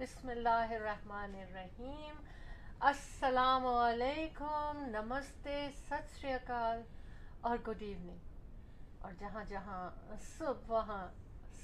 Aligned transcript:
بسم 0.00 0.28
اللہ 0.28 0.48
الرحمن 0.48 1.34
الرحیم۔ 1.34 2.14
السلام 2.80 3.66
علیکم، 3.66 4.72
نمستے، 4.74 5.68
ست 5.88 6.20
شری 6.20 6.32
اکال 6.32 6.82
اور 7.40 7.58
گڈ 7.58 7.82
ایوننگ۔ 7.82 8.18
اور 8.98 9.12
جہاں 9.18 9.44
جہاں 9.44 9.90
صبح، 10.38 10.60
وہاں 10.66 11.08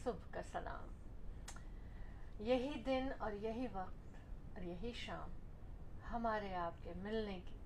صبح 0.02 0.32
کا 0.32 0.40
سلام۔ 0.52 0.88
یہی 2.38 2.82
دن 2.86 3.08
اور 3.18 3.32
یہی 3.32 3.66
وقت 3.72 4.16
اور 4.56 4.60
یہی 4.60 4.92
شام 4.92 5.30
ہمارے 6.12 6.54
آپ 6.54 6.84
کے 6.84 6.92
ملنے 6.96 7.40
کی۔ 7.44 7.58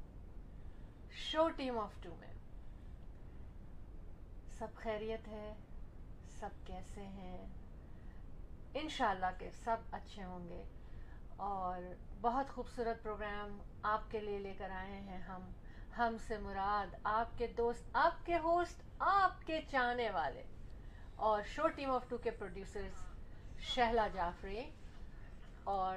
شو 1.11 1.49
ٹیم 1.49 1.79
آف 1.79 1.93
ٹو 2.03 2.15
میں۔ 2.21 2.35
سب 4.59 4.69
خیریت 4.75 5.29
ہے؟ 5.29 5.55
سب 6.41 6.51
کیسے 6.67 7.03
ہیں؟ 7.03 7.47
انشاءاللہ 8.75 9.27
کہ 9.39 9.51
سب 9.65 9.77
اچھے 9.93 10.25
ہوں 10.25 10.49
گے۔ 10.49 10.63
اور 11.37 11.95
بہت 12.21 12.51
خوبصورت 12.51 13.03
پروگرام 13.03 13.59
آپ 13.83 14.11
کے 14.11 14.21
لیے 14.21 14.39
لے 14.39 14.55
کر 14.59 14.71
آئے 14.71 15.01
ہیں 15.01 15.19
ہم۔ 15.19 15.43
ہم 15.99 16.17
سے 16.27 16.39
مراد 16.39 16.95
آپ 17.05 17.39
کے 17.39 17.47
دوست، 17.47 17.83
آپ 17.93 18.27
کے 18.27 18.39
ہوسٹ، 18.39 18.83
آپ 18.99 19.47
کے 19.47 19.61
چاہنے 19.71 20.11
والے۔ 20.11 20.43
اور 21.17 21.43
شو 21.43 21.69
ٹیم 21.69 21.91
آف 21.91 22.09
ٹو 22.09 22.17
کے 22.17 22.31
پروڈیوسرز 22.31 22.93
شہلا 23.61 24.09
جعفری 24.09 24.71
اور 25.65 25.97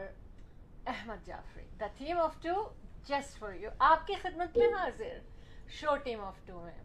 Ahmad 0.88 1.26
Jafri. 1.26 1.64
The 1.80 1.86
theme 1.98 2.20
of 2.20 2.36
to 2.42 2.70
just 3.04 3.40
for 3.40 3.54
you 3.54 3.70
آپ 3.80 4.08
کی 4.08 4.14
خدمت 4.22 4.58
میں 4.58 4.68
حاضر 4.68 5.20
شو 5.70 5.96
ٹیم 5.96 6.24
آف 6.24 6.36
ٹو 6.46 6.60
میں۔ 6.60 6.84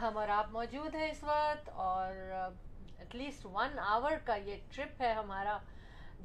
ہم 0.00 0.16
اور 0.16 0.28
آپ 0.28 0.50
موجود 0.50 0.94
ہیں 0.94 1.10
اس 1.10 1.24
وقت 1.24 1.68
اور 1.68 2.12
ایٹ 3.00 3.14
لیسٹ 3.14 3.46
ون 3.52 3.78
آور 3.78 4.12
کا 4.24 4.34
یہ 4.36 4.56
ٹرپ 4.70 5.00
ہے 5.02 5.12
ہمارا، 5.12 5.58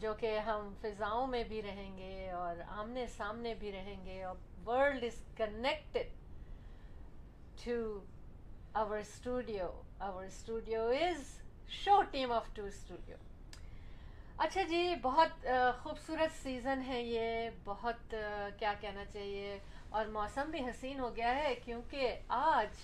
جو 0.02 0.14
کہ 0.20 0.38
ہم 0.46 0.74
فضاؤں 0.82 1.28
میں 1.28 1.44
بھی 1.50 1.62
رہیں 1.62 1.98
گے 1.98 2.30
اور 2.32 2.62
آمنے 2.68 3.06
سامنے 3.16 3.54
بھی 3.60 3.72
رہیں 3.72 4.06
گے، 4.06 4.24
اور 4.24 4.36
world 4.66 5.04
is 5.04 5.22
connected 5.38 6.10
to 7.64 7.80
our 8.74 8.98
studio 8.98 9.72
our 10.08 10.24
studio 10.26 10.88
is 11.02 11.24
show 11.70 12.02
team 12.12 12.32
of 12.32 12.50
to 12.54 12.64
studio 12.66 13.18
اچھا 14.38 14.62
جی 14.70 14.96
بہت 15.02 15.46
خوبصورت 15.82 16.32
سیزن 16.42 16.82
ہے 16.88 17.02
یہ، 17.02 17.50
بہت 17.64 18.16
کیا 18.60 18.74
کہنا 18.80 19.06
چاہیے، 19.14 19.58
اور 19.90 20.06
موسم 20.14 20.50
بھی 20.52 20.60
حسین 20.70 21.00
ہو 21.00 21.16
گیا 21.16 21.36
ہے 21.36 21.54
کیونکہ 21.64 22.16
آج 22.28 22.84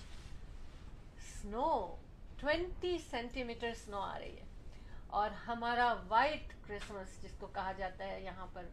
سنو 1.30 1.74
ٹوینٹی 2.42 2.98
سینٹی 3.10 3.44
میٹر 3.44 3.74
سنو 3.74 4.00
آ 4.00 4.18
رہی 4.18 4.36
ہے۔ 4.36 4.44
اور 5.06 5.30
ہمارا 5.30 5.94
وائٹ 6.08 6.68
کرسمس 6.68 7.22
جس 7.22 7.30
کو 7.38 7.46
کہا 7.46 7.72
جاتا 7.72 8.04
ہے 8.04 8.20
یہاں 8.20 8.46
پر۔ 8.52 8.64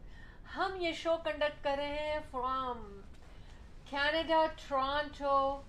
ہم 0.56 0.76
یہ 0.80 0.92
شو 0.92 1.16
کنڈکٹ 1.24 1.64
کر 1.64 1.74
رہے 1.78 2.12
ہیں 2.12 2.18
فرام 2.30 3.00
کینیڈا 3.90 4.46
ٹورانٹو 4.68 5.62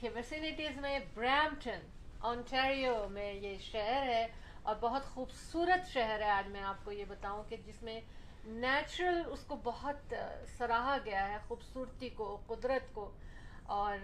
کے 0.00 0.08
ویسینٹیز 0.08 0.76
میں 0.76 0.98
برامٹن 1.14 1.78
آنٹیریو 2.20 3.08
میں 3.08 3.32
یہ 3.32 3.58
شہر 3.58 4.02
ہے۔ 4.06 4.26
اور 4.62 4.74
بہت 4.80 5.04
خوبصورت 5.04 5.88
شہر 5.88 6.20
ہے۔ 6.20 6.30
آج 6.30 6.48
میں 6.48 6.62
آپ 6.62 6.84
کو 6.84 6.92
یہ 6.92 7.04
بتاؤں 7.08 7.42
کہ 7.48 7.56
جس 7.66 7.82
میں 7.82 8.00
نیچرل 8.44 9.22
اس 9.26 9.44
کو 9.46 9.56
بہت 9.64 10.14
سراہا 10.58 10.96
گیا 11.04 11.28
ہے، 11.28 11.36
خوبصورتی 11.48 12.08
کو، 12.08 12.38
قدرت 12.46 12.94
کو۔ 12.94 13.10
اور 13.62 13.98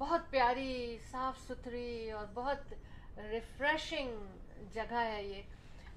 بہت 0.00 0.30
پیاری 0.30 0.98
صاف 1.10 1.52
ستھری 1.52 2.10
اور 2.10 2.26
بہت 2.34 2.74
ریفریشنگ 3.18 4.16
جگہ 4.72 5.04
ہے 5.04 5.22
یہ۔ 5.24 5.42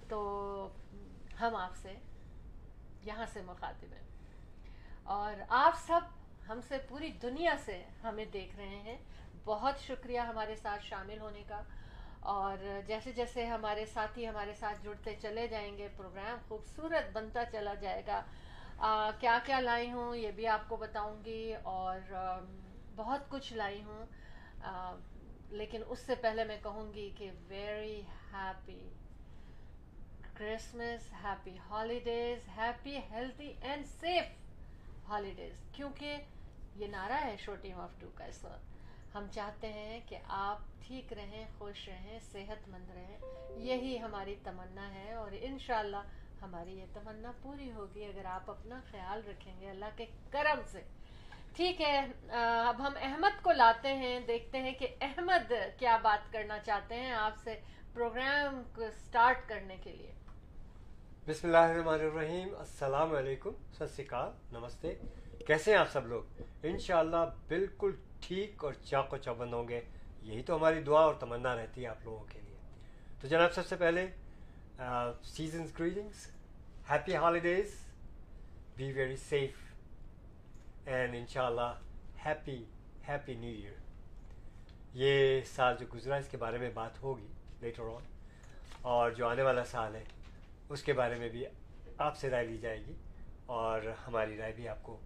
تو 0.09 0.67
ہم 1.41 1.55
آپ 1.55 1.75
سے 1.81 1.93
یہاں 3.03 3.25
سے 3.33 3.41
مخاطب 3.41 3.93
ہیں۔ 3.93 4.07
اور 5.03 5.41
آپ 5.49 5.73
سب 5.87 5.99
ہم 6.49 6.59
سے 6.67 6.77
پوری 6.89 7.09
دنیا 7.09 7.55
سے 7.65 7.83
ہمیں 8.03 8.25
دیکھ 8.25 8.55
رہے 8.55 8.67
ہیں۔ 8.67 8.97
بہت 9.45 9.79
شکریہ 9.79 10.19
ہمارے 10.19 10.55
ساتھ 10.55 10.85
شامل 10.85 11.19
ہونے 11.19 11.43
کا۔ 11.47 11.61
اور 12.19 12.57
جیسے 12.87 13.11
جیسے 13.11 13.45
ہمارے 13.45 13.85
ساتھی 13.85 14.27
ہمارے 14.27 14.53
ساتھ 14.53 14.83
جڑتے 14.83 15.15
چلے 15.21 15.47
جائیں 15.47 15.77
گے 15.77 15.87
پروگرام 15.97 16.37
خوبصورت 16.47 17.11
بنتا 17.13 17.45
چلا 17.51 17.73
جائے 17.73 18.01
گا۔ 18.07 18.21
آ, 18.77 19.11
کیا 19.19 19.39
کیا 19.45 19.59
لائی 19.59 19.91
ہوں 19.91 20.15
یہ 20.15 20.31
بھی 20.31 20.47
آپ 20.47 20.69
کو 20.69 20.75
بتاؤں 20.75 21.25
گی۔ 21.25 21.53
اور 21.63 22.13
آ, 22.13 22.39
بہت 22.95 23.29
کچھ 23.29 23.53
لائی 23.53 23.83
ہوں۔ 23.83 24.05
لیکن 25.49 25.81
اس 25.87 25.99
سے 25.99 26.15
پہلے 26.15 26.43
میں 26.43 26.57
کہوں 26.63 26.93
گی 26.93 27.09
کہ 27.17 27.31
very 27.47 28.01
happy 28.33 28.89
Christmas 30.33 31.13
happy 31.23 31.57
holidays 31.69 32.47
happy 32.57 32.97
healthy 33.11 33.53
and 33.61 33.85
safe 33.85 34.23
holidays 35.07 35.53
کیونکہ 35.71 36.17
یہ 36.75 36.87
نعرہ 36.87 37.19
ہے 37.21 37.35
شو 37.39 37.55
ٹیم 37.55 37.79
آف 37.79 37.89
ٹو 37.99 38.07
کا، 38.15 38.25
اس 38.25 38.43
وقت 38.43 39.15
ہم 39.15 39.27
چاہتے 39.31 39.73
ہیں 39.73 39.99
کہ 40.07 40.17
آپ 40.27 40.57
ٹھیک 40.87 41.13
رہیں، 41.13 41.45
خوش 41.57 41.89
رہیں، 41.89 42.19
صحت 42.31 42.69
مند 42.69 42.89
رہیں۔ 42.89 43.17
یہی 43.57 43.99
ہماری 44.01 44.35
تمنا 44.43 44.93
ہے 44.93 45.13
اور 45.13 45.31
انشاءاللہ 45.41 46.01
ہماری 46.41 46.77
یہ 46.79 46.85
تمنا 46.93 47.31
پوری 47.41 47.71
ہوگی۔ 47.71 48.05
اگر 48.05 48.25
آپ 48.25 48.49
اپنا 48.49 48.81
خیال 48.91 49.21
رکھیں 49.27 49.61
گے 49.61 49.69
اللہ 49.69 49.85
کے 49.95 50.05
کرم 50.31 50.59
سے۔ 50.71 50.81
ٹھیک 51.55 51.81
ہے 51.81 51.97
اب 52.67 52.87
ہم 52.87 52.93
احمد 53.01 53.43
کو 53.43 53.51
لاتے 53.51 53.93
ہیں، 53.93 54.19
دیکھتے 54.19 54.61
ہیں 54.61 54.71
کہ 54.71 54.87
احمد 55.01 55.51
کیا 55.79 55.97
بات 56.01 56.31
کرنا 56.33 56.57
چاہتے 56.59 56.95
ہیں 56.95 57.11
آپ 57.11 57.37
سے 57.43 57.59
پروگرام 57.93 58.61
کو 58.75 58.81
سٹارٹ 58.95 59.47
کرنے 59.49 59.77
کے 59.83 59.91
لیے۔ 59.91 60.11
بسم 61.27 61.47
اللہ 61.47 61.71
الرحمن 61.71 61.93
الرحیم، 61.93 62.49
السلام 62.59 63.13
علیکم، 63.15 63.49
ست 63.73 63.95
شری 63.95 64.05
اکال 64.05 64.31
نمستے۔ 64.51 64.93
کیسے 65.47 65.71
ہیں 65.71 65.77
آپ 65.77 65.91
سب 65.91 66.07
لوگ؟ 66.07 66.41
انشاءاللہ 66.63 67.25
بالکل 67.47 67.91
ٹھیک 68.21 68.63
اور 68.63 68.73
چاق 68.73 69.13
و 69.13 69.17
چوبند 69.17 69.53
ہوں 69.53 69.67
گے۔ 69.67 69.81
یہی 70.21 70.41
تو 70.43 70.55
ہماری 70.55 70.81
دعا 70.81 71.01
اور 71.01 71.13
تمنا 71.19 71.55
رہتی 71.55 71.83
ہے 71.83 71.87
آپ 71.87 72.03
لوگوں 72.03 72.23
کے 72.31 72.39
لیے۔ 72.43 72.57
تو 73.21 73.27
جناب، 73.27 73.53
سب 73.53 73.65
سے 73.67 73.75
پہلے 73.75 74.05
seasons 75.23 75.79
greetings 75.79 76.27
happy 76.89 77.15
holidays 77.15 77.75
be 78.75 78.91
very 78.91 79.15
safe 79.15 79.62
and 80.85 81.15
ان 81.15 81.25
شاء 81.27 81.45
اللہ 81.45 81.73
ہیپی 82.25 82.63
ہیپی 83.07 83.33
نیو 83.33 83.55
ایئر 83.55 83.81
یہ 84.93 85.41
سال 85.45 85.75
جو 85.79 85.85
گزرا 85.93 86.15
اس 86.15 86.27
کے 86.31 86.37
بارے 86.37 86.57
میں 86.57 86.69
بات 86.73 87.01
ہوگی 87.03 87.27
لیٹر 87.61 87.83
آن 87.83 88.03
اور 88.81 89.11
جو 89.11 89.27
آنے 89.27 89.43
والا 89.43 89.63
سال 89.65 89.95
ہے 89.95 90.03
اس 90.69 90.83
کے 90.83 90.93
بارے 90.93 91.15
میں 91.15 91.29
بھی 91.29 91.45
آپ 91.97 92.17
سے 92.17 92.29
رائے 92.29 92.45
لی 92.45 92.57
جائے 92.57 92.79
گی. 92.87 92.93
اور 93.45 93.81
ہماری 94.07 94.37
رائے 94.37 94.51
بھی 94.55 94.67
آپ 94.67 94.83
کو 94.83 94.97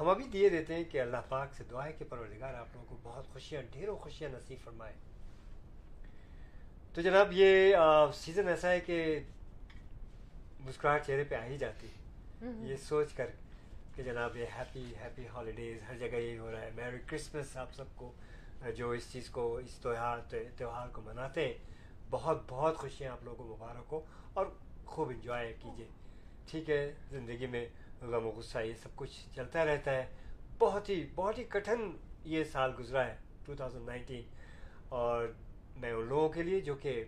ہم 0.00 0.08
ابھی 0.08 0.24
دیے 0.32 0.48
دیتے 0.48 0.74
ہیں 0.74 0.84
کہ 0.90 1.00
اللہ 1.00 1.16
پاک 1.28 1.54
سے 1.54 1.64
دعا 1.70 1.84
ہے 1.84 1.92
کہ 1.92 2.04
پروردگار 2.08 2.54
آپ 2.54 2.74
لوگوں 2.74 2.86
کو 2.88 2.96
بہت 3.02 3.32
خوشیاں 3.32 3.62
ڈھیروں 3.72 3.96
خوشیاں 3.96 4.30
نصیب 4.30 4.58
فرمائے. 4.64 4.92
تو 6.94 7.00
جناب 7.02 7.32
یہ 7.32 7.74
سیزن 8.14 8.48
ایسا 8.48 8.70
ہے 8.70 8.80
کہ 8.80 9.18
مسکراہٹ 10.60 11.06
چہرے 11.06 11.24
پہ 11.24 11.34
آ 11.34 11.44
ہی 11.44 11.58
جاتی 11.58 11.86
ہے. 11.86 12.50
یہ 12.68 12.76
سوچ 12.76 13.12
کر 13.12 13.30
کہ 13.98 14.04
جناب 14.04 14.36
یہ 14.36 14.46
ہیپی 14.58 14.84
ہیپی 15.04 15.26
ہالیڈیز 15.28 15.78
ہر 15.88 15.98
جگہ 15.98 16.16
یہی 16.16 16.38
ہو 16.38 16.50
رہا 16.52 16.60
ہے۔ 16.60 16.70
میری 16.74 16.96
کرسمس 17.06 17.56
آپ 17.56 17.74
سب 17.74 17.84
کو، 17.94 18.12
جو 18.76 18.90
اس 18.90 19.12
چیز 19.12 19.30
کو، 19.30 19.56
اس 19.56 19.74
تہوار 19.74 20.18
تہوار 20.56 20.88
کو 20.88 21.00
مناتے 21.00 21.46
ہیں۔ 21.46 21.54
بہت 22.10 22.42
بہت 22.48 22.76
خوشیاں 22.76 23.12
آپ 23.12 23.24
لوگوں 23.24 23.48
کو، 23.48 23.56
مبارک 23.56 23.92
ہو 23.92 24.00
اور 24.34 24.46
خوب 24.84 25.08
انجوائے 25.08 25.54
کیجیے۔ 25.62 25.88
ٹھیک 26.46 26.70
ہے، 26.70 26.94
زندگی 27.10 27.46
میں 27.46 27.66
غم 28.02 28.26
و 28.26 28.30
غصہ، 28.30 28.58
یہ 28.58 28.74
سب 28.82 28.88
کچھ 28.94 29.28
چلتا 29.36 29.64
رہتا 29.64 29.90
ہے۔ 29.90 30.06
بہت 30.58 30.88
ہی 30.88 31.06
بہت 31.14 31.38
ہی 31.38 31.44
کٹھن 31.44 31.90
یہ 32.24 32.44
سال 32.44 32.72
گزرا 32.78 33.06
ہے 33.06 33.16
ٹو 33.44 33.54
تھاؤزنڈ 33.54 33.86
نائنٹین 33.86 34.22
اور 34.88 35.26
میں 35.76 35.92
ان 35.92 36.06
لوگوں 36.06 36.28
کے 36.28 36.42
لیے 36.42 36.60
جو 36.60 36.74
کہ 36.74 37.04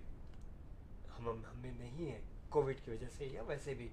ہم 1.19 1.29
ہم 1.29 1.59
میں 1.59 1.73
نہیں 1.79 2.11
ہیں 2.11 2.21
کووڈ 2.49 2.75
کی 2.85 2.91
وجہ 2.91 3.07
سے 3.19 3.27
یا 3.27 3.43
ویسے 3.43 3.75
بھی 3.75 3.89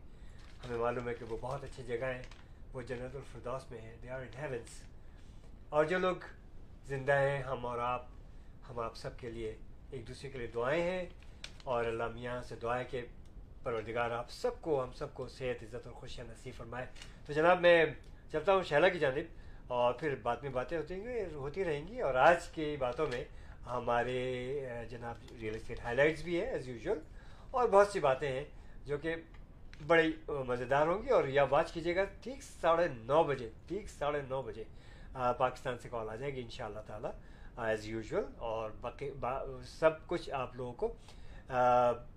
ہمیں 0.65 0.77
معلوم 0.77 1.09
ہے 1.09 1.13
کہ 1.13 1.25
وہ 1.25 1.37
بہت 1.41 1.63
اچھی 1.63 1.83
جگہ 1.83 2.05
ہیں۔ 2.05 2.46
وہ 2.73 2.81
جنت 2.81 3.15
الفردوس 3.15 3.71
میں 3.71 3.81
ہیں 3.81 3.95
دے 4.03 4.09
آر 4.09 4.19
ان 4.19 4.27
ہیونس 4.37 4.83
اور 5.69 5.85
جو 5.85 5.97
لوگ 5.97 6.15
زندہ 6.85 7.19
ہیں، 7.19 7.41
ہم 7.41 7.65
اور 7.65 7.79
آپ، 7.79 8.05
ہم 8.69 8.79
آپ 8.79 8.95
سب 8.95 9.19
کے 9.19 9.29
لیے 9.29 9.55
ایک 9.91 10.07
دوسرے 10.07 10.29
کے 10.29 10.37
لیے 10.37 10.47
دعائیں 10.47 10.83
ہیں۔ 10.83 11.05
اور 11.63 11.85
اللہ 11.85 12.03
میاں 12.13 12.41
سے 12.41 12.55
دعائیں 12.55 12.87
کہ 12.89 13.01
پروردگار 13.63 14.11
آپ 14.11 14.29
سب 14.29 14.61
کو، 14.61 14.83
ہم 14.83 14.91
سب 14.91 15.13
کو 15.13 15.27
صحت، 15.27 15.63
عزت 15.63 15.87
اور 15.87 15.93
خوشیاں 15.93 16.27
نصیب 16.29 16.53
فرمائے۔ 16.57 16.85
تو 17.25 17.33
جناب، 17.33 17.61
میں 17.61 17.85
چلتا 18.31 18.53
ہوں 18.53 18.63
شہلا 18.63 18.89
کی 18.89 18.99
جانب 18.99 19.41
اور 19.67 19.93
پھر 19.93 20.15
بعد 20.15 20.35
میں 20.41 20.49
باتیں 20.49 20.77
ہوتی 20.77 21.01
ہوتی 21.33 21.63
رہیں 21.63 21.87
گی۔ 21.87 22.01
اور 22.01 22.15
آج 22.15 22.47
کی 22.47 22.75
باتوں 22.79 23.07
میں 23.07 23.23
ہمارے 23.65 24.59
جناب 24.89 25.15
ریئل 25.41 25.55
اسٹیٹ 25.55 25.79
ہائی 25.79 25.95
لائٹس 25.95 26.21
بھی 26.21 26.41
ہیں 26.41 26.47
ایز 26.47 26.67
یوزول 26.69 26.99
اور 27.51 27.69
بہت 27.69 27.87
سی 27.87 27.99
باتیں 27.99 28.31
ہیں 28.31 28.45
جو 28.85 28.97
کہ 28.97 29.15
بڑی 29.85 30.11
مزیدار 30.47 30.87
ہوں 30.87 31.01
گی 31.03 31.09
اور 31.09 31.27
یا 31.27 31.43
واچ 31.49 31.71
کیجیے 31.71 31.95
گا 31.95 32.03
ٹھیک 32.21 32.41
ساڑھے 32.43 32.87
نو 32.87 33.23
بجے، 33.23 33.49
ٹھیک 33.67 33.87
ساڑھے 33.89 34.21
نو 34.29 34.41
بجے۔ 34.41 34.63
پاکستان 35.37 35.77
سے 35.81 35.89
کال 35.89 36.09
آ 36.09 36.15
جائے 36.15 36.33
گی 36.35 36.41
ان 36.41 36.49
شاء 36.49 36.65
اللہ 36.65 36.79
تعالیٰ 36.87 37.11
ایز 37.67 37.87
یوزول 37.87 38.23
اور 38.37 38.71
باقی 38.81 39.09
سب 39.79 40.05
کچھ 40.07 40.29
آپ 40.33 40.55
لوگوں 40.55 40.73
کو 40.73 40.87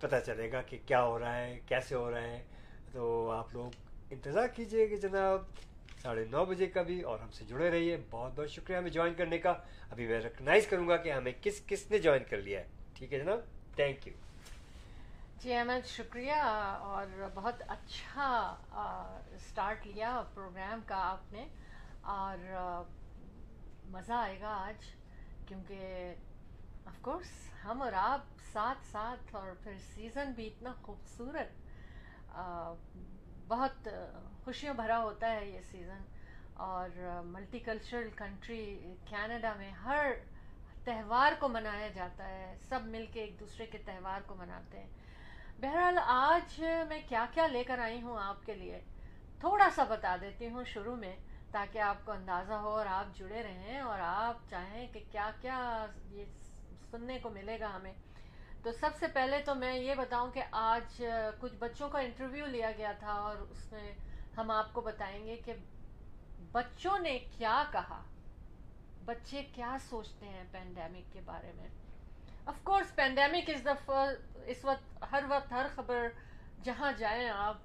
پتہ 0.00 0.16
چلے 0.26 0.50
گا 0.52 0.62
کہ 0.62 0.78
کیا 0.86 1.02
ہو 1.04 1.18
رہا 1.18 1.36
ہے، 1.36 1.58
کیسے 1.66 1.94
ہو 1.94 2.10
رہا 2.10 2.22
ہے۔ 2.22 2.42
تو 2.92 3.30
آپ 3.30 3.54
لوگ 3.54 3.70
انتظار 4.10 4.46
کیجیے 4.54 4.86
کہ 4.86 4.96
جناب، 4.96 5.42
ساڑھے 6.02 6.24
نو 6.30 6.44
بجے 6.44 6.66
کا 6.66 6.82
بھی 6.82 7.00
اور 7.00 7.18
ہم 7.18 7.30
سے 7.30 7.44
جڑے 7.48 7.70
رہیے۔ 7.70 7.96
بہت 8.10 8.32
بہت 8.36 8.50
شکریہ 8.50 8.76
ہمیں 8.76 8.90
جوائن 8.90 9.14
کرنے 9.14 9.38
کا۔ 9.38 9.52
ابھی 9.90 10.06
میں 10.06 10.20
ریکگنائز 10.20 10.66
کروں 10.66 10.88
گا 10.88 10.96
کہ 10.96 11.12
ہمیں 11.12 11.32
کس 11.42 11.60
کس 11.66 11.90
نے 11.90 11.98
جوائن 11.98 12.22
کر 12.30 12.36
لیا 12.36 12.60
ہے۔ 12.60 12.66
ٹھیک 12.94 13.12
ہے 13.12 13.18
جناب؟ 13.18 13.40
تھینک 13.76 14.06
یو 14.08 14.12
جی 15.42 15.52
احمد 15.54 15.86
شکریہ 15.86 16.32
اور 16.32 17.28
بہت 17.34 17.62
اچھا 17.68 18.26
اسٹارٹ 19.36 19.86
لیا 19.86 20.10
پروگرام 20.34 20.80
کا 20.86 20.96
آپ 21.02 21.32
نے 21.32 21.44
اور 22.14 22.38
مزہ 23.92 24.12
آئے 24.12 24.40
گا 24.40 24.48
آج 24.66 24.84
کیونکہ 25.48 26.14
آف 26.86 27.00
کورس 27.02 27.32
ہم 27.64 27.82
اور 27.82 27.92
آپ 27.92 28.24
ساتھ 28.52 28.84
ساتھ 28.90 29.34
اور 29.36 29.50
پھر 29.62 29.78
سیزن 29.94 30.32
بھی 30.32 30.46
اتنا 30.46 30.72
خوبصورت 30.82 32.36
بہت 33.48 33.88
خوشیوں 34.44 34.74
بھرا 34.74 34.98
ہوتا 34.98 35.30
ہے 35.30 35.46
یہ 35.46 35.60
سیزن 35.70 36.02
اور 36.66 36.88
ملٹی 37.26 37.58
کلچرل 37.58 38.08
کنٹری 38.16 38.94
کینیڈا 39.04 39.52
میں 39.58 39.70
ہر 39.84 40.12
تہوار 40.84 41.32
کو 41.40 41.48
منایا 41.48 41.88
جاتا 41.88 42.28
ہے، 42.28 42.56
سب 42.68 42.86
مل 42.86 43.04
کے 43.12 43.20
ایک 43.20 43.38
دوسرے 43.40 43.66
کے 43.66 43.78
تہوار 43.78 44.20
کو 44.26 44.34
مناتے 44.34 44.78
ہیں۔ 44.78 44.88
بہرحال 45.60 45.98
آج 46.06 46.60
میں 46.88 47.00
کیا 47.08 47.24
کیا 47.34 47.46
لے 47.46 47.62
کر 47.64 47.78
آئی 47.78 48.00
ہوں 48.02 48.18
آپ 48.18 48.44
کے 48.46 48.54
لیے، 48.54 48.80
تھوڑا 49.40 49.68
سا 49.74 49.84
بتا 49.84 50.16
دیتی 50.20 50.48
ہوں 50.48 50.64
شروع 50.64 50.94
میں، 50.96 51.16
تاکہ 51.50 51.78
آپ 51.78 52.04
کو 52.04 52.12
اندازہ 52.12 52.52
ہو 52.54 52.68
اور 52.68 52.86
آپ 52.86 53.16
جڑے 53.18 53.42
رہیں 53.42 53.80
اور 53.80 53.98
آپ 54.02 54.48
چاہیں 54.50 54.86
کہ 54.92 55.02
کیا 55.10 55.30
کیا 55.40 55.86
یہ 56.10 56.24
سننے 56.90 57.18
کو 57.18 57.30
ملے 57.30 57.58
گا 57.60 57.74
ہمیں۔ 57.74 57.92
تو 58.62 58.72
سب 58.72 58.96
سے 58.98 59.06
پہلے 59.06 59.40
تو 59.44 59.54
میں 59.54 59.74
یہ 59.76 59.94
بتاؤں 59.94 60.30
کہ 60.30 60.42
آج 60.52 61.02
کچھ 61.40 61.54
بچوں 61.58 61.88
کا 61.88 61.98
انٹرویو 61.98 62.46
لیا 62.46 62.70
گیا 62.78 62.92
تھا 62.98 63.12
اور 63.12 63.36
اس 63.36 63.70
میں 63.72 63.92
ہم 64.36 64.50
آپ 64.50 64.72
کو 64.72 64.80
بتائیں 64.80 65.24
گے 65.26 65.36
کہ 65.44 65.54
بچوں 66.52 66.98
نے 66.98 67.18
کیا 67.38 67.62
کہا، 67.72 68.02
بچے 69.04 69.42
کیا 69.54 69.76
سوچتے 69.88 70.26
ہیں 70.26 70.44
پینڈیمک 70.52 71.12
کے 71.12 71.20
بارے 71.24 71.52
میں۔ 71.56 71.68
Of 72.46 72.54
course 72.62 72.94
pandemic 72.94 73.50
is 73.50 73.64
the 73.64 74.04
اس 74.46 74.64
وقت 74.64 75.04
ہر 75.12 75.24
وقت 75.28 75.52
ہر 75.52 75.66
خبر 75.74 76.08
جہاں 76.62 76.92
جائیں 76.92 77.28
آپ، 77.28 77.56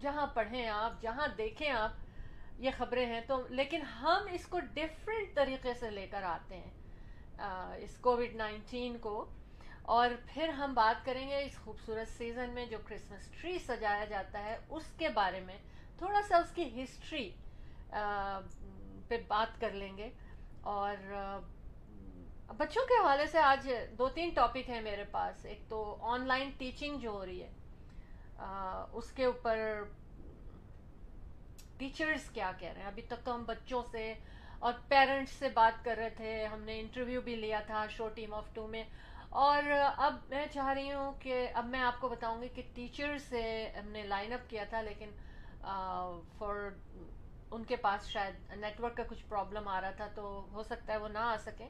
جہاں 0.00 0.26
پڑھیں 0.26 0.68
آپ، 0.68 1.02
جہاں 1.02 1.28
دیکھیں 1.28 1.70
آپ، 1.70 1.90
یہ 2.58 2.70
خبریں 2.76 3.06
ہیں 3.06 3.20
تو، 3.20 3.46
لیکن 3.48 3.82
ہم 3.82 4.22
اس 4.30 4.46
کو 4.46 4.60
ڈفرینٹ 4.60 5.34
طریقے 5.34 5.74
سے 5.74 5.90
لے 5.90 6.06
کر 6.06 6.22
آتے 6.22 6.56
ہیں 6.56 6.70
اس 7.76 7.96
کووڈ 8.00 8.34
نائنٹین 8.34 8.98
کو۔ 8.98 9.30
اور 9.82 10.10
پھر 10.26 10.48
ہم 10.48 10.74
بات 10.74 11.04
کریں 11.04 11.28
گے 11.28 11.42
اس 11.44 11.58
خوبصورت 11.64 12.08
سیزن 12.08 12.50
میں 12.50 12.66
جو 12.66 12.78
کرسمس 12.84 13.28
ٹری 13.40 13.58
سجایا 13.58 14.04
جاتا 14.04 14.44
ہے، 14.44 14.58
اس 14.68 14.84
کے 14.98 15.08
بارے 15.08 15.40
میں۔ 15.40 15.58
تھوڑا 15.98 16.22
سا 16.22 16.36
اس 16.36 16.50
کی 16.54 16.82
ہسٹری 16.82 17.30
پہ 19.08 19.22
بات 19.28 19.60
کر 19.60 19.70
لیں 19.70 19.96
گے۔ 19.96 20.10
اور 20.60 20.96
بچوں 22.48 22.86
کے 22.86 23.00
حوالے 23.02 23.26
سے 23.26 23.38
آج 23.38 23.68
دو 23.98 24.08
تین 24.08 24.30
ٹاپک 24.34 24.68
ہیں 24.68 24.80
میرے 24.80 25.04
پاس۔ 25.10 25.44
ایک 25.46 25.62
تو 25.68 25.78
آن 26.12 26.26
لائن 26.26 26.50
ٹیچنگ 26.58 26.98
جو 26.98 27.10
ہو 27.10 27.24
رہی 27.26 27.42
ہے 27.42 27.50
اس 28.92 29.10
کے 29.12 29.24
اوپر 29.24 29.58
ٹیچرز 31.78 32.28
کیا 32.30 32.50
کہہ 32.58 32.68
رہے 32.68 32.80
ہیں؟ 32.80 32.86
ابھی 32.86 33.02
تک 33.02 33.24
تو 33.24 33.34
ہم 33.34 33.44
بچوں 33.46 33.82
سے 33.90 34.12
اور 34.58 34.72
پیرنٹس 34.88 35.30
سے 35.32 35.48
بات 35.54 35.84
کر 35.84 35.96
رہے 35.96 36.10
تھے۔ 36.10 36.46
ہم 36.46 36.62
نے 36.62 36.78
انٹرویو 36.80 37.20
بھی 37.20 37.34
لیا 37.36 37.60
تھا 37.66 37.86
شو 37.96 38.08
ٹیم 38.14 38.34
آف 38.34 38.52
ٹو 38.54 38.66
میں۔ 38.66 38.82
اور 39.42 39.62
اب 39.96 40.14
میں 40.28 40.46
چاہ 40.52 40.72
رہی 40.72 40.92
ہوں 40.92 41.12
کہ 41.20 41.46
اب 41.54 41.66
میں 41.66 41.80
آپ 41.80 42.00
کو 42.00 42.08
بتاؤں 42.08 42.42
گی 42.42 42.48
کہ 42.48 42.62
ٹیچر 42.74 43.16
سے 43.28 43.42
ہم 43.78 43.88
نے 43.88 44.02
لائن 44.02 44.32
اپ 44.32 44.48
کیا 44.50 44.64
تھا، 44.70 44.80
لیکن 44.82 45.10
فار 46.38 46.54
ان 47.52 47.64
کے 47.64 47.76
پاس 47.76 48.06
شاید 48.08 48.34
نیٹ 48.56 48.80
ورک 48.80 48.96
کا 48.96 49.02
کچھ 49.08 49.24
پرابلم 49.28 49.68
آ 49.68 49.80
رہا 49.80 49.90
تھا 49.90 50.06
تو 50.14 50.22
ہو 50.52 50.62
سکتا 50.62 50.92
ہے 50.92 50.98
وہ 50.98 51.08
نہ 51.08 51.18
آ 51.18 51.36
سکیں۔ 51.44 51.68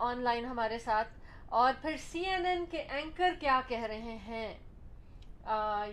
آن 0.00 0.18
لائن 0.18 0.44
ہمارے 0.44 0.78
ساتھ۔ 0.78 1.08
اور 1.46 1.72
پھر 1.82 1.96
سی 1.96 2.26
این 2.26 2.46
این 2.46 2.66
کے 2.66 2.78
اینکر 2.78 3.34
کیا 3.40 3.60
کہہ 3.68 3.82
رہے 3.82 4.16
ہیں؟ 4.16 4.58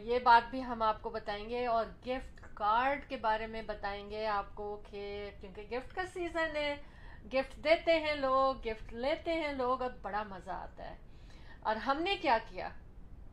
یہ 0.01 0.19
بات 0.19 0.49
بھی 0.49 0.63
ہم 0.63 0.81
آپ 0.81 1.01
کو 1.01 1.09
بتائیں 1.09 1.49
گے 1.49 1.65
اور 1.67 1.85
گفٹ 2.07 2.41
کارڈ 2.53 3.09
کے 3.09 3.17
بارے 3.17 3.47
میں 3.47 3.61
بتائیں 3.61 4.09
گے 4.09 4.27
آپ 4.27 4.45
کو 4.55 4.81
کہ 4.89 5.29
کیونکہ 5.41 5.61
گفٹ 5.71 5.95
کا 5.95 6.05
سیزن 6.05 6.55
ہے، 6.55 6.75
گفٹ 7.33 7.63
دیتے 7.63 7.99
ہیں 7.99 8.15
لوگ، 8.15 8.67
گفٹ 8.67 8.93
لیتے 8.93 9.33
ہیں 9.33 9.53
لوگ، 9.53 9.81
اب 9.81 9.93
بڑا 10.01 10.23
مزہ 10.23 10.51
آتا 10.51 10.89
ہے۔ 10.89 10.95
اور 11.59 11.75
ہم 11.75 12.01
نے 12.01 12.15
کیا 12.15 12.37
کیا؟ 12.49 12.69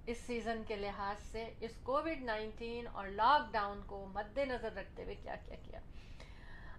اس 0.07 0.19
سیزن 0.19 0.63
کے 0.69 0.77
لحاظ 0.77 1.23
سے 1.33 1.51
اس 1.61 1.71
کووڈ 1.83 2.23
نائنٹین 2.23 2.87
اور 2.93 3.07
لاک 3.07 3.53
ڈاؤن 3.53 3.81
کو 3.87 4.07
مد 4.15 4.39
نظر 4.39 4.75
رکھتے 4.75 5.05
ہوئے 5.05 5.15
کیا 5.15 5.35
کیا 5.47 5.57
کیا؟ 5.63 5.81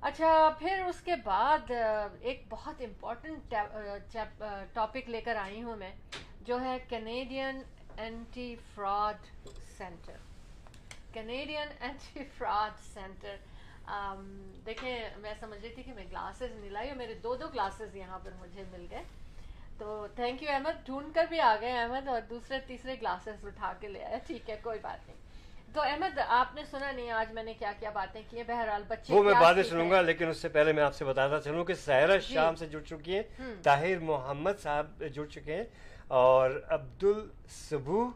اچھا 0.07 0.49
پھر 0.59 0.81
اس 0.87 0.99
کے 1.01 1.15
بعد 1.23 1.71
ایک 1.71 2.43
بہت 2.49 2.81
امپورٹنٹ 2.81 3.53
ٹاپک 4.73 5.09
لے 5.09 5.21
کر 5.21 5.35
آئی 5.35 5.61
ہوں 5.63 5.75
میں، 5.75 5.91
جو 6.47 6.59
ہے 6.61 6.77
Canadian 6.89 7.61
anti 7.97 8.55
fraud 8.73 9.25
centre 9.77 10.17
Canadian 11.13 11.67
anti 11.79 12.23
fraud 12.37 12.79
centre 12.93 13.35
دیکھیں، 14.65 15.09
میں 15.21 15.33
سمجھ 15.39 15.59
رہی 15.61 15.73
تھی 15.73 15.83
کہ 15.83 15.93
میں 15.93 16.05
گلاسز 16.11 16.51
نہیں 16.51 16.69
لائی، 16.69 16.89
اور 16.89 16.97
میرے 16.97 17.13
دو 17.23 17.35
دو 17.35 17.47
گلاسز 17.53 17.95
یہاں 17.95 18.19
پر 18.23 18.31
مجھے 18.39 18.63
مل 18.71 18.85
گئے۔ 18.91 19.03
تو 19.77 20.05
تھینک 20.15 20.43
یو 20.43 20.49
احمد، 20.53 20.85
ڈھونڈ 20.85 21.13
کر 21.15 21.25
بھی 21.29 21.39
آ 21.41 21.55
گئے 21.61 21.77
احمد، 21.79 22.07
اور 22.07 22.21
دوسرے 22.29 22.59
تیسرے 22.67 22.95
گلاسز 23.01 23.45
اٹھا 23.45 23.73
کے 23.79 23.87
لے 23.87 24.03
آئے۔ 24.05 24.19
ٹھیک 24.27 24.49
ہے، 24.49 24.59
کوئی 24.63 24.79
بات 24.81 25.07
نہیں۔ 25.07 25.22
تو 25.73 25.81
احمد 25.81 26.19
آپ 26.27 26.55
نے 26.55 26.61
سنا 26.71 26.91
نہیں 26.91 27.11
آج 27.11 27.31
میں 27.33 27.43
نے 27.43 27.53
کیا 27.53 27.71
کیا 27.79 27.89
باتیں 27.89 28.21
کی 28.29 28.43
بہرحال 28.47 28.83
بچے 28.87 29.13
وہ 29.13 29.23
میں 29.23 29.33
بعد 29.41 29.53
میں 29.53 29.63
سنوں 29.63 29.89
گا 29.91 30.01
لیکن 30.01 30.27
اس 30.29 30.37
سے 30.37 30.49
پہلے 30.49 30.73
میں 30.73 30.83
آپ 30.83 30.95
سے 30.95 31.05
بتاتا 31.05 31.41
چلوں 31.41 31.65
کہ 31.65 31.73
سہرا 31.73 32.15
جی۔ 32.15 32.33
شام 32.33 32.55
سے 32.55 32.65
جڑ 32.65 32.79
چکی 32.79 33.15
ہیں۔ 33.15 33.23
طاہر 33.63 33.99
محمد 33.99 34.61
صاحب 34.63 35.03
جڑ 35.13 35.25
چکے 35.25 35.55
ہیں 35.55 35.63
اور 36.07 36.51
عبد 36.67 37.03
الصبو 37.03 38.09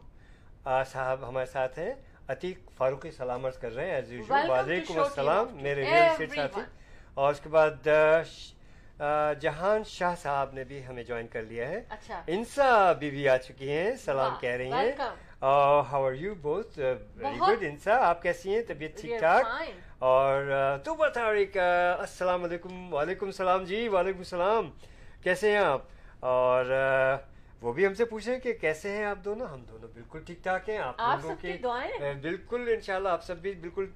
صاحب 0.64 1.28
ہمارے 1.28 1.46
ساتھ 1.46 1.78
ہیں۔ 1.78 1.94
عتیق 2.28 2.58
فاروقی 2.76 3.10
سلامت 3.10 3.60
کر 3.60 3.74
رہے 3.74 3.90
ہیں 3.90 4.20
وعلیکم 4.48 4.98
السلام 5.00 5.56
میرے 5.62 5.84
ساتھی۔ 6.18 6.60
اور 7.14 7.32
اس 7.32 7.40
کے 7.40 7.48
بعد 7.48 7.88
جہان 9.40 9.82
شاہ 9.86 10.14
صاحب 10.22 10.52
نے 10.52 10.64
بھی 10.64 10.86
ہمیں 10.86 11.02
جوائن 11.02 11.26
کر 11.26 11.42
لیا 11.42 11.68
ہے۔ 11.68 11.80
اچھا۔ 11.88 12.22
انسا 12.26 12.92
بی 12.92 13.10
بھی 13.10 13.28
آ 13.28 13.36
چکی 13.36 13.70
ہیں 13.70 13.94
سلام 14.04 14.34
کہہ 14.40 14.50
رہی 14.50 14.72
ہیں۔ 14.72 14.92
ہاؤ 15.42 16.04
آر 16.04 16.12
یو 16.12 16.34
بہت 16.42 16.78
ویری 16.78 17.38
گڈ 17.40 17.62
انسا. 17.64 17.96
آپ 18.08 18.22
کیسی 18.22 18.54
ہیں؟ 18.54 18.62
طبیعت 18.68 19.00
ٹھیک 19.00 19.18
ٹھاک؟ 19.20 19.46
اور 19.98 20.52
تو 20.84 20.94
بتا 20.94 21.26
السلام 21.26 22.44
علیکم 22.44 22.92
وعلیکم 22.94 23.26
السلام 23.26 23.64
جی 23.64 23.88
وعلیکم 23.88 24.18
السلام. 24.18 24.70
کیسے 25.22 25.50
ہیں 25.50 25.58
آپ؟ 25.58 25.82
اور 26.20 26.64
وہ 27.62 27.72
بھی 27.72 27.86
ہم 27.86 27.94
سے 27.94 28.04
پوچھیں 28.04 28.38
کہ 28.40 28.52
کیسے 28.60 28.90
ہیں 28.96 29.04
آپ 29.04 29.24
دونوں؟ 29.24 29.46
ہم 29.46 29.62
دونوں 29.68 29.88
بالکل 29.94 30.22
ٹھیک 30.26 30.42
ٹھاک 30.42 30.68
ہیں. 30.68 30.78
آپ 30.78 31.00
لوگوں 31.22 31.36
کے 31.40 31.56
بالکل 32.22 32.68
انشاءاللہ 32.74 33.08
آپ 33.08 33.24
سب 33.24 33.38
بھی 33.42 33.52
بالکل 33.60 33.86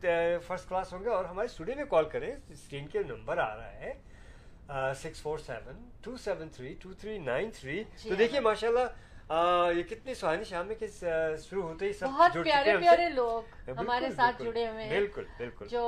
فرسٹ 0.47 0.69
کلاس 0.69 0.93
ہوں 0.93 1.05
گے 1.05 1.09
اور 1.09 1.25
ہمارے 1.25 1.47
اسٹوڈیو 1.47 1.77
میں 1.77 1.85
کال 1.91 2.09
کریں. 2.13 2.31
اسکرین 2.49 2.87
کے 2.93 3.03
نمبر 3.09 3.39
آ 3.39 3.55
رہا 3.57 3.73
ہے 3.81 3.93
six 5.03 5.23
four 5.23 5.39
seven 5.39 5.89
two 6.03 6.17
seven 6.17 6.49
three 6.49 6.75
two 6.83 6.93
three 7.01 7.19
nine 7.19 7.51
three 7.55 7.83
تو 8.09 8.15
دیکھیے 8.15 8.41
ماشاء 8.41 8.69
اللہ 8.69 8.87
یہ 9.33 9.83
کتنی 9.83 10.15
سہانی 10.15 10.45
شام 10.45 10.71
ہے 10.71 10.75
کہ 10.75 10.87
شروع 11.43 11.63
ہوتے 11.63 11.87
ہی 11.87 11.93
سب 11.93 12.07
بہت 12.07 12.37
پیارے 12.45 12.77
پیارے 12.79 13.09
لوگ 13.09 13.71
ہمارے 13.79 14.11
ساتھ 14.11 14.43
جڑے 14.43 14.67
ہوئے 14.69 14.85
ہیں۔ 14.85 14.91
بالکل 14.91 15.25
بالکل۔ 15.39 15.67
جو 15.69 15.85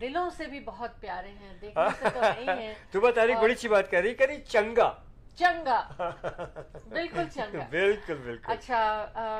دلوں 0.00 0.30
سے 0.30 0.46
بھی 0.46 0.60
بہت 0.60 1.00
پیارے 1.00 1.28
ہیں 1.30 1.52
دیکھنے 1.60 1.88
سے 1.98 2.08
تو 2.14 2.20
نہیں 2.20 2.62
ہیں۔ 2.62 2.74
تو 2.92 3.00
بتا 3.00 3.26
رہی 3.26 3.34
بڑی 3.34 3.52
اچھی 3.52 3.68
بات 3.68 3.90
کر 3.90 4.02
رہی 4.02 4.14
کری 4.14 4.36
چنگا۔ 4.48 4.92
چنگا۔ 5.38 5.80
بالکل 6.88 7.28
چنگا۔ 7.34 7.64
بالکل 7.70 8.14
بالکل۔ 8.14 8.52
اچھا 8.52 8.82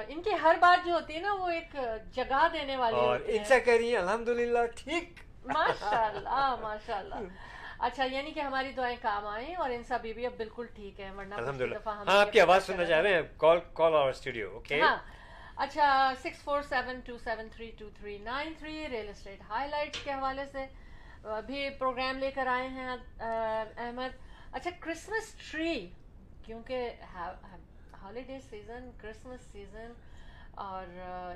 ان 0.08 0.22
کی 0.22 0.30
ہر 0.42 0.56
بات 0.60 0.86
جو 0.86 0.92
ہوتی 0.92 1.14
ہے 1.14 1.20
نا 1.20 1.34
وہ 1.34 1.48
ایک 1.48 1.76
جگہ 2.12 2.46
دینے 2.52 2.76
والی 2.76 2.96
اور 2.96 3.20
ان 3.26 3.44
سے 3.44 3.60
کہہ 3.60 3.74
رہی 3.74 3.90
ہیں 3.90 4.02
الحمدللہ 4.02 4.64
ٹھیک۔ 4.76 5.20
ماشاء 5.46 6.04
اللہ 6.04 6.56
ماشاء 6.60 6.98
اللہ 6.98 7.14
اچھا 7.80 8.04
یعنی 8.04 8.32
کہ 8.32 8.40
ہماری 8.40 8.72
دعائیں 8.72 8.96
کام 9.02 9.26
آئیں 9.26 9.54
اور 9.54 9.70
ان 9.70 9.82
سب 9.84 10.02
بھی 10.14 10.26
اب 10.26 10.32
بالکل 10.37 10.66
ٹھیک 10.75 11.00
ہے 11.00 11.10
ورنہ 11.10 11.34
ہاں 11.87 12.20
آپ 12.20 12.32
کی 12.32 12.40
آواز 12.40 12.64
سننا 12.66 12.84
چاہ 12.84 13.00
رہے 13.00 13.14
ہیں۔ 13.14 13.22
کال 13.37 13.58
کال 13.72 13.94
آور 13.94 14.10
اسٹوڈیو 14.10 14.50
اوکے 14.52 14.80
ہاں۔ 14.80 14.96
اچھا 15.56 15.87
six 16.22 16.42
four 16.42 16.62
seven 16.62 17.00
two 17.06 17.16
seven 17.18 17.49
three 17.52 17.70
two 17.78 17.88
three 17.99 18.16
nine 18.18 18.52
three 18.58 18.87
real 18.90 19.08
estate 19.08 19.40
highlight 19.70 19.96
کے 20.04 20.12
حوالے 20.12 20.44
سے 20.52 20.66
بھی 21.46 21.68
پروگرام 21.78 22.18
لے 22.18 22.30
کر 22.30 22.46
آئے 22.46 22.68
ہیں 22.68 22.88
احمد۔ 23.18 24.16
اچھا 24.52 24.70
کرسمس 24.80 25.34
ٹری 25.50 25.75
کیونکہ 26.44 26.90
ہالیڈے 28.02 28.38
سیزن 28.50 28.90
کرسمس 28.99 29.40
سیزن 29.52 29.92
اور 30.60 30.87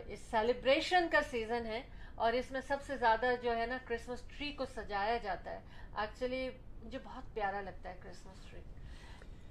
اس 0.07 0.21
سیلیبریشن 0.31 1.07
کا 1.11 1.21
سیزن 1.31 1.67
ہے۔ 1.67 1.83
اور 2.15 2.33
اس 2.33 2.51
میں 2.51 2.61
سب 2.61 2.77
سے 2.87 2.97
زیادہ 2.97 3.27
جو 3.43 3.57
ہے 3.57 3.67
نا 3.67 3.79
کرسمس 3.85 4.23
ٹری 4.29 4.53
کو 4.53 4.65
سجایا 4.65 5.17
جاتا 5.17 5.51
ہے۔ 5.51 5.61
ایکچولی 5.97 6.51
مجھے 6.83 6.99
بہت 7.05 7.35
پیارا 7.35 7.61
لگتا 7.61 7.89
ہے 7.91 7.97
کرسمس 8.03 8.45
ٹری 8.51 8.61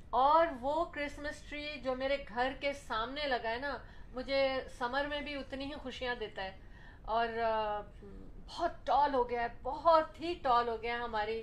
اور 0.09 0.47
وہ 0.61 0.85
کرسمس 0.85 1.41
ٹری 1.49 1.67
جو 1.83 1.95
میرے 1.95 2.17
گھر 2.29 2.53
کے 2.59 2.73
سامنے 2.73 3.27
لگا 3.27 3.49
ہے 3.49 3.57
نا، 3.57 3.77
مجھے 4.13 4.59
سمر 4.77 5.05
میں 5.05 5.21
بھی 5.21 5.35
اتنی 5.35 5.65
ہی 5.65 5.75
خوشیاں 5.75 6.15
دیتا 6.15 6.43
ہے۔ 6.43 6.57
اور 7.01 7.27
بہت 8.47 8.85
ٹال 8.85 9.13
ہو 9.13 9.29
گیا 9.29 9.41
ہے، 9.41 9.47
بہت 9.63 10.21
ہی 10.21 10.33
ٹال 10.41 10.67
ہو 10.67 10.81
گیا 10.81 10.93
ہے 10.93 10.99
ہماری 10.99 11.41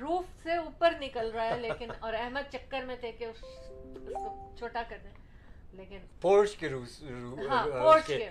روف 0.00 0.24
سے 0.42 0.56
اوپر 0.56 0.94
نکل 1.00 1.30
رہا 1.30 1.44
ہے، 1.44 1.58
لیکن، 1.58 1.90
اور 2.00 2.14
احمد 2.14 2.52
چکر 2.52 2.82
میں 2.82 2.96
تھے 3.00 3.12
کہ 3.12 3.24
اس 3.24 3.40
کو 3.40 4.54
چھوٹا 4.58 4.82
کر 4.88 4.98
دیں۔ 5.02 5.10
لیکن 5.72 5.98
پورش 6.20 6.56
کے 6.56 6.68
ہاں 7.48 7.64
پورش 7.64 8.06
کے۔ 8.06 8.28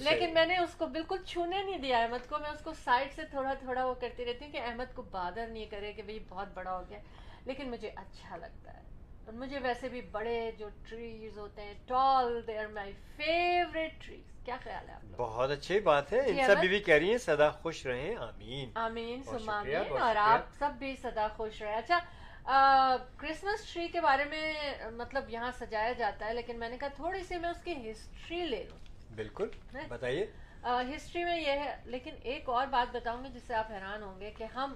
لیکن 0.00 0.34
میں 0.34 0.46
نے 0.46 0.58
اس 0.58 0.74
کو 0.74 0.86
بالکل 0.86 1.16
چھونے 1.26 1.62
نہیں 1.62 1.78
دیا 1.78 1.98
احمد 1.98 2.28
کو 2.28 2.38
میں 2.38 2.50
اس 2.50 2.60
کو 2.60 2.72
سائڈ 2.74 3.08
سے 3.14 3.22
تھوڑا 3.30 3.54
تھوڑا 3.54 3.84
وہ 3.84 3.94
کرتی 3.94 4.24
رہتی 4.24 4.44
ہوں 4.44 4.52
کہ 4.52 4.60
احمد 4.60 4.94
کو 4.94 5.02
بادر 5.02 5.46
نہیں 5.46 5.66
کرے 5.66 5.92
کہ 5.92 6.02
بھئی 6.02 6.18
بہت 6.28 6.48
بڑا 6.54 6.78
ہو 6.78 6.82
گیا۔ 6.88 6.98
لیکن 7.44 7.70
مجھے 7.70 7.90
اچھا 7.96 8.36
لگتا 8.36 8.74
ہے۔ 8.74 8.82
اور 9.24 9.32
مجھے 9.32 9.58
ویسے 9.58 9.88
بھی 9.88 10.00
بڑے 10.00 10.52
جو 10.58 10.68
ٹریز 10.88 11.38
ہوتے 11.38 11.62
ہیں 11.62 11.74
tall 11.86 12.46
they 12.46 12.58
are 12.58 12.66
my 12.66 12.92
favourite 13.16 14.04
trees 14.04 14.44
کیا 14.44 14.56
خیال 14.64 14.88
ہے 14.88 14.94
آپ 14.94 15.00
بہت 15.16 15.50
اچھی 15.50 15.80
بات 15.80 16.12
ہے۔ 16.12 16.20
ان 16.26 16.40
سب 16.46 16.56
بھی 16.60 16.78
کہہ 16.80 16.94
رہی 16.94 17.10
ہیں 17.10 17.18
صدا 17.18 17.50
خوش 17.50 17.86
رہیں۔ 17.86 18.14
آمین۔ 18.14 18.70
آمین 18.74 19.22
سم 19.22 19.50
آمین 19.50 20.02
اور 20.02 20.16
آپ 20.16 20.40
سب 20.58 20.70
بھی 20.78 20.96
صدا 21.02 21.28
خوش 21.28 21.62
رہے 21.62 21.74
اچھا 21.74 22.00
کرسمس 22.44 23.72
ٹری 23.72 23.88
کے 23.88 24.00
بارے 24.00 24.24
میں 24.24 24.54
مطلب 24.90 25.30
یہاں 25.30 25.52
سجایا 25.58 25.92
جاتا 25.92 26.26
ہے 26.26 26.34
لیکن 26.34 26.58
میں 26.58 26.68
نے 26.68 26.78
کہا 26.78 26.88
تھوڑی 26.88 27.24
سی 27.24 27.38
میں 27.38 27.48
اس 27.48 27.64
کی 27.64 27.90
ہسٹری 27.90 28.46
لے 28.46 28.64
لوں۔ 28.68 28.78
بالکل 29.14 29.48
بتائیے۔ 29.88 30.26
ہسٹری 30.64 31.24
میں 31.24 31.40
یہ 31.40 31.46
ہے 31.46 31.76
لیکن 31.84 32.14
ایک 32.22 32.48
اور 32.48 32.66
بات 32.66 32.94
بتاؤں 32.94 33.24
گی 33.24 33.28
جس 33.28 33.42
سے 33.46 33.54
آپ 33.54 33.70
حیران 33.70 34.02
ہوں 34.02 34.20
گے 34.20 34.30
کہ 34.30 34.44
ہم 34.44 34.74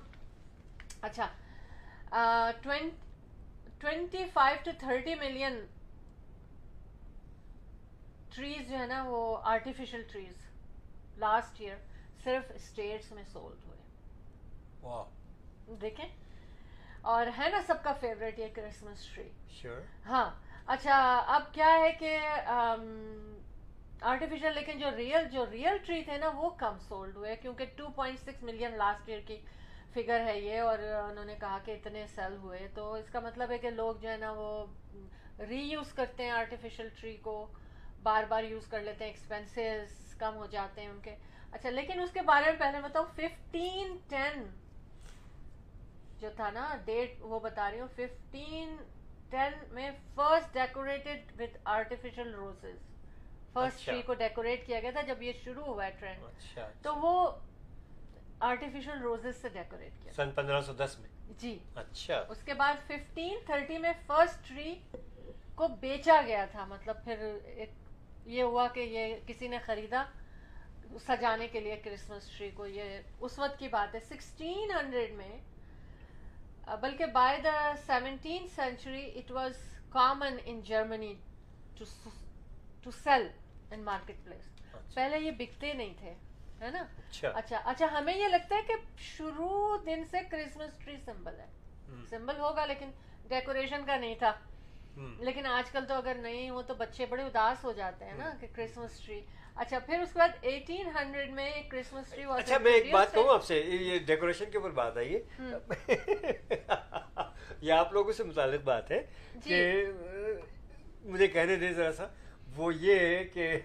اچھا 1.00 1.28
twenty 3.78 4.25
five 4.32 4.58
to 4.64 4.70
thirty 4.78 5.14
million 5.14 5.66
trees 8.34 8.70
جو 8.70 8.78
ہے 8.78 8.87
نا 8.87 9.02
وہ 9.02 9.38
آرٹیفیشل 9.42 10.02
ٹریز 10.12 10.37
لاسٹ 11.18 11.60
ایئر 11.60 11.76
صرف 12.25 12.52
اسٹیٹس 12.54 13.12
میں 13.12 13.22
سولڈ 13.32 13.66
ہوئے۔ 13.66 13.78
دیکھیں۔ 15.80 16.08
اور 17.02 17.26
ہے 17.38 17.49
نا 17.49 17.61
سب 17.67 17.83
کا 17.83 17.93
فیوریٹ 17.93 18.38
یہ 18.38 18.47
کرسمس 18.55 19.07
ٹری 19.14 19.28
ہاں 20.07 20.31
اچھا 20.67 21.25
اب 21.26 21.43
کیا 21.52 21.78
ہے 21.78 21.93
کہ 21.93 22.19
آرٹیفیشل 24.02 24.55
لیکن 24.55 24.78
جو 24.78 24.90
ریئل 24.97 25.28
جو 25.31 25.45
ریئل 25.50 25.78
ٹری 25.87 26.02
تھے 26.02 26.19
نا 26.19 26.28
وہ 26.35 26.50
کم 26.50 26.78
سولڈ 26.78 27.17
ہوئے 27.17 27.37
کیونکہ 27.37 27.64
two 27.76 27.88
point 27.88 28.19
six 28.19 28.43
million 28.43 28.76
last 28.76 29.09
year 29.09 29.21
کی 29.26 29.37
فگر 29.95 30.21
ہے 30.21 30.40
یہ 30.40 30.61
اور 30.61 30.78
انہوں 30.78 31.25
نے 31.25 31.35
کہا 31.40 31.59
کہ 31.64 31.71
اتنے 31.71 32.07
سیل 32.07 32.37
ہوئے 32.37 32.69
تو 32.75 32.93
اس 32.93 33.11
کا 33.11 33.21
مطلب 33.21 33.50
ہے 33.50 33.59
کہ 33.59 33.71
لوگ 33.71 33.95
جو 33.95 34.11
ہے 34.11 34.17
نا 34.17 34.33
وہ 34.33 34.67
ری 35.38 35.61
یوز 35.62 35.93
کرتے 35.93 36.25
ہیں 36.25 36.31
آرٹیفیشل 36.31 36.88
ٹری 37.00 37.17
کو 37.17 37.47
بار 38.02 38.25
بار 38.28 38.45
یوز 38.45 38.67
کر 38.67 38.81
لیتے 38.81 39.05
ہیں 39.05 39.12
ایکسپینسز 39.12 40.14
کم 40.14 40.37
ہو 40.37 40.47
جاتے 40.47 40.81
ہیں 40.81 40.88
ان 40.88 40.99
کے۔ 41.02 41.17
اچھا 41.52 41.71
لیکن 41.71 42.00
اس 42.00 42.11
کے 42.11 42.23
بارے 42.23 42.45
میں 42.45 42.59
پہلے 42.59 42.81
بتاؤ 42.81 43.05
ففٹین 43.05 43.97
ٹین 44.09 44.47
جو 46.20 46.30
تھا 46.37 46.50
نا 46.50 46.76
ڈیٹ 46.84 47.14
وہ 47.20 47.40
بتا 47.40 47.70
رہی 47.70 47.80
ہوں 47.80 47.88
ففٹین 47.96 48.76
ٹین 49.30 49.52
میں 49.70 49.90
first 50.14 50.54
decorated 50.54 51.40
with 51.40 51.56
artificial 51.64 52.34
roses 52.34 52.78
first 53.52 53.87
tree 53.87 54.02
کو 54.02 54.14
ڈیکوریٹ 54.14 54.66
کیا 54.66 54.80
گیا 54.80 54.90
تھا 54.90 55.00
جب 55.00 55.22
یہ 55.22 55.32
شروع 55.44 55.64
ہوا 55.64 55.87
ہے 55.87 55.90
ٹرینڈ 56.00 56.25
اچھا، 56.25 56.64
اچھا۔ 56.64 56.68
تو 56.82 56.94
وہ 56.96 57.30
آرٹیفیشل 58.40 58.98
روزز 58.98 59.37
سے 59.37 59.48
ڈیکوریٹ 59.48 59.92
کیا۔ 60.02 60.12
سن 60.12 60.30
پندرہ 60.30 60.60
سو 60.60 60.72
دس 60.72 60.98
میں۔ 60.98 61.08
جی۔ 61.38 61.58
اچھا۔ 61.75 62.25
اس 62.28 62.42
کے 62.44 62.54
بعد 62.54 62.75
ففٹین 62.87 63.38
تھرٹی 63.46 63.78
میں 63.78 63.92
فرسٹ 64.06 64.48
ٹری 64.48 64.75
کو 65.54 65.68
بیچا 65.68 66.20
گیا 66.26 66.44
تھا۔ 66.50 66.64
مطلب 66.64 67.04
پھر 67.04 67.38
یہ 68.26 68.42
ہوا 68.42 68.68
کہ 68.68 68.80
یہ 68.80 69.16
کسی 69.26 69.48
نے 69.48 69.58
خریدا 69.58 70.04
سجانے 71.08 71.48
کے 71.48 71.60
لیے 71.60 71.76
کرسمس 71.76 72.38
ٹری 72.38 72.50
کو۔ 72.50 72.66
یہ 72.66 72.98
اس 73.20 73.38
وقت 73.38 73.58
کی 73.58 73.68
بات 73.68 73.94
ہے 73.94 74.00
سکسٹین 74.00 74.70
ہنڈریڈ 74.70 75.12
میں 75.12 75.38
بلکہ 76.76 77.06
by 77.06 77.40
the 77.40 77.72
seventeen 77.87 78.46
century 78.48 79.18
it 79.18 79.30
was 79.30 79.52
common 79.90 80.37
in 80.44 80.60
Germany 80.60 81.14
to 82.82 82.90
sell 82.90 83.28
in 83.70 83.84
marketplace 84.25 84.50
پہلے 84.94 85.18
یہ 85.18 85.30
بکتے 85.30 85.72
نہیں 85.72 85.94
تھے 85.98 86.14
ہے 86.60 86.70
نا؟ 86.70 86.80
اچھا۔ 86.80 87.28
اچھا 87.28 87.56
اچھا 87.64 87.87
ہمیں 87.92 88.16
یہ 88.16 88.28
لگتا 88.28 88.56
ہے 88.56 88.60
کہ 88.62 88.75
شروع 88.98 89.76
دن 89.87 90.04
سے 90.10 90.18
کرسمس 90.30 90.78
ٹری 90.78 90.96
سمبل 91.04 91.40
ہے۔ 91.40 91.46
سمبل 92.10 92.38
ہوگا 92.38 92.66
لیکن 92.66 92.90
ڈیکوریشن 93.28 93.84
کا 93.87 93.96
نہیں 93.96 94.14
تھا۔ 94.14 94.32
لیکن 94.96 95.46
آج 95.46 95.70
کل 95.70 95.84
تو 95.88 95.94
اگر 95.94 96.14
نہیں 96.14 96.50
ہو 96.50 96.62
تو 96.62 96.75
بچے 96.75 97.06
بڑے 97.06 97.22
اداس 97.22 97.64
ہو 97.64 97.72
جاتے 97.72 98.04
ہیں 98.04 98.14
نا 98.14 98.30
کہ 98.40 98.46
کرسمس 98.52 99.00
ٹری 99.00 99.20
اچھا 99.59 99.79
پھر 99.79 100.00
اس 100.00 100.12
کے 100.12 100.19
بعد 100.19 100.29
ایٹین 100.41 100.87
ہنڈریڈ 100.87 101.31
میں 101.31 101.62
کرسمس 101.62 102.11
ٹری 102.11 102.23
اچھا 102.31 102.59
میں 102.59 102.73
ایک 102.73 102.93
بات 102.93 103.15
کہوں 103.15 103.29
آپ 103.29 103.45
سے 103.45 103.61
یہ 103.61 103.99
ڈیکوریشن 103.99 104.50
کے 104.50 104.59
اوپر 104.59 104.71
بات 104.71 104.97
ہے۔ 104.97 105.05
یہ 107.61 107.73
آپ 107.73 107.93
لوگوں 107.93 108.12
سے 108.12 108.25
متعلق 108.25 108.62
بات 108.62 108.91
ہے 108.91 109.07
جی۔ 109.35 109.49
کہ 109.49 109.85
مجھے 111.03 111.27
کہنے 111.27 111.57
دیں 111.57 111.73
ذرا 111.73 111.93
سا 111.93 112.07
وہ 112.57 112.75
یہ 112.75 113.25
کہ 113.35 113.57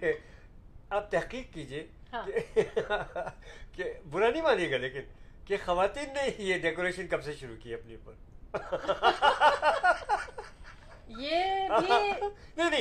آپ 0.89 1.11
تحقیق 1.11 1.53
کیجیے 1.53 1.87
ہاں۔ 2.13 2.25
کہ 3.75 3.83
برا 4.09 4.29
نہیں 4.29 4.41
مانیے 4.41 4.71
گا 4.71 4.77
لیکن 4.77 5.01
کہ 5.45 5.57
خواتین 5.65 6.13
نے 6.13 6.29
یہ 6.37 6.57
ڈیکوریشن 6.57 7.07
کب 7.07 7.23
سے 7.23 7.33
شروع 7.33 7.55
کی 7.63 7.73
اپنے 7.73 7.95
اوپر؟ 7.95 8.13
یہ 11.19 11.67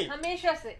ہمیشہ 0.09 0.49
سے۔ 0.62 0.75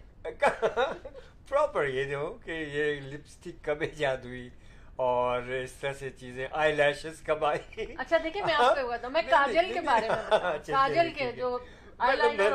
پراپر 1.49 1.87
یہ 1.87 2.04
جو 2.04 2.26
کہ 2.44 2.50
یہ 2.50 3.00
لپسٹک 3.02 3.64
کب 3.64 3.80
ایجاد 3.80 4.25
ہوئی 4.25 4.49
اور 4.96 5.42
اس 5.54 5.72
طرح 5.72 5.92
سے 5.92 6.11
چیزیں 6.11 6.46
آئی 6.52 6.72
لیشز 6.75 7.20
کب 7.26 7.44
آئی 7.44 7.84
اچھا 7.94 8.18
دیکھیں 8.25 8.42
میں 8.42 8.54
آپ 8.54 8.76
کو 8.76 9.11
میں 9.11 9.22
کاجل 9.22 9.72
کے 9.72 9.80
بارے 9.80 10.08
میں 10.08 10.58
کاجل 10.66 11.11
کے 11.12 11.30
جو 11.32 11.58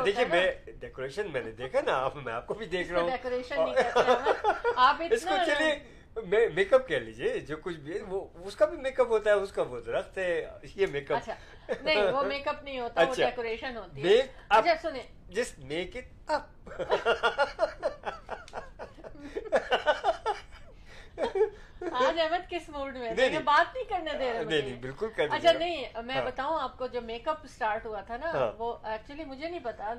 دیکھیے 0.04 0.24
میں 0.24 0.46
ڈیکوریشن 0.80 1.30
میں 1.32 1.42
نے 1.42 1.50
دیکھا 1.52 1.80
نا 1.86 2.08
میں 2.16 2.32
آپ 2.32 2.46
کو 2.46 2.54
بھی 2.54 2.66
دیکھ 2.66 2.92
رہا 2.92 3.00
ہوں 3.00 3.10
ڈیکوریشن 3.10 3.58
آپ 4.76 5.02
اس 5.10 5.24
کو 5.24 5.36
چلیے 5.46 5.78
میک 6.48 6.72
اپ 6.74 6.88
کہہ 6.88 6.98
لیجیے 6.98 7.38
جو 7.40 7.56
کچھ 7.56 7.76
بھی 7.78 7.98
وہ 8.08 8.24
اس 8.44 8.56
کا 8.56 8.66
بھی 8.66 8.76
میک 8.78 9.00
اپ 9.00 9.08
ہوتا 9.08 9.30
ہے 9.30 9.34
اس 9.36 9.52
کا 9.52 9.62
وہ 9.62 9.80
درخت 9.80 10.18
ہے 10.18 10.46
یہ 10.74 10.86
میک 10.90 11.10
اپ 11.12 11.28
نہیں 11.82 12.02
وہ 12.04 12.22
میک 12.24 12.48
اپ 12.48 12.62
نہیں 12.62 12.80
ہوتا 12.80 13.02
وہ 13.02 13.14
ڈیکوریشن 13.16 13.76
ہوتی 13.76 14.08
ہے 14.08 14.20
اچھا 14.48 14.74
سنیں 14.82 15.02
جسٹ 15.30 15.58
میک 15.64 15.96
اٹ 15.96 16.30
اپ 16.30 16.72
آج 21.98 22.20
احمد 22.20 22.50
کس 22.50 22.68
موڈ 22.68 22.96
میں 22.96 23.38
بات 23.44 23.74
نہیں 23.74 23.84
کرنے 23.88 24.18
دے 24.18 24.32
رہے 24.32 24.76
بالکل 24.80 25.06
اچھا 25.30 25.52
نہیں 25.52 25.84
میں 26.04 26.24
بتاؤں 26.24 26.60
آپ 26.60 26.78
کو 26.78 26.86
جو 26.86 27.00
میک 27.00 27.28
اپ 27.28 27.38
اسٹارٹ 27.44 27.86
ہوا 27.86 28.00
تھا 28.00 28.16
نا 28.16 28.50
وہ 28.58 28.78
ایکچولی 28.84 29.24
مجھے 29.24 29.48
نہیں 29.48 29.64
پتا۔ 29.64 29.94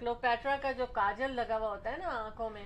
کلوپیٹرا 0.00 0.56
کا 0.62 0.72
جو 0.72 0.86
کاجل 0.92 1.36
لگا 1.36 1.58
ہوا 1.58 1.68
ہوتا 1.68 1.92
ہے 1.92 1.96
نا 1.96 2.18
آنکھوں 2.18 2.50
میں 2.50 2.64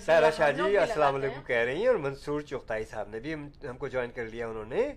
سارا 0.00 0.30
شاہ 0.30 0.52
جی 0.52 0.78
السلام 0.78 1.14
علیکم 1.14 1.42
کہہ 1.42 1.56
رہی 1.56 1.80
ہیں 1.80 1.86
اور 1.86 1.98
منصور 1.98 2.40
چوختائی 2.40 2.84
صاحب 2.84 3.08
نے 3.08 3.20
بھی 3.20 3.34
ہم 3.34 3.78
کو 3.78 3.88
جوائن 3.88 4.10
کر 4.10 4.24
لیا 4.24 4.48
انہوں 4.48 4.66
نے۔ 4.66 4.92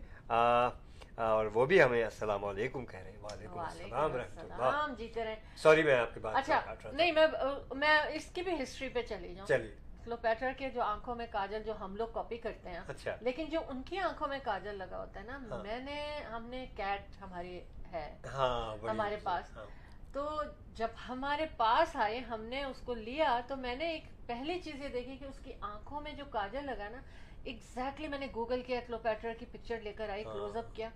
اور 1.19 1.45
وہ 1.53 1.65
بھی 1.65 1.83
ہمیں 1.83 2.03
السلام 2.03 2.45
علیکم 2.45 2.85
کہہ 2.85 2.99
رہے 2.99 3.11
ہیں۔ 3.11 3.21
وعلیکم 3.21 3.59
السلام 3.59 4.15
رحمۃ 4.15 4.41
اللہ۔ 4.41 4.87
جیتے 4.97 5.25
رہے 5.25 5.35
سوری 5.55 5.83
میں 5.83 5.95
آپ 5.95 6.13
کی 6.13 6.19
بات 6.19 6.35
اچھا 6.35 6.61
نہیں 6.91 7.11
میں 7.11 7.27
میں 7.75 7.99
اس 8.13 8.25
کی 8.25 8.41
بھی 8.41 8.63
ہسٹری 8.63 8.89
پہ 8.89 9.01
چلی 9.01 9.35
جاؤں۔ 9.35 9.47
چلیے۔ 9.47 9.82
کلوپیٹر 10.05 10.51
کے 10.57 10.69
جو 10.69 10.81
آنکھوں 10.81 11.15
میں 11.15 11.27
کاجل 11.31 11.63
جو 11.63 11.73
ہم 11.79 11.95
لوگ 11.95 12.07
کاپی 12.07 12.37
کرتے 12.37 12.69
ہیں. 12.69 12.79
اچھا. 12.87 13.15
لیکن 13.21 13.45
جو 13.45 13.59
ان 13.67 13.81
کی 13.83 13.99
آنکھوں 13.99 14.27
میں 14.27 14.39
کاجل 14.43 14.75
لگا 14.75 14.97
ہوتا 14.97 15.19
ہے 15.19 15.25
نا 15.25 15.39
ہاں۔ 15.51 15.63
میں 15.63 15.79
نے 15.79 16.19
ہم 16.31 16.45
نے 16.45 16.65
کیٹ 16.75 17.21
ہماری 17.21 17.59
ہے 17.93 18.19
ہاں، 18.33 18.87
ہمارے 18.89 19.17
پاس. 19.23 19.57
ہاں۔ 19.57 19.65
تو 20.13 20.41
جب 20.75 20.87
ہمارے 21.09 21.45
پاس 21.57 21.95
آئے 21.95 22.19
ہم 22.19 22.43
نے 22.43 22.63
اس 22.63 22.81
کو 22.85 22.93
لیا 22.93 23.39
تو 23.47 23.55
میں 23.55 23.75
نے 23.75 23.87
ایک 23.87 24.03
پہلی 24.27 24.59
چیز 24.59 24.81
یہ 24.81 24.87
دیکھی 24.87 25.17
کہ 25.17 25.25
اس 25.25 25.39
کی 25.43 25.53
آنکھوں 25.61 26.01
میں 26.01 26.13
جو 26.13 26.25
کاجل 26.25 26.65
لگا 26.65 26.89
نا 26.89 27.01
ایگزیکٹلی 27.43 28.07
میں 28.07 28.19
نے 28.19 28.27
گوگل 28.35 28.61
کیا 28.61 28.79
کلوپیٹر 28.87 29.33
کی 29.39 29.45
پکچر 29.45 29.79
لے 29.79 29.93
کر 29.93 30.09
آئی 30.09 30.23
کلوز 30.23 30.57
اپ 30.57 30.75
کیا. 30.75 30.89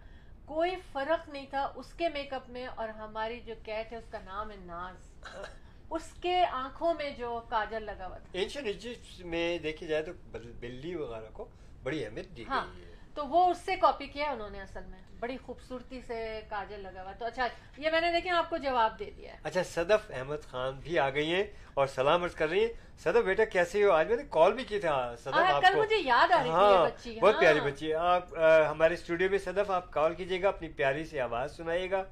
کوئی 0.45 0.75
فرق 0.91 1.29
نہیں 1.29 1.45
تھا 1.49 1.71
اس 1.75 1.93
کے 1.93 2.09
میک 2.09 2.33
اپ 2.33 2.49
میں 2.49 2.67
اور 2.67 2.89
ہماری 2.89 3.39
جو 3.39 3.53
کیٹ 3.63 3.91
ہے 3.91 3.97
اس 3.97 4.07
کا 4.11 4.19
نام 4.25 4.51
ہے 4.51 4.55
ناز 4.55 5.23
اس 5.89 6.13
کے 6.21 6.45
آنکھوں 6.45 6.93
میں 6.93 7.09
جو 7.09 7.41
کاجل 7.49 7.83
لگا 7.83 8.07
ہوا 8.07 8.17
تھا۔ 8.17 8.29
اینشین 8.31 8.65
ایجپٹ 8.65 9.25
میں 9.25 9.57
دیکھی 9.57 9.87
جائے 9.87 10.03
تو 10.03 10.11
بلی 10.59 10.95
وغیرہ 10.95 11.29
کو 11.33 11.45
بڑی 11.83 12.05
اہمیت 12.05 12.37
دی 12.37 12.43
ہاں، 12.49 12.65
گئی 12.75 12.85
ہے۔ 12.85 12.91
تو 13.13 13.27
وہ 13.27 13.49
اس 13.49 13.57
سے 13.57 13.75
کاپی 13.75 14.07
کیا 14.07 14.29
انہوں 14.31 14.49
نے 14.49 14.61
اصل 14.61 14.83
میں۔ 14.87 14.99
بڑی 15.19 15.37
خوبصورتی 15.37 16.01
سے 16.07 16.41
کاجل 16.49 16.79
لگا 16.79 17.03
ہوا 17.03 17.11
تو 17.11 17.25
اچھا 17.25 17.47
یہ 17.77 17.89
میں 17.89 18.01
نے 18.01 18.11
دیکھیں 18.11 18.31
آپ 18.31 18.49
کو 18.49 18.57
جواب 18.57 18.99
دے 18.99 19.11
دیا 19.17 19.33
ہے۔ 19.33 19.37
اچھا 19.43 19.63
صدف 19.63 20.11
احمد 20.13 20.43
خان 20.49 20.79
بھی 20.79 20.99
آ 20.99 21.09
گئی 21.09 21.33
ہیں 21.33 21.43
اور 21.73 21.87
سلام 21.87 22.23
عرض 22.23 22.35
کر 22.35 22.49
رہی 22.49 22.59
ہیں۔ 22.59 22.73
صدف 23.03 23.23
بیٹا 23.25 23.45
کیسے 23.45 23.83
ہو؟ 23.83 23.91
آج 23.91 24.07
میں 24.07 24.17
نے 24.17 24.23
کال 24.29 24.53
بھی 24.53 24.63
کی 24.63 24.79
تھا 24.79 25.15
صدف 25.15 25.33
آپ 25.33 25.61
کو۔ 25.73 25.79
مجھے 25.79 25.95
یاد 25.95 26.31
آ 26.31 26.37
رہی 26.37 26.43
تھی 26.43 26.49
یہ 26.49 26.53
ہاں، 26.53 26.85
بچی 26.85 27.19
بہت 27.21 27.33
ہاں۔ 27.33 27.41
پیاری 27.41 27.59
بچی 27.59 27.89
ہے۔ 27.89 27.93
آپ 27.93 28.33
ہمارے 28.69 28.95
سٹوڈیو 28.95 29.29
میں 29.29 29.39
صدف 29.39 29.71
آپ 29.71 29.91
کال 29.91 30.13
کیجیے 30.15 30.41
گا 30.41 30.47
اپنی 30.47 30.67
پیاری 30.67 31.05
سے 31.05 31.21
آواز 31.21 31.57
سنائے 31.57 31.91
گا۔ 31.91 32.03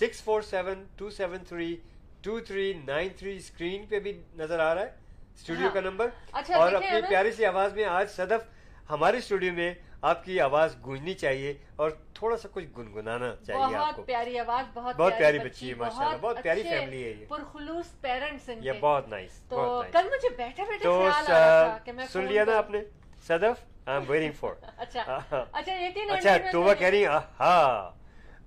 Six 0.00 0.22
four 0.22 0.42
seven 0.42 0.84
two 0.96 1.10
seven 1.10 1.44
three 1.44 1.76
two 2.24 2.38
three 2.40 2.72
nine 2.84 3.08
three 3.18 3.36
screen 3.36 3.84
پہ 3.86 3.98
بھی 4.00 4.12
نظر 4.36 4.58
آ 4.60 4.74
رہا 4.74 4.82
ہے 4.82 4.90
اسٹوڈیو 5.34 5.66
ہاں۔ 5.66 5.74
کا 5.74 5.80
نمبر 5.80 6.08
اچھا، 6.32 6.56
اور 6.56 6.72
اپنی 6.72 7.00
پیاری 7.08 7.32
سی 7.32 7.44
آواز 7.46 7.72
میں 7.74 7.84
آج 7.86 8.10
صدف 8.10 8.42
ہمارے 8.90 9.18
اسٹوڈیو 9.18 9.52
میں 9.52 9.72
آپ 10.02 10.24
کی 10.24 10.40
آواز 10.40 10.74
گونجنی 10.84 11.14
چاہیے 11.14 11.52
اور 11.76 11.90
تھوڑا 12.14 12.36
سا 12.36 12.48
کچھ 12.52 12.64
گنگنانا 12.78 13.34
چاہیے 13.46 13.76
بہت 13.76 14.06
پیاری 14.06 14.38
آواز 14.38 14.64
بہت 14.74 14.96
بہت 14.96 15.18
پیاری 15.18 15.38
بچی 15.38 15.68
ہے 15.68 15.74
ماشاء 15.76 16.04
اللہ 16.04 16.16
بہت 16.20 16.42
پیاری 16.42 16.62
فیملی 16.62 17.02
ہے 17.04 17.10
یہ۔ 17.10 17.24
پرخلوص 17.28 17.92
پیرنٹس 18.00 18.48
ہیں 18.48 18.56
یہ 18.60 18.72
بہت 18.80 19.08
نائس 19.08 19.40
تو 19.48 19.82
کل 19.92 20.08
مجھے 20.12 20.28
بیٹھے 20.36 20.62
بیٹھے 20.64 20.88
خیال 20.90 22.06
سن 22.08 22.24
لیا 22.24 22.44
نا 22.44 22.56
آپ 22.58 22.70
نے؟ 22.70 22.82
Sadaf 23.26 23.62
I 23.86 23.96
am 23.96 24.04
waiting 24.08 24.32
for 24.32 24.54
اچھا 24.76 25.02
اچھا 25.02 25.44
1890 25.54 26.10
اچھا 26.10 26.74
کہہ 26.74 26.86
رہی 26.86 27.04
ہاں 27.40 27.90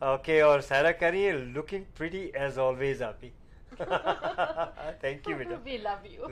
اوکے 0.02 0.42
اور 0.42 0.60
سائرہ 0.62 0.92
کہہ 0.92 1.08
رہی 1.08 1.26
ہے 1.28 1.32
لکنگ 1.32 1.84
پریٹی 1.98 2.30
ایز 2.34 2.60
آلویز 2.60 3.02
آپ 3.04 3.22
کی 3.22 3.30
تھینک 5.00 5.30
یو 5.30 5.38
بیٹا 5.38 5.56
وی 5.64 5.78
لو 5.78 5.96
یو 6.06 6.28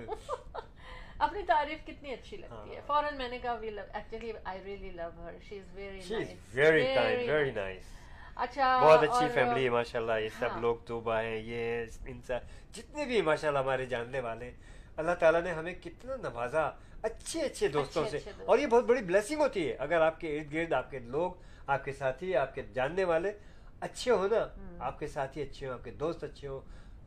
اپنی 1.20 1.44
تعریف 1.48 1.86
کتنی 1.88 2.14
اچھی 2.14 2.38
لگتی 2.38 2.76
ہے 2.76 2.82
فورن 2.88 3.18
میں 3.18 3.28
نے 3.30 3.40
کہا 3.40 3.54
we 3.54 3.70
love 3.70 3.82
actually 3.94 4.32
I 4.44 4.64
really 4.64 4.92
love 4.92 5.10
her 5.24 5.40
she 5.50 5.58
is 5.60 5.76
very 5.76 6.02
she 6.02 6.16
is 6.16 6.56
very 6.56 6.86
kind 6.96 7.30
very 7.30 7.52
nice 7.52 7.92
اچھا 8.38 8.78
بہت 8.84 9.04
اچھی 9.04 9.28
فیملی 9.34 9.64
ہے 9.64 9.70
ماشاء 9.70 10.00
اللہ 10.00 10.20
یہ 10.20 10.30
سب 10.40 10.62
لوگ 10.62 10.76
توبہ 10.86 11.20
ہیں 11.22 11.38
یہ 11.38 11.86
انسان 12.06 12.48
جتنے 12.74 13.06
بھی 13.06 13.22
ماشاء 13.22 13.48
اللہ 13.48 13.60
ہمارے 13.60 13.86
جاننے 13.86 14.20
والے 14.20 14.52
اللہ 14.98 15.12
تعالیٰ 15.20 15.42
نے 15.42 15.52
ہمیں 15.52 15.74
کتنا 15.84 16.16
نوازا 16.22 16.70
اچھے 17.02 17.42
اچھے 17.42 17.68
دوستوں 17.68 18.06
سے 18.10 18.20
اور 18.46 18.60
یہ 18.60 18.68
بہت 18.68 18.84
بڑی 18.84 19.02
بلیسنگ 19.04 19.42
ہوتی 19.42 19.68
ہے 19.68 19.76
اگر 19.80 20.02
آپ 20.02 20.20
کے 20.20 20.38
ارد 20.38 20.54
گرد 20.54 20.74
آپ 20.74 20.92
کے 20.92 21.00
لوگ 21.00 21.32
آپ 21.68 21.86
کے 21.86 21.92
ساتھی 21.92 22.36
آپ 22.36 22.56
کے 22.56 22.62
جاننے 22.74 23.04
والے 23.04 23.32
اچھے 23.80 24.12
ہو 24.12 24.28
نا 24.32 24.46
آپ 24.80 25.00
کے 25.00 25.08
ساتھی 25.08 25.42
اچھے 25.42 25.66
ہوں 25.68 25.74
آپ 25.74 25.84
کے 25.84 25.92
دوست 25.92 26.24
اچھے 26.24 26.48
ہوں 26.48 26.60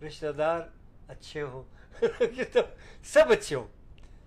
رشتہ 0.03 0.27
دار 0.27 0.61
اچھے 1.09 1.43
ہوں۔ 1.43 1.63
تو 2.53 2.61
سب 3.05 3.25
اچھے 3.29 3.57
ہوں۔ 3.57 3.67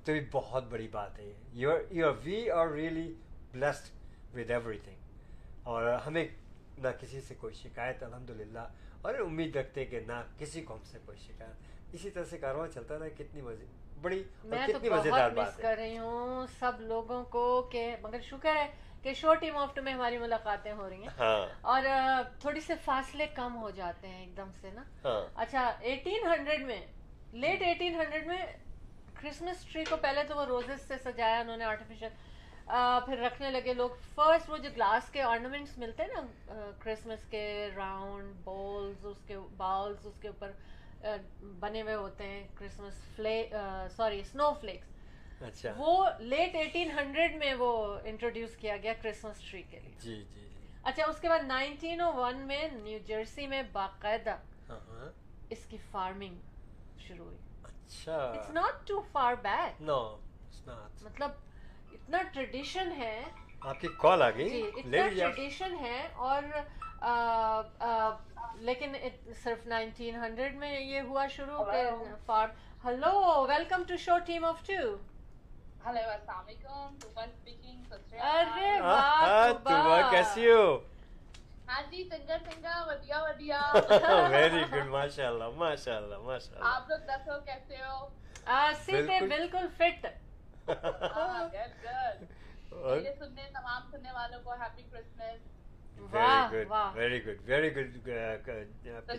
تو 0.05 0.11
یہ 0.15 0.21
بہت 0.31 0.63
بڑی 0.69 0.88
بات 0.88 1.19
ہے۔ 1.19 1.33
You 1.53 1.71
are 1.71 1.79
you 1.91 2.07
are 2.07 2.13
we 2.23 2.51
are 2.51 2.67
really 2.67 3.13
blessed 3.51 3.93
with 4.38 4.51
everything 4.83 4.95
اور 5.63 5.93
ہمیں 6.07 6.27
نہ 6.77 6.88
کسی 6.99 7.21
سے 7.21 7.35
کوئی 7.35 7.53
شکایت 7.53 8.03
الحمد 8.03 8.29
للہ 8.29 8.67
اور 9.01 9.13
امید 9.13 9.55
رکھتے 9.55 9.85
کہ 9.85 9.99
نہ 10.07 10.23
کسی 10.38 10.61
کو 10.61 10.73
ہم 10.73 10.79
سے 10.91 10.97
کوئی 11.05 11.17
شکایت۔ 11.17 11.53
اسی 11.93 12.09
طرح 12.09 12.23
سے 12.23 12.38
کارواں 12.38 12.67
چلتا 12.73 12.99
رہا 12.99 13.07
کتنی 13.17 13.41
مزے 13.41 13.65
بڑی 14.01 14.23
میں 14.43 14.67
تو 14.67 14.79
بہت 14.89 15.38
مس 15.38 15.57
کر 15.57 15.75
رہی 15.77 15.97
ہوں 15.97 16.47
سب 16.59 16.71
لوگوں 16.79 17.23
کو 17.23 17.69
کہ 17.71 17.95
مگر 18.01 18.21
شکر 18.21 18.55
ہے۔ 18.55 18.67
کہ 19.03 19.13
شو 19.13 19.33
ٹیم 19.33 19.55
میں 19.83 19.93
ہماری 19.93 20.17
ملاقاتیں 20.17 20.71
ہو 20.71 20.89
رہی 20.89 21.01
ہیں۔ 21.01 21.09
ہاں۔ 21.19 21.45
اور 21.61 21.83
تھوڑی 22.39 22.61
سے 22.61 22.73
فاصلے 22.85 23.27
کم 23.35 23.55
ہو 23.55 23.69
جاتے 23.69 24.07
ہیں 24.07 24.19
ایک 24.19 24.37
دم 24.37 24.49
سے 24.61 24.69
نا۔ 24.73 24.83
ہاں۔ 25.03 25.21
اچھا 25.35 25.71
ایٹین 25.81 26.27
ہنڈریڈ 26.27 26.61
میں 26.61 26.85
لیٹ 27.33 27.61
ایٹین 27.61 27.95
ہنڈریڈ 27.95 28.27
میں 28.27 28.45
کرسمس 29.21 29.65
ٹری 29.65 29.83
کو 29.89 29.95
پہلے 29.97 30.23
تو 30.23 30.35
وہ 30.35 30.45
روزز 30.45 30.81
سے 30.87 30.97
سجایا 31.03 31.39
انہوں 31.39 31.57
نے 31.57 31.65
آرٹیفیشل 31.65 32.07
پھر 33.05 33.17
رکھنے 33.17 33.49
لگے 33.51 33.73
لوگ۔ 33.73 33.89
فرسٹ 34.15 34.49
وہ 34.49 34.57
جو 34.57 34.69
گلاس 34.75 35.09
کے 35.09 35.21
آرنامنٹس 35.21 35.77
ملتے 35.77 36.03
ہیں 36.03 36.09
نا 36.13 36.71
کرسمس 36.79 37.23
کے 37.29 37.69
راؤنڈ 37.75 38.33
بولز 38.43 39.05
اس 39.05 39.17
کے 39.27 39.37
باؤلز 39.57 40.07
اس 40.07 40.19
کے 40.21 40.27
اوپر 40.27 40.51
بنے 41.59 41.81
ہوئے 41.81 41.95
ہوتے 41.95 42.27
ہیں 42.27 42.47
کرسمس 42.55 42.93
فلے 43.15 43.49
سوری 43.95 44.19
اسنو 44.19 44.53
فلیکس 44.61 44.87
اچھا۔ 45.41 45.74
وہ 45.77 46.10
لیٹ 46.19 46.55
ایٹین 46.55 46.91
ہنڈریڈ 46.91 47.36
میں 47.36 47.53
وہ 47.53 47.72
انٹروڈیوس 48.03 48.55
کیا 48.55 48.77
گیا 48.77 48.93
کرسمس 49.01 49.41
ٹری 49.50 49.62
کے 49.69 49.79
لیے۔ 49.79 49.93
جی،, 50.01 50.15
جی 50.34 50.48
جی 50.53 50.67
اچھا 50.84 51.05
اس 51.05 51.19
کے 51.19 51.29
بعد 51.29 51.43
نائنٹین 51.48 52.01
او 52.01 52.12
ون 52.15 52.38
میں 52.48 52.67
نیو 52.74 53.00
جرسی 53.08 53.48
میں 53.48 53.62
باقاعدہ 53.72 54.36
اس 55.50 55.65
کی 55.65 55.77
فارمنگ 55.91 56.36
شروع 56.98 57.25
ہوئی۔ 57.25 57.38
اچھا۔ 57.63 58.17
It's 58.31 58.50
not 58.50 58.88
too 58.88 59.01
far 59.12 59.34
back 59.41 59.81
no 59.81 60.00
مطلب 60.67 61.31
اتنا 61.91 62.22
ٹریڈیشن 62.34 62.91
ہے۔ 62.97 63.21
آپ 63.62 63.80
کی 63.82 63.88
کال 63.97 64.21
آ 64.21 64.30
گئی؟ 64.30 64.49
جی، 64.49 64.62
اتنا 64.75 65.08
ٹریڈیشن 65.10 65.75
ہے 65.82 66.08
اور 66.15 66.43
لیکن 68.60 68.95
صرف 69.43 69.65
نائنٹین 69.67 70.15
ہنڈریڈ 70.15 70.56
میں 70.56 70.80
یہ 70.80 71.02
ہوا 71.02 71.25
شروع 71.28 71.63
for 72.25 72.47
hello 72.86 73.45
welcome 73.47 73.84
to 73.88 73.97
show 73.97 74.17
team 74.25 74.45
of 74.45 74.65
two 74.67 74.95
ارے 75.85 76.05
واہ 79.65 80.09
کیسی 80.11 80.51
ہو 80.51 80.77
ہاں 81.67 81.81
جی 81.89 82.03
چنگا 82.09 82.37
چنگا 82.45 82.83
ودیا 82.87 83.21
ودیا 83.23 83.61
ویری 84.31 84.63
گڈ 84.71 84.87
ماشاءاللہ 84.89 85.49
ماشاءاللہ 85.55 86.17
ماشاءاللہ 86.19 86.67
آپ 86.67 86.89
لوگ 86.89 86.99
دسو 87.07 87.39
کیسے 87.45 87.75
ہو 87.77 88.07
بالکل 89.27 89.67
فٹ 89.77 90.05
گڈ 90.67 91.85
گڈ 91.85 93.07
سننے 93.19 93.49
تمام 93.53 93.81
سننے 93.91 94.11
والوں 94.11 94.43
کو 94.43 94.53
happy 94.61 94.83
Christmas 94.91 95.41
very 96.12 97.19
good 97.25 97.41
very 97.45 97.75
good 97.75 97.97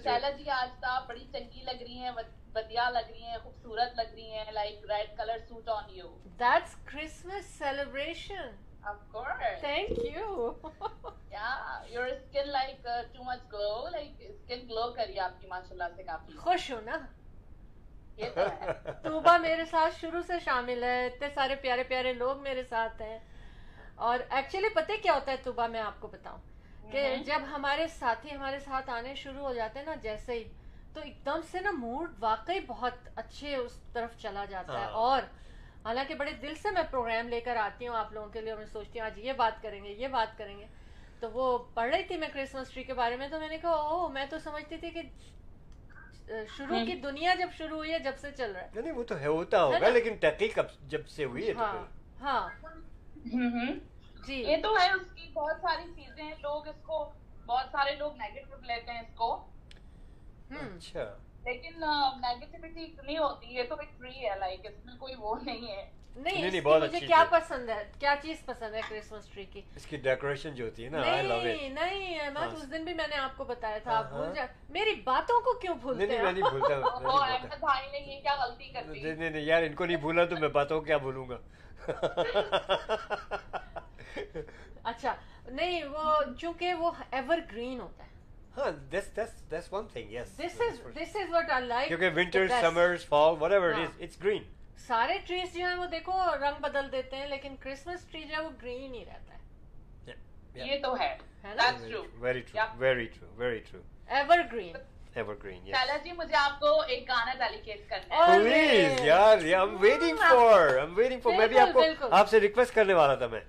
Sheila 0.02 0.30
ji 0.30 0.50
آج 0.50 0.80
تو 0.80 0.86
آپ 0.86 1.08
بڑی 1.08 1.24
چنگی 1.32 1.62
لگ 1.64 1.82
رہی 1.82 1.98
ہیں 1.98 2.10
بدیا 2.52 2.88
لگ 2.90 3.10
رہی 3.10 3.22
ہیں 3.22 3.38
خوبصورت 3.42 3.96
لگ 3.96 4.14
رہی 4.14 4.30
ہیں 4.30 4.52
like 4.52 4.90
red 4.90 5.16
colour 5.16 5.38
suit 5.48 5.68
on 5.68 5.94
you 5.96 6.16
that's 6.40 6.76
Christmas 6.84 7.54
celebration 7.58 8.50
Of 8.82 9.12
course. 9.12 9.60
Thank 9.60 9.90
you. 9.98 10.54
yeah, 11.32 11.84
your 11.92 12.08
skin 12.08 12.50
like 12.50 12.80
uh, 12.82 13.02
too 13.14 13.24
much 13.24 13.40
glow, 13.50 13.88
like 13.92 14.16
skin 14.44 14.66
glow 14.66 14.88
آپ 15.20 15.40
کی 15.40 15.46
ماشاءاللہ 15.48 15.84
سے 15.96 16.02
کافی 16.02 16.36
خوش 16.36 16.70
ہو 16.70 16.80
نا 16.84 16.96
تو 19.02 19.20
میرے 19.40 19.64
ساتھ 19.70 20.00
شروع 20.00 20.20
سے 20.26 20.38
شامل 20.44 20.82
ہے 20.84 21.06
اتنے 21.06 21.28
سارے 21.34 21.54
پیارے 21.60 21.82
پیارے 21.88 22.12
لوگ 22.12 22.42
میرے 22.42 22.62
ساتھ 22.68 23.02
ہیں 23.02 23.18
اور 23.96 24.18
ایکچولی 24.30 24.68
پتہ 24.74 24.92
کیا 25.02 25.14
ہوتا 25.14 25.32
ہے 25.32 25.36
توبہ 25.44 25.66
میں 25.66 25.80
آپ 25.80 26.00
کو 26.00 26.08
بتاؤں 26.08 26.38
کہ 26.92 27.16
جب 27.26 27.40
ہمارے 27.54 27.86
ساتھی 27.88 28.34
ہمارے 28.34 28.58
ساتھ 28.60 28.90
آنے 28.90 29.14
شروع 29.14 29.42
ہو 29.42 29.52
جاتے 29.54 29.78
ہیں 29.78 29.86
نا 29.86 29.94
جیسے 29.94 30.32
ہی 30.32 30.44
تو 30.92 31.00
ایک 31.00 31.24
دم 31.26 31.40
سے 31.50 31.60
نا 31.60 31.70
موڈ 31.70 32.10
واقعی 32.18 32.60
بہت 32.60 33.08
اچھے 33.16 33.56
اس 33.56 33.78
طرف 33.92 34.16
چلا 34.18 34.44
جاتا 34.44 34.72
ہے۔ 34.72 34.84
ہاں۔ 34.84 34.90
اور 34.90 35.22
حالانکہ 35.84 36.14
بڑے 36.14 36.32
دل 36.32 36.54
سے 36.54 36.70
میں 36.70 36.82
پروگرام 36.90 37.28
لے 37.28 37.40
کر 37.40 37.56
آتی 37.56 37.88
ہوں 37.88 37.96
آپ 37.96 38.12
لوگوں 38.12 38.28
کے 38.28 38.40
لیے 38.40 38.50
اور 38.50 38.58
میں 38.58 38.66
سوچتی 38.66 38.98
ہوں 38.98 39.06
آج 39.06 39.18
یہ 39.18 39.32
بات 39.32 39.62
کریں 39.62 39.84
گے 39.84 39.88
یہ 39.88 40.08
بات 40.08 40.38
کریں 40.38 40.58
گے۔ 40.58 40.66
تو 41.20 41.30
وہ 41.30 41.58
پڑھ 41.74 41.90
رہی 41.90 42.02
تھی 42.04 42.16
میں 42.16 42.28
کرسمس 42.32 42.70
ٹری 42.70 42.82
کے 42.82 42.94
بارے 42.94 43.16
میں 43.16 43.28
تو 43.28 43.40
میں 43.40 43.48
نے 43.48 43.58
کہا 43.58 43.70
او 43.70 44.08
میں 44.08 44.26
تو 44.30 44.38
سمجھتی 44.38 44.76
تھی 44.76 44.90
کہ 44.90 45.02
شروع 46.56 46.84
کی 46.86 46.92
ہاں۔ 46.92 47.02
دنیا 47.02 47.34
جب 47.34 47.48
شروع 47.58 47.76
ہوئی 47.76 47.92
ہے 47.92 47.98
جب 47.98 48.12
سے 48.20 48.30
چل 48.32 48.52
رہا 48.52 48.60
ہے۔ 48.60 48.68
نہیں 48.74 48.92
وہ 48.92 49.02
تو 49.02 49.14
ہوتا 49.24 49.62
ہوگا 49.62 49.88
لیکن 49.88 50.16
تحقیق 50.16 50.58
جب 50.82 51.06
سے 51.06 51.24
ہوئی 51.24 51.48
ہے 51.48 51.52
ہاں۔ 51.52 51.72
ہاں۔, 52.20 52.48
ہاں۔ 53.34 53.72
جی۔ 54.26 54.34
یہ 54.34 54.56
تو 54.62 54.78
ہے 54.78 54.90
اس 54.90 55.14
کی 55.14 55.30
بہت 55.32 55.56
ساری 55.62 55.92
چیزیں 55.96 56.24
ہیں 56.24 56.34
لوگ 56.42 56.68
اس 56.68 56.82
کو 56.82 57.12
بہت 57.46 57.66
سارے 57.72 57.96
لوگ 57.96 58.16
نیگیٹو 58.16 58.56
لیتے 58.62 58.92
ہیں 58.92 59.00
اس 59.00 59.14
کو۔ 59.14 59.46
اچھا۔ 60.50 61.16
لیکن 61.44 61.80
نیگیٹیوٹی 62.16 62.84
اتنی 62.84 63.18
ہوتی 63.18 63.56
ہے 63.56 63.62
تو 63.62 63.74
ایک 63.80 63.88
فری 63.98 64.26
ہے 64.26 64.38
لائک 64.38 64.66
اس 64.66 64.84
میں 64.84 64.94
کوئی 64.98 65.14
وہ 65.18 65.36
نہیں 65.42 65.68
ہے۔ 65.68 65.90
نہیں 66.16 66.60
مجھے 66.60 67.00
کیا 67.00 67.24
پسند 67.30 67.68
ہے؟ 67.68 67.92
کیا 67.98 68.14
چیز 68.22 68.46
پسند 68.46 68.74
ہے 68.74 68.80
کرسمس 68.88 69.28
ٹری 69.28 69.44
کی؟ 69.44 69.60
اس 69.76 69.86
کی 69.86 69.96
ڈیکوریشن 69.96 70.54
جو 70.54 70.64
ہوتی 70.64 70.84
ہے 70.84 70.88
نا 70.88 71.00
نہیں 71.00 71.68
نہیں 71.68 72.18
ہاں۔ 72.18 72.46
اس 72.46 72.70
دن 72.70 72.84
بھی 72.84 72.94
میں 72.94 73.08
نے 73.08 73.16
آپ 73.16 73.36
کو 73.36 73.44
بتایا 73.44 73.78
تھا 73.78 73.98
آپ 73.98 74.04
ہاں، 74.04 74.12
ہاں۔ 74.12 74.26
بھول 74.26 74.38
میری 74.70 74.94
باتوں 74.94 75.40
کو 75.40 75.58
کیوں 75.58 75.74
بھولتے 75.74 76.18
ہیں؟ 76.18 76.32
نہیں 76.32 76.50
بھولتا 76.50 76.74
نہیں 79.14 79.30
نہیں 79.30 79.42
یار 79.42 79.62
ان 79.62 79.74
کو 79.74 79.84
نہیں 79.84 79.96
بھولا 79.96 80.24
تو 80.24 80.36
میں 80.36 80.48
باتوں 80.48 80.80
کیا 80.80 80.96
بھولوں 80.96 81.28
گا؟ 81.28 81.38
اچھا 84.84 85.14
نہیں 85.46 85.84
وہ 85.84 86.22
چونکہ 86.40 86.74
وہ 86.74 86.90
ایور 87.10 87.38
گرین 87.52 87.80
ہوتا 87.80 88.04
ہے۔ 88.04 88.08
ہاں 88.56 88.70
this 88.90 89.16
this 89.16 89.50
this 89.50 89.72
one 89.72 89.86
thing 89.88 90.12
yes 90.12 90.38
this 90.38 90.60
is 90.60 90.80
this 90.96 91.16
is 91.16 91.30
what 91.30 91.50
I 91.50 91.64
like 91.64 91.88
کیونکہ 91.88 92.10
winter 92.14 92.46
summer 92.60 92.96
fall 93.08 93.34
whatever 93.52 93.72
it 93.72 93.78
is 93.78 94.00
it's 94.00 94.22
green 94.24 94.42
سارے 94.76 95.18
ٹریز 95.26 95.54
جو 95.54 95.66
ہیں 95.66 95.74
وہ 95.74 95.86
دیکھو 95.86 96.12
رنگ 96.40 96.60
بدل 96.60 96.92
دیتے 96.92 97.16
ہیں 97.16 97.26
لیکن 97.26 97.56
کرسمس 97.56 98.04
ٹری 98.10 98.22
جو 98.24 98.34
ہے 98.36 98.40
وہ 98.40 98.50
گرین 98.62 98.94
ہی 98.94 99.04
رہتا 99.04 99.34
ہے۔ 99.34 99.38
یہ 100.54 100.82
تو 100.82 100.94
ہے۔ 101.00 101.16
Very 102.20 102.40
true 102.40 102.62
very 102.78 103.06
true 103.06 103.26
very 103.36 103.58
true 103.70 103.80
evergreen 104.52 104.76
evergreen 105.44 105.66
yes 105.66 105.72
Lala 105.72 105.96
ji 105.96 106.12
مجھے 106.12 106.36
آپ 106.36 106.60
کو 106.60 106.80
ایک 106.80 107.08
گانا 107.08 107.34
کرنا 107.88 108.26
ہے۔ 108.26 108.38
پلیز 108.38 109.00
یار 109.00 109.36
I 109.36 109.54
am 109.54 109.76
waiting 109.80 110.16
for 110.16 110.66
I 110.68 110.78
am 110.78 110.96
waiting 110.96 111.20
for 111.20 111.32
میں 111.32 111.46
بھی 111.46 111.58
آپ 111.58 111.68
کو 111.72 112.06
آپ 112.10 112.28
سے 112.28 112.40
ریکویسٹ 112.40 112.74
کرنے 112.74 112.94
والا 112.94 113.14
تھا 113.14 113.26
میں۔ 113.26 113.40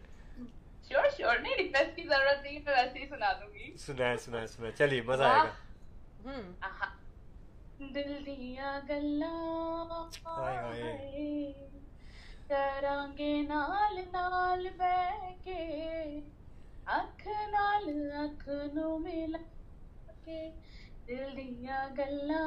شیور 0.91 1.09
شیور 1.17 1.37
نہیں 1.39 1.55
ریکویسٹ 1.57 1.95
کی 1.95 2.03
ضرورت 2.03 2.41
نہیں 2.43 2.59
میں 2.65 2.73
ویسے 2.73 2.99
ہی 2.99 3.05
سنا 3.07 3.31
دوں 3.33 3.53
گی۔ 3.53 3.77
سنائے 3.79 4.17
سنائے 4.17 4.47
سنائے 4.47 4.71
چلیے 4.77 5.01
مزہ 5.01 5.23
آئے 5.23 5.47
گا۔ 5.47 6.85
دل 7.93 8.25
دیا 8.25 8.79
گلا 8.89 10.07
کرانگے 12.47 13.41
نال 13.41 13.99
نال 14.11 14.67
بہ 14.77 15.29
کے 15.43 15.63
اکھ 16.85 17.27
نال 17.51 18.11
اکھ 18.23 18.49
نو 18.73 18.97
ملا 18.97 19.41
کے۔ 20.25 20.49
دل 21.07 21.37
دیا 21.37 21.87
گلا 21.97 22.45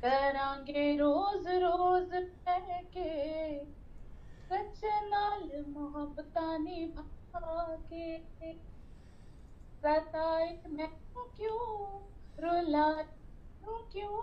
کرانگے 0.00 0.86
روز 0.98 1.46
روز 1.46 2.14
بہ 2.44 2.80
کے 2.92 3.10
سچ 4.52 4.84
نال 5.10 5.42
میں 10.70 10.86
کیوں 13.60 13.78
کیوں 13.92 14.18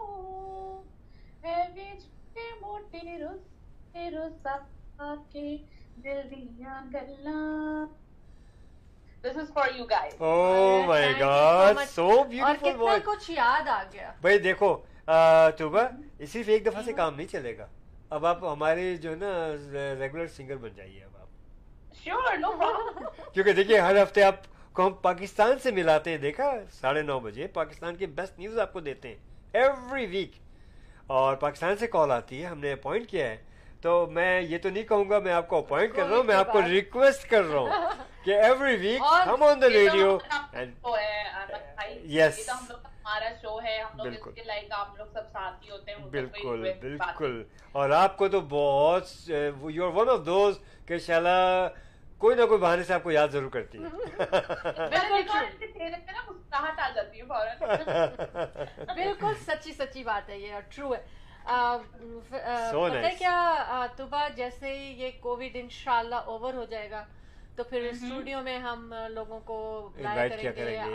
اے 1.41 2.49
موٹے 2.61 4.09
رسا 4.09 5.13
کے 5.31 5.57
دل 6.03 6.21
دیاں 6.31 6.81
This 9.23 9.37
is 9.37 9.49
for 9.55 9.63
you 9.77 9.85
guys. 9.87 10.13
Oh 10.19 10.83
my 10.89 11.07
God, 11.19 11.79
so 11.95 12.05
beautiful 12.29 12.43
اور 12.43 12.55
کتنا 12.61 12.97
کچھ 13.05 13.31
یاد 13.31 13.67
آ 13.67 13.81
گیا. 13.93 14.11
بھائی 14.21 14.39
دیکھو 14.39 14.75
توبہ 15.57 15.83
اسی 16.19 16.43
پہ 16.43 16.51
ایک 16.51 16.65
دفعہ 16.65 16.81
سے 16.85 16.93
کام 16.93 17.15
نہیں 17.15 17.27
چلے 17.27 17.57
گا. 17.57 17.67
اب 18.11 18.25
آپ 18.25 18.43
ہمارے 18.43 18.95
جو 18.97 19.09
ہے 19.11 19.15
نا 19.15 19.31
ریگولر 19.99 20.27
سنگر 20.27 20.57
بن 20.57 20.69
جائیے 20.75 21.03
اب 21.03 21.15
آپ۔ 21.15 21.27
کیونکہ 23.33 23.51
دیکھیے 23.53 23.79
ہر 23.79 24.01
ہفتے 24.01 24.23
آپ 24.23 24.35
کو 24.75 24.85
ہم 24.85 24.93
پاکستان 25.01 25.59
سے 25.59 25.71
ملاتے 25.71 26.11
ہیں 26.11 26.17
دیکھا 26.17 26.51
ساڑھے 26.71 27.01
نو 27.01 27.19
بجے 27.19 27.47
پاکستان 27.53 27.95
کے 27.95 28.05
بیسٹ 28.09 28.39
نیوز 28.39 28.59
آپ 28.59 28.73
کو 28.73 28.79
دیتے 28.79 29.07
ہیں 29.09 29.15
ایوری 29.55 30.05
ویک 30.05 30.31
اور 31.09 31.35
پاکستان 31.37 31.77
سے 31.77 31.87
کال 31.87 32.11
آتی 32.11 32.41
ہے 32.41 32.47
ہم 32.47 32.59
نے 32.59 32.71
اپوائنٹ 32.71 33.07
کیا 33.09 33.29
ہے۔ 33.29 33.37
تو 33.81 34.05
میں 34.11 34.41
یہ 34.41 34.57
تو 34.57 34.69
نہیں 34.69 34.83
کہوں 34.83 35.09
گا 35.09 35.19
میں 35.19 35.31
آپ 35.33 35.47
کو 35.47 35.57
اپوائنٹ 35.57 35.95
کر 35.95 36.05
رہا 36.05 36.15
ہوں 36.15 36.23
میں 36.23 36.35
آپ 36.35 36.51
کو 36.51 36.61
ریکویسٹ 36.61 37.29
کر 37.29 37.43
رہا 37.43 37.59
ہوں 37.59 37.69
کہ 38.25 38.31
ایوری 38.35 38.75
ویک 38.77 39.01
ہم 39.27 39.43
آن 39.43 39.61
دا 39.61 39.69
ریڈیو 39.69 40.17
یس 42.07 42.49
ہمارا 43.09 43.29
شو 43.41 43.63
ہے 43.63 43.81
ہم 43.81 43.97
لوگ 43.97 44.29
آپ 44.71 44.97
لوگ 44.97 45.05
سب 45.13 45.37
ہوتے 45.71 45.91
ہیں 45.91 46.05
بالکل 46.05 46.71
بالکل۔ 46.81 47.43
اور 47.71 47.89
آپ 47.89 48.17
کو 48.17 48.27
تو 48.27 48.41
بہت 48.49 49.29
you 49.69 49.85
are 49.85 49.91
one 49.95 50.09
of 50.09 50.25
those 50.25 50.59
کہ 50.85 50.97
شالا 50.97 51.67
کوئی 52.17 52.35
نہ 52.35 52.45
کوئی 52.45 52.59
بہانے 52.59 52.83
سے 52.83 52.93
آپ 52.93 53.03
کو 53.03 53.11
یاد 53.11 53.27
ضرور 53.27 53.49
کرتی 53.49 53.77
ہے۔ 53.77 53.89
بالکل 58.95 59.33
سچی 59.47 59.73
سچی 59.73 60.03
بات 60.03 60.29
ہے 60.29 60.39
یہ 60.39 60.53
ٹرو 60.75 60.93
ہے۔ 60.93 61.19
کیا؟ 63.17 63.85
طبع 63.95 64.27
جیسے 64.35 64.73
ہی 64.73 65.03
یہ 65.03 65.09
کووڈ 65.21 65.43
انشاءاللہ 65.53 66.15
اوور 66.15 66.53
ہو 66.53 66.65
جائے 66.65 66.91
گا 66.91 67.05
تو 67.55 67.63
پھر 67.63 67.81
اسٹوڈیو 67.81 68.41
میں 68.41 68.59
ہم 68.59 68.93
لوگوں 69.09 69.39
کو 69.39 69.89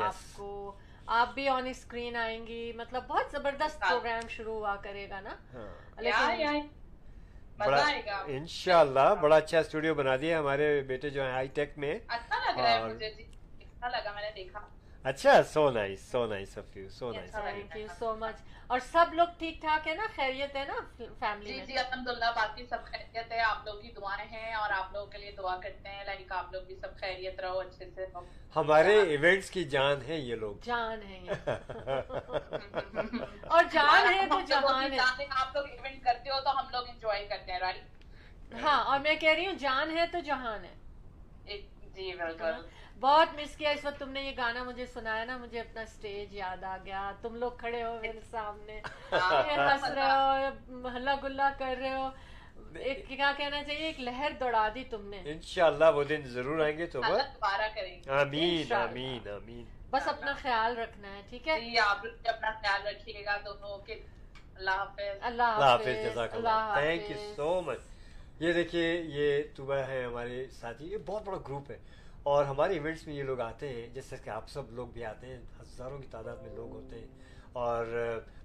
آپ 0.03 0.15
کو 0.33 0.77
آپ 1.07 1.35
بھی 1.35 1.49
آن 1.49 1.67
اسکرین 1.67 2.17
آئیں 2.17 2.47
گی۔ 2.47 2.73
مطلب 2.77 3.03
بہت 3.09 3.33
زبردست 3.33 3.83
ہاں۔ 3.83 3.91
پروگرام 3.91 4.29
شروع 4.29 4.55
ہوا 4.55 4.77
کرے 4.77 5.09
گا 5.11 5.21
نا۔ 5.21 5.35
ہاں۔ 5.55 5.75
بڑا 7.59 7.85
انشاء 8.27 8.81
اللہ 8.81 9.15
بڑا 9.21 9.37
اچھا 9.37 9.59
اسٹوڈیو 9.59 9.95
بنا 9.95 10.17
دیا 10.17 10.39
ہمارے 10.39 10.83
بیٹے 10.83 11.11
جو 11.11 11.23
ہیں 11.23 11.31
ہائی 11.31 11.49
ٹیک 11.49 11.79
میں۔ 11.79 11.99
اچھا 12.09 12.39
لگ 12.39 12.61
رہا 12.61 12.71
ہے 12.71 12.95
مجھے 12.95 13.11
جی۔ 13.11 13.23
اچھا 13.59 13.89
لگا 13.89 14.13
میں 14.13 14.23
نے 14.23 14.31
دیکھا۔ 14.37 14.61
اچھا 15.05 15.43
so 15.45 15.69
nice 15.71 16.01
so 16.11 16.25
nice 16.27 16.53
sub 16.55 16.77
you 16.77 16.89
so 16.91 17.11
nice 17.13 17.31
thank 17.33 17.77
you 17.77 17.87
so 17.99 18.15
much 18.17 18.37
اور 18.67 18.79
سب 18.83 19.13
لوگ 19.13 19.27
ٹھیک 19.39 19.61
ٹھاک 19.61 19.89
ہے 19.89 19.95
نا؟ 19.95 20.07
خیریت 20.15 20.55
ہے 20.57 20.65
نا؟ 20.65 20.75
فیملی 21.19 21.53
جی 21.53 21.61
جی 21.67 21.77
الحمد 21.79 22.07
للہ 22.09 22.31
باقی 22.37 22.65
سب 22.67 22.85
خیریت 22.85 23.33
ہے 23.33 23.41
آپ 23.43 23.67
لوگ 23.67 23.81
کی 23.81 23.91
دعائیں 23.93 24.27
ہیں 24.31 24.55
اور 24.55 24.71
آپ 24.73 24.93
لوگوں 24.93 25.07
کے 25.07 25.19
لیے 25.19 25.31
دعا 25.33 25.57
کرتے 25.63 25.89
ہیں 25.89 26.05
لائک 26.05 26.33
آپ 26.33 26.53
لوگ 26.53 26.63
بھی 26.63 26.77
سب 26.77 26.97
خیریت 27.01 27.41
رہو 27.41 27.59
اچھے 27.61 27.89
سے 27.95 28.07
ہمارے 28.57 28.95
ایونٹس 29.03 29.51
کی 29.51 29.65
جان 29.67 30.03
ہے 30.09 30.17
یہ 30.19 30.35
لوگ۔ 30.37 30.55
جان 30.63 31.03
ہے۔ 31.03 31.19
اور 33.47 33.65
جان 33.73 34.13
ہے 34.15 34.27
تو 34.29 34.41
جان 34.49 34.93
ہے۔ 34.93 34.99
آپ 35.33 35.55
لوگ 35.57 35.65
ایونٹ 35.69 36.03
کرتے 36.05 36.31
ہو 36.31 36.41
تو 36.41 36.59
ہم 36.59 36.67
لوگ 36.73 36.89
انجوائے 36.89 37.27
کرتے 37.27 37.53
ہیں 37.53 37.59
رائٹ 37.59 38.55
ہاں 38.63 38.81
اور 38.85 38.99
میں 39.01 39.15
کہہ 39.17 39.35
رہی 39.35 39.47
ہوں 39.47 39.59
جان 39.59 39.97
ہے 39.99 40.07
تو 40.13 40.19
جہان 40.25 40.65
ہے۔ 40.65 40.75
جی 41.95 42.13
بالکل۔ 42.15 42.63
بہت 43.01 43.35
مس 43.35 43.57
کیا 43.57 43.71
اس 43.71 43.85
وقت 43.85 43.99
تم 43.99 44.11
نے 44.11 44.23
یہ 44.23 44.33
گانا 44.37 44.63
مجھے 44.63 44.87
سنایا 44.87 45.25
نا 45.25 45.37
مجھے 45.37 45.61
اپنا 45.61 45.81
اسٹیج 45.81 46.35
یاد 46.35 46.65
آ 46.65 46.77
گیا۔ 46.85 47.13
تم 47.23 47.35
لوگ 47.35 47.53
کھڑے 47.53 47.83
ہو 47.83 47.99
میرے 48.03 48.21
سامنے۔ 48.31 48.81
ہاں، 49.13 49.43
ہنس 49.43 49.85
رہے 49.85 50.03
ہو 50.03 50.89
ہلا 50.97 51.15
گلا 51.23 51.51
کر 51.59 51.75
رہے 51.81 51.95
ہو۔ 51.95 52.11
ایک 52.75 53.09
کیا 53.09 53.33
کہنا 53.37 53.65
چاہیے؟ 53.65 53.87
ایک 53.87 54.01
لہر 54.01 54.33
دوڑا 54.41 54.69
دی 54.75 54.85
تم 54.85 55.09
نے۔ 55.09 55.23
انشاءاللہ 55.25 55.85
وہ 55.95 56.05
دن 56.05 56.21
ضرور 56.25 56.61
آئیں 56.61 56.79
گے 56.79 56.87
تو 56.87 57.01
دوبارہ 57.01 57.69
کریں 57.75 57.97
گے۔ 57.97 58.11
آمین 58.11 58.73
آمین 58.73 59.29
آمین۔ 59.29 59.65
بس 59.91 60.09
اپنا 60.09 60.33
خیال 60.33 60.79
رکھنا 60.79 61.09
ہے 61.17 61.23
ٹھیک 61.31 61.49
ہے؟ 61.49 61.61
جی، 61.61 61.79
آپ 61.79 62.07
اپنا 62.25 62.51
خیال 62.51 62.87
رکھیے 62.87 63.25
گا 63.25 63.37
دونوں 63.45 63.79
کے۔ 63.79 64.03
اللہ 64.55 64.71
حافظ۔ 64.71 65.19
اللہ 65.21 65.43
حافظ 65.43 66.19
اللہ۔ 66.19 66.37
اللہ 66.37 66.75
تھینک 66.81 67.11
یو 67.11 67.33
سو 67.37 67.61
مچ 67.61 67.79
یہ 68.41 68.53
دیکھیے 68.53 69.03
یہ 69.03 69.43
توبہ 69.57 69.75
ہے 69.75 70.05
ہمارے 70.05 70.47
ساتھی۔ 70.61 70.87
یہ 70.87 70.99
بہت 71.07 71.23
بڑا 71.25 71.39
گروپ 71.39 71.71
ہے۔ 71.71 71.79
اور 72.25 72.45
ہمارے 72.45 72.73
ایونٹس 72.73 73.07
میں 73.07 73.15
یہ 73.15 73.23
لوگ 73.23 73.41
آتے 73.41 73.69
ہیں 73.69 73.89
جیسے 73.95 74.17
کہ 74.25 74.31
آپ 74.31 74.49
سب 74.49 74.63
لوگ 74.71 74.89
بھی 74.89 75.05
آتے 75.05 75.27
ہیں 75.27 75.39
ہزاروں 75.61 75.99
کی 75.99 76.07
تعداد 76.11 76.37
میں 76.37 76.55
لوگ 76.57 76.71
ہوتے 76.71 76.99
ہیں۔ 76.99 77.07
اور 77.53 77.87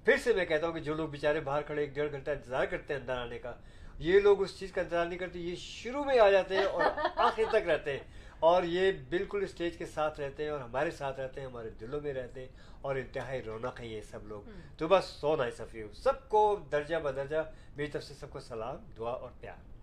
پھر 0.06 0.18
سے 0.18 0.34
میں 0.34 0.46
کہتا 0.46 0.68
ہوں 0.68 0.74
کہ 0.74 0.80
جو 0.80 0.94
لوگ 0.94 1.10
بیچارے 1.10 1.40
باہر 1.40 1.62
کھڑے 1.62 1.82
ایک 1.82 1.94
ڈیڑھ 1.96 2.12
گھنٹہ 2.12 2.32
انتظار 2.32 2.66
کرتے 2.66 2.94
ہیں 2.94 3.02
اندر 3.02 3.18
آنے 3.18 3.40
کا 3.40 3.54
یہ 3.98 4.20
لوگ 4.20 4.42
اس 4.42 4.60
چیز 4.60 4.72
کا 4.72 4.82
انتظار 4.82 5.06
نہیں 5.06 5.20
کرتے 5.20 5.40
یہ 5.40 5.56
شروع 5.56 6.04
میں 6.04 6.20
آ 6.20 6.30
جاتے 6.30 6.58
ہیں 6.58 6.66
اور 6.66 6.82
آخر 7.16 7.44
تک 7.50 7.70
رہتے 7.70 7.92
ہیں۔ 7.92 8.04
اور 8.40 8.64
یہ 8.64 8.92
بالکل 9.10 9.44
اسٹیج 9.44 9.78
کے 9.78 9.86
ساتھ 9.86 10.20
رہتے 10.20 10.44
ہیں 10.44 10.50
اور 10.50 10.60
ہمارے 10.60 10.92
ساتھ 10.92 11.20
رہتے 11.20 11.42
ہیں 11.42 11.48
ہمارے 11.48 11.70
دلوں 11.70 12.02
میں 12.02 12.14
رہتے 12.14 12.42
ہیں 12.42 12.48
اور 12.82 12.96
انتہائی 12.96 13.44
رونق 13.44 13.80
ہے 13.80 13.88
یہ 13.88 14.02
سب 14.02 14.28
لوگ۔ 14.28 14.42
تو 14.78 14.88
بس 14.88 15.06
سونا 15.06 15.46
ہے 15.46 15.52
صفیو 15.52 15.88
سب 15.94 16.30
کو 16.30 16.60
درجہ 16.72 16.96
بدرجہ 16.96 17.38
میری 17.76 17.90
طرف 17.92 18.04
سے 18.04 18.14
سب 18.14 18.30
کو 18.30 18.40
سلام 18.40 18.76
دعا 18.98 19.12
اور 19.12 19.30
پیار۔ 19.40 19.79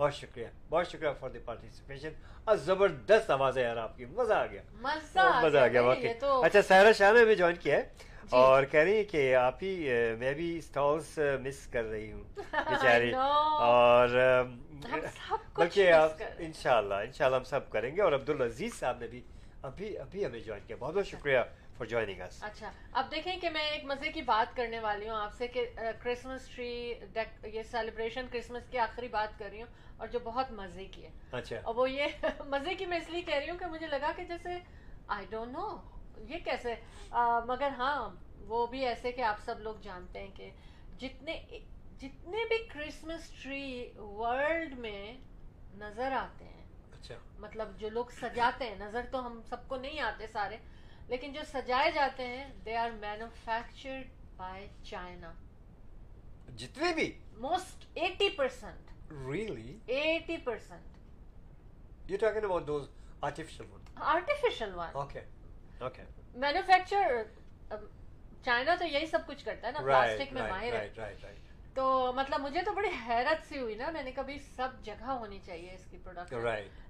بہت 0.00 0.14
شکریہ 0.14 0.46
بہت 0.68 0.86
شکریہ 0.86 1.08
فار 1.20 1.30
دی 1.30 1.38
پارٹیسپیشن 1.44 2.08
اور 2.44 2.56
زبردست 2.56 3.30
آواز 3.30 3.58
ہے 3.58 3.62
یار 3.62 3.76
آپ 3.76 3.96
کی 3.96 4.04
مزہ 4.04 4.32
آ 4.32 4.46
گیا۔ 4.46 4.62
مزہ 5.42 5.58
آ 5.58 5.66
گیا 5.68 5.82
واقعی۔ 5.82 6.08
اچھا 6.44 6.62
سہرا 6.62 6.92
شاہ 6.92 7.12
نے 7.12 7.20
ہمیں 7.20 7.34
جوائن 7.34 7.56
کیا 7.56 7.76
ہے۔ 7.76 7.88
اور 8.30 8.62
کہہ 8.62 8.80
رہی 8.80 8.96
ہے 8.96 9.04
کہ 9.04 9.34
آپ 9.34 9.58
ہی 9.62 9.88
میں 10.18 10.34
بھی 10.34 10.58
اسٹالس 10.58 11.18
مس 11.42 11.66
کر 11.66 11.84
رہی 11.84 12.12
ہوں 12.12 12.24
بیچاری۔ 12.52 13.12
اور 13.60 14.08
بلکہ 15.56 15.92
آپ 15.92 16.10
ان 16.38 16.52
شاء 16.52 16.76
اللہ 16.76 16.94
ان 16.94 17.12
شاء 17.12 17.24
اللہ 17.24 17.36
ہم 17.36 17.44
سب 17.44 17.70
کریں 17.70 17.96
گے۔ 17.96 18.02
اور 18.02 18.12
عبدالعزیز 18.12 18.78
صاحب 18.78 18.98
نے 18.98 19.06
بھی 19.06 19.20
ابھی 19.62 19.98
ابھی 19.98 20.26
ہمیں 20.26 20.40
جوائن 20.40 20.62
کیا۔ 20.66 20.76
بہت 20.78 20.94
بہت 20.94 21.06
شکریہ۔ 21.06 21.38
فار 21.80 21.88
جوائنگ 21.88 22.20
اس 22.20 22.42
اچھا 22.44 22.70
اب 22.92 23.10
دیکھیں 23.10 23.40
کہ 23.40 23.50
میں 23.50 23.62
ایک 23.62 23.84
مزے 23.84 24.10
کی 24.12 24.22
بات 24.22 24.56
کرنے 24.56 24.78
والی 24.78 25.08
ہوں 25.08 25.16
آپ 25.16 25.34
سے 25.34 25.46
کہ 25.46 25.64
کرسمس 26.02 26.48
ٹری 26.48 26.94
یہ 27.44 27.62
سیلیبریشن 27.62 28.26
کرسمس 28.30 28.62
کی 28.70 28.78
آخری 28.78 29.08
بات 29.08 29.38
کر 29.38 29.48
رہی 29.50 29.62
ہوں 29.62 29.68
اور 29.96 30.08
جو 30.08 30.18
بہت 30.24 30.50
مزے 30.52 30.84
کی 30.84 31.04
ہے۔ 31.04 31.10
اچھا۔ 31.32 31.56
اور 31.56 31.74
وہ 31.74 31.90
یہ 31.90 32.06
مزے 32.46 32.74
کی 32.74 32.86
میں 32.86 32.98
اس 32.98 33.08
لیے 33.10 33.22
کہہ 33.22 33.34
رہی 33.34 33.50
ہوں 33.50 33.58
کہ 33.58 33.66
مجھے 33.66 33.86
لگا 33.86 34.10
کہ 34.16 34.24
جیسے 34.24 34.58
آئی 35.08 35.26
ڈونٹ 35.30 35.52
نو 35.52 35.66
یہ 36.28 36.38
کیسے؟ 36.44 36.74
مگر 37.46 37.68
ہاں 37.78 38.10
وہ 38.46 38.66
بھی 38.66 38.84
ایسے 38.86 39.12
کہ 39.12 39.22
آپ 39.22 39.40
سب 39.44 39.60
لوگ 39.60 39.74
جانتے 39.82 40.20
ہیں 40.20 40.34
کہ 40.34 40.50
جتنے 40.98 41.38
جتنے 41.98 42.44
بھی 42.48 42.58
کرسمس 42.68 43.30
ٹری 43.42 43.88
ورلڈ 43.96 44.78
میں 44.78 45.12
نظر 45.74 46.12
آتے 46.12 46.44
ہیں 46.44 46.64
اچھا۔ 46.92 47.14
مطلب 47.38 47.78
جو 47.78 47.88
لوگ 47.88 48.04
سجاتے 48.20 48.64
ہیں 48.64 48.76
نظر 48.76 49.06
تو 49.10 49.26
ہم 49.26 49.40
سب 49.48 49.68
کو 49.68 49.76
نہیں 49.76 50.00
آتے 50.00 50.26
سارے 50.26 50.56
لیکن 51.08 51.32
جو 51.32 51.40
سجائے 51.52 51.90
جاتے 51.90 52.26
ہیں 52.26 52.48
they 52.64 52.76
are 52.76 52.90
manufactured 53.00 54.06
by 54.36 54.66
China 54.82 55.32
جتنے 56.56 56.92
بھی۔ 56.94 57.10
Most 57.38 57.84
eighty 57.94 58.28
percent 58.28 58.90
really 59.30 59.76
eighty 59.86 60.36
percent 60.36 62.10
you 62.10 62.16
talking 62.20 62.44
about 62.44 62.66
those 62.66 62.88
artificial 63.22 63.64
one 63.72 63.80
artificial 64.06 64.74
one 64.74 64.88
okay 64.94 65.20
okay 65.80 66.02
manufacture 66.36 67.22
China 68.44 68.74
تو 68.74 68.84
یہی 68.84 69.06
سب 69.06 69.26
کچھ 69.26 69.44
کرتا 69.44 69.66
ہے 69.66 69.72
نا 69.72 69.80
پلاسٹک 69.80 70.32
میں 70.32 70.42
ماہر 70.50 70.72
ہے۔ 70.72 71.34
تو 71.74 72.12
مطلب 72.16 72.40
مجھے 72.40 72.62
تو 72.62 72.72
بڑی 72.72 72.88
حیرت 73.06 73.48
سی 73.48 73.58
ہوئی 73.58 73.74
نا 73.74 73.90
میں 73.90 74.02
نے 74.02 74.12
کبھی 74.12 74.38
سب 74.56 74.82
جگہ 74.84 75.10
ہونی 75.10 75.38
چاہیے 75.46 75.74
اس 75.74 75.84
کی 75.90 75.98
پروڈکٹ 76.04 76.32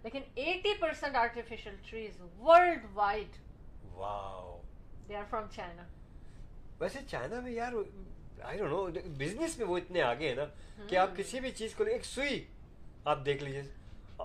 لیکن 0.04 0.22
eighty 0.34 0.74
percent 0.80 1.16
artificial 1.16 1.76
trees 1.90 2.20
worldwide 2.92 3.36
wow 3.92 4.60
they 5.08 5.16
are 5.16 5.24
from 5.30 5.46
China 5.50 5.82
ویسے 6.80 6.98
چائنا 7.08 7.40
میں 7.40 7.52
یار 7.52 7.72
آئی 8.42 8.58
ڈونٹ 8.58 8.70
نو 8.70 9.10
بزنس 9.16 9.58
میں 9.58 9.66
وہ 9.66 9.76
اتنے 9.76 10.02
آگے 10.02 10.28
ہیں 10.28 10.34
نا 10.36 10.44
کہ 10.88 10.96
آپ 10.96 11.16
کسی 11.16 11.40
بھی 11.40 11.50
چیز 11.52 11.74
کو 11.74 11.84
ایک 11.86 12.04
سوئی 12.06 12.44
آپ 13.04 13.24
دیکھ 13.24 13.42
لیجیے 13.42 13.62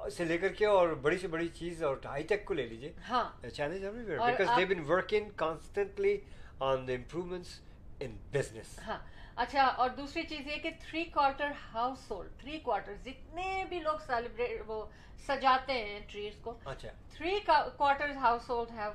سے 0.10 0.26
لے 0.26 0.38
کر 0.38 0.54
کے 0.54 0.66
اور 0.68 0.90
بڑی 1.02 1.18
سے 1.18 1.28
بڑی 1.28 1.48
چیز 1.50 1.84
اور 1.84 1.98
ہائی 2.06 2.24
ٹیک 2.24 2.46
کو 2.46 2.54
لے 2.54 2.66
لیجیے 2.66 3.50
China 3.50 3.90
because 3.92 4.48
they 4.58 4.66
been 4.66 4.84
working 4.88 5.30
constantly 5.36 6.18
on 6.62 6.88
the 6.88 6.94
improvements 6.94 7.60
in 8.00 8.16
business 8.32 8.80
ہاں۔ 8.88 8.98
اچھا 9.36 9.64
اور 9.68 9.90
دوسری 9.90 10.22
چیز 10.24 10.48
یہ 10.48 10.58
کہ 10.64 10.70
three 10.82 11.04
quarter 11.06 11.52
household 12.12 12.40
three 12.40 12.60
quarter 12.60 12.94
جتنے 13.06 13.64
بھی 13.70 13.80
لوگ 13.80 13.98
سیلیبریٹ 14.06 14.62
وہ 14.68 14.86
سجاتے 15.28 15.74
ہیں 15.76 16.00
ٹریز 16.12 16.34
کو 16.42 16.58
اچھا۔ 16.66 16.90
Three 17.12 17.40
quarter 17.46 18.16
household 18.50 18.72
have 18.72 18.92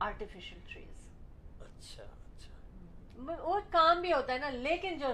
artificial 0.00 0.58
trees 0.72 1.06
اچھا 1.60 2.02
اچھا۔ 2.02 3.32
وہ 3.42 3.60
کام 3.70 4.00
بھی 4.00 4.12
ہوتا 4.12 4.32
ہے 4.32 4.38
نا 4.38 4.50
لیکن 4.50 4.98
جو 4.98 5.08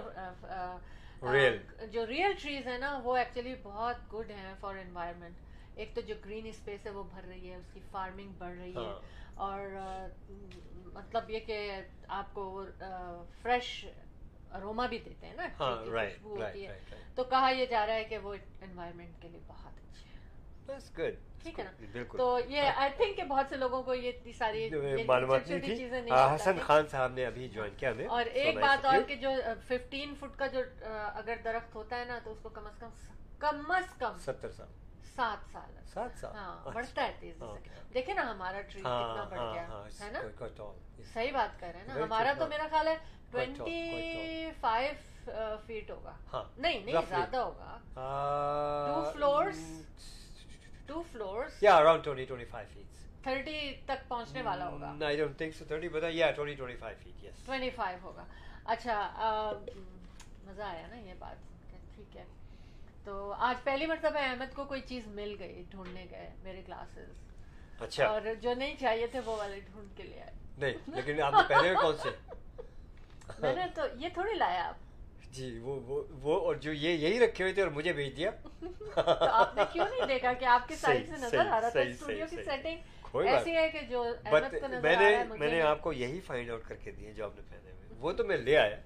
ریئل 1.33 1.59
جو 1.90 2.07
ریئل 2.07 2.33
ٹریز 2.42 2.66
ہیں 2.66 2.79
نا 2.79 3.01
وہ 3.03 3.16
ایکچولی 3.16 3.55
بہت 3.62 4.14
گڈ 4.14 4.31
ہیں 4.31 4.55
فار 4.61 4.75
انوائرمنٹ 4.75 5.35
ایک 5.75 5.94
تو 5.94 6.01
جو 6.01 6.14
گرین 6.25 6.46
اسپیس 6.46 6.87
ہے 6.87 6.90
وہ 6.90 7.03
بھر 7.03 7.25
رہی 7.29 7.51
ہے 7.51 7.57
اس 7.57 7.72
کی 7.75 7.81
فارمنگ 7.90 8.33
بڑھ 8.38 8.57
رہی 8.59 8.72
ہے۔ 8.77 8.81
اور 9.35 9.61
مطلب 10.92 11.31
یہ 11.31 11.38
کہ 11.40 11.81
آپ 12.09 12.35
کو 12.35 12.64
فریش 13.42 13.87
اروما 14.51 14.87
بھی 14.87 14.99
دیتے 14.99 15.27
ہیں 15.27 15.35
نا 15.35 15.46
خوشبو 15.59 16.29
ہوتی 16.31 16.66
ہے۔ 16.66 16.79
تو 17.14 17.25
کہا 17.25 17.51
یہ 17.51 17.66
جا 17.66 17.87
رہا 17.87 17.94
ہے 17.94 18.05
کہ 18.05 18.18
وہ 18.18 18.35
انوائرمنٹ 18.62 19.22
کے 19.22 19.29
لیے 19.29 19.40
بہت 19.46 19.72
اچھے 19.79 20.11
ہیں۔ 20.11 20.75
ٹھیک 21.47 21.61
ہے 21.61 21.65
جی، 21.93 22.59
ہاں۔ 22.59 23.27
بہت 23.29 23.47
سے 23.49 23.57
لوگوں 23.57 23.83
کو 23.83 23.95
یہ 23.95 24.13
ساری 24.39 24.63
یعنی 24.65 25.03
معلومات 25.03 25.47
چیزیں 25.47 26.03
نہیں 26.03 26.35
حسن 26.35 26.59
خان 26.61 26.87
صاحب 26.91 27.13
نے 27.13 27.27
ابھی 27.27 27.49
جوائن 27.49 27.75
کیا 27.77 27.91
ہمیں۔ 27.91 28.07
اور 28.07 28.25
ایک 28.25 28.57
بات 28.57 28.85
اور 28.85 28.99
کہ 29.07 29.15
جو 29.15 29.31
ففٹین 29.69 30.15
فٹ 30.21 30.39
کا 30.39 30.47
جو 30.47 30.61
اگر 31.15 31.35
درخت 31.45 31.75
ہوتا 31.75 31.99
ہے 31.99 32.05
نا 32.05 32.19
تو 32.25 32.33
اس 32.33 32.39
کو 32.43 32.49
کم 32.49 32.67
از 32.67 32.79
کم 32.79 32.89
کم 33.39 33.71
از 33.71 33.85
کم 33.99 34.19
ستر 34.19 34.51
سال۔ 34.51 34.67
سات 35.17 35.53
سال۔ 35.53 35.71
سات 35.95 36.11
سال؟ 36.21 36.35
ہاں، 36.35 36.59
اچھا۔ 36.59 36.71
بڑھتا 36.71 37.05
ہے 37.05 37.13
تیز 37.21 37.39
سے۔ 37.39 37.69
دیکھیں 37.95 38.15
نا 38.15 38.31
ہمارا 38.31 38.61
ٹری 38.61 38.83
ہاں، 38.85 39.15
کتنا 39.15 39.25
بڑھ 39.25 39.55
گیا 39.55 39.63
ہے 39.63 40.11
نا؟ 40.11 40.21
صحیح 41.15 41.33
بات 41.33 41.61
کر 41.61 41.71
رہے 41.73 41.81
ہیں 41.81 41.87
نا۔ 41.87 41.95
ہمارا 41.95 42.33
تو 42.39 42.47
میرا 42.47 42.67
خیال 42.71 42.89
ہے 42.89 42.97
ٹوینٹی 43.31 44.51
فائیو 44.61 44.93
فیٹ 45.67 45.91
ہوگا۔ 45.91 46.43
نہیں 46.59 46.79
نہیں 46.79 46.97
زیادہ 47.09 47.37
ہوگا۔ 47.37 47.79
ٹو 47.95 49.11
فلورس 49.13 49.59
ٹو 50.88 51.03
فلورز 51.12 51.64
20 51.64 51.92
25 51.92 52.85
30 53.25 53.44
30 53.44 54.01
20 57.46 57.77
25 57.77 57.77
25 57.77 58.16
یہ 61.07 61.14
بات 61.18 61.37
ٹھیک 61.94 62.16
ہے 62.16 62.25
تو 63.05 63.33
آج 63.38 63.62
پہلی 63.64 63.87
مرتبہ 63.87 64.18
احمد 64.20 64.55
کو 64.55 64.64
کوئی 64.64 64.81
چیز 64.81 65.07
مل 65.09 65.35
گئی 65.38 65.62
ڈھونڈنے 65.70 66.07
گئے 66.11 66.31
میرے 66.42 66.62
کلاسز 66.66 67.83
اچھا 67.83 68.07
اور 68.07 68.22
جو 68.40 68.55
نہیں 68.55 68.77
چاہیے 68.77 69.07
تھے 69.07 69.20
وہ 69.25 69.37
والے 69.37 69.61
ڈھونڈ 69.62 69.96
کے 69.96 70.03
لے 70.03 70.20
آئے 70.20 70.35
نہیں 70.59 70.96
لیکن 70.96 71.22
آپ 71.22 71.33
نے 71.33 71.42
پہلے 71.49 71.75
کون 71.75 71.96
سے 72.03 72.11
میں 73.38 73.55
نے 73.55 73.66
تو 73.75 73.83
یہ 73.96 74.09
تھوڑی 74.14 74.35
لایا 74.35 74.64
آپ 74.64 74.86
جی 75.37 75.59
وہ 75.62 75.79
وہ 76.22 76.38
اور 76.40 76.55
جو 76.57 76.72
یہ 76.72 76.90
یہی 76.99 77.18
رکھے 77.20 77.44
ہوئے 77.44 77.53
تھے 77.55 77.62
اور 77.62 77.70
مجھے 77.70 77.92
بھیج 77.92 78.16
دیا۔ 78.16 78.31
آپ 79.33 79.55
نے 79.57 79.62
کیوں 79.72 79.87
نہیں 79.88 80.07
دیکھا 80.09 80.33
کہ 80.33 80.44
آپ 80.46 80.68
کے 80.68 80.77
سائڈ 80.77 81.09
سے 81.09 81.16
نظر 81.16 81.46
آ 81.46 81.61
رہا 81.61 81.68
تھا 81.68 81.81
اسٹوڈیو 81.83 82.27
کی 82.31 82.42
سیٹنگ 82.44 83.25
ایسی 83.27 83.55
ہے 83.57 83.68
کہ 83.68 83.81
جو 83.90 84.03
احمد 84.03 84.51
کو 84.53 84.66
نظر 84.66 84.87
آ 84.87 84.92
رہا 84.92 85.09
ہے 85.09 85.25
میں 85.38 85.51
نے 85.51 85.61
آپ 85.62 85.81
کو 85.83 85.92
یہی 85.92 86.20
فائنڈ 86.20 86.51
آؤٹ 86.51 86.62
کر 86.68 86.77
کے 86.77 86.90
دیے 86.90 87.12
جو 87.12 87.25
آپ 87.25 87.37
نے 87.37 87.42
پہنے 87.51 87.70
ہوئے۔ 87.72 87.99
وہ 88.01 88.12
تو 88.12 88.25
میں 88.25 88.37
لے 88.38 88.57
آیا۔ 88.57 88.77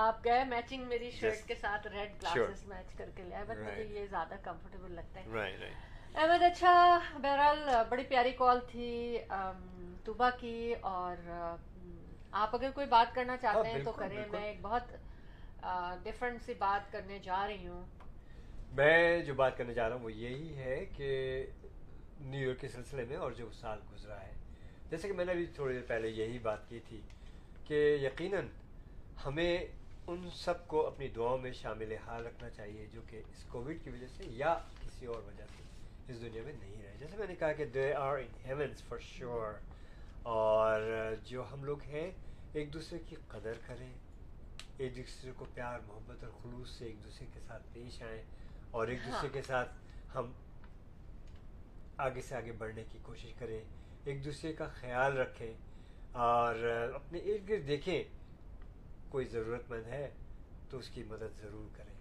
آپ 0.00 0.24
گئے 0.24 0.44
میچنگ 0.44 0.84
میری 0.88 1.10
شرٹ 1.10 1.46
کے 1.46 1.54
ساتھ 1.54 1.86
ریڈ 1.86 2.10
گلاسز 2.22 2.64
میچ 2.66 2.92
کر 2.98 3.10
کے 3.16 3.22
لے 3.22 3.34
آئے 3.34 3.44
بٹ 3.44 3.58
مجھے 3.58 3.84
یہ 3.90 4.06
زیادہ 4.06 4.34
کمفرٹیبل 4.42 4.92
لگتا 4.92 5.20
ہے 5.20 5.70
احمد 6.14 6.42
اچھا 6.42 6.72
بہرحال 7.14 7.58
بڑی 7.88 8.04
پیاری 8.04 8.30
کال 8.32 8.60
تھی 8.68 9.18
توبہ 10.04 10.30
کی 10.40 10.74
اور 10.82 11.28
آپ 12.32 12.54
اگر 12.54 12.70
کوئی 12.70 12.86
بات 12.86 13.14
کرنا 13.14 13.36
چاہتے 13.36 13.68
ہاں، 13.68 13.76
ہیں 13.76 13.84
تو 13.84 13.92
کریں۔ 13.92 14.16
میں 14.30 14.42
ایک 14.42 14.58
بہت 14.62 14.82
ڈفرینٹ 16.02 16.42
سی 16.42 16.54
بات 16.54 16.92
کرنے 16.92 17.18
جا 17.18 17.46
رہی 17.48 17.66
ہوں۔ 17.66 17.84
میں 18.72 19.22
جو 19.22 19.34
بات 19.34 19.58
کرنے 19.58 19.74
جا 19.74 19.88
رہا 19.88 19.96
ہوں 19.96 20.04
وہ 20.04 20.12
یہی 20.12 20.56
ہے 20.56 20.84
کہ 20.96 21.46
نیو 22.20 22.48
یارک 22.48 22.60
کے 22.60 22.68
سلسلے 22.68 23.04
میں 23.04 23.16
اور 23.16 23.32
جو 23.32 23.50
سال 23.52 23.78
گزرا 23.92 24.20
ہے۔ 24.22 24.32
جیسے 24.90 25.08
کہ 25.08 25.14
میں 25.14 25.24
نے 25.24 25.32
ابھی 25.32 25.46
تھوڑی 25.46 25.74
دیر 25.74 25.82
پہلے 25.86 26.08
یہی 26.08 26.38
بات 26.38 26.68
کی 26.68 26.80
تھی 26.88 27.00
کہ 27.64 27.98
یقیناً 28.02 28.46
ہمیں 29.24 29.66
ان 30.06 30.28
سب 30.34 30.68
کو 30.68 30.86
اپنی 30.86 31.08
دعاؤں 31.08 31.38
میں 31.38 31.52
شامل 31.52 31.92
حال 32.06 32.26
رکھنا 32.26 32.50
چاہیے 32.50 32.86
جو 32.92 33.00
کہ 33.06 33.16
اس 33.16 33.44
کووڈ 33.44 33.76
کی 33.84 33.90
وجہ 33.90 34.06
سے 34.06 34.24
یا 34.26 34.58
کسی 34.80 35.06
اور 35.06 35.22
وجہ 35.22 35.44
سے 35.56 35.62
اس 36.12 36.20
دنیا 36.20 36.42
میں 36.42 36.52
نہیں 36.52 36.82
رہے۔ 36.82 36.96
جیسے 36.98 37.16
میں 37.16 37.26
نے 37.26 37.34
کہا 37.34 37.52
کہ 37.52 37.64
they 37.64 37.94
are 37.94 38.18
in 38.18 38.46
heavens 38.46 38.82
for 38.82 38.98
sure 38.98 39.52
اور 40.22 40.80
جو 41.24 41.44
ہم 41.52 41.64
لوگ 41.64 41.82
ہیں 41.82 42.10
ایک 42.52 42.72
دوسرے 42.72 42.98
کی 42.98 43.16
قدر 43.28 43.52
کریں۔ 43.66 43.92
ایک 44.80 44.96
دوسرے 44.96 45.30
کو 45.36 45.44
پیار 45.54 45.78
محبت 45.86 46.24
اور 46.24 46.32
خلوص 46.42 46.70
سے 46.70 46.86
ایک 46.86 47.04
دوسرے 47.04 47.26
کے 47.34 47.40
ساتھ 47.46 47.62
پیش 47.72 48.02
آئیں 48.02 48.22
اور 48.70 48.88
ایک 48.88 48.98
دوسرے 48.98 49.26
ہاں۔ 49.26 49.32
کے 49.32 49.42
ساتھ 49.42 49.72
ہم 50.14 50.32
آگے 51.96 52.20
سے 52.20 52.34
آگے 52.34 52.52
بڑھنے 52.52 52.84
کی 52.92 52.98
کوشش 53.02 53.34
کریں 53.38 53.60
ایک 54.04 54.24
دوسرے 54.24 54.52
کا 54.52 54.66
خیال 54.68 55.16
رکھیں 55.16 55.52
اور 56.12 56.54
اپنے 56.94 57.18
ارد 57.18 57.48
گرد 57.48 57.66
دیکھیں 57.68 58.04
کوئی 59.08 59.26
ضرورت 59.26 59.70
مند 59.70 59.86
ہے 59.86 60.10
تو 60.70 60.78
اس 60.78 60.88
کی 60.88 61.02
مدد 61.02 61.38
ضرور 61.40 61.76
کریں۔ 61.76 61.94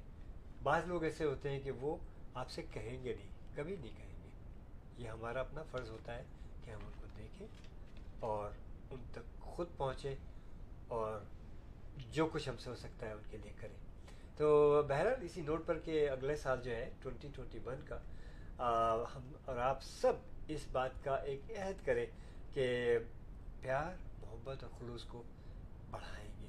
بعض 0.64 0.88
لوگ 0.88 1.04
ایسے 1.04 1.26
ہوتے 1.26 1.50
ہیں 1.50 1.60
کہ 1.60 1.72
وہ 1.72 1.98
آپ 2.34 2.50
سے 2.50 2.62
کہیں 2.62 3.04
گے 3.04 3.14
نہیں 3.14 3.30
کبھی 3.56 3.76
نہیں 3.76 3.98
کہیں 3.98 4.16
گے۔ 4.24 4.30
یہ 4.98 5.10
ہمارا 5.10 5.40
اپنا 5.40 5.64
فرض 5.64 5.90
ہوتا 5.90 6.16
ہے 6.16 6.24
کہ 6.66 6.72
ہم 6.72 6.80
ان 6.86 6.92
کو 7.02 7.08
دیکھیں 7.18 7.48
اور 8.20 8.52
ان 8.92 9.04
تک 9.12 9.42
خود 9.42 9.68
پہنچیں 9.78 10.16
اور 10.88 11.20
جو 12.08 12.28
کچھ 12.28 12.50
ہم 12.50 12.58
سے 12.58 12.70
ہو 12.70 12.76
سکتا 12.76 13.08
ہے 13.08 13.12
ان 13.12 13.22
کے 13.30 13.38
لیے 13.38 13.54
کریں۔ 13.62 13.78
تو 14.38 14.82
بہرحال 14.90 15.22
اسی 15.22 15.42
نوٹ 15.42 15.66
پر 15.66 15.80
کہ 15.80 16.10
اگلے 16.10 16.36
سال 16.36 16.62
جو 16.62 16.72
ہے 16.72 16.90
ٹونٹی 17.02 17.28
ٹونٹی 17.36 17.60
ون 17.66 17.86
کا 17.86 18.00
ہم 19.16 19.32
اور 19.46 19.58
آپ 19.58 19.84
سب 19.84 20.14
اس 20.48 20.68
بات 20.72 21.04
کا 21.04 21.16
ایک 21.16 21.42
عہد 21.58 21.86
کریں 21.86 22.06
کہ 22.54 22.98
پیار، 23.62 23.94
محبت 24.22 24.64
اور 24.64 24.80
خلوص 24.80 25.04
کو 25.04 25.24
بڑھائیں 25.92 26.30
گے۔ 26.40 26.48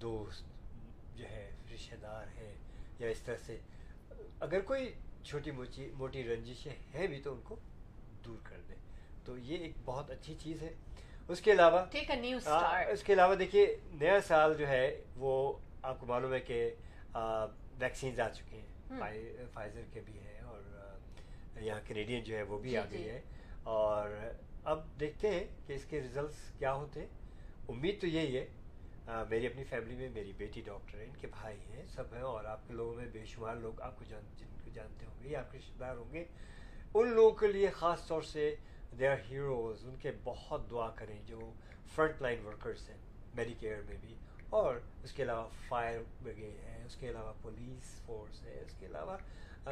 دوست 0.00 0.44
جو 1.18 1.24
ہے، 1.24 1.56
رشتہ 1.74 1.94
دار 1.94 2.26
ہے 2.36 2.54
یا 2.98 3.08
اس 3.08 3.18
طرح 3.18 3.36
سے، 3.36 3.58
اگر 4.40 4.60
کوئی 4.60 4.92
چھوٹی 5.24 5.50
موٹی 5.50 5.90
موٹی 5.94 6.24
رنجشیں 6.24 6.74
ہیں 6.94 7.06
بھی 7.06 7.20
تو 7.20 7.34
ان 7.34 7.40
کو 7.44 7.56
دور 8.24 8.38
کر 8.42 8.60
دیں۔ 8.68 8.76
تو 9.24 9.38
یہ 9.38 9.56
ایک 9.56 9.72
بہت 9.84 10.10
اچھی 10.10 10.34
چیز 10.38 10.62
ہے۔ 10.62 10.74
اس 11.28 11.40
کے 11.40 11.52
علاوہ 11.52 11.84
اس 12.92 13.02
کے 13.02 13.12
علاوہ 13.12 13.34
دیکھیے 13.34 13.64
نیا 13.92 14.20
سال 14.26 14.54
جو 14.58 14.68
ہے 14.68 14.84
وہ 15.16 15.52
آپ 15.82 16.00
کو 16.00 16.06
معلوم 16.06 16.32
ہے 16.34 16.40
کہ 16.40 16.70
ویکسینز 17.78 18.20
آ 18.20 18.28
چکے 18.28 18.56
ہیں۔ 18.56 18.96
فائزر 19.52 19.82
کے 19.92 20.00
بھی 20.06 20.18
ہیں 20.18 20.40
اور 20.40 20.60
یہاں 21.60 21.80
کینیڈین 21.86 22.22
جو 22.24 22.36
ہے 22.36 22.42
وہ 22.42 22.58
بھی 22.58 22.76
آ 22.76 22.84
گئی 22.90 23.08
ہے 23.08 23.20
اور 23.62 24.08
اب 24.64 24.80
دیکھتے 25.00 25.30
ہیں 25.30 25.44
کہ 25.66 25.72
اس 25.72 25.84
کے 25.84 26.00
ریزلٹس 26.00 26.52
کیا 26.58 26.72
ہوتے 26.74 27.00
ہیں۔ 27.00 27.08
امید 27.68 28.00
تو 28.00 28.06
یہی 28.06 28.36
ہے 28.38 28.46
میری 29.28 29.46
اپنی 29.46 29.64
فیملی 29.64 29.94
میں 29.94 30.08
میری 30.14 30.32
بیٹی 30.36 30.60
ڈاکٹر 30.60 30.98
ہیں 30.98 31.06
ان 31.06 31.16
کے 31.20 31.26
بھائی 31.26 31.58
ہیں 31.70 31.84
سب 31.94 32.14
ہیں 32.14 32.22
اور 32.22 32.44
آپ 32.44 32.66
کے 32.68 32.74
لوگوں 32.74 32.94
میں 32.94 33.06
بے 33.12 33.24
شمار 33.26 33.56
لوگ 33.56 33.80
آپ 33.80 33.98
کو 33.98 34.04
جن 34.08 34.26
کو 34.64 34.70
جانتے 34.74 35.06
ہوں 35.06 35.22
گے 35.24 35.28
یا 35.28 35.38
آپ 35.38 35.52
کے 35.52 35.58
رشتے 35.58 35.78
دار 35.80 35.96
ہوں 35.96 36.12
گے 36.12 36.24
ان 36.94 37.08
لوگوں 37.08 37.30
کے 37.30 37.46
لیے 37.46 37.70
خاص 37.70 38.06
طور 38.06 38.22
سے 38.22 38.54
دے 38.92 39.08
آر 39.08 39.16
ہیروز 39.30 39.84
ان 39.86 39.96
کے 40.02 40.10
بہت 40.24 40.70
دعا 40.70 40.88
کریں 40.96 41.20
جو 41.26 41.50
فرنٹ 41.94 42.22
لائن 42.22 42.44
ورکرس 42.46 42.88
ہیں 42.90 42.96
میڈیکیئر 43.34 43.80
میں 43.86 43.96
بھی، 44.00 44.14
اور 44.50 44.76
اس 45.04 45.12
کے 45.12 45.22
علاوہ 45.22 45.48
فائر 45.68 45.98
بریگیڈ 46.22 46.64
ہے 46.64 46.82
اس 46.86 46.96
کے 46.96 47.08
علاوہ 47.10 47.32
پولیس 47.42 48.00
فورس 48.04 48.42
ہے 48.44 48.60
اس 48.60 48.74
کے 48.78 48.86
علاوہ 48.86 49.16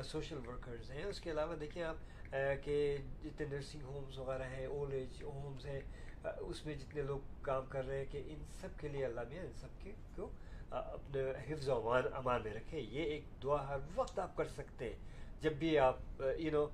سوشل 0.04 0.38
ورکرز 0.46 0.90
ہیں، 0.90 1.04
اس 1.04 1.20
کے 1.20 1.30
علاوہ 1.30 1.54
دیکھیں 1.56 1.82
آپ 1.82 2.30
کہ 2.64 2.96
جتنے 3.22 3.46
نرسنگ 3.46 3.82
ہومز 3.82 4.18
وغیرہ 4.18 4.48
ہیں 4.50 4.66
اولڈ 4.66 4.94
ایج 4.94 5.22
ہومز 5.22 5.66
ہیں 5.66 5.80
اس 6.22 6.64
میں 6.66 6.74
جتنے 6.74 7.02
لوگ 7.02 7.20
کام 7.42 7.66
کر 7.68 7.86
رہے 7.86 7.98
ہیں 7.98 8.04
کہ 8.10 8.22
ان 8.26 8.42
سب 8.60 8.78
کے 8.80 8.88
لیے 8.88 9.04
اللہ 9.04 9.28
میں 9.28 9.40
ان 9.40 9.52
سب 9.60 9.80
کے 9.82 9.92
کو 10.16 10.30
اپنے 10.70 11.22
حفظ 11.48 11.68
و 11.68 11.74
امان 11.74 12.12
امان 12.14 12.42
میں 12.44 12.54
رکھیں 12.54 12.80
یہ 12.80 13.02
ایک 13.02 13.24
دعا 13.42 13.66
ہر 13.68 13.78
وقت 13.94 14.18
آپ 14.18 14.36
کر 14.36 14.48
سکتے 14.56 14.88
ہیں۔ 14.88 15.40
جب 15.40 15.52
بھی 15.58 15.78
آپ 15.78 16.22
یو 16.38 16.50
نو 16.52 16.66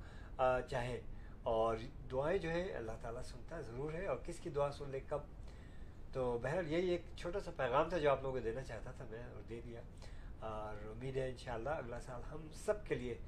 چاہیں 0.68 0.96
اور 1.42 1.76
دعائیں 2.10 2.38
جو 2.38 2.50
ہے 2.50 2.72
اللہ 2.72 2.92
تعالیٰ 3.00 3.22
سنتا 3.22 3.60
ضرور 3.60 3.92
ہے 3.92 4.06
اور 4.06 4.16
کس 4.26 4.38
کی 4.40 4.50
دعا 4.50 4.70
سن 4.72 4.90
لے 4.90 5.00
کب؟ 5.08 5.18
تو 6.12 6.38
بہرحال 6.42 6.72
یہی 6.72 6.88
ایک 6.88 7.02
چھوٹا 7.16 7.40
سا 7.40 7.50
پیغام 7.56 7.88
تھا 7.88 7.98
جو 7.98 8.10
آپ 8.10 8.22
لوگوں 8.22 8.40
کو 8.40 8.44
دینا 8.44 8.62
چاہتا 8.62 8.90
تھا 8.90 9.04
میں 9.10 9.24
اور 9.24 9.42
دے 9.48 9.60
دیا۔ 9.64 9.80
اور 10.40 10.86
امید 10.88 11.16
ہے 11.16 11.28
انشاءاللہ 11.28 11.70
اگلا 11.70 12.00
سال 12.00 12.20
ہم 12.32 12.48
سب 12.52 12.86
کے 12.86 12.94
لیے 12.94 13.18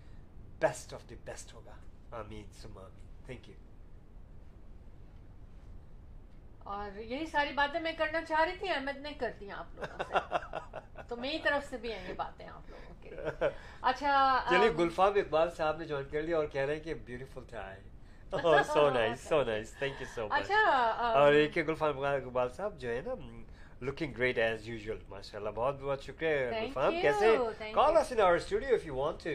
بیسٹ 0.59 0.95
آف 0.95 1.11
دی 1.11 1.15
بیسٹ 1.25 1.55
ہوگا۔ 1.55 1.75
آمین 2.13 2.45
سما 2.53 2.81
آمین۔ 2.81 3.23
تھینک 3.27 3.49
یو 3.49 3.55
اور 6.59 6.99
یہی 6.99 7.27
ساری 7.27 7.53
باتیں 7.53 7.81
میں 7.81 7.93
کرنا 7.93 8.25
چاہ 8.25 8.45
رہی 8.45 8.57
تھی 8.59 8.69
احمد 8.69 8.97
نے 8.97 9.13
کر 9.13 9.33
دیا 9.41 9.57
آپ 9.57 9.67
لوگوں 9.75 10.05
سے۔ 10.09 10.15
تو 11.09 11.17
میری 11.17 11.39
طرف 11.39 11.71
سے 11.71 11.77
بھی 11.77 11.93
ہیں 11.93 12.09
یہ 12.09 12.15
باتیں 12.15 12.49
آپ 12.49 12.71
لوگوں 12.71 12.95
کے۔ 13.03 13.11
اچھا 13.83 14.45
چلیے 14.51 14.71
گلفام 14.79 15.13
اقبال 15.17 15.51
صاحب 15.51 15.77
نے 15.77 15.85
جوائن 15.85 16.07
کر 16.09 16.23
لیا 16.23 16.37
اور 16.37 16.47
کہہ 16.47 16.63
رہے 16.63 16.77
ہیں 16.77 16.85
کہ 16.85 16.95
بیوٹیفل 16.95 17.45
تھا 17.49 17.75
سو 18.65 18.89
نائس 18.91 19.29
سو 20.15 20.27
اور 21.13 21.35
اقبال 21.35 22.49
صاحب 22.49 22.81
جو 22.81 22.89
ہے 22.89 23.01
نا 23.07 23.15
لکنگ 23.83 24.13
گریٹ 24.19 24.39
ایز 24.39 24.69
یوزول 24.69 24.99
ماشاء 25.09 25.39
اللہ 25.39 25.51
بہت 25.55 25.83
بہت 25.83 26.03
شکریہ 26.03 26.91
کیسے 27.01 27.37
call 27.75 27.97
us 27.97 28.13
in 28.13 28.21
our 28.21 28.37
studio 28.37 28.75
if 28.75 28.87
you 28.87 28.97
want 28.97 29.25
to 29.25 29.31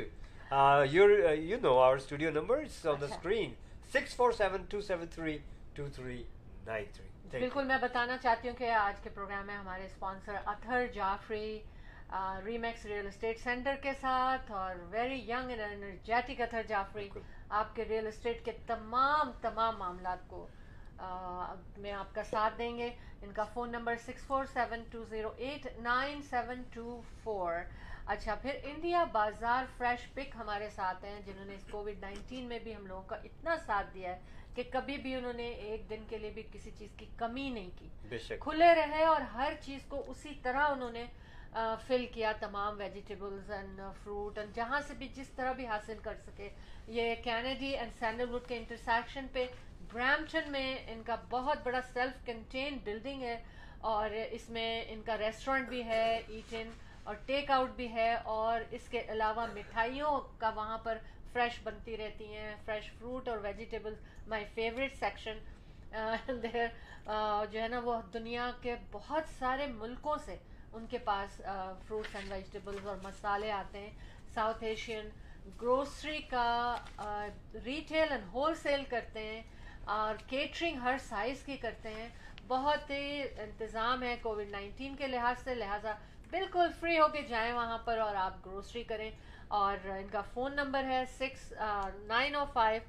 your 0.91 1.09
you 1.33 1.59
know 1.61 1.77
our 1.79 1.97
studio 1.97 2.31
number 2.31 2.57
on 2.57 3.01
the 3.01 3.05
screen 3.05 3.53
six 3.93 4.15
four 4.15 4.31
seven 4.31 4.65
two 4.69 4.81
seven 4.81 5.05
three 5.07 5.37
two 5.73 5.87
three 5.95 6.21
nine 6.65 6.85
three 6.93 7.07
بالکل 7.31 7.65
میں 7.65 7.77
بتانا 7.81 8.17
چاہتی 8.17 8.49
ہوں 8.49 8.55
کہ 8.55 8.69
آج 8.71 9.01
کے 9.03 9.09
پروگرام 9.09 9.45
میں 9.47 9.55
ہمارے 9.55 9.85
sponsor 9.85 10.35
Athar 10.45 10.85
Jafri 10.93 11.59
Remax 12.45 12.85
real 12.85 13.07
estate 13.07 13.39
centre 13.39 13.75
کے 13.81 13.91
ساتھ 14.01 14.51
اور 14.51 14.75
very 14.89 15.19
young 15.27 15.49
and 15.49 15.61
energetic 15.61 16.41
Athar 16.41 16.61
Jafri 16.69 17.07
آپ 17.49 17.75
کے 17.75 17.85
ریئل 17.85 18.07
اسٹیٹ 18.07 18.45
کے 18.45 18.51
تمام 18.67 19.31
تمام 19.41 19.77
معاملات 19.77 20.27
کو 20.27 20.47
میں 21.77 21.91
آپ 21.91 22.15
کا 22.15 22.23
ساتھ 22.23 22.57
دیں 22.57 22.77
گے۔ 22.77 22.89
ان 23.21 23.31
کا 23.33 23.43
phone 23.43 23.71
number 23.71 23.95
six 23.95 24.25
four 24.27 24.45
seven 24.45 24.83
two 24.91 25.03
zero 25.09 25.31
eight 25.37 25.67
nine 25.79 26.21
seven 26.21 26.61
two 26.73 27.01
four 27.23 27.53
اچھا 28.05 28.35
پھر 28.35 28.55
انڈیا 28.63 29.03
بازار 29.03 29.63
فریش 29.77 30.07
پک 30.13 30.35
ہمارے 30.35 30.69
ساتھ 30.69 31.05
ہیں 31.05 31.19
جنہوں 31.25 31.45
نے 31.45 31.55
اس 31.55 31.65
کووڈ 31.71 31.99
نائنٹین 32.01 32.45
میں 32.45 32.59
بھی 32.59 32.75
ہم 32.75 32.87
لوگوں 32.87 33.03
کا 33.07 33.15
اتنا 33.15 33.55
ساتھ 33.65 33.93
دیا 33.93 34.09
ہے 34.09 34.19
کہ 34.55 34.63
کبھی 34.71 34.97
بھی 34.97 35.15
انہوں 35.15 35.33
نے 35.33 35.47
ایک 35.47 35.89
دن 35.89 36.03
کے 36.09 36.17
لیے 36.17 36.29
بھی 36.29 36.43
کسی 36.51 36.71
چیز 36.77 36.89
کی 36.97 37.05
کمی 37.17 37.49
نہیں 37.49 37.69
کی۔ 37.75 38.17
کھلے 38.39 38.73
رہے 38.75 39.03
اور 39.03 39.21
ہر 39.21 39.53
چیز 39.61 39.81
کو 39.87 40.03
اسی 40.07 40.33
طرح 40.43 40.67
انہوں 40.67 40.91
نے 40.91 41.05
فل 41.87 42.05
کیا 42.13 42.31
تمام 42.39 42.77
ویجیٹیبلز 42.79 43.51
اینڈ 43.51 43.79
فروٹ 44.03 44.37
اینڈ 44.37 44.55
جہاں 44.55 44.79
سے 44.87 44.93
بھی 44.97 45.07
جس 45.15 45.29
طرح 45.35 45.51
بھی 45.51 45.65
حاصل 45.67 45.97
کر 46.03 46.15
سکے۔ 46.25 46.49
یہ 46.87 47.15
کینیڈی 47.23 47.69
اینڈ 47.77 47.91
سینڈل 47.99 48.33
وڈ 48.33 48.47
کے 48.47 48.57
انٹرسیکشن 48.57 49.27
پہ 49.33 49.45
برامپٹن 49.91 50.51
میں 50.51 50.77
ان 50.87 51.01
کا 51.05 51.15
بہت 51.29 51.57
بڑا 51.63 51.81
سیلف 51.93 52.25
کنٹین 52.25 52.77
بلڈنگ 52.83 53.21
ہے 53.21 53.37
اور 53.91 54.09
اس 54.31 54.49
میں 54.49 54.83
ان 54.87 55.01
کا 55.05 55.17
ریسٹورینٹ 55.17 55.69
بھی 55.69 55.83
ہے 55.85 56.21
ایٹ 56.27 56.53
ان 56.53 56.69
اور 57.03 57.15
ٹیک 57.25 57.51
آؤٹ 57.51 57.69
بھی 57.75 57.87
ہے 57.93 58.13
اور 58.33 58.61
اس 58.71 58.87
کے 58.89 59.01
علاوہ 59.09 59.45
مٹھائیوں 59.53 60.19
کا 60.37 60.49
وہاں 60.55 60.77
پر 60.77 60.97
فریش 61.33 61.59
بنتی 61.63 61.97
رہتی 61.97 62.33
ہیں۔ 62.33 62.55
فریش 62.65 62.91
فروٹ 62.91 63.27
اور 63.27 63.37
ویجیٹیبل 63.43 63.93
مائی 64.27 64.45
فیوریٹ 64.53 64.95
سیکشن 64.99 65.37
جو 67.51 67.61
ہے 67.61 67.67
نا 67.67 67.79
وہ 67.83 67.99
دنیا 68.13 68.49
کے 68.61 68.75
بہت 68.91 69.29
سارے 69.39 69.67
ملکوں 69.67 70.17
سے 70.25 70.35
ان 70.73 70.85
کے 70.89 70.97
پاس 70.97 71.41
فروٹس 71.87 72.15
اینڈ 72.15 72.31
ویجیٹیبلس 72.31 72.85
اور 72.87 72.97
مسالے 73.03 73.51
آتے 73.51 73.79
ہیں۔ 73.79 73.89
ساؤتھ 74.33 74.63
ایشین 74.63 75.09
گروسری 75.61 76.19
کا 76.29 76.75
ریٹیل 77.65 78.11
اینڈ 78.11 78.23
ہول 78.33 78.55
سیل 78.55 78.83
کرتے 78.89 79.19
ہیں 79.19 79.41
اور 79.95 80.15
کیٹرنگ 80.27 80.77
ہر 80.77 80.97
سائز 81.03 81.43
کی 81.45 81.57
کرتے 81.57 81.93
ہیں۔ 81.93 82.09
بہت 82.47 82.89
ہی 82.89 83.21
انتظام 83.37 84.03
ہے 84.03 84.15
کووڈ 84.21 84.49
نائنٹین 84.49 84.95
کے 84.95 85.07
لحاظ 85.07 85.43
سے۔ 85.43 85.55
لہٰذا 85.55 85.93
بالکل 86.29 86.67
فری 86.79 86.99
ہو 86.99 87.07
کے 87.07 87.21
جائیں 87.21 87.51
وہاں 87.53 87.77
پر 87.77 87.97
اور 87.97 88.15
آپ 88.15 88.45
گروسری 88.45 88.83
کریں۔ 88.83 89.09
اور 89.57 89.87
ان 89.89 90.07
کا 90.11 90.21
فون 90.33 90.55
نمبر 90.55 90.83
ہے 90.83 91.03
six 91.17 91.51
nine 92.07 92.35
oh 92.35 92.43
five 92.53 92.81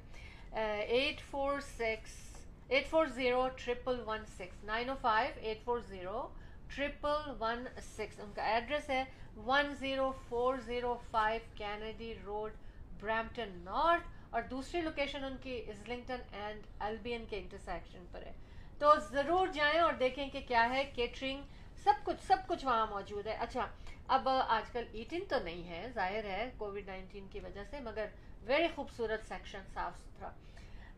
eight 0.51 1.21
four 1.29 1.59
six 1.59 2.19
eight 2.67 2.87
four 2.87 3.05
zero 3.15 3.47
triple 3.55 4.01
one 4.05 4.25
six 4.25 4.63
nine 4.63 4.89
oh 4.89 4.95
five 5.01 5.31
eight 5.41 5.63
four 5.63 5.79
zero 5.79 6.27
triple 6.75 7.31
one 7.39 7.65
six 7.95 8.19
ان 8.19 8.31
کا 8.35 8.43
ایڈریس 8.43 8.89
ہے 8.89 9.03
one 9.45 9.73
zero 9.79 10.11
four 10.29 10.57
zero 10.65 10.95
five 11.11 11.41
Kennedy 11.55 12.13
road 12.25 12.51
Brampton 12.99 13.57
north 13.63 14.07
اور 14.29 14.41
دوسری 14.49 14.81
location 14.81 15.23
in 15.23 15.35
کی 15.41 15.61
Islington 15.67 16.21
and 16.31 16.65
البین 16.79 17.25
کے 17.29 17.37
intersection 17.37 18.05
پر 18.11 18.21
ہے. 18.25 18.33
تو 18.79 18.93
ضرور 19.11 19.47
جائیں 19.47 19.79
اور 19.79 19.93
دیکھیں 19.93 20.29
کہ 20.29 20.39
کیا 20.47 20.69
ہے 20.69 20.83
کیٹرنگ 20.95 21.41
سب 21.83 22.03
کچھ 22.03 22.23
سب 22.27 22.47
کچھ 22.47 22.65
وہاں 22.65 22.85
موجود 22.89 23.27
ہے. 23.27 23.35
اچھا 23.39 23.67
اب 24.07 24.29
آج 24.29 24.71
کل 24.71 24.85
ایٹنگ 24.91 25.25
تو 25.29 25.39
نہیں 25.43 25.67
ہے، 25.69 25.87
ظاہر 25.93 26.25
ہے 26.25 26.49
کووڈ 26.57 26.87
نائنٹین 26.87 27.27
کی 27.31 27.39
وجہ 27.39 27.63
سے، 27.69 27.79
مگر 27.79 28.05
ویری 28.45 28.67
خوبصورت 28.75 29.27
سیکشن 29.27 29.61
صاف 29.73 29.97
ستھرا. 29.97 30.29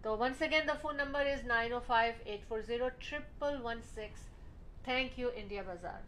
تو 0.02 0.18
once 0.18 0.42
again 0.42 0.68
the 0.68 0.74
phone 0.82 0.98
number 0.98 1.26
is 1.26 1.46
nine 1.46 1.74
oh 1.74 1.80
five 1.80 2.14
eight 2.26 2.48
four 2.48 2.62
zero 2.62 2.90
triple 3.00 3.62
one 3.62 3.82
six 3.96 4.30
thank 4.86 5.20
you 5.20 5.30
India 5.36 5.62
Bazaar 5.66 6.02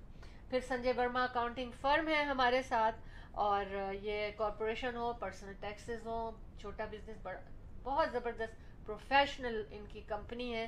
پھر 0.49 0.59
سنجے 0.67 0.91
ورما 0.97 1.23
اکاؤنٹنگ 1.23 1.71
فرم 1.81 2.07
ہے 2.07 2.23
ہمارے 2.23 2.61
ساتھ 2.61 2.95
اور 3.43 3.65
یہ 4.01 4.29
کارپوریشن 4.37 4.95
ہو 4.95 5.11
پرسنل 5.13 5.53
ٹیکسز 5.59 6.05
ہو 6.05 6.31
چھوٹا 6.57 6.85
بزنس 6.85 7.17
بڑا 7.23 7.39
بہت 7.83 8.11
زبردست 8.11 8.85
پروفیشنل 8.87 9.61
ان 9.71 9.85
کی 9.91 10.01
کمپنی 10.07 10.53
ہے 10.53 10.67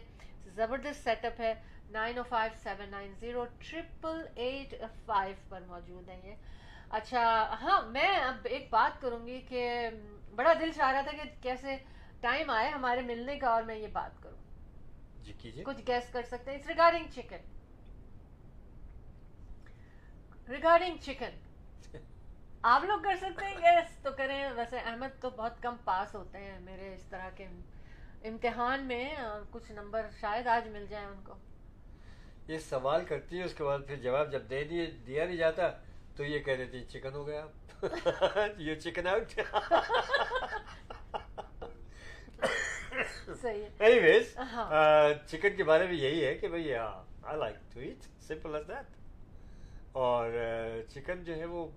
زبردست 0.55 1.03
سیٹ 1.03 1.25
اپ 1.25 1.41
ہے 1.41 1.53
nine 1.91 2.17
oh 2.17 2.23
five 2.29 2.53
seven 2.63 2.91
nine 2.91 3.13
zero 3.19 3.45
triple 3.59 4.21
eight 4.35 4.73
five 5.05 5.35
پر 5.49 5.61
موجود 5.67 6.09
ہیں 6.09 6.19
یہ 6.23 6.35
اچھا 6.91 7.21
ہاں 7.61 7.81
میں 7.91 8.07
اب 8.17 8.47
ایک 8.49 8.67
بات 8.69 9.01
کروں 9.01 9.25
گی 9.27 9.39
کہ 9.49 9.89
بڑا 10.35 10.53
دل 10.59 10.71
چاہ 10.71 10.91
رہا 10.91 11.01
تھا 11.01 11.11
کہ 11.13 11.29
کیسے 11.41 11.77
ٹائم 12.21 12.49
آئے 12.49 12.69
ہمارے 12.69 13.01
ملنے 13.01 13.37
کا 13.39 13.49
اور 13.49 13.63
میں 13.63 13.75
یہ 13.75 13.87
بات 13.93 14.21
کروں 14.23 14.35
جی 15.23 15.63
کچھ 15.65 15.81
گیس 15.87 16.11
کر 16.11 16.23
سکتے 16.23 16.51
ہیں 16.51 16.59
ریگارڈنگ 16.67 17.05
چکن 17.11 17.56
ریگارڈنگ 20.47 20.97
چکن 21.01 21.35
آپ 22.63 22.83
لوگ 22.83 22.99
کر 23.03 23.15
سکتے 23.17 23.45
ہیں 23.45 23.55
گیس 23.55 23.97
تو 24.03 24.11
کریں 24.17 24.51
ویسے 24.55 24.77
احمد 24.77 25.21
تو 25.21 25.29
بہت 25.29 25.61
کم 25.63 25.75
پاس 25.83 26.15
ہوتے 26.15 26.37
ہیں 26.37 26.59
میرے 26.59 26.93
اس 26.93 27.03
طرح 27.09 27.29
کے 27.35 27.47
امتحان 28.23 28.85
میں 28.85 29.05
اور 29.17 29.41
کچھ 29.51 29.71
نمبر 29.71 30.07
شاید 30.21 30.47
آج 30.47 30.67
مل 30.67 30.85
جائیں 30.89 31.05
ان 31.07 31.19
کو 31.23 31.33
یہ 32.47 32.57
سوال 32.59 33.05
کرتی 33.05 33.39
ہے 33.39 33.43
اس 33.43 33.53
کے 33.53 33.63
بعد 33.63 33.79
پھر 33.87 33.95
جواب 33.95 34.31
جب 34.31 34.49
دے 34.49 34.63
دیے 34.63 34.85
دیا 35.07 35.25
نہیں 35.25 35.37
جاتا 35.37 35.69
تو 36.17 36.23
یہ 36.23 36.39
کہہ 36.39 36.55
دیتی 36.55 36.83
چکن 36.89 37.13
ہو 37.13 37.27
گیا 37.27 37.45
یہ 38.59 38.75
چکن 38.75 39.07
آؤٹ 39.07 39.39
اینی 43.79 43.99
ویز 43.99 44.35
چکن 45.27 45.55
کے 45.57 45.63
بارے 45.63 45.87
میں 45.87 45.95
یہی 45.95 46.25
ہے 46.25 46.33
کہ 46.35 46.47
بھائی 46.47 46.73
I 46.73 47.37
like 47.39 47.55
to 47.73 47.79
eat 47.79 48.07
simple 48.21 48.55
as 48.55 48.67
that 48.67 48.96
اور 49.97 50.31
چکن 50.89 51.23
جو 51.23 51.35
ہے 51.35 51.45
وہ 51.45 51.67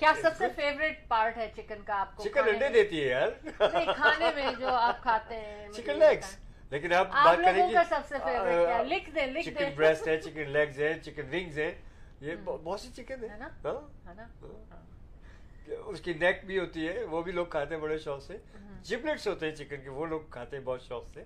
کیا 0.00 0.12
سب 0.22 0.36
سے 0.38 0.46
فیوریٹ 0.56 1.06
پارٹ 1.08 1.36
ہے 1.36 1.48
چکن 1.56 1.82
کا 1.84 1.94
آپ 1.94 2.16
کو 2.16 2.24
چکن 2.24 2.48
انڈے 2.48 2.68
دیتی 2.68 3.02
ہے 3.02 3.08
یار۔ 3.08 3.30
کھانے 3.94 4.30
میں 4.34 4.52
جو 4.58 4.68
آپ 4.68 5.02
کھاتے 5.02 5.34
ہیں 5.34 5.68
چکن 5.72 5.98
لیگس 5.98 6.36
لیکن 6.70 6.92
آپ 6.92 7.08
بات 7.08 7.36
کریں 7.44 7.68
گے 7.68 7.74
سب 7.88 8.06
سے 8.08 8.18
فیوریٹ 8.24 8.86
لکھ 8.86 9.10
دیں 9.10 9.26
لکھ 9.26 9.48
چکن 9.48 9.74
بریسٹ 9.76 10.08
ہے 10.08 10.16
چکن 10.20 10.50
لیگز 10.50 10.80
ہے 10.80 10.92
چکن 10.98 11.28
ونگز 11.32 11.58
ہے۔ 11.58 11.70
یہ 12.20 12.34
بہت 12.44 12.80
سی 12.80 12.88
چکن 12.92 13.24
ہے 13.24 13.28
ہاں؟ 13.64 13.78
اس 15.68 16.00
کی 16.00 16.12
نیک 16.12 16.44
بھی 16.44 16.58
ہوتی 16.58 16.88
ہے 16.88 17.04
وہ 17.04 17.22
بھی 17.22 17.32
لوگ 17.32 17.46
کھاتے 17.46 17.74
ہیں 17.74 17.82
بڑے 17.82 17.98
شوق 17.98 18.22
سے۔ 18.22 18.36
جبلٹس 18.82 19.26
ہوتے 19.28 19.46
ہیں 19.46 19.54
چکن 19.54 19.82
کے 19.82 19.90
وہ 19.90 20.06
لوگ 20.06 20.20
کھاتے 20.30 20.56
ہیں 20.56 20.64
بہت 20.64 20.82
شوق 20.82 21.08
سے۔ 21.14 21.24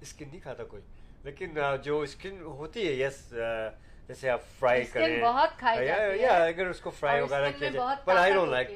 اسکن 0.00 0.28
نہیں 0.28 0.40
کھاتا 0.40 0.64
کوئی۔ 0.64 0.82
لیکن 1.24 1.58
جو 1.82 2.00
اسکن 2.00 2.40
ہوتی 2.40 2.88
ہے 2.88 2.92
یس 2.92 3.34
جیسے 4.08 4.30
آپ 4.30 4.40
فرائی 4.58 4.84
کریں۔ 4.84 5.22
بہت 5.22 5.64
یا 6.16 6.34
اگر 6.44 6.66
اس 6.66 6.80
کو 6.80 6.90
فرائی 6.90 7.20
وغیرہ 7.20 7.50
کیا 7.58 7.68
جائے۔ 7.68 7.96
پر 8.04 8.16
I 8.16 8.32
don't 8.32 8.50
like 8.50 8.70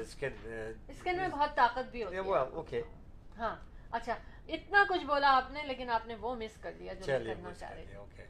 skin 0.00 0.28
skin 0.88 1.16
میں 1.16 1.28
بہت 1.28 1.56
طاقت 1.56 1.90
بھی 1.90 2.02
ہوتی 2.04 2.16
ہے۔ 2.16 2.20
اوکے 2.20 2.82
ہاں 3.38 3.56
اچھا 3.90 4.14
اتنا 4.48 4.84
کچھ 4.88 5.04
بولا 5.04 5.36
آپ 5.36 5.50
نے 5.50 5.62
لیکن 5.62 5.90
آپ 5.90 6.06
نے 6.06 6.14
وہ 6.14 6.34
مس 6.34 6.56
کر 6.60 6.72
دیا 6.78 6.92
جو 6.92 7.06
کرنا 7.26 7.52
چاہ 7.54 7.70
رہے 7.70 7.84
تھے 7.84 8.24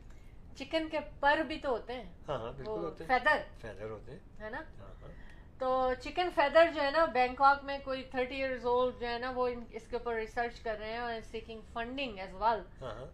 چکن 0.56 0.88
کے 0.88 0.98
پر 1.20 1.38
بھی 1.46 1.58
تو 1.58 1.70
ہوتے 1.70 1.92
ہیں۔ 1.92 2.04
ہاں 2.28 2.38
ہاں 2.38 2.52
بالکل 2.52 2.84
ہوتے 2.84 3.04
ہیں۔ 3.04 3.18
فیدر 3.18 3.36
فیدر 3.60 3.90
ہوتے 3.90 4.12
ہیں۔ 4.12 4.18
ہے 4.40 4.50
نا؟ 4.50 4.58
ہاں، 4.58 4.94
ہاں۔ 5.02 5.12
تو 5.60 5.70
چکن 6.00 6.28
فیدر 6.34 6.70
جو 6.74 6.82
ہے 6.82 6.90
نا 6.90 7.04
بینکاک 7.04 7.64
میں 7.64 7.78
کوئی 7.84 8.02
تھرٹی 8.10 8.36
ایئرز 8.36 8.66
اولڈ 8.66 9.00
جو 9.00 9.06
ہے 9.08 9.18
نا 9.18 9.30
وہ 9.30 9.48
اس 9.70 9.86
کے 9.90 9.96
اوپر 9.96 10.14
ریسرچ 10.14 10.60
کر 10.60 10.76
رہے 10.78 10.90
ہیں 10.90 10.98
اور 10.98 11.20
seeking 11.30 11.60
funding 11.72 12.18
as 12.18 12.34
well 12.34 12.60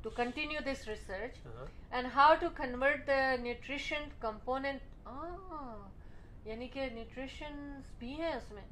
to 0.02 0.10
continue 0.10 0.60
this 0.66 0.86
research 0.88 1.38
and 1.90 2.08
how 2.14 2.34
to 2.40 2.48
convert 2.56 3.06
the 3.06 3.20
nutrition 3.40 4.04
component 4.20 5.08
یعنی 6.46 6.68
کہ 6.68 6.88
نیوٹریشن 6.92 7.80
بھی 7.98 8.12
ہیں 8.20 8.32
اس 8.32 8.50
میں۔ 8.52 8.64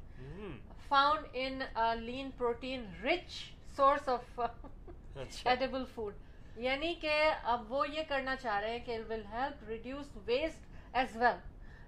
Found 0.87 1.25
in 1.33 1.61
lean 1.99 2.29
protein 2.37 2.85
rich 3.03 3.31
source 3.75 4.09
of 4.09 4.39
edible 5.45 5.83
food 5.95 6.13
یعنی 6.57 6.93
کہ 7.01 7.19
اب 7.43 7.71
وہ 7.71 7.87
یہ 7.89 8.03
کرنا 8.07 8.35
چاہ 8.35 8.59
رہے 8.59 8.71
ہیں 8.71 8.85
کہ 8.85 8.97
will 9.09 9.23
help 9.31 9.63
reduce 9.69 10.17
waste 10.25 10.95
as 10.95 11.17
well 11.17 11.37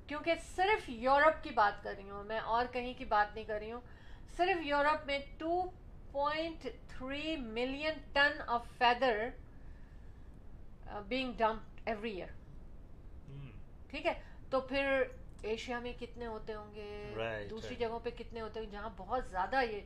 کیونکہ 0.07 0.33
صرف 0.55 0.89
یورپ 0.89 1.43
کی 1.43 1.49
بات 1.49 1.83
کر 1.83 1.93
رہی 1.97 2.09
ہوں 2.09 2.23
میں 2.23 2.39
اور 2.39 2.65
کہیں 2.71 2.93
کی 2.97 3.05
بات 3.05 3.35
نہیں 3.35 3.45
کر 3.45 3.59
رہی 3.59 3.71
ہوں۔ 3.71 3.81
صرف 4.37 4.65
یورپ 4.65 5.05
میں 5.05 5.19
two 5.37 5.63
point 6.11 6.67
three 6.87 7.35
million 7.37 7.93
ton 8.13 8.41
of 8.47 8.65
feather 8.77 9.29
being 11.07 11.33
dump 11.33 11.61
every 11.85 12.21
year 12.21 12.27
ٹھیک 13.89 14.05
ہے؟ 14.05 14.21
تو 14.49 14.59
پھر 14.59 15.03
ایشیا 15.41 15.79
میں 15.79 15.93
کتنے 15.99 16.25
ہوتے 16.25 16.53
ہوں 16.53 16.75
گے؟ 16.75 17.13
دوسری 17.49 17.75
جگہوں 17.75 17.99
پہ 18.03 18.09
کتنے 18.09 18.41
ہوتے 18.41 18.59
ہوں 18.59 18.67
گے؟ 18.67 18.71
جہاں 18.71 18.89
بہت 18.97 19.25
زیادہ 19.29 19.61
یہ 19.71 19.81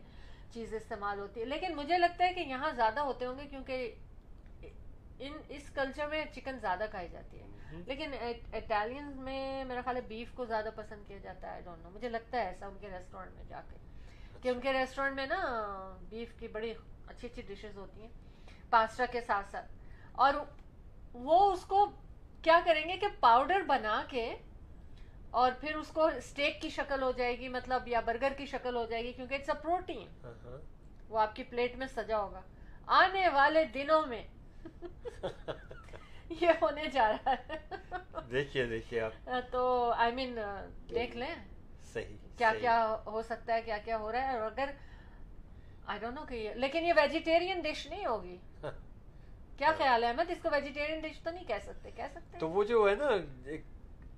چیز 0.52 0.74
استعمال 0.74 1.20
ہوتی 1.20 1.40
ہے۔ 1.40 1.46
لیکن 1.46 1.76
مجھے 1.76 1.98
لگتا 1.98 2.26
ہے 2.26 2.34
کہ 2.34 2.40
یہاں 2.40 2.72
زیادہ 2.72 3.00
ہوتے 3.00 3.26
ہوں 3.26 3.38
گے 3.38 3.48
کیونکہ 3.50 3.96
ان 5.20 5.34
اس 5.50 5.70
کلچر 5.70 6.08
میں 6.08 6.26
چکن 6.36 6.60
زیادہ 6.60 6.86
کھائی 6.90 7.10
جاتی 7.10 7.42
ہے۔ 7.42 7.48
لیکن 7.86 8.14
اٹالین 8.54 9.12
میں 9.16 9.64
میرا 9.64 9.82
خیال 9.82 9.96
ہے 9.96 10.02
بیف 10.02 10.28
کو 10.34 10.46
زیادہ 10.46 10.70
پسند 10.76 11.08
کیا 11.08 11.18
جاتا 11.18 11.56
ہے 11.56 11.62
ڈونٹ 11.62 11.84
نو 11.84 11.90
مجھے 11.90 12.10
لگتا 12.10 12.38
ہے 12.38 12.46
ایسا 12.46 12.66
ان 12.68 12.78
کے 12.80 12.88
ریسٹورینٹ 12.90 13.36
میں 13.36 13.44
جا 13.48 13.62
کے۔ 13.70 13.78
کہ 14.42 14.50
ان 14.50 14.60
کے 14.62 14.74
ریسٹورینٹ 14.74 15.16
میں 15.16 15.26
نا 15.26 15.40
بیف 16.10 16.40
کی 16.40 16.48
بڑی 16.48 16.74
اچھی 17.08 17.28
اچھی 17.28 17.42
ڈشز 17.42 17.78
ہوتی 17.78 18.02
ہیں 18.02 18.10
پاسٹا 18.70 19.06
کے 19.06 19.22
ساتھ 19.22 19.52
ساتھ۔ 19.52 19.72
اور 20.12 20.34
وہ 21.14 21.52
اس 21.52 21.62
کو 21.62 21.92
کیا 22.42 22.60
کریں 22.66 22.84
گے 22.90 22.98
کہ 22.98 23.08
پاؤڈر 23.20 23.62
بنا 23.62 24.04
کے 24.10 24.36
اور 25.32 25.52
پھر 25.60 25.76
اس 25.76 25.88
کو 25.88 26.06
اسٹیک 26.06 26.62
کی 26.62 26.70
شکل 26.70 27.02
ہو 27.02 27.12
جائے 27.12 27.40
گی 27.40 27.48
مطلب 27.48 27.88
یا 27.88 28.00
برگر 28.00 28.32
کی 28.38 28.46
شکل 28.46 28.76
ہو 28.76 28.86
جائے 28.86 29.04
گی 29.04 29.12
کیونکہ 29.12 29.34
اٹس 29.36 29.50
اے 29.50 29.62
پروٹین 29.62 30.08
وہ 31.10 31.20
آپ 31.20 31.36
کی 31.36 31.44
پلیٹ 31.44 31.76
میں 31.76 31.88
سجا 31.88 32.18
ہوگا۔ 32.18 32.42
آنے 32.86 33.28
والے 33.30 33.66
دنوں 33.66 34.06
میں 34.06 34.24
یہ 36.42 36.50
ہونے 36.62 36.86
جا 36.88 37.12
رہا 37.12 37.32
ہے۔ 37.32 37.58
دیکھیے 38.32 38.66
دیکھیے 38.66 39.02
آپ۔ 39.02 39.30
تو 39.52 39.92
آئی 39.98 40.12
مین 40.16 40.38
دیکھ 40.90 41.18
لیں۔ 41.18 41.36
صحیح 41.94 42.16
کیا 42.38 42.52
کیا 42.62 42.96
ہو 43.06 43.22
سکتا 43.22 43.54
ہے 43.54 43.62
کیا 43.62 43.78
کیا 43.78 43.98
ہو 43.98 44.12
رہا 44.12 44.32
ہے؟ 44.32 44.38
اور 44.40 44.52
اگر 44.52 44.70
آئی 45.86 46.00
ڈونٹ 46.00 46.16
نو 46.16 46.26
کہ 46.26 46.54
لیکن 46.56 46.86
یہ 46.86 46.94
ویجیٹیرین 46.96 47.62
ڈش 47.62 47.88
نہیں 47.88 48.06
ہوگی۔ 48.06 48.38
کیا 49.58 49.68
ہاں۔ 49.68 49.76
خیال 49.78 50.04
ہے 50.04 50.10
احمد؟ 50.10 50.30
اس 50.30 50.38
کو 50.42 50.50
ویجیٹیرین 50.52 51.00
ڈش 51.00 51.20
تو 51.24 51.32
نہیں 51.32 51.46
کہہ 51.46 51.64
سکتے 51.64 51.92
کہہ 51.92 52.08
سکتے 52.12 52.38
تو 52.40 52.50
وہ 52.50 52.64
جو 52.64 52.88
ہے 52.90 52.96
نا 52.96 53.10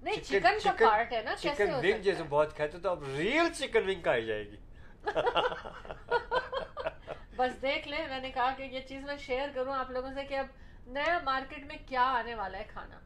نہیں 0.04 0.22
چکن 0.24 0.58
کا 0.64 0.72
پارٹ 0.80 1.14
ہے 1.14 1.22
نا 1.22 1.36
چکن 1.36 1.74
ونگ 1.74 2.02
جیسے 2.02 2.24
بہت 2.30 2.56
کھاتے 2.56 2.78
تو 2.80 2.89
اب 2.89 3.04
ریل 3.18 3.54
چکن 3.54 3.89
ونگ 3.89 4.02
کھائی 4.02 4.26
جائے 4.26 4.44
گی۔ 4.52 4.58
بس 7.36 7.62
دیکھ 7.62 7.88
لیں 7.88 8.08
میں 8.08 8.20
نے 8.20 8.32
کہا 8.32 8.50
کہ 8.58 8.64
یہ 8.64 8.80
چیز 8.82 9.04
میں 9.04 9.18
شیئر 9.18 9.50
کروں 9.56 9.74
آپ 9.74 9.92
لوگوں 9.92 10.10
سے 10.14 10.24
کہ 10.26 10.38
اب 10.38 10.46
نیا 10.88 11.20
مارکیٹ 11.24 11.66
میں 11.66 11.78
کیا 11.88 12.04
آنے 12.18 12.36
والا 12.36 12.58
ہے 12.58 12.64
کھانا۔ 12.68 13.00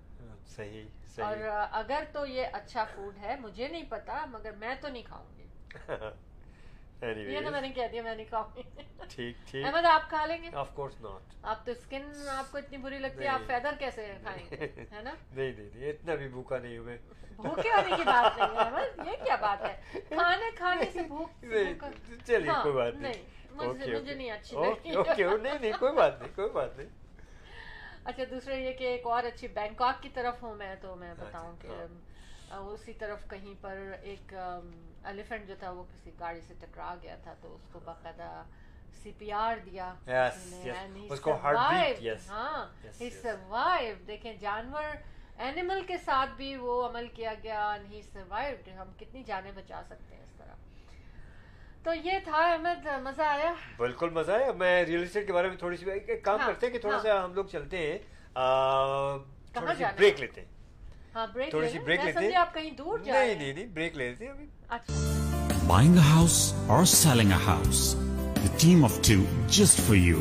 صحیح 0.56 0.84
صحیح۔ 1.16 1.26
اور 1.26 1.38
اگر 1.72 2.04
تو 2.12 2.26
یہ 2.26 2.46
اچھا 2.54 2.84
فوڈ 2.96 3.18
ہے 3.18 3.36
مجھے 3.40 3.68
نہیں 3.68 3.84
پتا 3.90 4.26
مگر 4.26 4.52
میں 4.52 4.76
تو 4.82 4.88
نہیں 4.88 5.04
کھاؤں 5.04 5.38
گی۔ 5.38 5.46
یہ 7.32 7.40
تو 7.46 7.52
میں 7.52 7.62
نے 7.62 7.70
کہہ 7.70 7.88
دیا 7.92 8.02
میں 8.04 8.16
نہیں 8.16 8.26
کھاؤں 8.26 8.56
گی۔ 8.56 8.62
ٹھیک 9.10 9.36
ٹھیک۔ 9.48 9.66
احمد 9.66 9.86
آپ 9.86 10.10
کھا 10.10 10.26
لیں 10.26 10.38
گے؟ 10.44 10.50
آف 10.54 10.74
کورس 10.76 11.02
ناٹ 11.02 11.46
آپ 11.46 11.66
تو 11.66 11.72
اسکن 11.72 12.12
آپ 12.30 12.52
کو 12.52 12.58
اتنی 12.58 12.78
بری 12.78 12.98
لگتی 12.98 13.24
ہے 13.24 13.28
آپ 13.28 13.42
فیدر 13.48 13.76
کیسے 13.80 14.14
کھائیں 14.24 14.46
گے؟ 14.52 14.56
ہے 14.92 15.02
نا؟ 15.02 15.14
نہیں 15.32 15.52
نہیں 15.52 15.90
اتنا 15.90 16.16
بھی 16.16 16.28
بھوکا 16.28 16.58
نہیں 16.58 16.78
ہوئے 16.78 16.98
بھوکے 17.36 17.70
ہونے 17.70 17.96
کی 17.96 18.04
بات 18.06 18.38
نہیں 18.38 18.56
ہے 18.56 18.64
احمد 18.64 19.08
یہ 19.08 19.24
کیا 19.24 19.36
بات 19.36 19.62
ہے؟ 19.62 20.00
کھانے 20.10 20.52
کھانے 20.56 20.86
سے 20.94 21.04
بھوک 21.04 21.46
چلیے 22.26 22.50
ہاں، 22.50 22.64
کوئی 22.64 22.76
بات 22.76 22.94
نہیں۔ 22.94 23.37
مجھے 23.58 24.14
نہیں 24.14 24.32
اچھی 24.32 24.56
نہیں 24.56 25.58
نہیں 25.62 25.72
کوئی 25.80 25.94
بات 25.94 26.22
نہیں 26.22 26.36
کوئی 26.36 26.50
بات 26.50 26.78
نہیں 26.78 26.90
اچھا 28.06 28.24
دوسرا 28.32 28.56
یہ 28.56 28.74
کہ 28.74 28.84
ایک 28.84 29.06
اور 29.06 29.24
اچھی 29.24 29.48
بینکاک 29.48 30.02
کی 30.04 30.10
طرف 30.14 30.44
ہوں 30.44 30.56
میں 30.56 30.76
تو 30.82 30.96
میں 30.96 31.14
بتاؤں 31.18 31.56
کہ 31.62 31.86
اسی 32.52 32.94
طرف 32.94 33.30
کہیں 33.30 33.54
پر 33.62 33.78
ایک 34.02 34.34
جو 35.48 35.56
تھا 35.60 35.72
وہ 35.72 35.84
کسی 35.84 36.12
گاڑی 36.20 36.42
سے 36.42 36.54
ٹکرا 36.60 36.96
گیا 37.02 37.16
تھا 37.24 37.34
تو 37.42 37.56
اس 37.56 37.74
کو 37.74 37.80
باقاعدہ 37.86 38.44
سی 39.04 39.12
پی 39.18 39.32
آر 39.32 39.58
دیا 39.66 39.94
دیکھیں 44.08 44.34
جانور 44.34 44.96
اینیمل 45.38 45.82
کے 45.88 45.98
ساتھ 45.98 46.30
بھی 46.38 46.56
وہ 46.56 46.88
عمل 46.88 47.08
کیا 47.08 47.34
گیا 47.44 47.76
ہم 48.78 48.92
کتنی 49.00 49.24
جانیں 49.24 49.52
بچا 49.52 49.82
سکتے 49.90 50.16
ہیں 50.16 50.24
اس 50.24 50.34
طرح 50.38 50.56
تو 51.88 51.94
یہ 52.04 52.20
تھا 52.24 52.38
احمد 52.38 52.88
مزہ 53.04 53.22
آیا؟ 53.22 53.54
بالکل 53.78 54.10
مزہ 54.10 54.32
آیا۔ 54.32 54.52
میں 54.52 54.86
ریئل 54.86 55.04
اسٹیٹ 55.04 55.28
کے 55.28 55.34
بارے 55.34 55.48
میں 55.48 55.58
تھوڑی 55.58 55.78
سی 55.78 55.86
کام 56.24 56.40
ہاں، 56.40 56.48
کرتے 56.48 56.66
ہیں 56.66 56.74
کہ 56.74 56.80
تھوڑا 56.80 56.96
ہاں۔ 56.96 57.04
سا 57.04 57.24
ہم 57.26 57.34
لوگ 57.34 57.46
چلتے 57.46 57.78
ہیں 57.78 57.98
تھوڑی 59.54 59.76
سی 59.78 59.84
بریک 59.98 60.20
لیتے 60.20 60.42
ہیں۔ 60.42 60.48
ہاں، 61.16 61.28
تھوڑی 61.50 61.70
سی 61.70 61.80
بریک 61.80 62.00
لیتے 62.06 62.20
ہیں۔ 62.20 62.36
آپ 62.36 62.54
کہیں 62.54 62.70
دور 62.72 63.00
نہیں 63.00 63.36
نہیں 63.36 63.54
نہیں 63.54 63.66
بریک 63.66 63.98
لیتے 63.98 64.28
ہیں 64.28 64.34
بائنگ 65.68 65.98
ہاؤس 65.98 66.54
اور 66.68 66.86
selling 66.86 67.32
house 67.48 67.96
team 68.58 68.84
of 68.86 69.00
two 69.02 69.22
just 69.48 69.80
just 69.80 69.96
you 69.96 70.20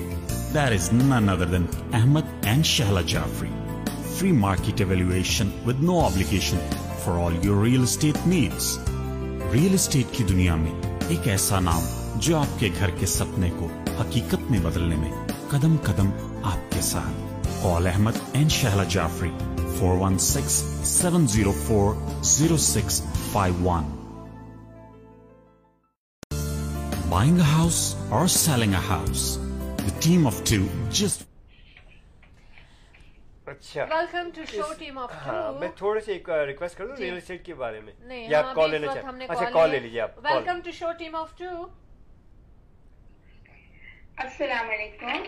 there 0.54 0.72
is 0.72 0.92
none 0.92 1.28
other 1.28 1.44
than 1.44 1.66
Ahmad 1.92 2.46
and 2.46 2.66
Shahla 2.66 3.00
Shahla 3.00 4.12
free 4.18 4.32
market 4.32 4.80
evaluation 4.80 5.50
with 5.66 5.82
no 5.82 6.04
obligation 6.04 6.68
for 7.04 7.24
all 7.24 7.44
your 7.44 7.64
real 7.64 7.82
estate 7.82 8.26
needs 8.26 8.78
real 9.52 9.74
estate 9.74 10.06
کی 10.12 10.24
دنیا 10.24 10.54
میں 10.54 10.85
ایک 11.08 11.28
ایسا 11.28 11.60
نام 11.60 11.82
جو 12.16 12.38
آپ 12.38 12.60
کے 12.60 12.68
گھر 12.78 12.90
کے 12.90 13.06
سپنے 13.06 13.50
کو 13.58 13.68
حقیقت 14.00 14.50
میں 14.50 14.58
بدلنے 14.58 14.96
میں 14.96 15.10
قدم 15.50 15.76
قدم 15.82 16.10
آپ 16.42 16.72
کے 16.72 16.80
ساتھ۔ 16.80 17.36
Call 17.62 17.86
Ahmad 17.86 18.12
and 18.32 18.48
Shahla 18.48 18.84
Jafri 18.84 19.30
four 19.78 19.96
one 19.98 20.18
six 20.18 20.64
seven 20.84 21.26
zero 21.26 21.52
four 21.66 21.94
zero 22.22 22.56
six 22.56 23.02
five 23.32 23.68
one 23.68 23.84
buying 27.08 27.40
house 27.40 27.94
اور 28.08 28.26
selling 28.26 28.74
house 28.88 29.38
team 30.00 30.26
of 30.26 30.40
two 30.44 30.86
اچھا۔ 33.46 33.84
Welcome 33.84 34.28
to 34.34 34.44
show 34.44 34.72
team 34.78 34.98
of 34.98 35.12
ہاں 35.26 35.52
میں 35.52 35.68
تھوڑے 35.76 36.00
سے 36.00 36.12
ایک 36.12 36.28
ریکویسٹ 36.46 36.76
کر 36.78 36.86
دوں 36.86 36.96
ریل 36.96 37.16
اسٹیٹ 37.16 37.44
کے 37.46 37.54
بارے 37.54 37.80
میں۔ 37.80 37.92
یا 38.28 38.38
آپ 38.38 38.54
کال 38.54 38.70
لینا 38.70 38.94
چاہتے 38.94 39.18
ہیں 39.20 39.26
اچھا 39.28 39.50
کال 39.50 39.70
لے 39.70 39.78
لیجیے 39.78 40.00
آپ 40.00 40.18
welcome 40.24 40.60
to 40.60 40.70
show 40.70 40.92
team 40.98 41.16
of 41.16 41.36
two 41.38 41.44
السلام 44.16 44.68
علیکم۔ 44.70 45.22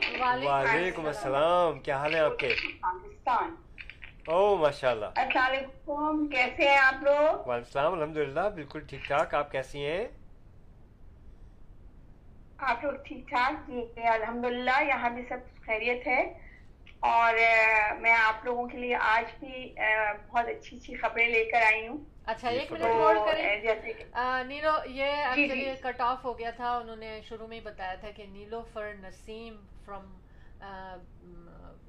وعلیکم 0.47 1.07
السلام۔ 1.07 1.79
کیا 1.81 1.97
حال 1.99 2.15
ہے 2.15 2.21
آپ 2.21 2.39
کے؟ 2.39 2.55
پاکستان۔ 2.81 3.55
او 4.27 4.57
ماشاء 4.57 4.91
اللہ 4.91 5.07
السلام 5.17 5.47
علیکم 5.47 6.27
کیسے 6.27 6.69
ہیں 6.69 6.79
آپ 6.79 7.03
لوگ؟ 7.03 7.15
وعلیکم 7.15 7.51
السلام 7.51 7.93
الحمد 7.93 8.17
للہ 8.17 8.49
بالکل 8.55 8.81
ٹھیک 8.81 9.01
ٹھاک۔ 9.07 9.35
آپ 9.35 9.51
کیسی 9.53 9.85
ہیں؟ 9.87 10.07
آپ 12.59 12.85
لوگ 12.85 12.93
ٹھیک 13.05 13.29
ٹھاک؟ 13.29 13.71
جی 13.71 14.07
الحمد 14.09 14.45
للہ 14.45 14.83
یہاں 14.89 15.11
بھی 15.11 15.23
سب 15.29 15.67
خیریت 15.67 16.07
ہے۔ 16.07 16.48
اور 17.01 17.35
میں 18.01 18.13
آپ 18.13 18.45
لوگوں 18.45 18.69
کے 18.69 18.79
لیے 18.79 18.97
آج 18.97 19.25
بھی 19.41 19.75
بہت 20.29 20.45
اچھی 20.49 20.77
اچھی 20.77 20.95
خبریں 20.95 21.29
لے 21.29 21.45
کر 21.45 21.63
آئی 21.63 21.89
ہوں۔ 21.89 21.99
اچھا 22.27 22.49
ایک 22.49 22.73
منٹ 22.73 22.83
ہولڈ 22.83 23.19
کریں۔ 23.19 23.61
نیلو 24.47 24.71
یہ 24.87 25.05
ایکچولی 25.05 25.75
کٹ 25.83 26.01
آف 26.01 26.25
ہو 26.25 26.39
گیا 26.39 26.51
تھا۔ 26.51 26.77
انہوں 26.77 26.97
نے 26.97 27.21
شروع 27.29 27.47
میں 27.47 27.57
ہی 27.57 27.63
بتایا 27.63 27.95
تھا 27.95 28.11
کہ 28.11 28.27
Nilofar 28.73 28.93
Naseem 29.03 29.57
from 29.85 30.17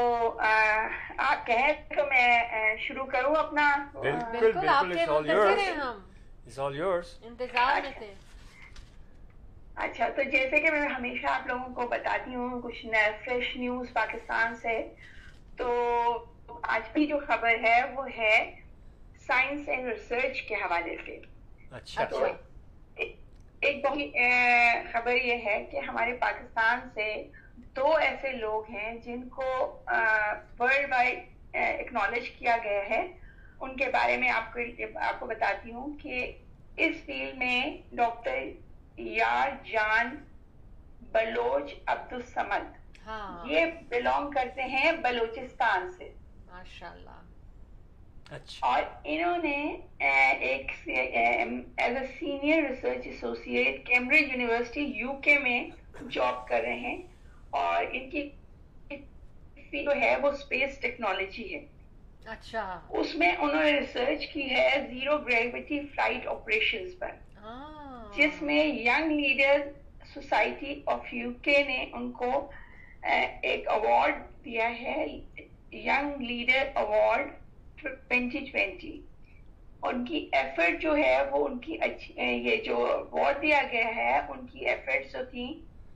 آپ 1.19 1.47
کہیں 1.47 1.73
تو 1.89 2.07
میں 2.07 2.43
شروع 2.77 3.07
کروں 3.07 3.35
اپنا؟ 3.35 3.87
بالکل 3.93 4.69
آپ 4.69 4.85
کے 4.95 5.05
ہم۔ 5.71 5.99
انتظار 7.23 7.81
میں 7.81 7.91
اچھا۔ 7.91 7.99
تھے۔ 7.99 8.15
اچھا 9.77 10.09
تو 10.09 10.23
جیسے 10.23 10.61
کہ 10.61 10.71
میں 10.71 10.89
ہمیشہ 10.89 11.27
آپ 11.27 11.47
لوگوں 11.47 11.75
کو 11.75 11.89
بتاتی 11.89 12.35
ہوں 12.35 12.63
کچھ 12.63 12.87
نئے 12.87 13.11
فریش 13.25 13.57
نیوز 13.57 13.93
پاکستان 13.93 14.55
سے 14.55 14.95
تو 15.57 15.69
آج 16.63 16.83
کی 16.93 17.07
جو 17.07 17.19
خبر 17.27 17.55
ہے 17.63 17.81
وہ 17.95 18.07
ہے 18.19 18.55
سائنس 19.27 19.69
اینڈ 19.69 19.89
ریسرچ 19.89 20.43
کے 20.43 20.55
حوالے 20.55 20.97
سے۔ 21.07 21.19
اچھا۔ 21.71 22.03
ایک 23.61 23.87
بہت 23.87 23.99
خبر 24.93 25.15
یہ 25.15 25.37
ہے 25.45 25.65
کہ 25.71 25.77
ہمارے 25.77 26.13
پاکستان 26.13 26.81
سے 26.95 27.29
دو 27.57 27.97
ایسے 27.97 28.33
لوگ 28.33 28.71
ہیں 28.71 28.95
جن 28.95 29.29
کو 29.29 29.83
ورلڈ 30.59 30.91
وائڈ 30.91 31.19
اکنالج 31.55 32.31
کیا 32.31 32.57
گیا 32.65 32.91
ہے۔ 32.91 33.07
ان 33.61 33.77
کے 33.77 33.87
بارے 33.87 34.17
میں 34.17 34.31
آپ 34.31 34.53
کو 34.53 34.61
آپ 34.95 35.21
کو 35.21 35.27
بتاتی 35.27 35.73
ہوں 35.73 35.99
کہ 35.99 36.33
اس 36.77 36.97
فیلڈ 37.07 37.39
میں 37.39 37.79
ڈاکٹر 37.93 38.39
یا 38.97 39.49
جان 39.65 40.25
بلوچ 41.13 41.73
عبد 41.87 42.13
السمد 42.13 42.73
ہاں۔ 43.07 43.47
یہ 43.51 43.67
بلونگ 43.89 44.31
کرتے 44.31 44.63
ہیں 44.63 44.93
بلوچستان 44.93 45.91
سے۔ 45.91 46.13
اچھا۔ 46.51 46.95
اور 48.61 48.83
انہوں 49.05 49.39
نے 49.39 49.77
ایک 50.41 50.73
senior 52.19 52.63
research 52.69 53.07
associate 53.07 53.87
Cambridge 53.87 54.21
university 54.21 54.81
U 54.81 55.13
K 55.13 55.39
میں 55.39 55.69
جاب 56.11 56.49
کر 56.49 56.61
رہے 56.61 56.79
ہیں۔ 56.79 56.99
اور 57.51 57.85
ان 57.93 58.11
کی 58.11 58.31
جو 59.73 59.91
ہے 60.01 60.17
وہ 60.23 60.29
اسپیس 60.29 60.79
ٹیکنالوجی 60.79 61.55
ہے۔ 61.55 61.61
اچھا۔ 62.27 62.81
اس 62.89 63.15
میں 63.15 63.33
انہوں 63.39 63.65
نے 63.65 63.73
ریسرچ 63.73 64.27
کی 64.27 64.51
ہے 64.51 64.87
زیرو 64.91 65.19
گریویٹی 65.19 65.81
فلائٹ 65.81 66.27
آپریشن 66.27 66.99
پر۔ 66.99 67.11
ہاں۔ 67.37 67.82
جس 68.17 68.43
میں 68.43 68.65
young 68.65 69.11
leader 69.11 69.61
society 70.15 70.81
of 70.87 71.13
U 71.15 71.31
K 71.43 71.63
نے 71.69 71.85
ان 71.93 72.11
کو 72.13 72.31
ایک 73.43 73.69
اوارڈ 73.69 74.15
دیا 74.45 74.69
ہے 74.81 75.05
young 75.73 76.21
leader 76.21 76.69
award 76.75 77.31
twenty 77.77 78.39
twenty 78.51 79.01
ان 79.83 80.05
کی 80.05 80.29
ایفرٹ 80.33 80.81
جو 80.83 80.97
ہے 80.97 81.17
وہ 81.31 81.47
ان 81.49 81.59
کی 81.59 81.77
اچھی 81.81 82.15
یہ 82.45 82.57
جو 82.57 82.77
اوارڈ 82.87 83.43
دیا 83.43 83.63
گیا 83.73 83.95
ہے 83.97 84.19
ان 84.29 84.47
کی 84.47 84.67
ایفرٹ 84.67 85.13
جو 85.13 85.25
تھی 85.31 85.47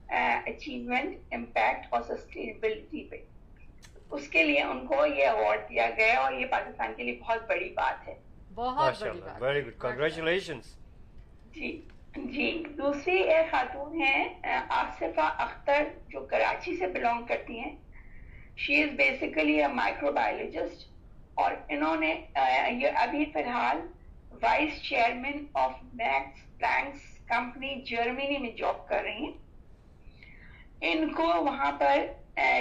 اچیومنٹ 0.09 1.33
امپیکٹ 1.33 1.93
اور 1.93 2.01
سسٹینیبلٹی 2.01 3.03
پہ۔ 3.03 3.17
اس 4.11 4.27
کے 4.27 4.43
لیے 4.43 4.61
ان 4.63 4.85
کو 4.87 5.05
یہ 5.05 5.27
اوارڈ 5.27 5.69
دیا 5.69 5.89
گیا 5.97 6.19
اور 6.19 6.33
یہ 6.33 6.45
پاکستان 6.45 6.93
کے 6.97 7.03
لیے 7.03 7.17
بہت 7.19 7.47
بڑی 7.49 7.69
بات 7.73 8.07
ہے۔ 8.07 8.15
بہت 8.55 9.01
بڑی 9.01 9.19
بات 9.19 9.41
ویری 9.41 9.61
گڈ 9.65 9.79
کنگریچولیشنس 9.79 10.75
جی۔ 11.55 11.71
جی 12.25 12.63
دوسری 12.77 13.17
ایک 13.17 13.51
خاتون 13.51 14.01
ہیں، 14.01 14.23
آصفہ 14.69 15.25
اختر، 15.37 15.83
جو 16.09 16.19
کراچی 16.29 16.75
سے 16.77 16.87
بلونگ 16.87 17.25
کرتی 17.27 17.59
ہیں۔ 17.59 17.75
She 18.57 18.81
is 18.83 18.89
basically 18.97 19.61
a 19.61 19.67
microbiologist 20.11 20.87
اور 21.35 21.51
انہوں 21.69 21.95
نے 21.95 22.13
یہ 22.81 22.97
ابھی 22.97 23.25
فی 23.25 23.39
الحال 23.39 23.81
vice 24.41 24.81
chairman 24.83 25.45
of 25.53 25.73
Max 25.93 26.57
Planck's 26.57 27.01
company 27.27 27.73
Germany 27.81 28.37
میں 28.37 28.51
جاب 28.57 28.87
کر 28.87 29.03
رہی 29.03 29.23
ہیں۔ 29.23 29.35
ان 30.81 31.13
کو 31.13 31.27
وہاں 31.45 31.71
پر 31.79 31.97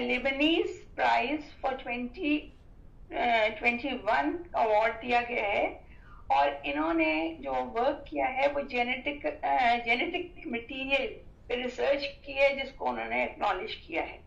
Leibniz 0.00 0.84
prize 0.94 1.54
for 1.61 1.74
twenty 1.82 2.38
twenty 3.59 3.88
one 4.04 4.36
award 4.52 5.02
دیا 5.02 5.20
گیا 5.28 5.48
ہے۔ 5.48 5.66
اور 6.27 6.49
انہوں 6.62 6.95
نے 6.95 7.35
جو 7.39 7.53
ورک 7.53 8.07
کیا 8.07 8.35
ہے 8.35 8.47
وہ 8.55 8.61
جینیٹک 8.61 9.27
جینیٹک 9.85 10.47
مٹیریل 10.47 11.18
پہ 11.47 11.55
ریسرچ 11.55 12.05
کی 12.24 12.37
ہے 12.37 12.49
جس 12.55 12.72
کو 12.72 12.89
انہوں 12.89 13.09
نے 13.09 13.24
اکنالج 13.24 13.77
کیا 13.77 14.03
ہے۔ 14.09 14.18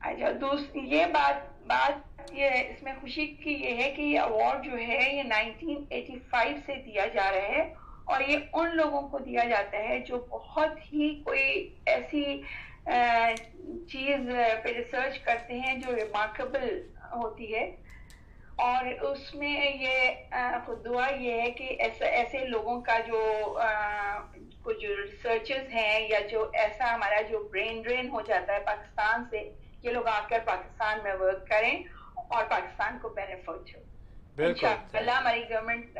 اچھا 0.00 0.30
دوسری 0.40 0.80
یہ 0.80 1.06
بات 1.06 1.62
بات 1.66 2.22
یہ 2.32 2.46
اس 2.46 2.82
میں 2.82 2.92
خوشی 3.00 3.26
کی 3.26 3.52
یہ 3.52 3.82
ہے 3.82 3.90
کہ 3.90 4.02
یہ 4.02 4.20
اوارڈ 4.20 4.64
جو 4.64 4.78
ہے 4.78 5.16
یہ 5.16 5.22
نائنٹین 5.22 5.84
ایٹی 5.90 6.18
فائیو 6.30 6.56
سے 6.66 6.74
دیا 6.74 7.06
جا 7.06 7.30
رہا 7.32 7.48
ہے 7.48 7.74
اور 8.04 8.20
یہ 8.20 8.38
ان 8.52 8.76
لوگوں 8.76 9.08
کو 9.08 9.18
دیا 9.18 9.44
جاتا 9.44 9.78
ہے 9.78 9.98
جو 9.98 10.16
بہت 10.30 10.92
ہی 10.92 11.22
کوئی 11.24 11.74
ایسی 11.86 12.42
چیز 13.88 14.28
پہ 14.64 14.68
ریسرچ 14.68 15.18
کرتے 15.18 15.58
ہیں 15.58 15.78
جو 15.78 15.96
ریمارکیبل 15.96 16.90
ہوتی 17.12 17.54
ہے۔ 17.54 17.76
اور 18.56 18.84
اس 19.02 19.34
میں 19.34 19.72
یہ 19.72 20.10
دعا 20.84 21.08
یہ 21.10 21.40
ہے 21.40 21.50
کہ 21.50 21.64
ایسے 21.78 22.04
ایسے 22.04 22.38
لوگوں 22.38 22.80
کا 22.80 22.98
جو 23.06 23.20
کچھ 24.62 24.84
ریسرچز 24.84 25.72
ہیں 25.72 26.08
یا 26.08 26.20
جو 26.30 26.50
ایسا 26.52 26.94
ہمارا 26.94 27.20
جو 27.20 27.38
برین 27.52 27.82
ڈرین 27.82 28.08
ہو 28.08 28.20
جاتا 28.20 28.52
ہے 28.52 28.60
پاکستان 28.60 29.24
سے 29.30 29.50
یہ 29.82 29.90
لوگ 29.90 30.06
آ 30.06 30.20
کر 30.28 30.38
پاکستان 30.44 30.98
میں 31.02 31.14
ورک 31.14 31.48
کریں 31.48 31.74
اور 32.14 32.44
پاکستان 32.44 32.98
کو 33.02 33.08
بینیفٹ 33.08 33.74
ہو۔ 33.74 33.80
اللہ 34.92 35.10
ہماری 35.10 35.42
گورنمنٹ 35.50 35.98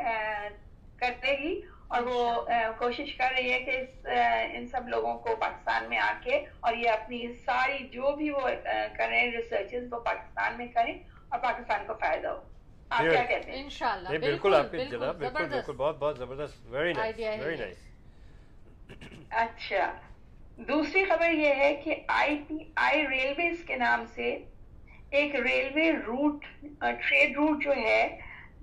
کرتے 0.98 1.38
گی 1.38 1.60
اور 1.88 2.02
وہ 2.02 2.44
کوشش 2.78 3.14
کر 3.16 3.32
رہی 3.36 3.52
ہے 3.52 3.58
کہ 3.60 3.80
ان 4.54 4.66
سب 4.66 4.88
لوگوں 4.88 5.18
کو 5.18 5.36
پاکستان 5.36 5.88
میں 5.88 5.98
آ 5.98 6.12
کے 6.22 6.36
اور 6.60 6.74
یہ 6.74 6.90
اپنی 6.90 7.26
ساری 7.46 7.78
جو 7.92 8.16
بھی 8.16 8.30
وہ 8.30 8.48
کر 8.96 9.08
رہے 9.08 9.20
ہیں 9.20 9.30
ریسرچز 9.30 9.92
وہ 9.92 10.00
پاکستان 10.00 10.56
میں 10.56 10.66
کریں 10.66 10.94
اور 11.34 11.42
پاکستان 11.42 11.86
کو 11.86 11.94
فائدہ 11.94 12.28
ہو۔ 12.28 12.40
آپ 12.90 13.00
کیا 13.00 13.22
کہتے 13.24 13.50
ہیں؟ 13.52 13.62
انشاءاللہ 13.62 14.08
بالکل 14.08 14.54
آپ 14.54 14.72
جناب 14.90 15.16
بالکل 15.18 15.44
بالکل 15.44 15.72
بہت 15.72 15.98
بہت 15.98 16.18
زبردست۔ 16.18 16.66
ویری 16.66 16.92
نائس 16.92 17.16
ویری 17.18 17.56
نائس 17.56 17.76
اچھا۔ 19.30 19.92
دوسری 20.58 21.04
خبر 21.04 21.30
یہ 21.30 21.54
ہے 21.54 21.74
کہ 21.74 21.94
آئی 22.08 22.36
پی 22.48 22.56
آئی 22.76 23.06
ریلویز 23.08 23.64
کے 23.66 23.76
نام 23.76 24.04
سے 24.14 24.28
ایک 25.10 25.34
ریلوے 25.34 25.90
روٹ 26.06 26.44
ٹریڈ 26.80 27.36
روٹ 27.36 27.64
جو 27.64 27.72
ہے 27.72 28.18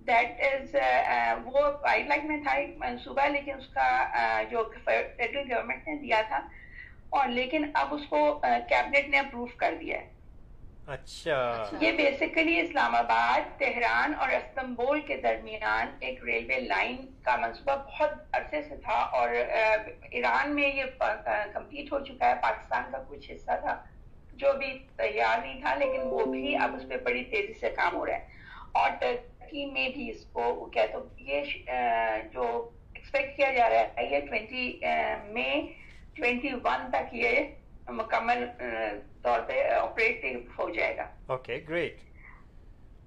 دیٹ 0.07 0.41
از 0.41 0.75
وہ 1.43 1.71
پائپ 1.71 2.07
لائن 2.07 2.27
میں 2.27 2.37
تھا 2.43 2.51
ایک 2.51 2.77
منصوبہ 2.77 3.27
لیکن 3.27 3.57
اس 3.57 3.67
کا 3.67 3.87
جو 4.49 4.63
فیڈرل 4.85 5.51
گورنمنٹ 5.51 5.87
نے 5.87 5.95
دیا 5.95 6.21
تھا 6.27 6.39
اور 7.09 7.27
لیکن 7.27 7.71
اب 7.73 7.93
اس 7.93 8.01
کو 8.09 8.39
کیبنٹ 8.69 9.09
نے 9.09 9.19
اپروو 9.19 9.45
کر 9.57 9.75
دیا 9.79 9.99
ہے۔ 9.99 10.20
اچھا۔ 10.87 11.35
یہ 11.81 11.91
بیسیکلی 11.97 12.59
اسلام 12.59 12.95
آباد، 12.95 13.59
تہران 13.59 14.13
اور 14.19 14.29
استنبول 14.29 15.01
کے 15.07 15.17
درمیان 15.23 15.95
ایک 15.99 16.23
ریلوے 16.25 16.59
لائن 16.59 16.95
کا 17.23 17.35
منصوبہ 17.41 17.75
بہت 17.87 18.35
عرصے 18.35 18.61
سے 18.61 18.75
تھا 18.83 18.99
اور 19.17 19.29
ایران 19.29 20.55
میں 20.55 20.69
یہ 20.75 20.83
کمپلیٹ 21.53 21.91
ہو 21.91 21.99
چکا 22.05 22.29
ہے، 22.29 22.35
پاکستان 22.41 22.91
کا 22.91 23.03
کچھ 23.09 23.31
حصہ 23.31 23.59
تھا، 23.61 23.81
جو 24.33 24.53
بھی 24.59 24.77
تیار 24.97 25.39
نہیں 25.39 25.59
تھا، 25.61 25.75
لیکن 25.75 26.01
وہ 26.11 26.25
بھی 26.25 26.55
اب 26.57 26.75
اس 26.75 26.87
پہ 26.89 26.97
بڑی 27.03 27.23
تیزی 27.31 27.53
سے 27.59 27.69
کام 27.75 27.95
ہو 27.95 28.05
رہا 28.05 28.15
ہے۔ 28.15 28.39
اور 28.71 28.89
ٹرکی 28.99 29.65
میں 29.65 29.87
بھی 29.89 30.09
اس 30.09 30.25
کو 30.33 30.65
کیا 30.73 30.85
تو، 30.91 31.03
یہ 31.17 31.41
جو 32.33 32.43
ایکسپیکٹ 32.93 33.35
کیا 33.37 33.51
جا 33.53 33.69
رہا 33.69 33.79
ہے، 33.79 34.05
یہ 34.11 34.19
ٹوینٹی 34.27 34.79
مئی 35.33 35.61
ٹوینٹی 36.15 36.53
ون 36.63 36.89
تک 36.91 37.13
یہ 37.13 37.39
مکمل 37.91 38.45
طور 39.21 39.39
پہ 39.39 39.61
آپریٹو 39.73 40.27
ہو 40.57 40.69
جائے 40.69 40.97
گا۔ 40.97 41.09
اوکے 41.27 41.59
گریٹ 41.69 41.99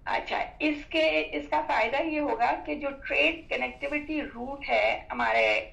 اچھا 0.05 0.39
اس 0.59 0.85
کے 0.85 1.05
اس 1.33 1.49
کا 1.51 1.61
فائدہ 1.67 2.03
یہ 2.03 2.21
ہوگا 2.21 2.53
کہ 2.67 2.75
جو 2.75 2.89
ٹریڈ 3.09 3.49
کنیکٹیوٹی 3.49 4.21
روٹ 4.23 4.69
ہے 4.69 5.07
ہمارے 5.11 5.71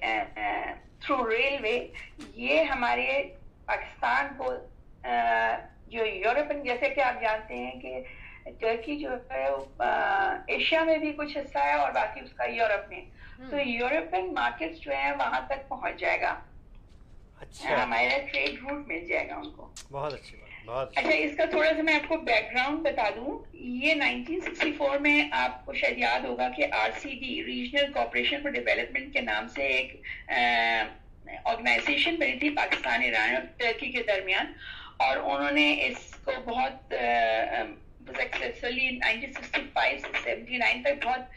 تھرو 1.00 1.30
ریلوے 1.30 1.88
یہ 2.36 2.62
ہمارے 2.62 3.22
پاکستان 3.66 4.28
کو 4.36 4.52
جو 5.86 6.04
یورپن 6.04 6.62
جیسے 6.62 6.88
کہ 6.88 7.00
آپ 7.00 7.20
جانتے 7.20 7.56
ہیں 7.56 7.80
کہ 7.80 8.00
ٹرکی 8.60 8.96
جو 8.96 9.10
ہے 9.30 9.46
ایشیا 10.46 10.84
میں 10.84 10.98
بھی 10.98 11.12
کچھ 11.12 11.36
حصہ 11.38 11.58
ہے 11.58 11.72
اور 11.72 11.92
باقی 11.92 12.20
اس 12.20 12.32
کا 12.32 12.44
یورپ 12.44 12.88
میں۔ 12.88 13.02
تو 13.50 13.56
یورپین 13.56 14.32
مارکیٹ 14.34 14.74
جو 14.76 14.92
ہے 14.92 15.12
وہاں 15.18 15.40
تک 15.46 15.68
پہنچ 15.68 16.00
جائے 16.00 16.20
گا۔ 16.20 16.34
اچھا۔ 17.42 17.82
ہمارا 17.82 18.16
ٹریڈ 18.32 18.58
روٹ 18.62 18.86
مل 18.86 19.06
جائے 19.06 19.28
گا 19.28 19.34
ان 19.34 19.50
کو۔ 19.50 19.70
بہت 19.90 20.12
اچھی 20.14 20.36
بات 20.64 20.88
اچھا 20.96 21.14
اس 21.14 21.36
کا 21.36 21.44
تھوڑا 21.44 21.70
سا 21.76 21.82
میں 21.82 21.94
آپ 21.94 22.08
کو 22.08 22.16
بیک 22.16 22.52
گراؤنڈ 22.52 22.78
بتا 22.78 23.08
دوں۔ 23.16 23.38
یہ 23.52 23.94
1964 23.94 25.00
میں 25.00 25.28
آپ 25.32 25.64
کو 25.66 25.74
شاید 25.74 25.98
یاد 25.98 26.20
ہوگا 26.20 26.48
کہ 26.56 26.66
R 26.72 26.90
C 26.98 27.08
D 27.20 27.42
regional 27.44 27.92
cooperation 27.92 28.42
for 28.42 28.50
development 28.50 29.12
کے 29.12 29.20
نام 29.20 29.48
سے 29.48 29.66
ایک 29.66 29.96
آرگنائزیشن 31.44 32.16
بنی 32.16 32.38
تھی 32.38 32.50
پاکستان 32.50 33.02
ایران 33.02 33.34
اور 33.34 33.42
ترکی 33.58 33.90
کے 33.92 34.02
درمیان۔ 34.06 34.52
اور 34.96 35.16
انہوں 35.16 35.50
نے 35.50 35.66
اس 35.86 36.14
کو 36.24 36.32
بہت 36.44 36.94
سکسیسفلی 38.08 38.88
1965 38.98 39.98
سے 40.02 40.30
79 40.30 40.82
تک 40.82 41.04
بہت 41.04 41.34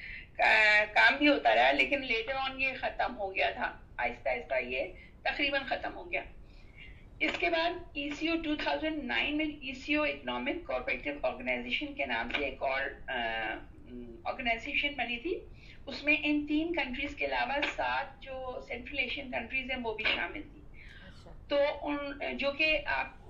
کام 0.94 1.16
بھی 1.18 1.28
ہوتا 1.28 1.56
رہا 1.56 1.72
لیکن 1.72 2.06
لیٹر 2.06 2.34
آن 2.36 2.62
یہ 2.62 2.72
ختم 2.82 3.18
ہو 3.18 3.36
گیا 3.36 3.50
تھا۔ 3.50 3.72
آہستہ 3.98 4.30
آہستہ 4.30 4.64
یہ 4.64 4.84
تقریباً 5.26 5.62
ختم 5.70 5.96
ہو 5.96 6.12
گیا۔ 6.12 6.22
اس 7.20 7.38
کے 7.40 7.50
بعد 7.50 7.72
E 7.94 8.10
C 8.10 8.28
O 8.28 8.36
two 8.44 8.56
thousand 8.56 9.04
nine 9.04 9.38
میں 9.38 9.46
E 9.46 9.74
C 9.74 9.96
O 9.96 10.04
economic 10.04 10.66
cooperative 10.68 11.12
organisation 11.22 11.94
کے 11.94 12.06
نام 12.06 12.30
سے 12.38 12.46
ایک 12.46 12.64
اور 12.64 12.82
آرگنائزیشن 14.24 14.94
بنی 14.98 15.18
تھی۔ 15.18 15.36
اس 15.86 16.04
میں 16.04 16.16
ان 16.24 16.46
تین 16.48 16.74
کنٹریز 16.76 17.16
کے 17.16 17.26
علاوہ 17.26 17.60
سات 17.76 18.22
جو 18.22 18.60
سینٹرل 18.68 19.00
ایشین 19.00 19.32
کنٹریز 19.32 19.72
ہیں 19.72 19.78
وہ 19.84 19.94
بھی 19.94 20.06
شامل 20.16 20.42
تھی 20.42 20.62
اچھا۔ 21.08 21.32
تو 21.48 21.58
ان 21.82 21.98
جو 22.38 22.52
کہ 22.52 22.78
آپ 22.86 23.28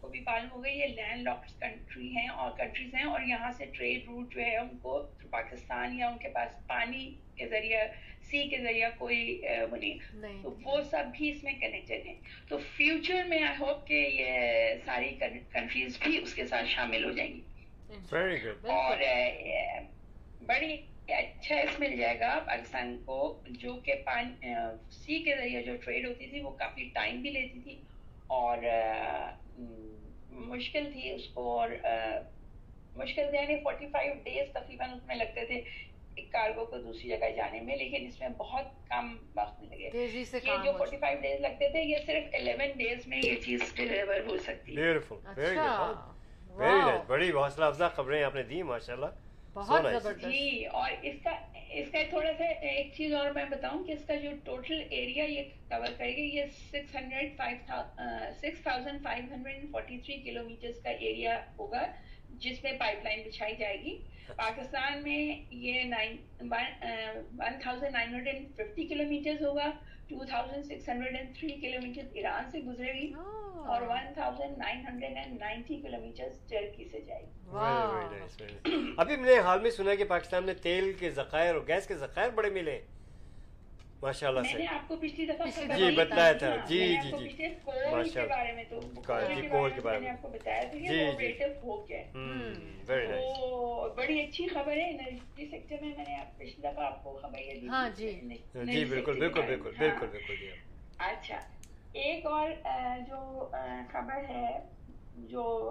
کو 0.00 0.08
بھی 0.08 0.20
معلوم 0.20 0.50
ہو 0.52 0.64
گئی 0.64 0.78
یہ 0.78 0.86
لینڈ 0.86 1.22
لاکڈ 1.22 1.60
کنٹری 1.60 2.08
ہیں 2.16 2.28
اور 2.28 2.50
کنٹریز 2.58 2.94
ہیں۔ 2.94 3.04
اور 3.04 3.20
یہاں 3.20 3.50
سے 3.50 3.64
ٹریڈ 3.66 4.04
روٹ 4.06 4.34
جو 4.34 4.40
ہے 4.40 4.56
ان 4.56 4.76
کو 4.78 5.02
پاکستان 5.30 5.98
یا 5.98 6.08
ان 6.08 6.18
کے 6.18 6.28
پاس 6.28 6.66
پانی 6.66 7.14
کے 7.36 7.48
ذریعہ 7.48 7.80
سی 8.22 8.48
کے 8.48 8.58
ذریعہ 8.58 8.88
کوئی 8.98 9.42
وہ 9.70 9.76
نہیں 9.76 9.98
تو 10.42 10.54
وہ 10.64 10.80
سب 10.80 11.04
بھی 11.16 11.28
اس 11.28 11.44
میں 11.44 11.52
کنیکٹڈ 11.60 12.06
ہیں۔ 12.06 12.14
تو 12.48 12.58
فیوچر 12.58 13.24
میں 13.24 13.42
آئی 13.42 13.54
ہوپ 13.60 13.86
کہ 13.86 13.94
یہ 13.94 14.30
ساری 14.84 15.14
کنٹریز 15.52 15.98
بھی 16.04 16.18
اس 16.22 16.34
کے 16.34 16.46
ساتھ 16.46 16.66
شامل 16.66 17.04
ہو 17.04 17.10
جائیں 17.10 17.34
گی۔ 17.34 17.40
اور 18.68 18.96
بڑی 20.46 20.76
اچھا 21.08 21.56
اس 21.56 21.80
مل 21.80 21.96
جائے 21.96 22.20
گا 22.20 22.38
پاکستان 22.46 23.02
کو 23.04 23.42
جو 23.50 23.74
کہ 23.74 23.92
سی 24.90 25.22
کے 25.22 25.36
ذریعے 25.36 25.62
جو 25.62 25.76
ٹریڈ 25.76 26.06
ہوتی 26.06 26.26
تھی 26.26 26.40
وہ 26.40 26.50
کافی 26.50 26.88
ٹائم 26.94 27.20
بھی 27.22 27.30
لیتی 27.30 27.60
تھی۔ 27.60 27.76
اور 28.26 28.58
مشکل 30.30 30.92
تھی 30.92 31.10
اس 31.10 31.28
کو 31.28 31.60
اور 31.60 31.68
مشکل 32.96 33.22
یعنی 33.34 33.56
فورٹی 33.56 33.86
فائیو 33.86 34.14
ڈیز 34.24 34.52
تقریباً 34.52 34.90
اس 34.90 35.06
میں 35.06 35.16
لگتے 35.16 35.44
تھے۔ 35.46 35.60
ایک 36.16 36.32
کارگو 36.32 36.64
کو 36.64 36.78
دوسری 36.78 37.08
جگہ 37.08 37.30
جانے 37.36 37.60
میں 37.60 37.76
لیکن 37.76 38.06
اس 38.06 38.20
میں 38.20 38.28
بہت 38.28 38.64
کم 38.88 39.16
وقت 39.36 39.62
لگے۔ 39.62 39.90
یہ 40.46 40.64
جو 40.64 40.72
فورٹی 40.78 40.96
فائیو 40.96 41.18
ڈیز 41.20 41.40
لگتے 41.40 41.68
تھے 41.68 41.82
یہ 41.82 41.96
صرف 42.06 42.34
الیون 42.34 42.70
ڈیز 42.76 43.06
میں 43.06 43.20
یہ 43.24 43.34
چیز 43.44 43.60
ڈیلیور 43.76 44.20
ہو 44.26 44.36
سکتی۔ 44.38 44.74
ہے 45.38 45.50
اچھا۔ 45.50 47.02
بڑی 47.06 47.30
حوصلہ 47.30 47.64
افزا 47.64 47.88
خبریں 47.88 48.22
آپ 48.24 48.34
نے 48.34 48.42
دی 48.42 48.62
ماشاء 48.62 48.92
اللہ 48.92 49.06
جی 50.30 50.64
اور 50.66 50.90
اس 51.02 51.14
کا 51.24 51.30
اس 51.70 51.90
کا 51.92 51.98
تھوڑا 52.10 52.32
سا 52.38 52.44
ایک 52.44 52.92
چیز 52.96 53.12
اور 53.14 53.30
میں 53.30 53.44
بتاؤں 53.50 53.84
کہ 53.84 53.92
اس 53.92 54.04
کا 54.06 54.14
جو 54.14 54.30
ٹوٹل 54.44 54.82
ایریا 54.90 55.24
یہ 55.24 55.42
کور 55.68 55.86
کرے 55.98 56.16
گی 56.16 56.24
یہ 56.36 56.44
six 56.70 56.94
hundred 56.96 57.36
five 57.36 57.56
six 58.40 58.62
thousand 58.62 59.02
five 59.02 59.24
hundred 59.34 59.70
forty 59.72 59.98
three 59.98 60.16
kilometres 60.48 60.82
کا 60.82 60.90
ایریا 60.90 61.38
ہوگا۔ 61.58 61.82
جس 62.40 62.62
میں 62.64 62.72
پائپ 62.78 63.04
لائن 63.04 63.22
بچھائی 63.26 63.56
جائے 63.56 63.80
گی۔ 63.84 63.96
پاکستان 64.36 65.02
میں 65.02 65.20
یہ 65.50 65.94
one 66.40 67.58
thousand 67.62 67.92
nine 67.92 68.14
hundred 68.14 68.46
fifty 68.56 68.86
kilometre 69.08 69.44
ہوگا 69.44 69.70
two 70.08 70.24
thousand 70.24 70.64
six 70.64 70.88
hundred 70.88 71.16
and 71.16 71.36
three 71.38 71.48
kilometre 71.82 72.06
Iran 72.12 72.50
سے 72.50 72.60
گزرے 72.60 72.92
گی 72.92 73.12
اور 73.66 73.82
one 73.82 74.12
thousand 74.14 74.58
nine 74.58 74.80
hundred 74.86 75.16
and 75.16 75.40
ninety 75.40 75.80
kilometre 76.00 76.28
Turkey 76.48 76.88
سے 76.92 77.00
جائے 77.00 77.22
گی۔ 77.22 78.92
ابھی 78.96 79.16
میں 79.16 79.30
نے 79.30 79.38
حال 79.38 79.60
میں 79.60 79.70
سنا 79.70 79.94
کہ 79.94 80.04
پاکستان 80.04 80.44
میں 80.44 80.54
تیل 80.62 80.92
کے 80.98 81.10
ذخائر 81.10 81.54
اور 81.54 81.62
گیس 81.68 81.86
کے 81.86 81.94
ذخائر 81.96 82.30
بڑے 82.30 82.50
ملے۔ 82.50 82.80
ماشاءاللہ 84.02 84.40
میں 84.40 84.54
نے 84.54 84.66
آپ 84.66 84.88
کو 84.88 84.96
پچھلی 84.96 85.26
دفعہ 85.26 85.46
پچھلی 85.46 85.66
خبر 85.66 85.74
دفعہ 85.76 85.90
دی 85.90 85.96
بتایا 85.96 86.32
تھا۔ 86.32 86.56
جی 86.68 86.78
جی 86.78 87.10
جی۔ 87.18 87.46
تو 88.70 88.80
کا- 89.02 89.34
جی 89.34 89.48
کول 89.48 89.70
کے 89.70 89.80
بارے 89.80 89.98
میں 89.98 90.00
نے 90.00 90.00
میں۔ 90.00 90.10
آپ 90.10 90.22
کو 90.22 90.28
بتایا 90.28 90.62
تھا 90.62 90.78
جی، 90.78 90.78
کہ 90.78 90.88
وہ 90.88 90.94
جی۔ 90.94 91.06
آپریٹو 91.06 91.44
ہو 91.62 91.88
گیا 91.88 91.98
ہے 91.98 92.10
ویری 92.86 93.06
نائس 93.06 93.38
تو 93.38 93.88
بڑی 93.96 94.20
اچھی 94.20 94.46
خبر 94.48 94.76
ہے 94.76 94.90
انرجی 94.90 95.46
سیکٹر 95.46 95.76
میں 95.80 95.92
میں 95.96 96.04
نے 96.08 96.14
آپ 96.14 96.38
پچھلی 96.38 96.68
دفعہ 96.68 96.84
آپ 96.84 97.04
کو 97.04 97.18
خبر 97.22 97.38
یہ 97.38 97.60
دی 97.60 97.68
ہاں، 97.68 97.88
جی۔ 97.96 98.10
جی 98.54 98.84
بالکل 98.84 99.18
بالکل۔ 99.18 99.42
بالکل 99.42 99.68
ہاں۔ 99.68 99.78
بالکل 99.78 100.06
بالکل 100.06 100.36
جی۔ 100.40 100.50
اچھا 100.98 101.38
ایک 101.92 102.26
اور 102.26 102.50
جو 103.08 103.48
خبر 103.92 104.24
ہے 104.28 104.58
جو 105.16 105.70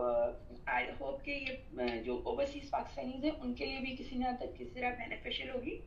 آئی 0.66 0.86
ہوپ 1.00 1.26
کہ 1.26 1.32
یہ 1.32 2.02
جو 2.04 2.22
اوورسیز 2.26 2.70
پاکستانیز 2.70 3.24
ہیں 3.24 3.32
ان 3.42 3.54
کے 3.54 3.66
لیے 3.66 3.80
بھی 3.80 3.96
کسی 3.96 4.16
نہ 4.16 4.26
کسی 4.58 4.66
طرح 4.66 4.90
بینیفیشل 4.90 5.50
ہوگی۔ 5.50 5.80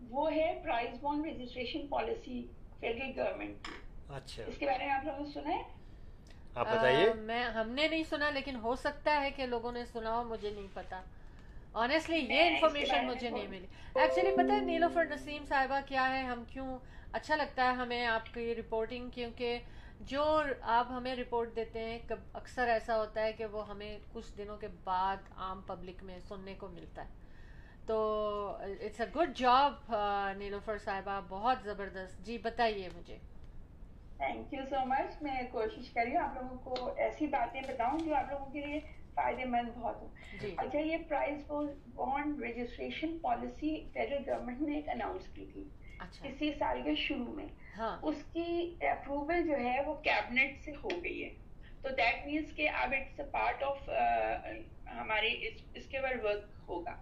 وہ 0.00 0.34
ہے 0.34 0.60
prize 0.64 0.98
bond 1.00 1.26
registration 1.26 1.86
policy 1.86 2.46
federal 2.80 3.20
government 3.20 3.66
کی۔ 3.66 3.70
اچھا۔ 4.08 4.42
اس 4.46 4.58
کے 4.58 4.66
بارے 4.66 4.84
میں 4.84 4.92
آپ 4.92 5.04
لوگوں 5.04 5.20
نے 5.20 5.32
سنا 5.32 5.50
ہے؟ 5.50 5.62
آپ 6.54 6.66
بتائیے۔ 6.68 7.12
میں 7.14 7.44
ہم 7.44 7.70
نے 7.70 7.88
نہیں 7.88 8.04
سنا 8.08 8.30
لیکن 8.30 8.56
ہو 8.56 8.76
سکتا 8.76 9.20
ہے 9.20 9.30
کہ 9.30 9.46
لوگوں 9.46 9.72
نے 9.72 9.84
سنا 9.84 10.18
ہو 10.18 10.24
مجھے 10.24 10.50
نہیں 10.50 10.66
پتا۔ 10.74 11.02
آنیسٹلی 11.72 12.26
میں 12.26 12.36
یہ 12.36 12.50
انفارمیشن 12.50 13.06
مجھے 13.06 13.30
نہیں 13.30 13.48
ملی۔ 13.48 13.66
ایکچولی 13.94 14.36
پتہ 14.36 14.52
ہے 14.52 14.60
نیلوفر 14.60 15.04
نسیم 15.04 15.44
صاحبہ 15.48 15.80
کیا 15.86 16.08
ہے؟ 16.08 16.22
ہم 16.22 16.44
کیوں؟ 16.48 16.78
اچھا 17.12 17.36
لگتا 17.36 17.64
ہے 17.64 17.72
ہمیں 17.72 18.06
آپ 18.06 18.34
کی 18.34 18.54
رپورٹنگ 18.54 19.10
کیونکہ 19.10 19.58
جو 20.00 20.42
آپ 20.62 20.86
ہمیں 20.90 21.16
رپورٹ 21.16 21.56
دیتے 21.56 21.80
ہیں 21.80 21.98
کب 22.08 22.18
اکثر 22.32 22.68
ایسا 22.68 22.96
ہوتا 22.98 23.22
ہے 23.22 23.32
کہ 23.32 23.46
وہ 23.46 23.68
ہمیں 23.68 23.98
کچھ 24.12 24.36
دنوں 24.38 24.56
کے 24.56 24.68
بعد 24.84 25.16
عام 25.36 25.60
پبلک 25.66 26.02
میں 26.02 26.18
سننے 26.18 26.54
کو 26.54 26.68
ملتا 26.68 27.04
ہے۔ 27.04 27.23
تو 27.86 27.96
it's 28.84 29.00
a 29.00 29.06
good 29.16 29.36
job 29.36 29.94
Nilofar 30.36 30.78
صاحبہ 30.78 31.20
بہت 31.28 31.58
زبردست۔ 31.64 32.26
جی 32.26 32.38
بتائیے 32.38 32.88
مجھے۔ 32.96 33.18
تھینک 34.16 34.54
یو 34.54 34.60
سو 34.70 34.76
مچ 34.84 35.22
میں 35.22 35.42
کوشش 35.52 35.90
کر 35.90 36.00
رہی 36.04 36.16
ہوں 36.16 36.22
آپ 36.22 36.34
لوگوں 36.34 36.58
کو 36.58 36.94
ایسی 36.96 37.26
باتیں 37.26 37.60
بتاؤں 37.68 37.98
جو 37.98 38.14
آپ 38.14 38.30
لوگوں 38.30 38.46
کے 38.46 38.66
لیے 38.66 38.80
فائدے 39.14 39.44
مند 39.44 39.78
بہت 39.78 39.96
ہوں۔ 40.02 40.08
جی۔ 40.40 40.54
اچھا 40.56 40.78
یہ 40.78 40.96
prize 41.08 41.50
bond 41.94 42.42
registration 42.42 43.18
policy 43.22 43.88
federal 43.92 44.30
government 44.30 44.60
نے 44.60 44.74
ایک 44.76 44.88
اناؤنس 44.88 45.28
کی 45.34 45.46
تھی۔ 45.52 45.64
اچھا۔ 45.98 46.26
اسی 46.26 46.52
سال 46.58 46.82
کے 46.84 46.94
شروع 46.94 47.32
میں۔ 47.32 47.46
ہاں۔ 47.78 47.96
اس 48.02 48.22
کی 48.32 48.74
اپروول 48.80 49.42
جو 49.46 49.56
ہے 49.56 49.80
وہ 49.86 49.94
کیبنٹ 49.94 50.64
سے 50.64 50.72
ہو 50.84 50.88
گئی 51.04 51.24
ہے۔ 51.24 51.30
تو 51.82 51.88
دیٹ 51.90 52.26
مینس 52.26 52.56
کہ 52.56 52.68
اب 52.68 52.92
اٹس 52.92 53.20
اے 53.20 53.26
پارٹ 53.26 53.62
آف 53.62 53.88
ہماری 54.98 55.48
اس 55.74 55.86
کے 55.86 55.98
اوپر 55.98 56.24
ورک 56.24 56.44
ہوگا۔ 56.68 56.94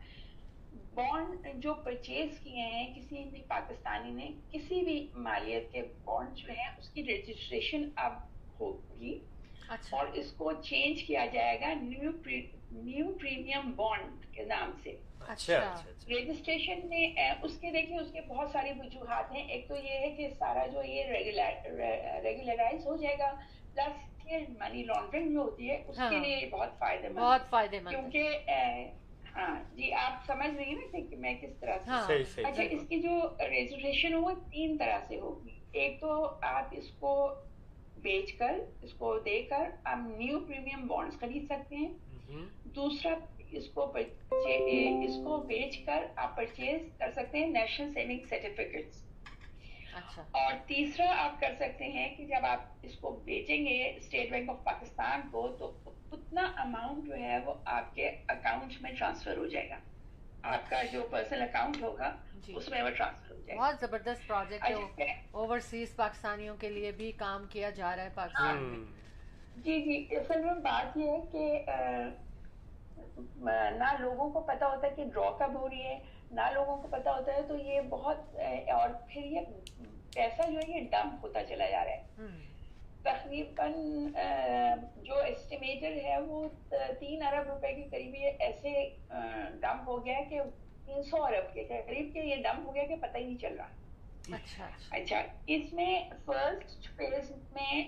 بانڈ 0.95 1.47
جو 1.55 1.75
پرچیز 1.75 2.39
کیے 2.39 2.63
ہیں 2.63 2.95
کسی 2.95 3.25
بھی 3.25 3.43
پاکستانی 3.49 4.11
نے 4.11 4.29
کسی 4.53 4.85
بھی 4.85 5.07
مالیت 5.15 5.73
کے 5.73 5.83
بانڈ 6.05 6.37
جو 6.37 6.53
ہیں 6.53 6.69
اس 6.79 6.89
کی 6.89 7.05
رجسٹریشن 7.05 7.89
اب 7.97 8.13
ہوگی۔ 8.61 9.19
اچھا۔ 9.69 9.97
اور 9.97 10.07
اس 10.07 10.33
کو 10.33 10.53
چینج 10.53 11.03
کیا 11.03 11.27
جائے 11.27 11.61
گا 11.61 11.75
نیو 11.75 12.11
نیو 12.71 13.13
پریمیم 13.21 13.71
بانڈ 13.77 14.35
کے 14.35 14.43
نام 14.43 14.73
سے۔ 14.83 14.91
اچھا۔ 15.29 15.59
اچھا۔ 15.59 15.91
اچھا 15.91 16.15
رجسٹریشن 16.15 16.89
میں 16.89 17.07
اس 17.43 17.59
کے 17.61 17.71
دیکھیں 17.71 17.99
اس 17.99 18.13
کے 18.13 18.21
بہت 18.29 18.51
ساری 18.53 18.71
وجوہات 18.79 19.33
ہیں۔ 19.33 19.45
ایک 19.49 19.69
تو 19.69 19.77
یہ 19.77 19.99
ہے 19.99 20.11
کہ 20.11 20.29
سارا 20.39 20.67
جو 20.67 20.83
یہ 20.83 21.05
ریگولرائز 22.23 22.87
ہو 22.87 22.97
جائے 22.97 23.19
گا 23.19 23.33
پلس 23.75 24.27
یہ 24.27 24.39
منی 24.59 24.83
لانڈرنگ 24.83 25.33
جو 25.33 25.39
ہوتی 25.39 25.71
ہے 25.71 25.85
اس 25.89 25.97
کے 25.97 26.03
ہاں۔ 26.03 26.25
لیے 26.25 26.49
بہت 26.53 26.79
فائدہ 26.79 27.09
مند 27.09 27.19
بہت 27.19 27.51
فائدے 27.51 27.81
مند 27.81 27.91
کیونکہ 27.91 28.39
ہاں 29.37 29.77
جی 29.77 29.93
آپ 29.93 30.25
سمجھ 30.27 30.55
رہی 30.57 30.65
ہیں 30.65 30.75
نا 30.75 30.99
کہ 31.11 31.17
میں 31.17 31.35
کس 31.43 31.57
طرح 31.61 31.79
سے 31.79 31.91
ہاں۔ 31.91 32.07
اچھا 32.45 32.63
اس 32.63 32.81
کی 32.89 33.01
جو 33.01 33.21
رجسٹریشن 33.41 34.15
وہ 34.15 34.31
تین 34.51 34.77
طرح 34.79 34.99
سے 35.09 35.21
ہوگی۔ 35.21 35.59
ایک 35.73 36.01
تو 36.01 36.39
آپ 36.41 36.69
اس 36.73 36.91
کو 36.99 37.13
بیچ 37.97 38.33
کر 38.33 38.59
اس 38.83 38.95
کو 38.95 39.19
دے 39.19 39.43
کر 39.43 39.71
آپ 39.85 39.99
نیو 40.19 40.41
پریمیم 40.41 40.87
بانڈز 40.87 41.19
خرید 41.21 41.45
سکتے 41.45 41.77
ہیں۔ 41.77 41.93
دوسرا 42.65 43.15
اس 43.51 43.69
کو 43.69 43.93
اس 43.93 45.17
کو 45.25 45.37
بیچ 45.39 45.77
کر 45.87 46.05
آپ 46.17 46.37
پرچیز 46.37 46.83
کر 46.99 47.11
سکتے 47.13 47.39
ہیں 47.39 47.47
نیشنل 47.47 47.91
سیونگ 47.91 48.27
سرٹیفکیٹس 48.29 49.03
اور 50.33 50.53
تیسرا 50.67 51.07
آپ 51.17 51.41
کر 51.41 51.55
سکتے 51.59 51.85
ہیں 51.85 52.17
کہ 52.17 52.27
جب 52.27 52.45
آپ 52.45 52.61
اس 52.83 52.97
کو 52.99 53.11
بیچیں 53.25 53.57
گے 53.57 53.83
اسٹیٹ 53.89 54.31
بینک 54.31 54.51
آف 54.51 54.65
پاکستان 54.65 55.29
کو 55.31 55.49
تو 55.59 55.73
اتنا 56.13 56.53
اماؤنٹ 56.57 57.07
جو 57.07 57.15
ہے 57.15 57.39
وہ 57.45 57.55
آپ 57.65 57.95
کے 57.95 58.09
اکاؤنٹ 58.29 58.83
میں 58.83 58.91
ٹرانسفر 58.99 59.37
ہو 59.37 59.47
جائے 59.47 59.69
گا۔ 59.71 59.77
آپ 60.43 60.71
کا 60.71 60.83
جو 60.93 61.03
پرسنل 61.11 61.43
اکاؤنٹ 61.43 61.83
ہوگا 61.83 62.17
جی۔ 62.35 62.53
اس 62.57 62.69
میں 62.69 62.83
وہ 62.83 62.91
ٹرانسفر 62.91 63.35
ہو 63.35 63.41
جائے 63.41 63.59
گا۔ 63.59 63.63
بہت 63.63 63.81
زبردست 63.81 64.29
پروجیکٹ 64.29 65.01
ہے۔ 65.01 65.23
اوورسیز 65.31 65.97
پاکستانیوں 65.97 66.57
کے 66.57 66.69
لیے 66.71 66.91
بھی 66.91 67.13
کام 67.13 67.47
کیا 67.51 67.71
جا 67.71 67.97
رہا 67.97 68.05
ہے 68.05 68.09
پاکستان 68.15 68.57
میں۔ 68.57 68.77
ہم، 68.77 68.85
جی 69.57 69.81
جی 69.83 70.17
اصل 70.17 70.45
میں 70.45 70.55
بات 70.55 70.97
یہ 70.97 71.11
ہے 71.11 71.21
کہ 71.33 71.63
نہ 73.71 73.93
لوگوں 73.99 74.31
کو 74.31 74.41
پتا 74.41 74.67
ہوتا 74.67 74.87
ہے 74.87 74.93
کہ 74.97 75.05
ڈرا 75.05 75.31
کب 75.39 75.55
ہو 75.55 75.69
رہی 75.69 75.83
ہے 75.83 75.99
نہ 76.31 76.51
لوگوں 76.55 76.77
کو 76.77 76.89
پتا 76.89 77.13
ہوتا 77.13 77.35
ہے 77.35 77.43
تو 77.43 77.57
یہ 77.57 77.81
بہت 77.81 78.37
اور 78.71 78.89
پھر 79.09 79.25
یہ 79.25 79.41
پیسہ 80.15 80.51
جو 80.51 80.59
ہے 80.59 80.79
یہ 80.79 80.89
ڈمپ 80.91 81.25
ہوتا 81.25 81.45
چلا 81.45 81.71
جا 81.71 81.85
رہا 81.85 81.93
ہے۔ 81.93 82.03
تقریباً 83.03 83.73
جو 85.03 85.15
اسٹیمیٹر 85.15 85.93
ہے 86.05 86.21
وہ 86.21 86.49
تین 86.71 87.23
ارب 87.23 87.49
روپے 87.49 87.73
کے 87.75 87.83
قریب 87.91 88.15
یہ 88.15 88.31
ایسے 88.39 88.89
ڈمپ 89.61 89.89
ہو 89.89 90.05
گیا 90.07 90.21
کہ 90.31 90.41
تین 90.87 91.03
سو 91.03 91.25
ارب 91.25 91.55
کے 91.55 91.65
قریب 91.87 92.13
کے 92.15 92.21
یہ 92.21 92.37
ڈمپ 92.37 92.67
ہو 92.67 92.75
گیا 92.75 92.83
کہ 92.83 92.97
پتہ 92.97 93.19
ہی 93.19 93.25
نہیں 93.25 93.37
چل 93.37 93.55
رہا۔ 93.57 93.69
اچھا 94.35 94.65
اچھا۔ 94.65 94.97
اچھا 94.97 95.23
اس 95.47 95.73
میں 95.73 96.01
فرسٹ 96.25 96.89
فیز 96.97 97.31
میں 97.53 97.83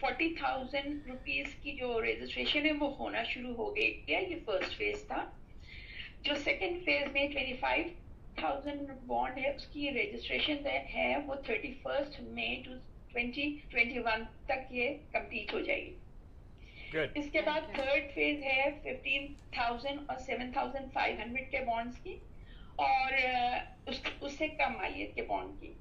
فورٹی 0.00 0.34
تھاؤزینڈ 0.34 1.06
روپیز 1.06 1.46
کی 1.62 1.72
جو 1.72 2.02
رجسٹریشن 2.02 2.66
ہے 2.66 2.72
وہ 2.72 2.96
ہونا 2.96 3.22
شروع 3.22 3.54
ہو 3.54 3.76
گئی۔ 3.76 4.02
ہے 4.10 4.22
یہ 4.22 4.36
فرسٹ 4.44 4.76
فیز 4.76 5.06
تھا۔ 5.06 5.30
جو 6.22 6.34
سیکنڈ 6.34 6.84
فیز 6.84 7.12
میں 7.12 7.26
ٹوینٹی 7.28 7.52
فائیو 7.52 7.84
تھاؤزینڈ 8.34 8.90
بانڈ 9.06 9.38
ہے 9.38 9.50
اس 9.50 9.66
کی 9.66 9.90
رجسٹریشن 9.90 10.66
ہے 10.94 11.16
وہ 11.26 11.34
thirty 11.34 11.72
first 11.82 12.20
May 12.20 12.62
to 12.64 12.70
twenty 13.16 13.58
twenty 13.70 13.98
one 13.98 14.22
تک 14.46 14.72
یہ 14.72 14.90
کمپلیٹ 15.12 15.54
ہو 15.54 15.60
جائے 15.60 15.80
گی۔ 15.80 15.94
Good. 16.96 17.08
اس 17.14 17.24
کے 17.32 17.40
بعد. 17.40 17.60
تھرڈ 17.74 18.14
فیز 18.14 18.42
ہے 18.44 18.70
ففٹین 18.82 19.26
تھاؤزینڈ 19.50 20.00
اور 20.06 20.18
سیون 20.18 20.52
تھاؤزینڈ 20.52 20.92
فائیو 20.92 21.16
ہنڈریڈ 21.18 21.50
کے 21.50 21.60
بانڈس 21.60 21.98
کی 22.02 22.16
اور 22.76 23.12
uh, 23.12 23.58
اس 23.86 24.00
اس 24.20 24.32
سے 24.32 24.48
کم 24.48 24.72
مالیت 24.72 25.14
کے 25.14 25.22
بانڈ 25.22 25.60
کی۔ 25.60 25.72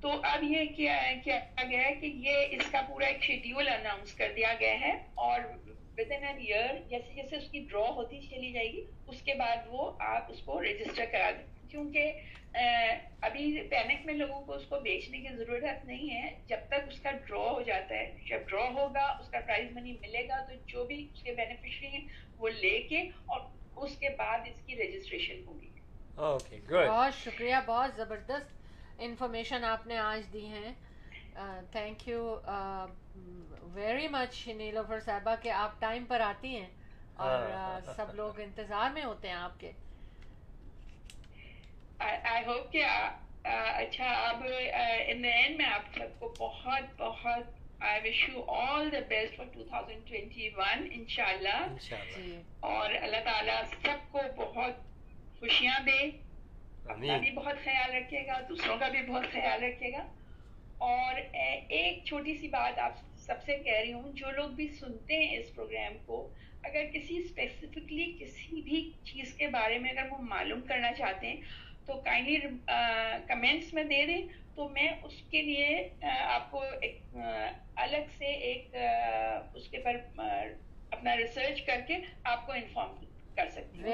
تو 0.00 0.08
اب 0.22 0.42
یہ 0.42 0.64
کیا 0.76 1.12
کیا 1.24 1.38
گیا 1.70 1.82
ہے 1.84 1.94
کہ 1.94 2.06
یہ 2.06 2.46
اس 2.50 2.70
کا 2.70 2.80
پورا 2.88 3.06
ایک 3.06 3.22
شیڈیول 3.22 3.68
اناؤنس 3.68 4.14
کر 4.14 4.32
دیا 4.36 4.54
گیا 4.60 4.80
ہے 4.80 4.92
اور 5.14 5.40
ود 5.98 6.12
ان 6.12 6.24
ایئر 6.24 6.74
جیسے 6.88 7.14
جیسے 7.14 7.36
اس 7.36 7.50
کی 7.50 7.60
ڈرا 7.60 7.88
ہوتی 7.90 8.20
چلی 8.20 8.52
جائے 8.52 8.72
گی 8.72 8.84
اس 9.06 9.22
کے 9.22 9.34
بعد 9.34 9.56
وہ 9.66 9.92
آپ 9.98 10.32
اس 10.32 10.42
کو 10.42 10.62
رجسٹر 10.62 11.04
کرا 11.12 11.30
دیں۔ 11.30 11.55
کیونکہ 11.70 12.12
ابھی 13.20 13.60
پینک 13.70 14.06
میں 14.06 14.14
لوگوں 14.14 14.40
کو 14.40 14.52
اس 14.52 14.66
کو 14.68 14.80
بیچنے 14.80 15.18
کی 15.20 15.34
ضرورت 15.36 15.84
نہیں 15.84 16.10
ہے۔ 16.10 16.28
جب 16.46 16.58
تک 16.68 16.88
اس 16.88 17.00
کا 17.00 17.10
ڈرا 17.26 17.50
ہو 17.50 17.62
جاتا 17.62 17.94
ہے 17.94 18.16
جب 18.28 18.48
ڈرا 18.48 18.68
ہوگا 18.74 19.04
اس 19.20 19.28
کا 19.30 19.40
پرائز 19.40 19.72
منی 19.72 19.92
ملے 19.92 20.26
گا 20.28 20.42
تو 20.44 20.54
جو 20.66 20.84
بھی 20.84 21.06
اس 21.14 21.22
کے 21.22 21.32
بینیفیشری 21.32 21.88
ہیں 21.88 22.06
وہ 22.38 22.48
لے 22.48 22.78
کے 22.82 23.00
اور 23.26 23.40
اس 23.76 23.96
کے 23.96 24.08
بعد 24.18 24.46
اس 24.46 24.60
کی 24.66 24.76
رجسٹریشن 24.76 25.42
ہوگی۔ 25.46 25.70
اوکے 26.16 26.56
گڈ 26.70 26.88
بہت 26.88 27.14
شکریہ 27.14 27.56
بہت 27.66 27.96
زبردست 27.96 28.54
انفارمیشن 28.98 29.64
آپ 29.64 29.86
نے 29.86 29.98
آج 29.98 30.32
دی 30.32 30.46
ہیں۔ 30.46 30.72
Thank 31.72 32.08
you 32.08 32.22
very 33.74 34.08
much 34.08 34.46
Nilofar 34.48 35.00
صاحبہ 35.00 35.34
کہ 35.42 35.48
آپ 35.50 35.80
ٹائم 35.80 36.04
پر 36.04 36.20
آتی 36.20 36.56
ہیں 36.56 36.68
اور 37.16 37.40
سب 37.96 38.14
لوگ 38.14 38.40
انتظار 38.40 38.90
میں 38.90 39.04
ہوتے 39.04 39.28
ہیں 39.28 39.34
آپ 39.34 39.60
کے۔ 39.60 39.72
آئی 42.00 42.44
ہوپ 42.46 42.72
کہ 42.72 42.84
اچھا 43.44 44.12
اب 44.28 44.42
ان 45.06 45.22
دا 45.22 45.28
اینڈ 45.28 45.56
میں 45.56 45.66
آپ 45.66 45.94
سب 45.94 46.18
کو 46.18 46.34
بہت 46.38 47.00
بہت 47.00 47.54
I 47.80 48.00
wish 48.04 48.28
you 48.28 48.42
all 48.48 48.92
the 48.92 48.98
best 49.08 49.36
for 49.36 49.46
two 49.52 49.64
thousand 49.64 50.08
twenty 50.08 50.48
one 50.56 50.88
ان 50.92 51.04
شاء 51.08 51.24
اللہ 51.24 51.66
اور 52.60 52.94
اللہ 53.02 53.24
تعالیٰ 53.24 53.62
سب 53.82 54.12
کو 54.12 54.20
بہت 54.36 54.74
خوشیاں 55.40 55.78
دے۔ 55.86 55.98
اپنا 56.88 57.16
بھی 57.16 57.30
بہت 57.30 57.64
خیال 57.64 57.94
رکھے 57.94 58.26
گا 58.26 58.40
دوسروں 58.48 58.76
کا 58.78 58.88
بھی 58.88 59.02
بہت 59.02 59.32
خیال 59.32 59.62
رکھے 59.62 59.92
گا۔ 59.92 60.06
اور 60.78 61.14
ایک 61.68 62.04
چھوٹی 62.04 62.34
سی 62.34 62.48
بات 62.48 62.78
آپ 62.78 62.92
سب 63.16 63.42
سے 63.44 63.56
کہہ 63.56 63.78
رہی 63.78 63.92
ہوں 63.92 64.12
جو 64.12 64.30
لوگ 64.30 64.50
بھی 64.50 64.68
سنتے 64.68 65.26
ہیں 65.26 65.36
اس 65.36 65.54
پروگرام 65.54 65.92
کو 66.06 66.28
اگر 66.62 66.84
کسی 66.92 67.18
اسپیسیفکلی 67.18 68.16
کسی 68.20 68.60
بھی 68.62 68.90
چیز 69.04 69.34
کے 69.34 69.46
بارے 69.48 69.78
میں 69.78 69.90
اگر 69.90 70.08
وہ 70.10 70.18
معلوم 70.18 70.60
کرنا 70.60 70.92
چاہتے 70.92 71.26
ہیں 71.26 71.36
تو 71.86 72.00
کائنڈلی 72.00 72.36
کمنٹس 73.26 73.74
میں 73.74 73.84
دے 73.84 74.06
دیں 74.06 74.20
تو 74.54 74.68
میں 74.68 74.88
اس 75.02 75.12
کے 75.30 75.42
لیے 75.42 75.88
آپ 76.22 76.50
کو 76.50 76.64
ایک 76.80 77.00
الگ 77.76 78.10
سے 78.18 78.26
ایک 78.26 78.76
اس 79.54 79.68
کے 79.68 79.78
پر 79.78 79.96
اپنا 80.90 81.16
ریسرچ 81.16 81.62
کر 81.62 81.80
کے 81.86 81.96
آپ 82.24 82.46
کو 82.46 82.52
انفارم 82.52 83.04
کر 83.36 83.48
سکتی 83.50 83.82
ہوں. 83.82 83.90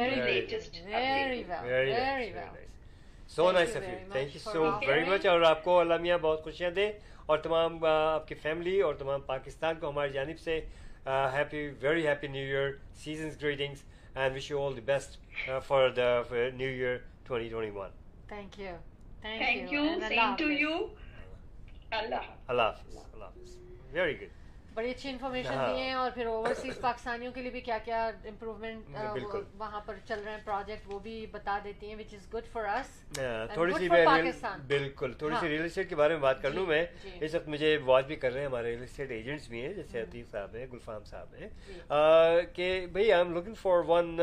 So 3.28 3.52
nice 3.52 3.76
of 3.76 3.82
you 3.82 4.12
thank 4.12 4.34
you 4.34 4.40
so 4.52 4.70
very 4.86 5.04
much 5.04 5.26
اور 5.26 5.42
آپ 5.42 5.64
کو 5.64 5.78
اللہ 5.80 5.94
میاں 5.94 6.18
بہت 6.18 6.44
خوشیاں 6.44 6.70
دیں 6.70 6.92
اور 7.26 7.38
تمام 7.38 7.84
آپ 7.84 8.28
کی 8.28 8.34
فیملی 8.34 8.80
اور 8.80 8.94
تمام 8.94 9.20
پاکستان 9.20 9.74
کو 9.80 9.90
ہماری 9.90 10.12
جانب 10.12 10.38
سے 10.38 10.60
happy 11.06 11.68
very 11.80 12.06
happy 12.08 12.26
new 12.26 12.56
year 12.56 12.70
seasons 12.94 13.42
greetings 13.42 13.84
and 14.14 14.36
wish 14.36 14.50
you 14.50 14.66
all 14.66 14.76
the 14.76 14.80
best 14.80 15.18
for 15.66 15.88
the 15.88 16.20
new 16.54 16.68
year 16.68 16.96
twenty 17.26 17.48
twenty 17.48 17.70
one 17.70 17.90
thank 18.28 18.60
you 18.60 18.76
thank 19.22 19.72
you 19.72 19.84
same 20.08 20.34
to 20.38 20.50
you 20.52 20.76
اللہ 21.92 22.30
اللہ 22.48 22.62
حافظ 22.62 22.96
اللہ 22.96 23.24
حافظ 23.24 23.56
ویری 23.92 24.20
گڈ 24.20 24.40
بڑی 24.74 24.90
اچھی 24.90 25.08
انفارمیشن 25.10 25.58
دی 25.58 25.80
ہیں 25.80 25.92
اور 25.92 26.10
پھر 26.10 26.26
اوورسیز 26.26 26.80
پاکستانیوں 26.80 27.32
کے 27.32 27.42
لیے 27.42 27.50
بھی 27.50 27.60
کیا 27.60 27.78
کیا 27.84 28.04
امپروومنٹ 28.26 28.96
وہاں 29.58 29.80
پر 29.86 29.94
چل 30.08 30.20
رہے 30.24 30.32
ہیں 30.32 30.40
پروجیکٹ 30.44 30.92
وہ 30.92 30.98
بھی 30.98 31.14
بتا 31.32 31.58
دیتی 31.64 31.88
ہیں 31.88 31.96
وچ 31.96 32.14
از 32.14 32.26
گڈ 32.34 32.46
فار 32.52 32.64
اس 32.66 33.00
تھوڑی 33.54 33.72
سی 33.78 33.88
بالکل 34.66 35.12
تھوڑی 35.12 35.34
سی 35.40 35.48
ریئل 35.48 35.64
اسٹیٹ 35.64 35.88
کے 35.88 35.96
بارے 35.96 36.14
میں 36.14 36.22
بات 36.22 36.42
کر 36.42 36.50
لوں 36.50 36.66
میں 36.66 36.84
اس 37.20 37.34
وقت 37.34 37.48
مجھے 37.48 37.76
واچ 37.84 38.06
بھی 38.06 38.16
کر 38.16 38.32
رہے 38.32 38.40
ہیں 38.40 38.46
ہمارے 38.46 38.70
ریئل 38.70 38.82
اسٹیٹ 38.82 39.10
ایجنٹس 39.10 39.48
بھی 39.48 39.62
ہیں 39.62 39.72
جیسے 39.74 40.02
عطیف 40.02 40.30
صاحب 40.30 40.54
ہیں 40.56 40.66
گلفام 40.72 41.04
صاحب 41.04 41.34
ہیں 41.34 42.46
کہ 42.54 42.86
بھائی 42.92 43.12
I 43.12 43.22
am 43.22 43.32
looking 43.34 43.54
for 43.54 43.82
one 43.86 44.16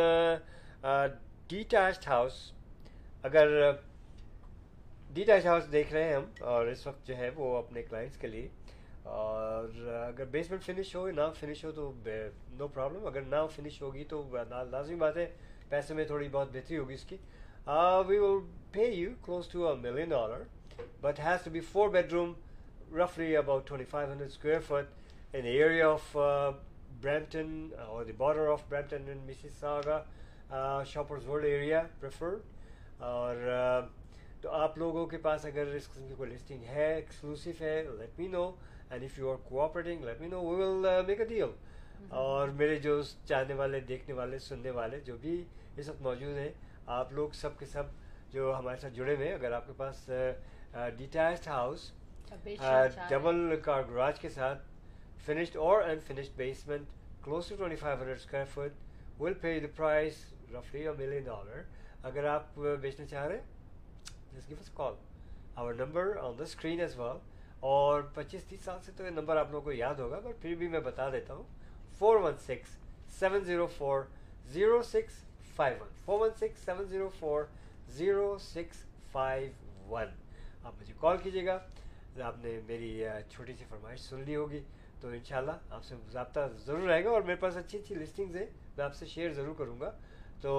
detached 1.49 2.07
house 2.07 2.41
اگر 3.23 3.71
ڈیٹیچ 5.09 5.45
ہاؤس 5.45 5.71
دیکھ 5.71 5.93
رہے 5.93 6.03
ہیں 6.03 6.15
ہم، 6.15 6.25
اور 6.49 6.67
اس 6.67 6.85
وقت 6.87 7.07
جو 7.07 7.17
ہے 7.17 7.29
وہ 7.35 7.55
اپنے 7.57 7.83
کلائنٹس 7.83 8.17
کے 8.17 8.27
لیے، 8.27 8.47
اور 9.03 9.69
اگر 10.07 10.25
بیسمنٹ 10.31 10.63
فنش 10.63 10.95
ہو 10.95 11.09
نہ 11.11 11.21
فنش 11.39 11.63
ہو 11.65 11.71
تو 11.71 11.91
نو 12.57 12.67
پرابلم 12.67 13.05
اگر 13.07 13.21
نہ 13.29 13.45
فنش 13.55 13.81
ہوگی 13.81 14.03
تو 14.09 14.23
لازمی 14.69 14.95
بات 14.95 15.17
ہے، 15.17 15.27
پیسے 15.69 15.93
میں 15.93 16.05
تھوڑی 16.05 16.27
بہت 16.31 16.51
بہتری 16.53 16.77
ہوگی 16.77 16.93
اس 16.93 17.03
کی۔ 17.09 17.17
We 18.07 18.17
will 18.17 18.39
pay 18.71 18.85
you 18.85 19.09
close 19.25 19.47
to 19.47 19.67
a 19.67 19.75
million 19.81 20.09
dollar 20.09 20.43
but 21.01 21.19
has 21.19 21.43
to 21.43 21.51
be 21.51 21.59
four 21.71 21.89
bedroom 22.13 22.33
رفلی 22.97 23.35
about 23.37 23.67
twenty 23.67 23.85
five 23.89 24.11
hundred 24.11 24.29
square 24.31 24.59
feet 24.67 25.35
in 25.35 25.45
area 25.45 25.87
of 25.89 26.15
Brampton 26.15 27.67
اور 27.87 28.05
the 28.05 28.11
border 28.17 28.47
of 28.51 28.63
Brampton 28.69 29.07
and 29.07 29.29
Mississauga 29.59 30.83
Shoppers 30.91 31.27
World 31.27 31.45
area 31.45 31.81
prefer 31.99 32.35
اور 32.99 33.35
تو 34.41 34.49
آپ 34.51 34.77
لوگوں 34.77 35.05
کے 35.05 35.17
پاس 35.17 35.45
اگر 35.45 35.73
اس 35.75 35.87
قسم 35.87 36.07
کی 36.07 36.15
کوئی 36.17 36.29
لسٹنگ 36.29 36.63
ہے 36.65 36.93
ایکسکلوسو 36.93 37.51
ہے 37.61 37.81
let 37.97 38.19
me 38.19 38.27
know 38.27 38.49
and 38.89 39.03
if 39.03 39.17
you 39.19 39.29
are 39.31 39.37
cooperating 39.49 40.03
let 40.05 40.21
me 40.21 40.27
know 40.27 40.41
we 40.41 40.55
will 40.55 41.05
make 41.07 41.19
a 41.19 41.25
deal 41.25 41.51
اور 42.11 42.49
میرے 42.49 42.75
جو 42.79 43.01
چاہنے 43.25 43.53
والے 43.53 43.79
دیکھنے 43.79 44.13
والے 44.13 44.39
سننے 44.39 44.69
والے 44.71 44.99
جو 44.99 45.17
بھی 45.17 45.43
اس 45.77 45.89
وقت 45.89 46.01
موجود 46.01 46.37
ہیں 46.37 46.49
آپ 46.97 47.13
لوگ 47.13 47.29
سب 47.31 47.57
کے 47.59 47.65
سب 47.65 47.83
جو 48.31 48.53
ہمارے 48.57 48.77
ساتھ 48.77 48.93
جڑے 48.93 49.15
ہوئے 49.15 49.27
ہیں 49.27 49.35
اگر 49.35 49.51
آپ 49.51 49.67
کے 49.67 49.73
پاس 49.77 50.09
detached 50.97 51.47
house 51.47 51.91
double 53.09 53.55
car 53.63 53.83
garage 53.89 54.19
کے 54.19 54.29
ساتھ 54.29 54.63
فنشڈ 55.25 55.57
اور 55.57 55.81
unfinished 55.99 56.37
basement 56.37 56.87
close 57.23 57.49
to 57.49 57.55
twenty 57.55 57.75
five 57.75 57.97
hundred 57.97 58.17
square 58.17 58.45
feet 58.45 59.19
will 59.21 59.33
pay 59.33 59.59
the 59.59 59.67
price 59.75 60.23
رفلی 60.53 60.87
a 60.87 60.93
million 60.97 61.23
dollar 61.23 61.61
اگر 62.03 62.25
آپ 62.25 62.59
بیچنا 62.81 63.05
چاہ 63.05 63.25
رہے 63.27 63.37
ہیں 63.37 64.35
جس 64.35 64.49
give 64.49 64.57
us 64.59 64.69
call 64.73 64.93
our 65.55 65.73
number 65.73 66.15
on 66.21 66.37
the 66.39 66.43
screen 66.43 66.79
as 66.79 66.99
well 66.99 67.17
اور 67.69 68.01
پچیس 68.13 68.43
تیس 68.49 68.61
سال 68.63 68.79
سے 68.85 68.91
تو 68.97 69.03
یہ 69.03 69.09
نمبر 69.09 69.37
آپ 69.37 69.51
لوگوں 69.51 69.63
کو 69.63 69.71
یاد 69.71 69.95
ہوگا 69.99 70.19
بٹ 70.23 70.41
پھر 70.41 70.55
بھی 70.55 70.67
میں 70.67 70.79
بتا 70.79 71.09
دیتا 71.11 71.33
ہوں. 71.33 71.43
Four 71.99 72.15
one 72.23 72.37
six 72.45 72.77
seven 73.19 73.43
zero 73.45 73.65
four 73.77 74.03
zero 74.51 74.81
six 74.91 75.23
five 75.55 75.81
one 75.81 75.89
four 76.05 76.19
one 76.19 76.29
six 76.39 76.65
seven 76.65 76.85
zero 76.89 77.09
four 77.19 77.43
zero 77.97 78.37
six 78.41 78.85
five 79.11 79.51
one 79.89 80.15
آپ 80.63 80.73
مجھے 80.79 80.93
کال 80.99 81.17
کیجیے 81.23 81.45
گا. 81.45 81.57
آپ 82.23 82.35
نے 82.43 82.59
میری 82.67 83.03
چھوٹی 83.29 83.53
سی 83.57 83.65
فرمائش 83.69 83.99
سن 84.01 84.23
لی 84.25 84.35
ہوگی، 84.35 84.59
تو 85.01 85.07
انشاءاللہ 85.07 85.51
آپ 85.69 85.83
سے 85.83 85.95
ضابطہ 86.11 86.39
ضرور 86.65 86.87
رہے 86.87 87.03
گا 87.03 87.09
اور 87.09 87.21
میرے 87.21 87.39
پاس 87.39 87.57
اچھی 87.57 87.77
اچھی 87.79 87.95
لسٹنگز 87.95 88.35
ہیں، 88.35 88.45
میں 88.77 88.85
آپ 88.85 88.95
سے 88.95 89.05
شیئر 89.05 89.33
ضرور 89.33 89.55
کروں 89.57 89.79
گا. 89.79 89.91
تو 90.41 90.51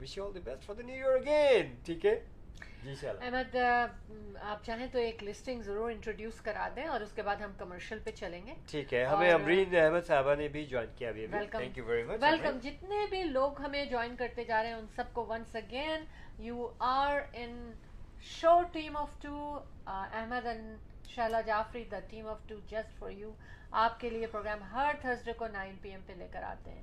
wish 0.00 0.16
you 0.18 0.26
all 0.26 0.34
the 0.34 0.40
best 0.44 0.64
for 0.66 0.74
the 0.74 0.82
new 0.82 1.08
year 1.08 1.20
again 1.20 1.74
ٹھیک 1.84 2.06
ہے؟ 2.06 2.18
جی 2.82 2.94
احمد 3.06 3.56
آپ 4.40 4.64
چاہیں 4.64 4.86
تو 4.92 4.98
ایک 4.98 5.22
لسٹنگ 5.24 5.62
ضرور 5.62 5.90
انٹروڈیوس 5.90 6.40
کرا 6.40 6.68
دیں 6.76 6.86
اور 6.86 7.00
اس 7.00 7.12
کے 7.12 7.22
بعد 7.22 7.36
ہم 7.36 7.52
کمرشل 7.58 7.98
پہ 8.04 8.10
چلیں 8.10 8.46
گے۔ 8.46 8.54
ٹھیک 8.70 8.94
ہے 8.94 9.04
ہمیں 9.04 9.32
امرین 9.32 9.76
احمد 9.76 10.06
صاحبہ 10.06 10.34
نے 10.34 10.48
بھی 10.48 10.64
جوائن 10.64 10.88
کیا 10.96 11.12
thank 11.12 11.78
you 11.78 11.84
very 11.84 12.02
much 12.02 12.22
welcome 12.22 12.58
جتنے 12.62 13.04
بھی 13.10 13.22
لوگ 13.24 13.60
ہمیں 13.60 13.84
جوائن 13.84 14.16
کرتے 14.16 14.44
جا 14.44 14.62
رہے 14.62 14.70
ہیں 14.70 14.76
ان 14.76 14.86
سب 14.96 15.12
کو 15.12 15.26
once 15.28 15.56
again 15.56 16.04
you 16.38 16.68
are 16.78 17.20
in 17.32 17.72
show 18.22 18.60
team 18.72 18.96
of 18.96 19.20
two 19.22 19.58
Ahmad 19.86 20.46
and 20.46 21.08
Sheila 21.08 21.40
Jafri 21.40 21.84
the 21.90 22.00
team 22.10 22.28
of 22.28 22.46
two 22.48 22.54
just 22.70 22.98
for 22.98 23.10
you 23.10 23.32
آپ 23.84 24.00
کے 24.00 24.10
لیے 24.10 24.26
پروگرام 24.26 24.62
ہر 24.72 24.94
تھرسڈے 25.00 25.32
کو 25.32 25.46
نائن 25.46 25.76
پی 25.82 25.90
ایم 25.90 26.00
پہ 26.06 26.12
لے 26.12 26.28
کر 26.32 26.42
آتے 26.42 26.70
ہیں۔ 26.70 26.82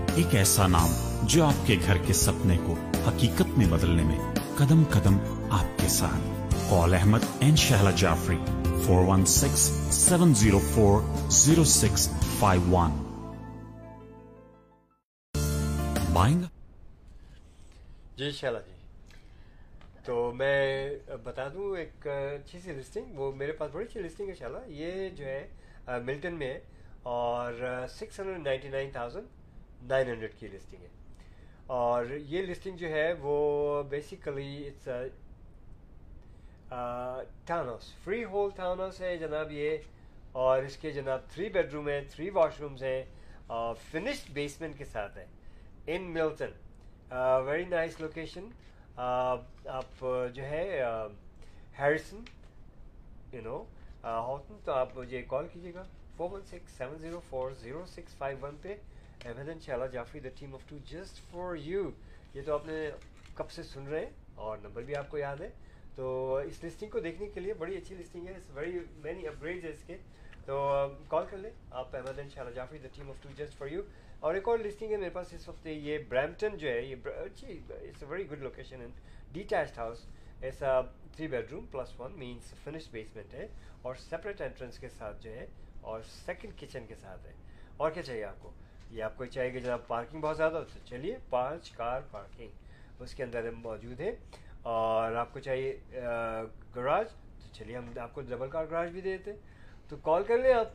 ایک 0.15 0.33
ایسا 0.35 0.65
نام 0.67 0.89
جو 1.23 1.43
آپ 1.45 1.67
کے 1.67 1.75
گھر 1.85 1.97
کے 1.97 2.13
سپنے 2.13 2.57
کو 2.65 2.73
حقیقت 3.07 3.57
میں 3.57 3.65
بدلنے 3.65 4.03
میں 4.03 4.17
قدم 4.57 4.83
قدم 4.89 5.17
آپ 5.51 5.79
کے 5.79 5.87
ساتھ۔ 5.87 6.49
Call 6.69 6.93
Ahmad 6.93 7.25
and 7.39 7.57
Shahla 7.57 7.91
Jafri 7.91 8.37
four 8.85 9.03
one 9.07 9.25
six 9.25 9.61
seven 9.97 10.33
zero 10.33 10.59
four 10.73 11.01
zero 11.31 11.63
six 11.63 12.09
five 12.39 12.61
one 12.71 12.91
buying 16.13 16.43
جی 18.17 18.31
شہلا 18.31 18.59
جی۔ 18.59 18.71
تو 20.05 20.31
میں 20.35 20.89
بتا 21.23 21.47
دوں 21.47 21.75
ایک 21.77 22.07
اچھی 22.07 22.59
سی 22.59 22.71
لسٹنگ 22.71 23.19
وہ 23.19 23.31
میرے 23.35 23.51
پاس 23.51 23.71
بڑی 23.73 23.85
اچھی 23.85 24.01
لسٹنگ 24.01 24.29
ہے 24.29 24.35
شہلا۔ 24.39 24.59
یہ 24.67 25.09
جو 25.09 25.25
ہے، 25.25 25.47
ملٹن 26.05 26.33
میں 26.33 26.53
ہے 26.53 26.59
اور 27.03 27.53
six 27.89 28.19
hundred 28.19 28.43
ninety 28.43 28.69
nine 28.69 28.89
thousand 28.91 29.27
nine 29.81 30.07
hundred 30.07 30.33
کی 30.39 30.47
لسٹنگ 30.47 30.81
ہے۔ 30.81 30.87
اور 31.67 32.05
یہ 32.05 32.41
لسٹنگ 32.41 32.77
جو 32.77 32.89
ہے 32.89 33.13
وہ 33.19 33.83
basically 33.83 34.67
it's 34.67 34.83
townhouse 37.67 37.93
freehold 38.23 38.49
town 38.55 38.79
house 38.79 39.01
ہے 39.01 39.17
جناب 39.17 39.51
یہ۔ 39.51 39.77
اور 40.31 40.63
اس 40.63 40.77
کے 40.77 40.91
جناب 40.91 41.19
تھری 41.29 41.49
بیڈ 41.49 41.73
روم 41.73 41.87
ہیں 41.89 42.01
تھری 42.11 42.29
واش 42.29 42.59
رومز 42.59 42.83
ہیں 42.83 43.03
اور 43.47 43.75
فنشڈ 43.91 44.29
بیسمنٹ 44.33 44.77
کے 44.77 44.85
ساتھ 44.85 45.17
ہے۔ 45.17 45.25
In 45.87 46.03
Milton 46.13 46.51
very 47.45 47.65
nice 47.65 47.99
location 47.99 48.47
آپ 48.95 50.05
جو 50.33 50.43
ہے 50.43 50.81
ہیریسن 51.79 52.19
یو 53.31 53.41
نو 53.41 53.63
ہاؤٹن 54.03 54.57
تو 54.63 54.71
آپ 54.73 54.97
مجھے 54.97 55.21
کال 55.27 55.47
کیجیے 55.53 55.73
گا۔ 55.73 55.83
Four 56.17 56.29
one 56.31 56.41
six 56.41 56.71
seven 56.77 56.97
zero 56.97 57.19
four 57.29 57.51
zero 57.51 57.83
six 57.85 58.15
five 58.17 58.37
one 58.41 58.55
پہ۔ 58.61 58.75
احمد 59.25 59.49
ان 59.49 59.59
Jafri 59.91 60.19
the 60.19 60.29
team 60.35 60.53
of 60.55 60.61
two 60.67 60.77
just 60.85 61.19
for 61.31 61.55
you 61.55 61.89
یہ 62.33 62.41
تو 62.45 62.53
آپ 62.53 62.65
نے 62.65 62.89
کب 63.35 63.51
سے 63.51 63.63
سن 63.63 63.87
رہے 63.87 63.99
ہیں 63.99 64.09
اور 64.35 64.57
نمبر 64.57 64.83
بھی 64.83 64.95
آپ 64.95 65.09
کو 65.09 65.17
یاد 65.17 65.41
ہے 65.41 65.49
تو 65.95 66.35
اس 66.37 66.63
لسٹنگ 66.63 66.89
کو 66.89 66.99
دیکھنے 66.99 67.27
کے 67.27 67.39
لیے 67.39 67.53
بڑی 67.53 67.75
اچھی 67.77 67.95
لسٹنگ 67.95 68.27
ہے 68.27 68.37
ویری 68.53 68.79
مینی 69.03 69.27
اپ 69.27 69.41
گریڈ 69.41 69.65
ہے 69.65 69.69
اس 69.69 69.83
کے 69.87 69.97
تو 70.45 70.57
کال 71.07 71.25
کر 71.29 71.37
لیں 71.37 71.51
آپ 71.71 71.95
احمد 71.95 72.19
ان 72.19 72.29
شاء 72.29 72.41
اللہ 72.41 72.55
Jafri 72.55 72.77
the 72.77 72.87
team 72.93 73.09
of 73.09 73.21
two 73.23 73.29
just 73.37 73.57
for 73.57 73.67
you 73.67 73.81
اور 74.19 74.35
ایک 74.35 74.47
اور 74.47 74.59
لسٹنگ 74.59 74.91
ہے 74.91 74.97
میرے 74.97 75.09
پاس 75.09 75.33
اس 75.33 75.47
وقت 75.49 75.67
یہ 75.67 75.97
برامپٹن 76.09 76.57
جو 76.57 76.67
ہے 76.67 76.81
یہ 76.81 77.09
اچھی 77.15 77.59
it's 77.69 78.03
a 78.03 78.09
very 78.09 78.29
good 78.31 78.41
location 78.41 78.81
in 78.81 78.91
detached 79.31 79.77
house 79.77 80.05
ایسا 80.41 80.79
three 81.15 81.27
bedroom 81.51 81.65
plus 81.71 81.99
one 81.99 82.17
means 82.19 82.53
finish 82.63 82.89
basement 82.91 83.33
ہے 83.33 83.47
اور 83.81 83.95
سپریٹ 83.99 84.41
انٹرنس 84.41 84.79
کے 84.79 84.89
ساتھ 84.89 85.23
جو 85.23 85.31
ہے 85.31 85.45
اور 85.81 86.01
سیکنڈ 86.25 86.59
کچن 86.59 86.85
کے 86.87 86.95
ساتھ 86.95 87.25
ہے 87.27 87.33
اور 87.77 87.91
کیا 87.91 88.03
چاہیے 88.03 88.23
آپ 88.23 88.41
کو 88.41 88.51
یہ 88.91 89.03
آپ 89.03 89.17
کو 89.17 89.25
چاہیے 89.25 89.51
کہ 89.51 89.59
جناب 89.59 89.87
پارکنگ 89.87 90.21
بہت 90.21 90.37
زیادہ 90.37 90.63
تو 90.73 90.79
چلیے 90.85 91.17
پانچ 91.29 91.71
کار 91.71 92.01
پارکنگ 92.11 92.47
اس 92.99 93.15
کے 93.15 93.23
اندر 93.23 93.51
موجود 93.51 93.99
ہے۔ 93.99 94.15
اور 94.61 95.11
آپ 95.11 95.33
کو 95.33 95.39
چاہیے 95.39 95.79
گراج 96.75 97.07
تو 97.09 97.53
چلیے 97.53 97.77
ہم 97.77 97.85
آپ 98.01 98.13
کو 98.13 98.21
ڈبل 98.21 98.49
کار 98.49 98.65
گراج 98.65 98.91
بھی 98.91 99.01
دیتے 99.01 99.31
تو 99.89 99.95
کال 99.97 100.23
کر 100.23 100.37
لیں 100.37 100.53
آپ۔ 100.53 100.67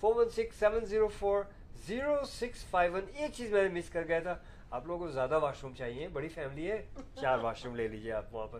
Four 0.00 0.14
one 0.14 0.30
six 0.30 0.56
seven 0.58 0.84
zero 0.84 1.08
four 1.08 1.44
zero 1.86 2.24
six 2.24 2.64
five 2.64 2.92
one 2.92 3.00
ایک 3.14 3.30
چیز 3.34 3.52
میں 3.52 3.68
مس 3.68 3.90
کر 3.90 4.02
گیا 4.08 4.20
تھا۔ 4.20 4.38
آپ 4.70 4.86
لوگوں 4.86 5.06
کو 5.06 5.12
زیادہ 5.12 5.38
واش 5.38 5.62
روم 5.62 5.74
چاہیے۔ 5.74 6.08
بڑی 6.08 6.28
فیملی 6.28 6.70
ہے۔ 6.70 6.84
چار 7.20 7.38
واش 7.38 7.64
روم 7.64 7.76
لے 7.76 7.88
لیجیے 7.88 8.12
آپ 8.12 8.34
وہاں 8.34 8.46
پر۔ 8.46 8.58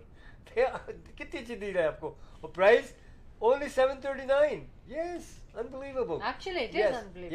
کتنی 1.17 1.41
اچھی 1.41 1.57
دی 1.57 1.75
ہے 1.75 1.87
آپ 1.87 2.01
کو۔ 2.01 2.15
اور 2.41 2.51
price 2.51 2.93
only 3.39 3.69
seven 3.69 4.01
thirty 4.01 4.25
nine 4.25 4.67
yes 4.89 5.41
unbelievable 5.55 6.19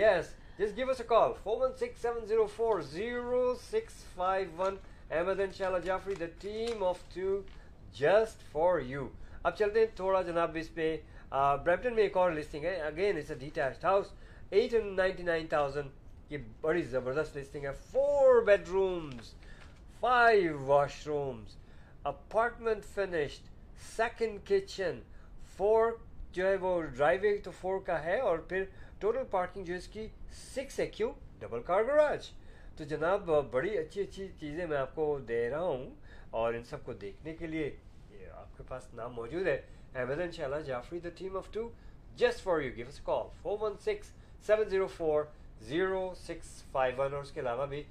yes 0.01 0.44
just 0.57 0.77
give 0.77 0.89
us 0.89 0.99
a 1.01 1.07
call 1.07 1.31
four 1.43 1.57
one 1.61 1.73
six 1.79 2.05
Ahmad 5.11 5.39
ان 5.39 5.51
شاء 5.53 5.65
اللہ 5.65 5.77
Jafri 5.85 6.13
the 6.19 6.25
team 6.41 6.83
of 6.83 6.99
two 7.13 7.41
just 7.93 8.43
for 8.51 8.79
you 8.81 9.07
اب 9.43 9.55
چلتے 9.57 9.79
ہیں 9.79 9.87
تھوڑا 9.95 10.21
جناب 10.21 10.57
اس 10.59 10.73
پہ. 10.75 10.95
برمپٹن 11.31 11.95
میں 11.95 12.03
ایک 12.03 12.17
اور 12.17 12.31
لسٹنگ 12.31 12.63
ہے. 12.63 12.75
Again 12.81 13.17
it's 13.17 13.31
a 13.31 13.37
detach 13.39 13.85
house 13.85 14.11
eight 14.49 14.73
hundred 14.73 14.95
ninety 14.97 15.23
nine 15.23 15.47
thousand 15.47 16.31
یہ 16.31 16.37
بڑی 16.61 16.81
زبردست 16.93 17.37
لسٹنگ 17.37 17.65
ہے. 17.65 17.71
Four 17.91 18.41
bedrooms 18.69 19.33
five 19.99 20.57
washrooms 21.07 21.55
apartment 22.13 22.85
finished 22.95 23.47
second 23.95 24.39
kitchen 24.47 24.99
four 25.57 25.91
جو 26.33 26.47
ہے 26.47 26.55
وہ 26.61 26.81
ڈرائیو 26.81 27.35
تو 27.43 27.51
فور 27.59 27.79
کا 27.85 28.03
ہے 28.03 28.19
اور 28.19 28.37
پھر 28.49 28.63
ٹوٹل 28.99 29.23
پارکنگ 29.31 29.65
جو 29.65 29.73
اس 29.73 29.87
کی 29.87 30.07
سکس 30.33 30.79
ہے 30.79 30.87
کیوں 30.87 31.11
ڈبل 31.39 31.61
کار 31.65 31.83
گراج 31.83 32.29
تو 32.77 32.83
جناب، 32.83 33.29
بڑی 33.51 33.77
اچھی 33.77 34.01
اچھی 34.01 34.27
چیزیں 34.39 34.65
میں 34.67 34.77
آپ 34.77 34.95
کو 34.95 35.17
دے 35.27 35.49
رہا 35.49 35.59
ہوں 35.59 35.89
اور 36.29 36.53
ان 36.53 36.63
سب 36.63 36.83
کو 36.83 36.93
دیکھنے 37.01 37.33
کے 37.35 37.47
لیے 37.47 37.75
آپ 38.33 38.57
کے 38.57 38.63
پاس 38.67 38.93
نام 38.93 39.13
موجود 39.13 39.47
ہے۔ 39.47 39.61
احمد 39.95 40.19
ان 40.21 40.31
شاء 40.31 40.43
اللہ 40.45 40.61
Jafri 40.65 40.99
the 40.99 41.09
team 41.17 41.37
of 41.37 41.51
two 41.53 41.67
just 42.17 42.41
for 42.43 42.61
you 42.61 42.71
give 42.75 42.89
call 43.03 43.27
four 43.41 43.57
one 43.61 43.77
six 43.85 44.11
seven 44.45 44.69
zero 44.69 44.87
four 44.87 45.23
zero 45.67 46.13
six 46.17 46.61
five 46.71 47.01
one 47.01 47.13
اور 47.13 47.21
اس 47.23 47.31
کے 47.31 47.39
علاوہ 47.39 47.65
بھی 47.65 47.83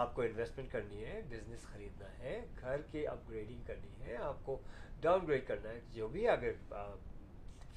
آپ 0.00 0.14
کو 0.14 0.22
انویسٹمنٹ 0.22 0.70
کرنی 0.72 1.04
ہے 1.04 1.20
بزنس 1.28 1.62
خریدنا 1.72 2.08
ہے، 2.18 2.40
گھر 2.60 2.80
کی 2.90 3.06
اپ 3.06 3.28
گریڈنگ 3.28 3.62
کرنی 3.66 4.04
ہے، 4.06 4.16
آپ 4.16 4.44
کو 4.44 4.56
ڈاؤن 5.00 5.26
گریڈ 5.26 5.46
کرنا 5.46 5.70
ہے، 5.70 5.80
جو 5.92 6.08
بھی 6.08 6.26
اگر 6.28 6.52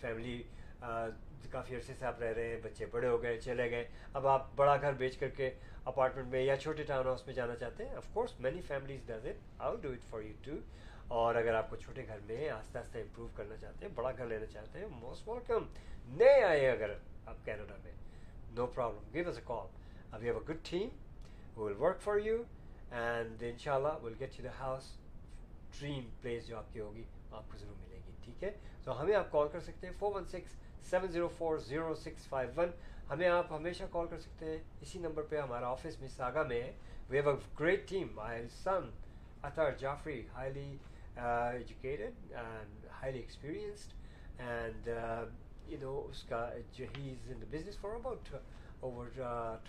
فیملی 0.01 0.41
کافی 1.51 1.75
عرصے 1.75 1.93
سے 1.99 2.05
آپ 2.05 2.19
رہ 2.21 2.33
رہے 2.35 2.47
ہیں، 2.47 2.59
بچے 2.63 2.85
بڑے 2.91 3.07
ہو 3.07 3.21
گئے، 3.23 3.39
چلے 3.41 3.69
گئے۔ 3.71 3.87
اب 4.13 4.27
آپ 4.27 4.47
بڑا 4.55 4.75
گھر 4.81 4.93
بیچ 4.97 5.17
کر 5.17 5.29
کے 5.37 5.49
اپارٹمنٹ 5.85 6.27
میں 6.27 6.41
یا 6.41 6.55
چھوٹے 6.57 6.83
ٹاؤن 6.83 7.07
ہاؤس 7.07 7.25
میں 7.27 7.33
جانا 7.35 7.55
چاہتے 7.55 7.85
ہیں 7.85 7.95
of 7.95 8.07
course 8.13 8.39
many 8.39 8.61
families 8.67 9.01
does 9.07 9.25
it 9.27 9.61
how 9.61 9.75
do 9.81 9.91
it 9.91 10.03
for 10.09 10.21
you 10.21 10.33
too 10.43 10.57
اور 11.15 11.35
اگر 11.35 11.53
آپ 11.53 11.69
کو 11.69 11.75
چھوٹے 11.75 12.05
گھر 12.07 12.19
میں 12.25 12.49
آہستہ 12.49 12.77
آہستہ 12.77 12.97
امپروو 12.97 13.27
کرنا 13.35 13.57
چاہتے 13.57 13.85
ہیں، 13.85 13.93
بڑا 13.95 14.11
گھر 14.17 14.25
لینا 14.25 14.45
چاہتے 14.53 14.79
ہیں 14.79 14.87
موسٹ 14.91 15.27
ویلکم 15.27 15.65
نئے 16.17 16.43
آئے 16.43 16.69
اگر 16.69 16.93
آپ 17.25 17.45
کینیڈا 17.45 17.75
میں 17.83 17.91
no 18.55 18.65
problem 18.67 19.13
give 19.13 19.27
is 19.29 19.37
a 19.37 19.43
call 19.45 19.67
اب 20.11 20.23
you 20.23 20.33
have 20.33 20.39
a 20.39 20.53
good 20.53 20.65
team 20.69 20.89
will 21.59 21.73
work 21.79 22.01
for 22.01 22.17
you 22.25 22.41
and 22.91 23.43
ان 23.47 23.57
شاء 23.57 23.75
اللہ 23.75 24.03
will 24.03 24.13
get 24.19 24.39
you 24.39 24.45
the 24.45 24.57
house 24.59 24.91
dream 25.79 26.09
place 26.21 26.47
جو 26.47 26.57
آپ 26.57 26.73
کی 26.73 26.79
ہوگی، 26.79 27.03
آپ 27.31 27.43
کو 27.51 27.57
ضرور 27.57 27.75
ملے 27.79 27.99
گی، 28.07 28.11
ٹھیک 28.25 28.43
ہے؟ 28.43 28.51
تو 28.83 29.01
ہمیں 29.01 29.15
آپ 29.15 29.31
کال 29.31 29.47
کر 29.51 29.59
سکتے 29.59 29.87
ہیں 29.87 29.93
four 29.99 30.15
one 30.15 30.25
six 30.25 30.55
seven 30.89 31.11
zero 31.11 31.27
four 31.37 31.57
zero 31.67 31.93
six 31.95 32.27
five 32.27 32.49
one 32.55 32.71
ہمیں 33.09 33.27
آپ 33.27 33.51
ہمیشہ 33.53 33.83
کال 33.91 34.07
کر 34.07 34.19
سکتے 34.19 34.45
ہیں 34.45 34.57
اسی 34.81 34.99
نمبر 34.99 35.23
پہ 35.29 35.37
ہمارا 35.39 35.67
آفس 35.67 35.99
میں 36.01 36.09
ساگا 36.15 36.43
میں 36.43 36.61
ہے۔ 36.61 36.71
وی 37.09 37.19
have 37.19 37.29
a 37.29 37.35
great 37.59 37.87
team 37.89 38.19
I 38.19 38.47
sun 38.63 38.89
اطر 39.43 39.71
Jafri 39.79 40.21
highly 40.33 40.77
educated 41.15 42.33
and 42.33 42.85
highly 43.01 43.19
experienced 43.19 43.93
and 44.41 44.87
you 45.67 45.77
know 45.81 45.99
اس 46.09 46.23
کا 46.23 46.47
جو 46.71 46.85
he 46.97 47.09
is 47.11 47.31
in 47.31 47.43
business 47.49 47.79
for 47.79 47.91
about 47.91 48.33
over 48.79 49.07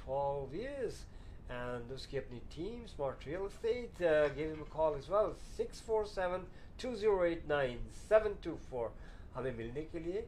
twelve 0.05 0.47
years 0.53 1.05
and 1.49 1.93
اس 1.93 2.07
کی 2.07 2.19
اپنی 2.19 2.39
team 2.55 2.83
smart 2.85 3.27
real 3.27 3.43
estate 3.43 4.01
give 4.37 4.49
them 4.49 4.63
call 4.69 4.95
as 4.95 5.11
well 5.11 5.33
six 5.57 5.83
four 5.83 6.05
seven 6.05 6.45
two 6.77 6.95
zero 6.95 7.21
eight 7.21 7.47
nine 7.47 7.87
seven 8.09 8.33
two 8.41 8.57
four 8.69 8.89
ہمیں 9.37 9.53
ملنے 9.57 9.83
کے 9.83 9.99
لیے 9.99 10.21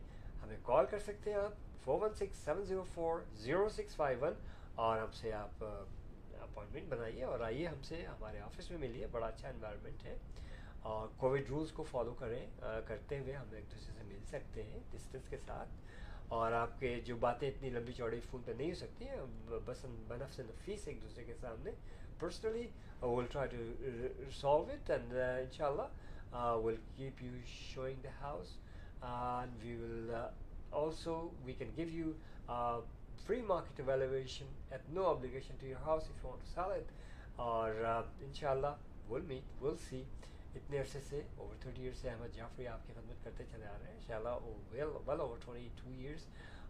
ہمیں 0.47 0.57
کال 0.63 0.87
کر 0.91 0.99
سکتے 0.99 1.31
ہیں 1.31 1.39
آپ 1.39 1.53
four 1.85 2.03
one 2.03 2.15
six 2.15 2.37
seven 2.37 2.65
zero 2.65 2.83
four 2.95 3.21
zero 3.35 3.69
six 3.69 3.97
five 3.97 4.19
one 4.21 4.33
اور 4.75 4.99
ہم 4.99 5.13
سے 5.13 5.33
آپ 5.33 5.65
اپوائنٹمنٹ 5.65 6.89
بنائیے 6.89 7.25
اور 7.25 7.41
آئیے 7.41 7.67
ہم 7.67 7.83
سے 7.83 8.07
ہمارے 8.07 8.41
آفس 8.41 8.71
میں 8.71 8.79
ملیے، 8.79 9.07
بڑا 9.07 9.27
اچھا 9.27 9.49
انوائرمنٹ 9.49 10.05
ہے 10.05 10.17
اور 10.81 11.09
کووڈ 11.17 11.41
رولس 11.49 11.73
کو 11.73 11.83
فالو 11.83 12.15
کریں 12.15 12.47
کرتے 12.87 13.19
ہوئے 13.19 13.35
ہم 13.35 13.55
ایک 13.55 13.65
دوسرے 13.71 13.95
سے 13.97 14.03
مل 14.05 14.19
سکتے 14.27 14.63
ہیں 14.63 14.79
ڈسٹینس 14.91 15.29
کے 15.29 15.37
ساتھ 15.47 15.69
اور 16.29 16.53
آپ 16.53 16.81
کے 16.81 17.01
جو 17.05 17.17
باتیں 17.17 17.49
اتنی 17.49 17.71
لمبی 17.71 17.93
چوڑی 17.93 18.21
فون 18.31 18.43
پہ 18.45 18.53
نہیں 18.53 18.71
ہو 18.71 18.75
سکتی 18.75 19.09
ہیں 19.09 19.17
بس 19.65 19.85
بنف 20.09 20.35
سے 20.35 20.43
نفیس 20.43 20.89
ایک 20.89 21.03
دوسرے 21.03 21.25
کے 21.25 21.35
سامنے 21.41 21.71
personally 22.19 22.67
will 23.03 23.27
try 23.33 23.49
to 23.49 24.31
solve 24.31 24.65
it 24.73 24.91
and 24.91 25.13
ان 25.13 25.51
شاء 25.53 25.67
اللہ 25.67 26.37
will 26.65 26.77
keep 26.97 27.23
you 27.23 27.33
showing 27.47 28.01
the 28.03 28.09
house 28.21 28.57
and 29.03 29.51
we 29.63 29.77
will 29.77 30.15
uh, 30.15 30.29
also 30.73 31.31
we 31.45 31.53
can 31.55 31.69
give 31.77 31.91
you 31.91 32.15
a 32.49 32.79
free 33.27 33.43
market 33.43 33.79
evaluation 33.79 34.47
at 34.71 34.81
no 34.93 35.07
obligation 35.07 35.57
to 35.61 35.67
your 35.67 35.79
house 35.81 36.05
if 36.05 36.23
you 36.23 36.29
want 36.29 36.45
to 36.45 36.51
sell 36.51 36.71
it. 36.73 36.93
اور 37.37 37.85
ان 38.25 38.33
شاء 38.35 38.51
اللہ 38.51 39.09
will 39.09 39.23
meet 39.29 39.63
ول 39.63 39.75
اتنے 40.57 40.79
عرصے 40.79 41.01
سے 41.09 41.21
over 41.37 41.55
thirty 41.63 41.83
years 41.83 41.99
سے 41.99 42.09
احمد 42.11 42.35
جعفری 42.37 42.67
آپ 42.67 42.87
کی 42.87 42.93
خدمت 42.93 43.25
کرتے 43.25 43.45
چلے 43.51 43.67
آ 43.67 43.73
رہے 43.79 43.89
ہیں 43.89 43.97
انشاءاللہ 43.97 44.29
well 44.71 44.89
well 45.07 45.21
over 45.21 45.37
twenty 45.45 45.69
two 45.81 45.91
years 45.99 46.25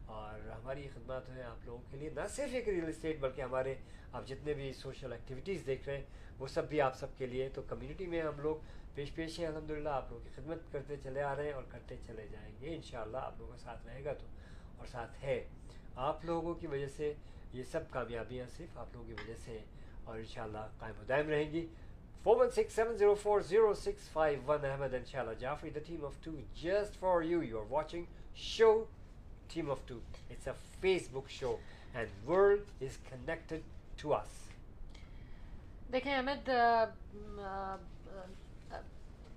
اور 0.07 0.49
ہماری 0.49 0.83
یہ 0.83 0.89
خدمات 0.95 1.29
ہیں 1.29 1.43
آپ 1.43 1.65
لوگوں 1.65 1.83
کے 1.91 1.97
لیے، 1.97 2.11
نہ 2.15 2.27
صرف 2.31 2.55
ایک 2.55 2.69
ریئل 2.69 2.89
اسٹیٹ 2.89 3.21
بلکہ 3.21 3.43
ہمارے 3.43 3.75
آپ 4.13 4.27
جتنے 4.27 4.55
بھی 4.55 4.73
سوشل 4.73 5.13
ایکٹیویٹیز 5.13 5.67
دیکھ 5.67 5.89
رہے 5.89 5.97
ہیں، 5.97 6.05
وہ 6.39 6.47
سب 6.47 6.69
بھی 6.69 6.81
آپ 6.81 6.97
سب 6.99 7.17
کے 7.19 7.27
لیے، 7.27 7.49
تو 7.55 7.63
کمیونٹی 7.69 8.07
میں 8.07 8.23
ہم 8.23 8.41
لوگ 8.41 8.57
پیش 8.95 9.15
پیش 9.15 9.39
ہے 9.41 9.47
الحمد 9.47 9.71
للہ 9.71 9.89
آپ 9.89 10.11
لوگوں 10.11 10.25
کی 10.25 10.31
خدمت 10.35 10.73
کرتے 10.73 10.97
چلے 11.03 11.23
آ 11.23 11.35
رہے 11.37 11.47
ہیں 11.47 11.53
اور 11.53 11.63
کرتے 11.71 11.97
چلے 12.07 12.27
جائیں 12.33 12.53
گے۔ 12.61 12.75
ان 12.75 12.83
شاء 12.83 13.01
اللہ 13.03 13.17
آپ 13.19 13.39
لوگوں 13.39 13.53
کا 13.53 13.59
ساتھ 13.59 13.87
رہے 13.87 14.05
گا 14.05 14.13
تو، 14.13 14.27
اور 14.79 14.87
ساتھ 14.87 15.25
ہے۔ 15.25 15.43
آپ 15.97 16.25
لوگوں 16.25 16.55
کی 16.55 16.67
وجہ 16.67 16.87
سے 16.97 17.13
یہ 17.53 17.63
سب 17.63 17.91
کامیابیاں 17.91 18.47
صرف 18.57 18.79
آپ 18.79 18.95
لوگوں 18.95 19.07
کی 19.07 19.13
وجہ 19.13 19.35
سے 19.45 19.59
اور 20.05 20.19
ان 20.19 20.25
شاء 20.25 20.43
اللہ 20.43 20.67
قائم 20.79 21.01
و 21.01 21.05
دائم 21.09 21.29
رہیں 21.29 21.51
گی۔ 21.53 21.67
Four 22.23 22.37
one 22.37 22.51
six 22.51 22.73
seven 22.73 22.97
zero 22.97 23.15
four 23.15 23.41
zero 23.41 23.73
six 23.75 24.09
five 24.13 24.41
one 24.47 24.65
Ahmad 24.65 24.95
ان 24.95 25.05
شاء 25.05 25.21
اللہ 25.21 25.35
Jafri 25.39 25.71
the 25.71 25.81
team 25.87 26.05
of 26.05 26.15
two 26.25 26.31
just 26.55 26.99
for 27.01 27.23
you 27.23 27.43
you 27.43 27.59
are 27.59 27.71
watching 27.71 28.05
show 28.35 28.73
team 29.49 29.71
of 29.71 29.87
two 29.87 29.99
it's 30.31 30.49
a 30.49 30.55
Facebook 31.13 31.31
show 31.31 31.57
and 31.95 32.29
world 32.29 32.83
is 32.83 32.97
connected 33.09 33.61
to 34.03 34.15
us 34.15 34.35
دیکھیں 35.93 36.15
Ahmad 36.15 36.49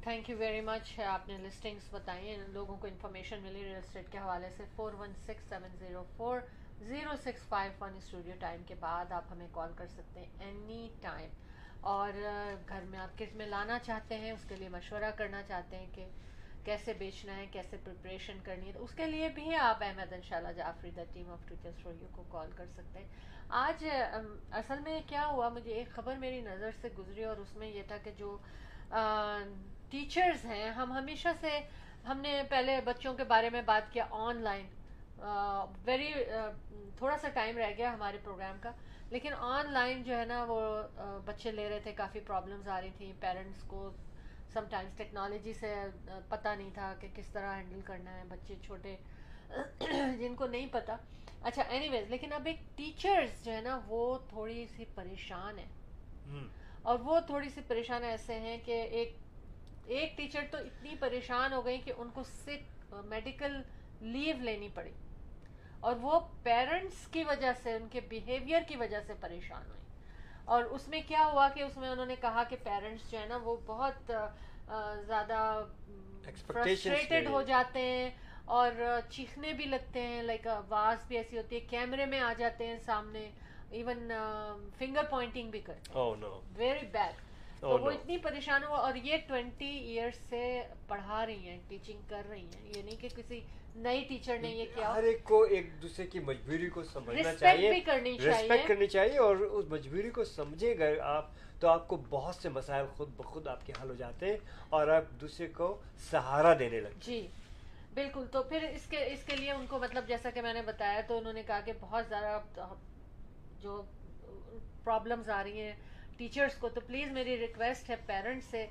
thank 0.03 0.29
you 0.29 0.37
very 0.37 0.61
much 0.61 0.99
آپ 1.05 1.27
نے 1.27 1.37
listenings 1.37 1.93
بتائی 1.93 2.29
ہیں 2.29 2.37
لوگوں 2.47 2.75
کو 2.77 2.87
information 2.87 3.41
ملی 3.43 3.63
real 3.63 3.75
estate 3.75 4.11
کے 4.11 4.17
حوالے 4.17 4.49
سے 4.57 4.63
four 4.75 4.93
one 4.99 5.13
six 5.25 5.49
seven 5.49 5.75
zero 5.79 6.03
four 6.17 6.39
zero 6.79 7.15
six 7.23 7.47
five 7.49 7.71
one 7.79 7.95
studio 7.97 8.35
time 8.39 8.63
کے 8.67 8.75
بعد 8.79 9.11
آپ 9.11 9.31
ہمیں 9.31 9.47
کال 9.51 9.71
کر 9.75 9.87
سکتے 9.87 10.19
ہیں 10.19 10.45
اینی 10.45 10.87
ٹائم 11.01 11.29
اور 11.81 12.13
گھر 12.69 12.83
میں 12.89 12.99
آپ 12.99 13.17
کس 13.17 13.35
میں 13.35 13.45
لانا 13.45 13.79
چاہتے 13.79 14.17
ہیں 14.17 14.31
اس 14.31 14.45
کے 14.47 14.55
لیے 14.55 14.69
مشورہ 14.69 15.11
کرنا 15.17 15.41
چاہتے 15.43 15.77
ہیں 15.77 15.87
کہ 15.93 16.05
کیسے 16.69 16.93
بیچنا 16.97 17.35
ہے، 17.37 17.45
کیسے 17.51 17.77
پریپریشن 17.83 18.37
کرنی 18.43 18.67
ہے، 18.67 18.73
تو 18.73 18.83
اس 18.83 18.93
کے 18.95 19.05
لیے 19.05 19.29
بھی 19.35 19.55
آپ 19.55 19.83
احمد 19.83 20.13
ان 20.13 20.21
شاء 20.23 20.37
اللہ 20.37 20.51
Jafri 20.57 20.91
the 20.95 21.03
team 21.13 21.31
of 21.31 21.47
teachers 21.49 21.81
for 21.83 21.93
you 22.01 22.07
کو 22.11 22.23
کال 22.31 22.49
کر 22.55 22.65
سکتے 22.75 22.99
ہیں۔ 22.99 23.07
آج 23.59 23.85
اصل 24.51 24.79
میں 24.83 24.99
کیا 25.07 25.25
ہوا، 25.27 25.49
مجھے 25.49 25.73
ایک 25.73 25.89
خبر 25.91 26.15
میری 26.19 26.41
نظر 26.41 26.71
سے 26.81 26.89
گزری 26.97 27.23
اور 27.23 27.37
اس 27.37 27.55
میں 27.57 27.67
یہ 27.67 27.83
تھا 27.87 27.97
کہ 28.03 28.11
جو 28.17 28.37
ٹیچرز 29.89 30.45
ہیں، 30.45 30.69
ہم 30.71 30.91
ہمیشہ 30.93 31.29
سے، 31.39 31.59
ہم 32.07 32.19
نے 32.21 32.41
پہلے 32.49 32.79
بچوں 32.85 33.13
کے 33.13 33.23
بارے 33.23 33.49
میں 33.49 33.61
بات 33.65 33.91
کیا 33.93 34.05
آن 34.25 34.41
لائن 34.43 34.67
ویری 35.85 36.13
تھوڑا 36.97 37.17
سا 37.21 37.29
ٹائم 37.33 37.57
رہ 37.57 37.71
گیا 37.77 37.93
ہمارے 37.93 38.17
پروگرام 38.23 38.57
کا، 38.61 38.71
لیکن 39.09 39.33
آن 39.37 39.71
لائن 39.73 40.03
جو 40.03 40.17
ہے 40.17 40.25
نا، 40.25 40.43
وہ 40.47 40.59
بچے 41.25 41.51
لے 41.51 41.69
رہے 41.69 41.79
تھے، 41.83 41.93
کافی 41.95 42.19
پرابلمز 42.27 42.67
آ 42.67 42.79
رہی 42.81 42.91
تھیں 42.97 43.11
پیرنٹس 43.19 43.63
کو 43.67 43.89
سم 44.53 44.65
ٹائمس 44.69 44.93
ٹیکنالوجی 44.97 45.53
سے 45.53 45.73
پتہ 46.29 46.47
نہیں 46.47 46.69
تھا 46.73 46.93
کہ 46.99 47.07
کس 47.15 47.27
طرح 47.27 47.55
ہینڈل 47.55 47.81
کرنا 47.85 48.13
ہے 48.17 48.23
بچے 48.27 48.55
چھوٹے 48.61 48.95
جن 50.19 50.35
کو 50.35 50.47
نہیں 50.47 50.67
پتہ۔ 50.71 50.91
اچھا 51.41 51.61
اینی 51.61 51.89
ویز 51.89 52.09
لیکن 52.09 52.33
اب 52.33 52.45
ایک 52.45 52.59
ٹیچرز 52.77 53.43
جو 53.45 53.51
ہے 53.51 53.61
نا 53.61 53.79
وہ 53.87 54.17
تھوڑی 54.29 54.65
سی 54.75 54.85
پریشان 54.95 55.59
ہے 55.59 55.67
اور 56.81 56.99
وہ 56.99 57.19
تھوڑی 57.19 57.49
سی 57.49 57.61
پریشان 57.67 58.03
ایسے 58.03 58.39
ہیں 58.39 58.57
کہ 58.65 58.81
ایک 58.91 59.15
ایک 59.85 60.17
ٹیچر 60.17 60.43
تو 60.51 60.57
اتنی 60.57 60.95
پریشان 60.99 61.53
ہو 61.53 61.65
گئی 61.65 61.77
کہ 61.77 61.93
ان 61.97 62.09
کو 62.13 62.23
سکھ 62.23 62.93
میڈیکل 63.05 63.61
لیو 64.01 64.35
لینی 64.41 64.69
پڑی۔ 64.73 64.91
اور 65.79 65.95
وہ 66.01 66.19
پیرنٹس 66.43 67.07
کی 67.07 67.23
وجہ 67.23 67.51
سے 67.63 67.73
ان 67.73 67.87
کے 67.91 67.99
بیہیویئر 68.09 68.61
کی 68.67 68.75
وجہ 68.75 68.97
سے 69.07 69.13
پریشان 69.19 69.63
ہوئی 69.67 69.78
اور 70.49 70.63
اس 70.63 70.87
میں 70.87 71.01
کیا 71.07 71.25
ہوا 71.25 71.47
کہ 71.53 71.61
اس 71.63 71.77
میں 71.77 71.89
انہوں 71.89 72.05
نے 72.05 72.15
کہا 72.21 72.43
کہ 72.49 72.55
پیرنٹس 72.63 73.11
جو 73.11 73.19
ہے 73.19 73.25
نا 73.25 73.37
وہ 73.43 73.55
بہت 73.65 74.11
زیادہ 75.07 75.65
فرسٹریٹڈ 76.45 77.27
ہو 77.27 77.41
جاتے 77.41 77.81
ہیں 77.81 78.09
اور 78.45 78.71
چیخنے 79.09 79.53
بھی 79.53 79.65
لگتے 79.65 80.01
ہیں 80.01 80.21
لائک 80.23 80.47
آواز 80.47 81.05
بھی 81.07 81.17
ایسی 81.17 81.37
ہوتی 81.37 81.55
ہے 81.55 81.59
کیمرے 81.69 82.05
میں 82.05 82.19
آ 82.19 82.33
جاتے 82.37 82.67
ہیں 82.67 82.77
سامنے 82.85 83.29
ایون 83.71 84.11
فنگر 84.77 85.03
پوائنٹنگ 85.09 85.49
بھی 85.49 85.59
کرتے 85.59 85.99
oh 85.99 86.13
no. 86.23 86.39
Very 86.55 86.87
bad 86.91 87.27
Oh, 87.59 87.61
تو 87.61 87.77
وہ. 87.83 87.91
اتنی 87.91 88.17
پریشان 88.17 88.63
ہوا 88.63 88.77
اور 88.77 88.95
یہ 88.95 89.17
ٹوینٹی 89.27 89.69
ایئرس 89.77 90.19
سے 90.29 90.43
پڑھا 90.87 91.25
رہی 91.25 91.49
ہیں 91.49 91.57
ٹیچنگ 91.67 92.01
کر 92.09 92.21
رہی 92.29 92.45
ہیں. 92.45 92.61
یہ 92.65 92.81
نہیں 92.81 93.01
کہ 93.01 93.09
کسی 93.15 93.39
نئی 93.75 94.03
ٹیچر 94.03 94.37
نے 94.37 94.49
یہ 94.49 94.65
کیا۔ 94.75 94.93
ہر 94.95 95.03
ایک 95.03 95.23
کو 95.23 95.41
ایک 95.43 95.81
دوسرے 95.81 96.07
کی 96.07 96.19
مجبوری 96.19 96.69
کو 96.69 96.83
سمجھنا 96.83 97.35
چاہیے۔ 97.35 97.69
ریسپیکٹ 97.71 98.67
کرنی 98.67 98.87
چاہیے۔ 98.87 99.17
اور 99.17 99.35
اس 99.35 99.65
مجبوری 99.69 100.09
کو 100.09 100.23
سمجھے 100.23 100.79
گا 100.79 100.85
آپ 101.01 101.25
تو 101.59 101.67
آپ 101.67 101.87
کو 101.87 101.97
بہت 102.09 102.35
سے 102.35 102.49
مسائل 102.49 102.85
خود 102.93 103.09
بخود 103.17 103.47
آپ 103.47 103.65
کے 103.65 103.73
حل 103.81 103.89
ہو 103.89 103.95
جاتے 103.95 104.25
ہیں 104.25 104.37
اور 104.69 104.87
آپ 104.87 105.03
دوسرے 105.21 105.47
کو 105.47 105.77
سہارا 106.11 106.53
دینے 106.59 106.79
لگتے 106.79 106.99
جی 107.01 107.27
بالکل۔ 107.93 108.25
تو 108.31 108.43
پھر 108.43 108.63
اس 108.63 108.85
کے 108.85 109.03
اس 109.05 109.23
کے 109.23 109.35
لیے 109.35 109.51
ان 109.51 109.65
کو 109.69 109.79
مطلب 109.79 110.07
جیسا 110.07 110.29
کہ 110.29 110.41
میں 110.41 110.53
نے 110.53 110.61
بتایا 110.61 111.01
تو 111.07 111.17
انہوں 111.17 111.33
نے 111.33 111.43
کہا 111.47 111.59
کہ 111.59 111.73
بہت 111.79 112.05
زیادہ 112.09 112.39
جو 113.61 113.81
پرابلمس 114.83 115.29
آ 115.29 115.43
رہی 115.43 115.61
ہیں 115.61 115.73
ٹیچرس 116.17 116.55
کو 116.55 116.69
تو 116.69 116.81
پلیز 116.81 117.11
میری 117.11 117.37
ریکویسٹ 117.37 117.89
ہے 117.89 117.95
پیرنٹس 118.05 118.45
سے 118.45 118.65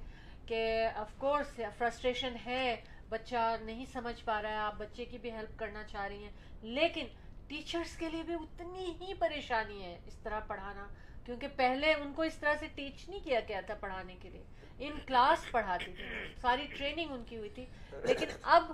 کہ 0.47 0.87
آف 0.97 1.09
کورس 1.19 1.61
فرسٹریشن 1.79 2.37
ہے 2.47 2.77
بچہ 3.09 3.57
نہیں 3.61 3.85
سمجھ 3.93 4.25
پا 4.25 4.43
رہا 4.43 4.51
ہے، 4.51 4.57
آپ 4.57 4.75
بچے 4.79 5.05
کی 5.05 5.19
بھی 5.19 5.31
ہیلپ 5.31 5.59
کرنا 5.59 5.83
چاہ 5.85 6.07
رہی 6.07 6.25
ہیں۔ 6.25 6.31
لیکن 6.63 7.07
ٹیچرس 7.47 7.97
کے 7.97 8.09
لیے 8.09 8.23
بھی 8.23 8.35
اتنی 8.35 8.95
ہی 9.01 9.15
پریشانی 9.15 9.83
ہے 9.83 9.99
اس 10.07 10.15
طرح 10.15 10.41
پڑھانا، 10.41 10.87
کیونکہ 11.25 11.47
پہلے 11.57 11.95
ان 11.95 12.13
کو 12.13 12.23
اس 12.23 12.35
طرح 12.35 12.55
سے 12.61 12.67
ٹیچ 12.75 13.09
نہیں 13.09 13.21
کیا 13.21 13.41
گیا 13.49 13.61
تھا 13.61 13.75
پڑھانے 13.75 14.17
کے 14.21 14.31
لیے۔ 14.31 14.45
ان 14.79 14.99
کلاس 15.07 15.51
پڑھاتی 15.51 15.93
تھی، 15.93 16.05
ساری 16.41 16.67
ٹریننگ 16.79 17.11
ان 17.11 17.25
کی 17.27 17.37
ہوئی 17.37 17.51
تھی۔ 17.51 17.67
لیکن 17.93 18.27
اب 18.43 18.73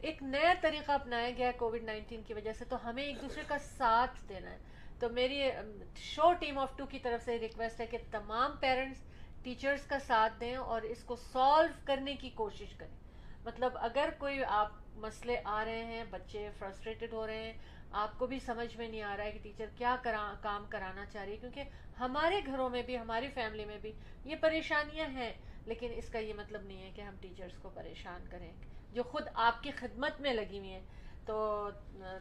ایک 0.00 0.22
نیا 0.22 0.54
طریقہ 0.60 0.92
اپنایا 0.92 1.30
گیا 1.30 1.46
ہے 1.46 1.52
کووڈ 1.52 1.82
نائنٹین 1.82 2.22
کی 2.22 2.34
وجہ 2.34 2.52
سے، 2.52 2.64
تو 2.64 2.88
ہمیں 2.88 3.02
ایک 3.02 3.22
دوسرے 3.22 3.42
کا 3.46 3.58
ساتھ 3.58 4.28
دینا 4.28 4.50
ہے۔ 4.50 4.58
تو 4.98 5.08
میری 5.08 5.50
شو 5.96 6.32
ٹیم 6.32 6.58
آف 6.58 6.76
ٹو 6.76 6.86
کی 6.86 6.98
طرف 6.98 7.24
سے 7.24 7.38
ریکویسٹ 7.38 7.80
ہے 7.80 7.86
کہ 7.86 7.98
تمام 8.10 8.56
پیرنٹس 8.60 9.00
ٹیچرس 9.42 9.86
کا 9.86 9.98
ساتھ 9.98 10.32
دیں 10.40 10.56
اور 10.56 10.82
اس 10.82 11.04
کو 11.04 11.16
سالو 11.16 11.72
کرنے 11.84 12.14
کی 12.14 12.30
کوشش 12.30 12.74
کریں۔ 12.76 13.07
مطلب 13.48 13.72
اگر 13.74 14.08
کوئی 14.18 14.44
آپ 14.44 14.72
مسئلے 14.94 15.40
آ 15.44 15.64
رہے 15.64 15.84
ہیں، 15.84 16.04
بچے 16.10 16.50
فرسٹریٹڈ 16.58 17.12
ہو 17.12 17.26
رہے 17.26 17.42
ہیں، 17.42 17.52
آپ 17.92 18.18
کو 18.18 18.26
بھی 18.26 18.38
سمجھ 18.38 18.76
میں 18.76 18.88
نہیں 18.88 19.02
آ 19.02 19.16
رہا 19.16 19.24
ہے 19.24 19.30
کہ 19.30 19.38
ٹیچر 19.42 19.64
کیا 19.76 19.96
کرا، 20.02 20.34
کام 20.42 20.66
کرانا 20.68 21.04
چاہ 21.06 21.24
رہی 21.24 21.32
ہے، 21.32 21.36
کیونکہ 21.36 21.62
ہمارے 22.00 22.40
گھروں 22.46 22.70
میں 22.70 22.82
بھی، 22.82 22.98
ہماری 22.98 23.28
فیملی 23.28 23.64
میں 23.64 23.78
بھی 23.78 23.92
یہ 24.24 24.36
پریشانیاں 24.40 25.08
ہیں۔ 25.08 25.32
لیکن 25.66 25.92
اس 25.94 26.08
کا 26.08 26.18
یہ 26.18 26.34
مطلب 26.34 26.62
نہیں 26.62 26.82
ہے 26.82 26.90
کہ 26.94 27.00
ہم 27.00 27.14
ٹیچرس 27.20 27.58
کو 27.62 27.70
پریشان 27.74 28.24
کریں۔ 28.30 28.52
جو 28.92 29.02
خود 29.02 29.22
آپ 29.34 29.62
کی 29.62 29.70
خدمت 29.70 30.20
میں 30.20 30.34
لگی 30.34 30.58
ہوئی 30.58 30.70
ہیں۔ 30.70 30.82
تو 31.26 31.68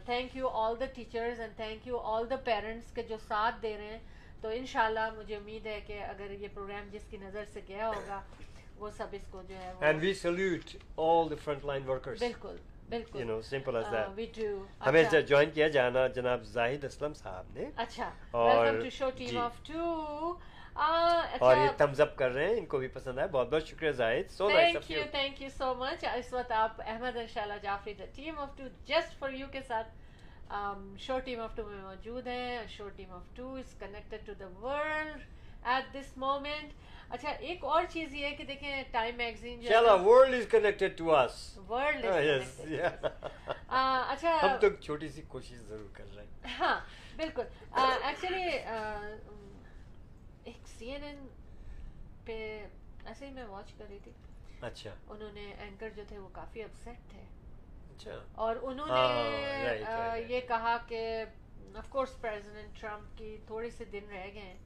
thank 0.05 0.35
you 0.35 0.47
all 0.47 0.79
the 0.79 0.85
teachers 0.85 1.39
and 1.39 1.55
thank 1.55 1.87
you 1.87 1.97
all 1.97 2.29
the 2.29 2.35
parents 2.35 2.91
کے 2.91 3.03
جو 3.03 3.17
ساتھ 3.17 3.55
دے 3.61 3.77
رہے 3.77 3.87
ہیں۔ 3.87 3.99
تو 4.41 4.49
انشاءاللہ 4.49 5.09
مجھے 5.17 5.35
امید 5.35 5.65
ہے 5.65 5.81
کہ 5.81 6.03
اگر 6.03 6.31
یہ 6.31 6.47
پروگرام 6.53 6.87
جس 6.91 7.05
کی 7.09 7.17
نظر 7.17 7.45
سے 7.45 7.61
گیا 7.67 7.89
ہوگا 7.89 8.21
وہ 8.79 8.89
سب 8.97 9.07
اس 9.13 9.25
کو 9.31 9.41
جو 9.47 9.55
ہے 9.57 9.73
and 9.79 10.01
we 10.01 10.13
salute 10.13 10.75
all 10.97 11.29
the 11.29 11.35
frontline 11.65 11.89
workers 11.89 12.19
بالکل 12.19 12.55
بالکل. 12.89 13.19
You 13.19 13.25
know 13.25 13.41
simple 13.41 13.75
as 13.75 13.85
that 14.17 14.39
ہمیں 14.87 15.03
جوائن 15.27 15.49
کیا 15.51 15.67
جانا 15.67 16.05
جناب 16.15 16.43
زاہد 16.45 16.83
اسلم 16.85 17.13
صاحب 17.13 17.45
نے؟ 17.55 17.69
اچھا. 17.75 18.09
Welcome 18.33 18.83
to 18.83 18.89
show 18.97 19.09
team. 19.17 19.37
Of 19.37 19.59
two 19.67 20.33
اور 20.75 21.57
یہ 21.57 21.69
تھمز 21.77 22.01
اپ 22.01 22.15
کر 22.17 22.31
رہے 22.31 22.47
ہیں 22.47 22.57
ان 22.57 22.65
کو 22.71 22.77
بھی 22.77 22.87
پسند 22.93 23.17
آیا 23.17 23.27
بہت 23.31 23.49
بہت 23.51 23.67
شکریہ 23.67 23.91
Zahid. 23.91 24.29
So 24.31 24.49
thank 24.49 24.91
you 24.91 25.03
thank 25.11 25.41
you 25.41 25.49
so 25.57 25.73
much 25.75 26.05
اس 26.13 26.33
وقت 26.33 26.51
آپ 26.51 26.81
احمد 26.85 27.17
انشاءاللہ 27.17 27.57
Jafri 27.63 27.93
the 27.93 28.05
team 28.15 28.39
of 28.39 28.57
two 28.57 28.63
just 28.87 29.19
for 29.19 29.29
you 29.29 29.47
کے 29.51 29.61
ساتھ 29.67 29.87
شو 31.05 31.19
ٹیم 31.25 31.39
آف 31.41 31.55
ٹو 31.55 31.63
میں 31.67 31.81
موجود 31.81 32.27
ہیں۔ 32.27 32.67
Show 32.77 32.89
team 32.95 33.13
of 33.13 33.35
two 33.35 33.53
is 33.55 33.73
connected 33.79 34.25
to 34.25 34.33
the 34.39 34.47
world 34.61 35.23
at 35.63 35.93
this 35.93 36.17
moment 36.17 36.73
اچھا 37.09 37.29
ایک 37.29 37.63
اور 37.63 37.83
چیز 37.89 38.13
یہ 38.13 38.25
ہے 38.25 38.31
کہ 38.31 38.43
دیکھیں 38.43 38.83
Time 38.91 39.15
magazine 39.15 39.67
world 40.05 40.33
is 40.33 40.47
connected 40.51 40.97
to 40.97 41.15
us 41.15 41.57
world 41.69 42.05
yes 42.05 42.61
اچھا 44.09 44.39
ہم 44.41 44.57
تو 44.61 44.69
چھوٹی 44.81 45.09
سی 45.09 45.21
کوشش 45.27 45.55
ضرور 45.55 45.87
کر 45.93 46.03
رہے 46.15 46.23
ہیں۔ 46.23 46.55
ہاں 46.59 46.79
بالکل۔ 47.15 47.43
ایکچولی 47.71 48.49
ایک 50.43 50.67
سی 50.67 50.91
این 50.91 51.03
این 51.03 51.27
پہ 52.25 52.67
ایسے 53.05 53.27
ہی 53.27 53.31
میں 53.31 53.43
واچ 53.43 53.73
کر 53.77 53.85
رہی 53.89 53.99
تھی۔ 54.03 54.11
اچھا۔ 54.61 54.93
انہوں 55.07 55.31
نے 55.31 55.53
اینکر 55.59 55.89
جو 55.89 56.03
تھے 56.07 56.17
وہ 56.17 56.29
کافی 56.31 56.63
اپسیٹ 56.63 57.09
تھے۔ 57.09 57.21
اچھا۔ 57.91 58.23
اور 58.31 58.55
انہوں 58.61 58.89
ہاں، 58.89 59.23
نے 59.23 59.83
right. 59.83 60.29
یہ 60.29 60.41
کہا 60.47 60.77
کہ 60.87 61.23
آف 61.75 61.89
کورس 61.89 62.21
پریزیڈنٹ 62.21 62.81
ٹرمپ 62.81 63.17
کی 63.17 63.37
تھوڑے 63.47 63.69
سے 63.69 63.85
دن 63.85 64.05
رہ 64.11 64.27
گئے 64.33 64.41
ہیں۔ 64.41 64.57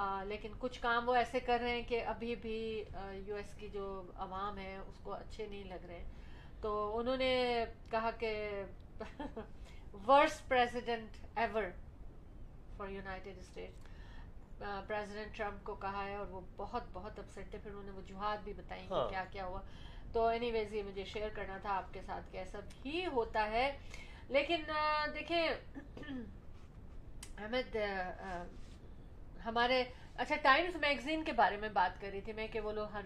آ، 0.00 0.22
لیکن 0.22 0.52
کچھ 0.58 0.80
کام 0.80 1.08
وہ 1.08 1.14
ایسے 1.14 1.40
کر 1.40 1.58
رہے 1.60 1.70
ہیں 1.70 1.88
کہ 1.88 2.04
ابھی 2.04 2.34
بھی 2.36 2.84
یو 3.26 3.36
ایس 3.36 3.54
کی 3.54 3.68
جو 3.68 4.02
عوام 4.14 4.58
ہے 4.58 4.76
اس 4.76 4.98
کو 5.02 5.12
اچھے 5.12 5.46
نہیں 5.46 5.64
لگ 5.64 5.84
رہے 5.88 6.04
تو 6.60 6.98
انہوں 6.98 7.16
نے 7.16 7.64
کہا 7.90 8.10
کہ 8.10 8.62
worst 10.08 10.48
president 10.48 11.08
ever 11.36 11.62
for 12.76 12.88
United 12.88 13.38
State 13.38 13.70
president 14.86 15.36
Trump 15.36 15.64
کو 15.64 15.74
کہا 15.74 16.04
ہے 16.04 16.14
اور 16.16 16.26
وہ 16.26 16.40
بہت 16.56 16.82
بہت 16.92 17.18
اپسیٹ 17.18 17.50
تھے۔ 17.50 17.58
پھر 17.58 17.70
انہوں 17.70 17.84
نے 17.84 17.90
وجوہات 17.90 18.38
بھی 18.44 18.52
بتائیں 18.52 18.88
کہ 18.88 18.94
ہاں۔ 18.94 19.08
کیا 19.08 19.24
کیا 19.32 19.46
ہوا۔ 19.46 19.60
تو 20.12 20.26
اینی 20.26 20.50
ویز 20.52 20.74
یہ 20.74 20.82
مجھے 20.82 21.04
شیئر 21.04 21.28
کرنا 21.28 21.58
تھا 21.58 21.76
آپ 21.76 21.94
کے 21.94 22.02
ساتھ 22.02 22.32
کہ 22.32 22.36
ایسا 22.36 22.58
بھی 22.82 23.06
ہوتا 23.06 23.50
ہے۔ 23.50 23.76
لیکن 24.28 24.62
دیکھیں 25.14 25.48
احمد 27.38 27.76
ہمارے 29.44 29.82
اچھا 30.16 30.36
ٹائمز 30.42 30.76
میگزین 30.76 31.24
کے 31.24 31.32
بارے 31.32 31.56
میں 31.56 31.68
بات 31.68 32.00
کر 32.00 32.08
رہی 32.12 32.20
تھی 32.20 32.32
میں 32.32 32.46
کہ 32.48 32.60
وہ 32.60 32.72
لوگ 32.72 32.96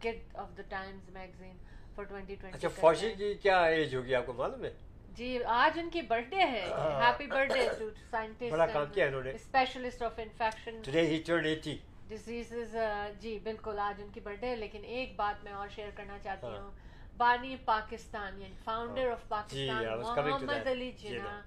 kid 0.00 0.36
of 0.36 0.56
the 0.56 0.62
Times 0.68 1.08
magazine 1.10 1.56
for 1.96 2.04
twenty 2.04 2.32
اچھا 2.34 2.48
ٹوینٹی 2.50 2.80
فوجی 2.80 3.14
کی 3.14 3.34
کیا 3.34 3.62
ایج 3.64 3.94
ہوگی 3.94 4.14
آپ 4.14 4.26
کو 4.26 4.32
معلوم 4.32 4.64
ہے؟ 4.64 4.70
جی 5.08 5.38
آج 5.54 5.78
ان 5.78 5.88
کی 5.90 6.02
برتھ 6.02 6.28
ڈے 6.30 6.44
ہے 6.44 6.64
ہیپی 7.00 7.26
برتھ 7.26 7.52
ڈے 7.52 7.68
ٹو 7.78 8.48
بڑا 8.50 8.66
کام 8.66 8.86
کیا 8.94 9.06
انہوں 9.06 9.22
نے۔ 9.22 9.30
Specialist 9.30 10.02
of 10.02 10.18
infection 10.18 10.80
today 10.82 11.06
he 11.06 11.22
turn 11.26 11.44
80 11.46 11.76
diseases 12.08 12.76
جی 13.20 13.38
بالکل 13.42 13.78
آج 13.78 14.00
ان 14.02 14.08
کی 14.14 14.20
برتھ 14.20 14.40
ڈے 14.40 14.48
ہے 14.48 14.56
لیکن 14.56 14.84
ایک 14.86 15.16
بات 15.16 15.44
میں 15.44 15.52
اور 15.52 15.68
شیئر 15.74 15.90
کرنا 15.94 16.18
چاہتی 16.22 16.46
ہاں۔ 16.46 16.60
ہوں۔ 16.60 16.70
بانی 17.16 17.56
پاکستان 17.64 18.40
یعنی 18.42 18.54
فاؤنڈر 18.64 19.10
آف 19.10 19.28
پاکستان 19.28 19.84
محمد. 20.24 20.66
علی 20.66 20.90
جی 20.92 21.08
جناح۔ 21.08 21.40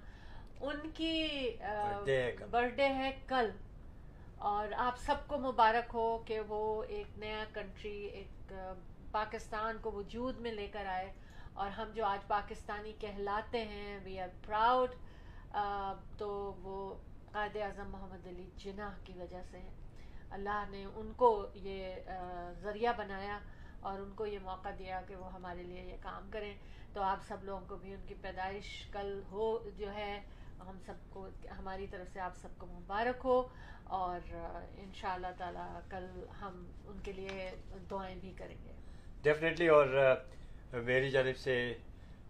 ان 0.60 0.90
کی۔ 0.90 1.56
برتھ 2.50 2.74
ڈے 2.74 2.88
ہے 2.94 3.10
کل۔ 3.26 3.50
اور 4.38 4.72
آپ 4.76 4.98
سب 4.98 5.14
کو 5.26 5.38
مبارک 5.38 5.90
ہو 5.94 6.18
کہ 6.18 6.40
وہ 6.40 6.82
ایک 6.82 7.18
نیا 7.18 7.44
کنٹری 7.52 8.06
ایک 8.06 8.52
پاکستان 9.10 9.76
کو 9.80 9.92
وجود 9.92 10.38
میں 10.38 10.52
لے 10.52 10.66
کر 10.66 10.86
آئے۔ 10.86 11.12
اور 11.54 11.68
ہم 11.68 11.90
جو 11.94 12.04
آج 12.04 12.26
پاکستانی 12.26 12.92
کہلاتے 12.98 13.64
ہیں 13.64 13.98
وی 14.04 14.20
آر 14.20 14.28
پراؤڈ 14.46 14.90
تو 16.18 16.54
وہ 16.62 16.94
قائد 17.32 17.56
اعظم 17.56 17.90
محمد 17.90 18.26
علی 18.26 18.50
جناح 18.56 18.92
کی 19.04 19.12
وجہ 19.16 19.42
سے 19.50 19.58
ہے 19.58 19.70
اللہ 20.30 20.64
نے 20.70 20.84
ان 20.84 21.12
کو 21.16 21.46
یہ 21.54 21.94
ذریعہ 22.60 22.92
بنایا 22.96 23.38
اور 23.80 23.98
ان 23.98 24.12
کو 24.14 24.26
یہ 24.26 24.38
موقع 24.42 24.68
دیا 24.78 25.00
کہ 25.06 25.16
وہ 25.16 25.32
ہمارے 25.32 25.62
لیے 25.62 25.82
یہ 25.82 25.96
کام 26.02 26.30
کریں۔ 26.32 26.54
تو 26.92 27.02
آپ 27.02 27.18
سب 27.28 27.44
لوگوں 27.44 27.66
کو 27.68 27.76
بھی 27.76 27.94
ان 27.94 28.00
کی 28.06 28.14
پیدائش 28.20 28.86
کل 28.92 29.22
ہو 29.30 29.58
جو 29.76 29.92
ہے، 29.92 30.20
ہم 30.60 30.78
سب 30.86 30.94
کو، 31.10 31.28
ہماری 31.58 31.86
طرف 31.86 32.12
سے 32.12 32.20
آپ 32.20 32.36
سب 32.36 32.48
کو 32.58 32.66
مبارک 32.66 33.20
ہو۔ 33.24 33.48
اور 33.88 34.34
ان 34.78 34.90
شاء 34.94 35.12
اللہ 35.12 35.32
تعالیٰ 35.38 35.80
کل 35.90 36.06
ہم 36.40 36.64
ان 36.86 36.98
کے 37.04 37.12
لیے 37.12 37.50
دعائیں 37.90 38.16
بھی 38.20 38.32
کریں 38.38 38.56
گے۔ 38.64 38.72
ڈیفینیٹلی 39.22 39.68
اور 39.68 39.86
میری 40.72 41.10
جانب 41.10 41.36
سے 41.36 41.74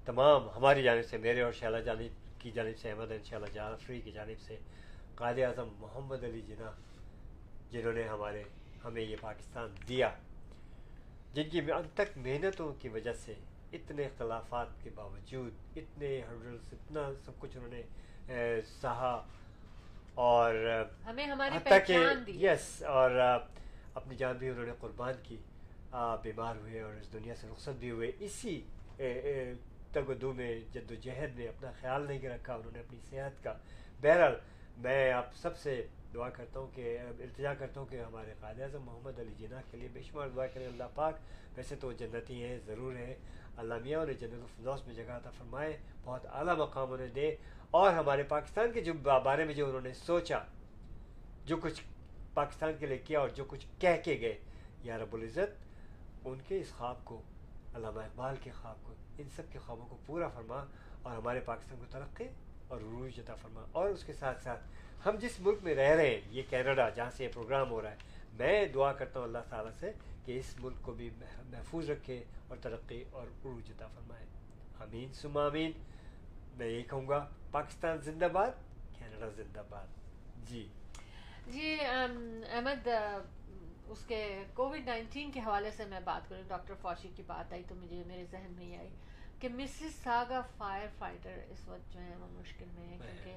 تمام، 0.05 0.49
ہماری 0.51 0.83
جانب 0.83 1.05
سے، 1.05 1.19
میرے 1.19 1.43
اور 1.43 1.53
شیلا 1.53 1.81
جانب 1.81 2.41
کی 2.41 2.51
جانب 2.51 2.79
سے، 2.79 2.91
احمد 2.91 3.11
ان 3.11 3.25
شاء 3.25 3.37
اللہ 3.37 3.53
جعفری 3.55 4.01
کی 4.01 4.13
جانب 4.13 4.41
سے، 4.41 4.57
قائد 5.15 5.39
اعظم 5.39 5.69
محمد 5.79 6.25
علی 6.25 6.41
جناح، 6.41 6.73
جنہوں 7.71 7.93
نے 7.93 8.03
ہمارے، 8.09 8.43
ہمیں 8.85 9.03
یہ 9.03 9.17
پاکستان 9.21 9.75
دیا۔ 9.89 10.11
جن 11.35 11.49
کی 11.49 11.61
اب 11.73 11.87
تک 11.95 12.17
محنتوں 12.17 12.73
کی 12.79 12.89
وجہ 12.89 13.13
سے 13.13 13.35
اتنے 13.73 14.05
اختلافات 14.05 14.69
کے 14.83 14.91
باوجود، 14.95 15.53
اتنے 15.77 16.21
ہرڈلس 16.29 16.73
اتنا 16.73 17.09
سب 17.25 17.33
کچھ 17.39 17.57
انہوں 17.57 17.71
نے 17.71 17.83
سہا 18.81 19.13
اور 20.19 20.55
ہمیں 21.07 21.27
ہماری 21.27 21.59
پہچان 21.65 22.23
دی۔ 22.27 22.33
یس 22.45 22.83
اور 22.83 23.11
اپنی 23.95 24.15
جان 24.17 24.37
بھی 24.37 24.49
انہوں 24.49 24.67
نے 24.67 24.73
قربان 24.81 25.15
کی 25.23 25.37
بیمار 26.23 26.57
ہوئے 26.57 26.81
اور 26.81 26.95
اس 27.01 27.13
دنیا 27.13 27.35
سے 27.41 27.47
رخصت 27.53 27.79
بھی 27.79 27.91
ہوئے۔ 27.91 28.11
اسی 28.21 28.61
تگ 29.93 30.09
و 30.09 30.15
دو 30.15 30.33
میں 30.33 30.51
جد 30.73 30.91
و 30.91 30.95
جہد 30.95 31.39
میں 31.39 31.47
اپنا 31.49 31.71
خیال 31.81 32.07
نہیں 32.09 32.29
رکھا 32.29 32.55
انہوں 32.55 32.73
نے 32.73 32.79
اپنی 32.79 32.99
صحت 33.11 33.43
کا۔ 33.45 33.55
بہرحال 34.03 34.35
میں 34.79 35.13
آپ 35.13 35.37
سب 35.37 35.57
سے 35.59 35.87
دعا 36.15 36.29
کرتا 36.31 36.61
ہوں 36.61 36.67
کہ 36.75 36.99
التجا 37.01 37.55
کرتا 37.55 37.81
ہوں 37.81 37.87
کہ 37.91 38.01
ہمارے 38.01 38.35
قائد 38.41 38.61
اعظم 38.61 38.83
محمد 38.83 39.19
علی 39.19 39.35
جناح 39.39 39.61
کے 39.71 39.77
لیے 39.77 39.89
بے 39.93 40.03
شمار 40.03 40.29
دعا 40.37 40.47
کریں۔ 40.47 40.67
اللہ 40.67 40.89
پاک 40.95 41.15
ویسے 41.57 41.77
تو 41.81 41.93
جنتی 41.93 42.43
ہیں 42.45 42.59
ضرور 42.67 42.97
ہیں۔ 42.97 43.15
اللہ 43.57 43.75
میاں 43.83 44.01
انہیں 44.01 44.21
جنت 44.21 44.35
الفردوس 44.35 44.87
میں 44.87 44.95
جگہ 44.95 45.13
عطا 45.13 45.31
فرمائے 45.39 45.77
بہت 46.05 46.27
اعلیٰ 46.27 46.57
مقام 46.57 46.93
انہیں 46.93 47.15
دے۔ 47.15 47.35
اور 47.71 47.93
ہمارے 47.93 48.23
پاکستان 48.23 48.73
کے 48.73 48.81
جو 48.81 48.93
بارے 49.25 49.45
میں 49.45 49.55
جو 49.55 49.67
انہوں 49.67 49.81
نے 49.81 49.93
سوچا، 49.95 50.39
جو 51.45 51.57
کچھ 51.57 51.83
پاکستان 52.35 52.73
کے 52.79 52.87
لیے 52.87 52.99
کیا 52.99 53.21
اور 53.21 53.29
جو 53.29 53.45
کچھ 53.49 53.67
کہہ 53.79 54.01
کے 54.05 54.19
گئے، 54.21 54.39
یا 54.85 54.99
رب 54.99 55.15
العزت، 55.15 56.27
ان 56.27 56.39
کے 56.49 56.61
اس 56.61 56.73
خواب 56.73 57.05
کو، 57.05 57.21
علامہ 57.75 58.01
اقبال 58.01 58.37
کے 58.43 58.51
خواب 58.51 58.77
کو، 58.83 58.95
ان 59.19 59.29
سب 59.37 59.53
کے 59.53 59.59
خوابوں 59.59 59.87
کو 59.87 59.97
پورا 60.07 60.29
فرما 60.29 60.65
اور 61.03 61.17
ہمارے 61.17 61.41
پاکستان 61.41 61.79
کو 61.79 61.85
ترقی 61.91 62.29
اور 62.69 62.81
عروج 62.81 63.21
عطا 63.21 63.35
فرما 63.35 63.65
اور 63.73 63.89
اس 63.89 64.05
کے 64.05 64.13
ساتھ 64.13 64.43
ساتھ 64.43 65.07
ہم 65.07 65.17
جس 65.21 65.41
ملک 65.41 65.59
میں 65.63 65.75
رہ 65.75 65.95
رہے 65.97 66.11
ہیں، 66.11 66.21
یہ 66.31 66.43
کینیڈا، 66.51 66.89
جہاں 66.89 67.11
سے 67.17 67.25
یہ 67.25 67.29
پروگرام 67.35 67.71
ہو 67.71 67.83
رہا 67.83 67.91
ہے، 67.91 67.97
میں 68.33 68.67
دعا 68.67 68.93
کرتا 68.93 69.21
ہوں 69.21 69.27
اللہ 69.27 69.45
تعالیٰ 69.49 69.73
سے 69.81 69.93
کہ 70.25 70.39
اس 70.39 70.55
ملک 70.61 70.83
کو 70.83 70.93
بھی 70.93 71.11
محفوظ 71.51 71.91
رکھے 71.91 72.23
اور 72.49 72.57
ترقی 72.63 73.03
اور 73.11 73.27
عروج 73.27 73.71
عطا 73.71 73.87
فرمائے۔ 73.87 74.25
امین 74.81 75.13
سم 75.13 75.37
امین 75.39 75.73
میں 76.57 76.67
یہی 76.67 76.83
کہوں 76.83 77.09
گا 77.09 77.27
پاکستان 77.51 77.99
زندہ 77.99 78.29
باد 78.33 78.51
کینیڈا 78.99 79.29
زندہ 79.29 79.63
باد۔ 79.69 79.87
جی۔ 80.49 80.67
جی 81.47 81.77
احمد 81.81 82.89
اس 83.87 84.05
کے 84.07 84.45
کووڈ 84.55 84.87
نائنٹین 84.87 85.31
کے 85.31 85.41
حوالے 85.41 85.71
سے 85.71 85.85
میں 85.85 86.01
بات 86.05 86.29
کروں 86.29 86.43
ڈاکٹر 86.49 86.75
فوشی 86.81 87.09
کی 87.17 87.23
بات 87.27 87.53
آئی 87.53 87.63
تو 87.69 87.75
مجھے 87.75 88.03
میرے 88.07 88.25
ذہن 88.31 88.53
میں 88.57 88.67
یہ 88.67 88.79
آئی 88.79 88.89
کہ 89.41 89.49
مسز 89.49 90.03
ساگا 90.03 90.41
فائر 90.57 90.87
فائٹر 90.99 91.39
اس 91.49 91.69
وقت 91.69 91.93
جو 91.93 92.01
ہے 92.01 92.17
وہ 92.17 92.27
مشکل 92.31 92.65
میں 92.75 92.89
ہے 92.89 92.99
کیونکہ 93.03 93.37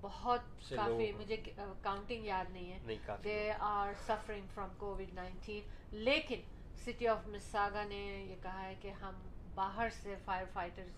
بہت 0.00 0.40
کافی 0.70 1.12
مجھے 1.12 1.36
کاؤنٹنگ 1.82 2.24
یاد 2.24 2.50
نہیں 2.52 2.72
ہے۔ 2.72 2.96
They 3.24 3.52
are 3.58 3.92
suffering 4.06 4.46
from 4.54 4.68
Covid 4.78 5.14
nineteen. 5.14 5.68
لیکن 5.92 6.40
سٹی 6.84 7.08
آف 7.08 7.26
مساگا 7.26 7.84
نے 7.84 8.24
یہ 8.30 8.36
کہا 8.42 8.62
ہے 8.62 8.74
کہ 8.80 8.90
ہم 8.90 9.14
باہر 9.54 9.88
سے 10.02 10.14
فائر 10.24 10.44
فائٹرز 10.52 10.92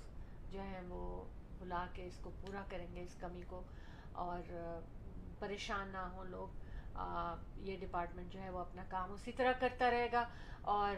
جو 0.53 0.63
ہیں 0.63 0.81
وہ 0.89 1.25
بلا 1.63 1.87
کے 1.95 2.07
اس 2.07 2.17
کو 2.23 2.31
پورا 2.41 2.63
کریں 2.69 2.87
گے، 2.95 3.03
اس 3.03 3.15
کمی 3.21 3.43
کو۔ 3.47 3.63
اور 4.13 4.53
پریشان 5.39 5.89
نہ 5.89 5.99
ہوں 5.99 6.25
لوگ۔ 6.25 6.49
یہ 7.57 7.77
ڈپارٹمنٹ 7.81 8.33
جو 8.33 8.43
ہے 8.43 8.51
وہ 8.51 8.59
اپنا 8.59 8.85
کام 8.89 9.13
اسی 9.13 9.33
طرح 9.33 9.53
کرتا 9.61 9.91
رہے 9.91 10.09
گا۔ 10.13 10.29
اور 10.63 10.97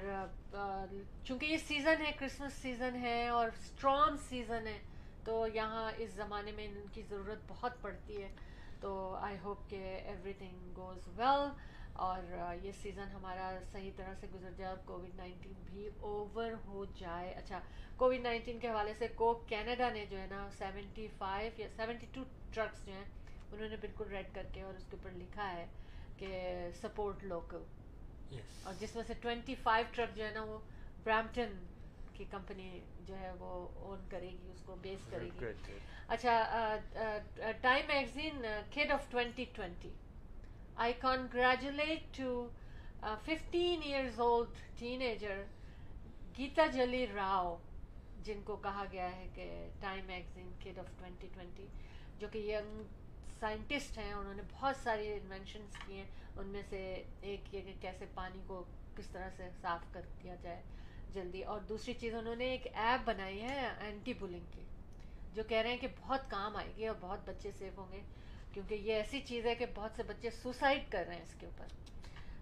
چونکہ 1.25 1.47
یہ 1.47 1.57
سیزن 1.57 2.07
ہے 2.07 2.13
کرسمس 2.19 2.53
سیزن 2.53 2.97
ہے 2.97 3.29
اور 3.29 3.47
اسٹرانگ 3.47 4.17
سیزن 4.29 4.67
ہے، 4.67 4.81
تو 5.25 5.47
یہاں 5.47 5.93
اس 5.97 6.11
زمانے 6.11 6.53
میں 6.53 6.67
ان 6.67 6.85
کی 6.93 7.03
ضرورت 7.03 7.39
بہت 7.49 7.73
پڑتی 7.81 8.23
ہے۔ 8.23 8.35
تو 8.81 9.15
آئی 9.15 9.39
ہوپ 9.45 9.71
کہ 9.71 10.01
ایوری 10.05 10.33
تھنگ 10.33 10.73
گوز 10.77 11.21
ویل 11.21 11.74
اور 11.95 12.23
یہ 12.63 12.73
سیزن 12.73 13.11
ہمارا 13.15 13.51
صحیح 13.73 13.91
طرح 13.97 14.15
سے 14.21 14.27
گزر 14.35 14.51
جائے 14.57 14.71
اور 14.71 14.79
کووڈ 14.85 15.15
نائنٹین 15.17 15.63
بھی 15.65 15.89
اوور 16.01 16.53
ہو 16.67 16.85
جائے۔ 16.95 17.31
اچھا 17.33 17.61
کووڈ 17.97 18.21
نائنٹین 18.21 18.59
کے 18.59 18.69
حوالے 18.69 18.95
سے 18.99 19.09
کو 19.15 19.33
کینیڈا 19.49 19.91
نے 19.91 20.05
جو 20.11 20.19
ہے 20.19 20.27
نا 20.31 20.49
سیونٹی 20.59 21.07
فائیو 21.19 21.51
یا 21.57 21.69
سیونٹی 21.77 22.07
ٹو 22.13 22.25
ٹرکس 22.51 22.85
جو 22.87 22.93
ہیں 22.93 23.05
انہوں 23.53 23.69
نے 23.69 23.77
بالکل 23.81 24.09
ریڈ 24.09 24.35
کر 24.35 24.47
کے 24.53 24.63
اور 24.63 24.75
اس 24.75 24.85
کے 24.91 24.97
اوپر 24.97 25.11
لکھا 25.19 25.51
ہے 25.53 25.67
کہ 26.19 26.33
سپورٹ 26.81 27.25
لوکل 27.25 27.63
اور 28.63 28.75
جس 28.79 28.95
میں 28.97 29.03
سے 29.07 29.15
ٹوینٹی 29.21 29.55
فائیو 29.55 29.87
ٹرک 29.93 30.17
جو 30.17 30.25
ہے 30.25 30.31
نا 30.31 30.43
وہ 30.43 30.59
برامپٹن 31.05 31.57
کی 32.13 32.25
کمپنی 32.25 32.81
جو 33.07 33.19
ہے 33.19 33.33
وہ 33.39 33.69
اون 33.77 34.05
کرے 34.09 34.31
گی 34.33 34.51
اس 34.51 34.63
کو 34.65 34.75
بیس 34.83 35.11
کرے 35.11 35.29
گی۔ 35.41 35.73
اچھا 36.09 36.77
Time 37.61 37.87
magazine 37.87 38.45
kid 38.71 38.91
of 38.91 39.11
twenty 39.11 39.45
twenty 39.53 39.91
I 40.77 40.93
congratulate 41.01 42.17
to 42.17 42.49
fifteen 43.25 43.83
years 43.83 44.21
old 44.21 44.59
teenager 45.03 45.43
Gitanjali 46.67 47.07
Rao 47.07 47.57
جن 48.25 48.41
کو 48.45 48.57
کہا 48.57 48.85
گیا 48.93 49.11
ہے 49.17 49.27
کہ 49.35 49.49
Time 49.81 50.05
magazine 50.07 50.51
kid 50.63 50.79
of 50.79 50.99
twenty 50.99 51.29
twenty 51.35 51.67
جو 52.19 52.29
کہ 52.33 52.39
ینگ 52.39 52.83
سائنٹسٹ 53.41 53.99
ہیں 53.99 54.13
انہوں 54.13 54.35
نے 54.35 54.43
بہت 54.53 54.77
ساری 54.77 55.13
انوینشنس 55.13 55.77
کی 55.87 55.97
ہیں 55.97 56.05
ان 56.37 56.47
میں 56.47 56.63
سے 56.71 56.83
ایک 57.21 57.55
یہ 57.55 57.61
کہ 57.61 57.73
کیسے 57.81 58.07
پانی 58.15 58.41
کو 58.47 58.65
کس 58.97 59.09
طرح 59.09 59.29
سے 59.37 59.49
صاف 59.61 59.93
کر 59.93 60.01
دیا 60.23 60.35
جائے 60.43 60.63
جلدی 61.15 61.43
اور 61.43 61.61
دوسری 61.61 61.95
چیز 61.95 62.15
انہوں 62.15 62.37
نے 62.37 62.45
ایک 62.45 62.67
ایپ 62.75 63.07
بنائی 63.07 63.41
ہے 63.43 63.69
اینٹی 63.79 64.15
بلنگ 64.15 64.45
کی 64.51 64.65
جو 65.35 65.43
کہہ 65.49 65.59
رہے 65.59 65.71
ہیں 65.71 65.79
کہ 65.79 65.89
بہت 66.01 66.31
کام 66.31 66.57
آئے 66.57 66.73
گی 66.77 66.87
اور 66.87 66.97
بہت 67.01 67.29
بچے 67.29 67.51
سیف 67.59 67.79
ہوں 67.79 67.93
گے 67.93 68.01
کیونکہ 68.55 68.75
یہ 68.75 68.95
ایسی 68.95 69.21
چیز 69.21 69.47
ہے 69.47 69.55
کہ 69.55 69.67
بہت 69.75 69.91
سے 69.97 70.03
بچے 70.03 70.31
سوسائڈ 70.31 70.83
کر 70.91 71.05
رہے 71.07 71.15
ہیں 71.15 71.23
اس 71.23 71.35
کے 71.39 71.47
اوپر۔ 71.47 71.67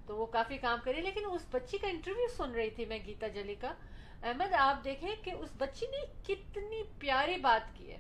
تو 0.07 0.17
وہ 0.17 0.27
کافی 0.27 0.59
کام 0.59 0.79
کری 0.85 1.01
لیکن 1.01 1.21
اس 1.27 1.47
بچی 1.51 1.79
کا 1.79 1.89
انٹرویو 1.89 2.27
سن 2.37 2.51
رہی 2.51 2.71
تھی 2.71 2.85
میں 2.85 2.99
گیتا 3.07 3.29
جلی 3.29 3.55
کا۔ 3.55 3.75
احمد 4.23 4.53
آپ 4.53 4.85
دیکھیں 4.85 5.15
کہ 5.25 5.31
اس 5.31 5.51
بچی 5.59 5.87
نے 5.87 6.05
کتنی 6.27 6.83
پیاری 6.99 7.37
بات 7.37 7.79
کی 7.79 7.93
ہے۔ 7.93 7.99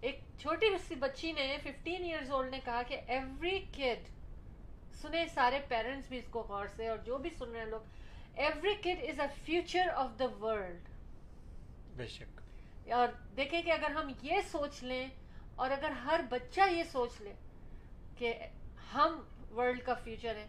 ایک 0.00 0.20
چھوٹی 0.38 0.66
سی 0.88 0.94
بچی 0.94 1.32
نے 1.32 1.56
ففٹین 1.62 2.04
ایئرز 2.04 2.30
اولڈ 2.30 2.50
نے 2.50 2.60
کہا 2.64 2.82
کہ 2.82 3.00
ایوری 3.06 3.58
کڈ 3.76 4.08
سنے 5.02 5.26
سارے 5.34 5.58
پیرنٹس 5.68 6.08
بھی 6.08 6.18
اس 6.18 6.28
کو 6.30 6.42
غور 6.42 6.66
سے 6.76 6.88
اور 6.88 6.98
جو 6.98 7.18
بھی 7.18 7.30
سن 7.30 7.50
رہے 7.50 7.58
ہیں 7.58 7.66
لوگ 7.66 7.80
every 8.36 8.74
kid 8.74 9.08
is 9.08 9.20
a 9.20 9.26
future 9.44 9.88
of 9.94 10.18
the 10.18 10.24
world 10.40 10.88
بے 11.96 12.06
شک۔ 12.06 12.40
اور 12.92 13.08
دیکھیں 13.36 13.62
کہ 13.62 13.70
اگر 13.70 13.90
ہم 13.90 14.12
یہ 14.22 14.36
سوچ 14.50 14.82
لیں 14.82 15.08
اور 15.58 15.70
اگر 15.70 15.90
ہر 15.90 16.20
بچہ 16.30 16.60
یہ 16.70 16.84
سوچ 16.92 17.10
لے 17.20 17.32
کہ 18.18 18.34
ہم 18.94 19.20
ورلڈ 19.56 19.82
کا 19.84 19.94
فیوچر 19.94 20.34
ہے 20.34 20.46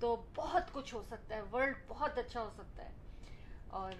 تو 0.00 0.24
بہت 0.34 0.62
کچھ 0.72 0.94
ہو 0.94 1.02
سکتا 1.06 1.34
ہے 1.34 1.42
ورلڈ 1.52 1.74
بہت 1.88 2.18
اچھا 2.18 2.42
ہو 2.42 2.50
سکتا 2.54 2.84
ہے۔ 2.84 2.90
اور 3.68 3.92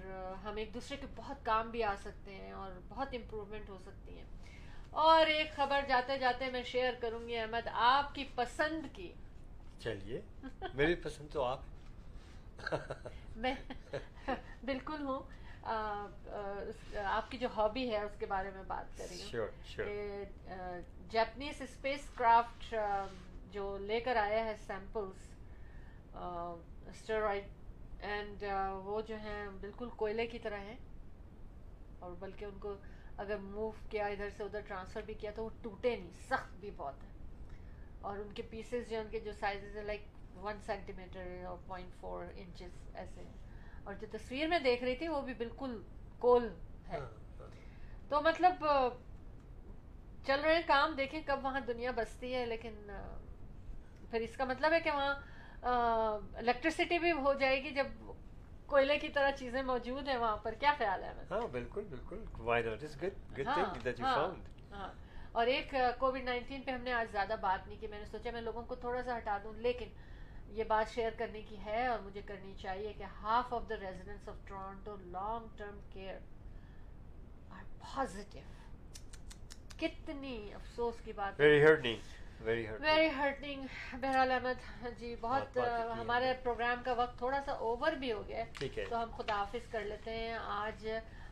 ہم 0.45 0.57
ایک 0.57 0.75
دوسرے 0.75 0.97
کے 0.97 1.07
بہت 1.17 1.37
کام 1.45 1.71
بھی 1.71 1.85
آ 1.85 1.95
سکتے 2.01 2.35
ہیں 2.35 2.53
اور 2.53 2.73
بہت 2.89 3.09
امپروومنٹ 3.13 3.69
ہو 3.69 3.79
سکتی 3.83 4.19
ہیں۔ 4.19 4.25
اور 4.91 5.27
ایک 5.27 5.57
خبر 5.57 5.81
جاتے 5.89 6.19
جاتے 6.19 6.51
میں 6.51 6.63
شیئر 6.63 6.93
کروں 7.01 7.29
گی 7.29 7.37
احمد 7.37 7.69
آپ 7.73 8.15
کی 8.15 8.25
پسند 8.35 8.87
کی۔ 8.93 9.13
چلیے 9.81 10.21
میری 10.75 10.95
پسند 10.95 11.29
تو 11.33 11.45
آپ۔ 11.45 11.61
میں 13.37 13.55
بالکل 14.65 15.03
ہوں۔ 15.03 15.40
آپ 15.63 17.31
کی 17.31 17.39
جو 17.39 17.49
ہابی 17.57 17.91
ہے 17.91 18.01
اس 18.03 18.17
کے 18.19 18.27
بارے 18.27 18.51
میں 18.51 18.63
بات 18.67 18.99
کر 18.99 19.07
رہی 19.11 19.23
ہوں۔ 19.23 19.31
جیپنیز 21.09 21.63
اسپیس 21.63 22.01
کرافٹ 22.15 22.75
جو 23.53 23.79
لے 23.79 24.01
کر 24.01 24.17
آیا 24.17 24.45
ہے 24.45 24.55
سیمپلس 24.67 25.29
اسٹیرائڈ 26.87 27.45
اینڈ 27.99 28.45
وہ 28.85 29.01
جو 29.01 29.17
ہیں 29.17 29.49
بالکل 29.61 29.89
کوئلے 29.97 30.27
کی 30.27 30.39
طرح 30.39 30.59
ہیں۔ 30.59 30.77
اور 31.99 32.11
بلکہ 32.19 32.45
ان 32.45 32.59
کو 32.61 32.75
اگر 33.17 33.37
موو 33.37 33.71
کیا 33.89 34.07
ادھر 34.07 34.29
سے 34.37 34.45
ادھر 34.45 34.61
ٹرانسفر 34.61 35.01
بھی 35.03 35.15
کیا 35.15 35.31
تو 35.35 35.45
وہ 35.45 35.51
ٹوٹے 35.63 35.97
نہیں 35.97 36.11
سخت 36.29 36.61
بھی 36.61 36.71
بہت 36.77 37.03
ہے 37.05 37.09
اور 38.01 38.19
ان 38.19 38.33
کے 38.35 38.43
پیسز 38.43 38.91
جو 38.91 39.01
ان 39.01 39.09
کے 39.11 39.21
جو 39.21 39.33
سائزز 39.33 39.77
ہیں 39.77 39.85
لائک 39.85 40.01
ون 40.37 40.61
سینٹی 40.67 40.93
میٹر 40.93 41.45
اور 41.47 41.57
پوائنٹ 41.67 42.01
فور 42.01 42.25
انچز 42.35 42.89
ایسے 42.95 43.23
اور 43.85 43.95
جو 43.95 44.07
تصویر 44.13 44.49
میں 44.49 44.59
دیکھ 44.59 44.85
رہی 44.85 44.95
تھی 44.97 45.09
وہ 45.09 45.21
بھی 45.21 45.35
بالکل 45.35 45.81
کول 46.19 46.49
ہے۔ 46.89 46.99
ہاں، 46.99 47.07
ہاں۔ 47.39 47.49
تو 48.11 48.21
مطلب 48.21 48.65
چل 50.25 50.41
رہے 50.41 50.55
ہیں 50.55 50.63
کام 50.67 50.95
دیکھیں 50.97 51.21
کب 51.27 51.45
وہاں 51.45 51.61
دنیا 51.61 51.91
بستی 51.91 52.35
ہے 52.35 52.45
لیکن 52.47 52.75
پھر 54.11 54.21
اس 54.21 54.37
کا 54.37 54.45
مطلب 54.45 54.73
ہے 54.73 54.81
کہ 54.81 54.91
وہاں 54.91 55.15
الیکٹریسٹی 56.37 56.99
بھی 56.99 57.13
ہو 57.15 57.33
جائے 57.35 57.63
گی 57.65 57.71
جب 57.71 57.87
کوئلے 58.69 58.99
کی 58.99 59.09
طرح 59.09 59.31
چیزیں 59.31 59.63
موجود 59.63 60.09
ہیں 60.09 60.17
وہاں 60.17 60.37
پر۔ 60.37 60.55
کیا 60.61 60.73
خیال 60.79 61.03
ہے 61.05 61.13
ہاں 61.31 61.41
بالکل 61.49 61.85
بالکل۔ 61.85 62.23
ہاں 64.73 64.89
اور 65.33 65.47
ایک 65.47 65.75
کووڈ 65.99 66.17
نائنٹین 66.25 66.63
پہ 66.63 66.71
ہم 66.71 66.83
نے 66.83 66.93
آج 66.93 67.11
زیادہ 67.13 67.35
بات 67.41 67.67
نہیں 67.69 67.81
کی۔ 67.81 67.87
میں 67.87 67.99
نے 67.99 68.05
سوچا 68.07 68.31
میں 68.31 68.41
لوگوں 68.41 68.63
کو 68.63 68.75
تھوڑا 68.75 69.03
سا 69.03 69.17
ہٹا 69.19 69.39
دوں 69.45 69.53
لیکن 69.59 69.89
یہ 70.51 70.65
بات 70.65 70.95
شیئر 70.95 71.11
کرنے 71.19 71.43
کی 71.43 71.57
ہے 71.65 71.87
اور 71.87 71.99
مجھے 71.99 72.21
کرنی 72.27 72.53
چاہیے 72.59 72.93
کہ 72.93 73.05
half 73.23 73.53
of 73.55 73.69
the 73.69 73.77
residents 73.77 74.29
of 74.29 74.37
Toronto 74.45 74.97
long 75.07 75.57
term 75.57 75.79
care 75.91 76.19
are 77.51 77.65
positive 77.81 78.43
کتنی 79.79 80.37
افسوس 80.55 81.01
کی 81.05 81.13
بات 81.13 81.41
ویری 81.41 81.63
ہرٹنگ 81.63 82.43
ویری 82.43 82.67
ہرٹنگ 83.17 83.67
بہرحال 83.93 84.31
احمد 84.33 84.69
جی 84.99 85.15
بہت 85.21 85.57
ہمارے 85.93 86.33
پروگرام 86.43 86.83
کا 86.85 86.93
وقت 86.93 87.19
تھوڑا 87.19 87.41
سا 87.47 87.53
اوور 87.61 87.93
بھی 88.01 88.13
ہو 88.13 88.23
گیا 88.29 88.45
تو 88.89 89.03
ہم 89.03 89.11
خدا 89.17 89.35
حافظ 89.35 89.69
کر 89.71 89.81
لیتے 89.83 90.11
ہیں۔ 90.13 90.35
آج 90.59 90.87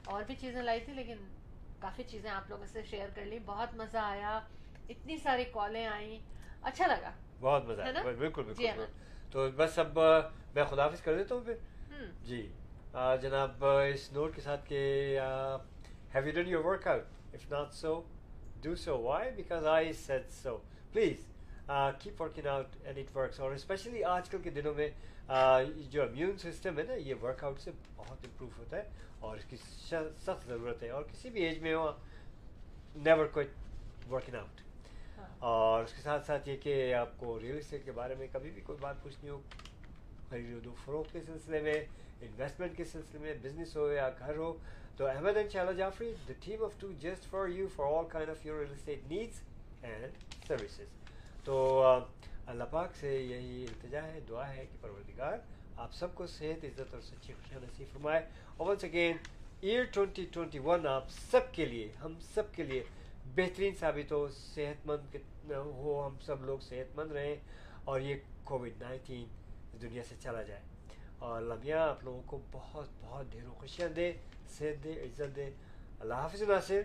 اور 0.06 0.22
بھی 0.22 0.34
چیزیں 0.36 0.62
لائی 0.62 0.80
تھی 0.80 0.92
لیکن 0.92 1.26
کافی 1.82 2.02
چیزیں 2.04 2.30
آپ 2.30 2.50
لوگوں 2.50 2.66
سے 2.66 2.82
شیئر 2.82 3.08
کر 3.14 3.24
لی۔ 3.24 3.38
بہت 3.46 3.74
مزہ 3.74 3.98
آیا۔ 3.98 4.38
اتنی 4.88 5.16
ساری 5.18 5.44
کالیں 5.52 5.86
آئیں۔ 5.86 6.18
اچھا 6.62 6.86
لگا۔ 6.86 7.10
بہت 7.40 7.64
مزہ 7.64 7.82
آیا۔ 7.82 7.92
بالکل 7.94 8.42
بالکل۔ 8.44 8.52
جی 8.54 8.68
تو 9.32 9.48
بس 9.56 9.78
اب 9.78 9.98
میں 10.54 10.64
خدا 10.64 10.84
حافظ 10.84 11.00
کر 11.00 11.16
دیتا 11.16 11.34
ہوں 11.34 11.42
پھر۔ 11.44 11.54
جی۔ 12.24 12.46
جناب 13.22 13.64
اس 13.64 14.12
نوٹ 14.12 14.34
کے 14.34 14.40
ساتھ 14.40 14.68
کہ 14.68 14.78
have 16.14 16.26
you 16.26 16.32
done 16.32 16.48
your 16.48 16.64
work 16.64 16.86
out 16.86 17.34
if 17.34 17.50
not 17.52 17.72
so 17.72 18.00
do 18.62 18.74
so 18.74 18.98
why 19.02 19.30
because 19.30 19.66
I 19.66 19.92
said 19.92 20.30
so 20.32 20.56
please 20.92 21.26
keep 21.98 22.22
working 22.22 22.46
out 22.46 22.76
and 22.84 22.98
it 22.98 23.16
works 23.16 23.40
اور 23.40 23.52
اسپیشلی 23.52 24.04
آج 24.04 24.28
کل 24.28 24.38
کے 24.42 24.50
دنوں 24.50 24.74
میں 24.74 24.88
جو 25.90 26.02
امیون 26.02 26.38
سسٹم 26.38 26.78
ہے 26.78 26.82
نا 26.82 26.94
یہ 26.94 27.14
ورک 27.22 27.44
آؤٹ 27.44 27.60
سے 27.60 27.70
بہت 27.96 28.24
امپروو 28.24 28.50
ہوتا 28.58 28.76
ہے 28.76 28.82
اور 29.20 29.36
اس 29.36 29.44
کی 29.44 29.56
سخت 29.56 30.46
ضرورت 30.46 30.82
ہے۔ 30.82 30.88
اور 30.90 31.02
کسی 31.02 31.30
بھی 31.30 31.44
ایج 31.44 31.58
میں 31.58 31.74
ہو 31.74 31.90
نیور 32.96 33.26
کوئی 33.26 33.46
ورکنگ 34.10 34.34
آؤٹ 34.34 34.60
اور 35.38 35.84
اس 35.84 35.92
کے 35.92 36.02
ساتھ 36.02 36.26
ساتھ 36.26 36.48
یہ 36.48 36.56
کہ 36.62 36.94
آپ 36.94 37.16
کو 37.16 37.38
ریئل 37.40 37.58
اسٹیٹ 37.58 37.84
کے 37.84 37.92
بارے 37.92 38.14
میں 38.18 38.26
کبھی 38.32 38.50
بھی 38.50 38.60
کوئی 38.60 38.78
بات 38.80 39.02
پوچھنی 39.02 39.28
ہو، 39.30 39.40
خرید 40.30 40.66
و 40.66 40.74
فروخت 40.84 41.12
کے 41.12 41.20
سلسلے 41.26 41.60
میں 41.62 41.74
انویسٹمنٹ 42.20 42.76
کے 42.76 42.84
سلسلے 42.84 43.20
میں 43.20 43.34
بزنس 43.42 43.76
ہو 43.76 43.90
یا 43.92 44.08
گھر 44.18 44.36
ہو، 44.36 44.56
تو 44.96 45.06
Ahmad 45.06 45.36
and 45.36 45.52
Shahla 45.52 45.72
Jafri 45.72 46.12
the 46.28 46.32
team 46.40 46.64
of 46.64 46.80
two 46.80 46.90
just 47.00 47.30
for 47.30 47.48
you 47.48 47.66
for 47.76 47.92
all 47.92 48.04
kind 48.08 48.30
of 48.30 48.46
your 48.46 48.58
real 48.58 48.72
estate 48.72 49.10
needs 49.10 49.40
and 49.82 50.24
services 50.46 50.96
تو 51.44 51.82
اللہ 52.46 52.64
پاک 52.70 52.96
سے 52.96 53.16
یہی 53.16 53.64
التجا 53.68 54.02
ہے، 54.06 54.20
دعا 54.28 54.48
ہے 54.54 54.64
کہ 54.70 54.82
پروردگار 54.82 55.38
آپ 55.76 55.92
سب 55.94 56.14
کو 56.14 56.26
صحت، 56.26 56.64
عزت 56.64 56.94
اور 56.94 57.02
سچی 57.02 57.32
خوشیاں 57.32 57.60
نصیب 57.60 57.92
فرمائے۔ 57.92 58.20
اور 58.56 58.66
once 58.66 58.84
again 58.84 59.16
year 59.60 59.84
twenty 59.84 60.24
twenty 60.32 60.58
one 60.58 60.86
آپ 60.86 61.10
سب 61.30 61.52
کے 61.52 61.64
لیے، 61.66 61.88
ہم 62.02 62.14
سب 62.34 62.54
کے 62.54 62.62
لیے 62.62 62.82
بہترین 63.34 63.74
ثابت 63.74 64.12
ہو 64.12 64.28
صحت 64.28 64.86
مند 64.86 65.50
ہو 65.50 66.06
ہم 66.06 66.16
سب 66.26 66.44
لوگ 66.44 66.58
صحت 66.58 66.96
مند 66.96 67.12
رہیں 67.12 67.36
اور 67.84 68.00
یہ 68.00 68.14
کووڈ 68.44 68.82
نائنٹین 68.82 69.26
دنیا 69.82 70.02
سے 70.08 70.14
چلا 70.20 70.42
جائے۔ 70.42 70.60
اور 71.18 71.42
لمحہ 71.42 71.72
آپ 71.72 72.04
لوگوں 72.04 72.22
کو 72.26 72.40
بہت 72.52 72.88
بہت 73.00 73.26
ڈھیروں 73.30 73.54
خوشیاں 73.54 73.88
دے 73.88 74.12
صحت 74.48 74.84
دے 74.84 74.92
عزت 74.92 75.36
دے۔ 75.36 75.50
اللہ 76.00 76.14
حافظ 76.14 76.42
ناصر 76.42 76.80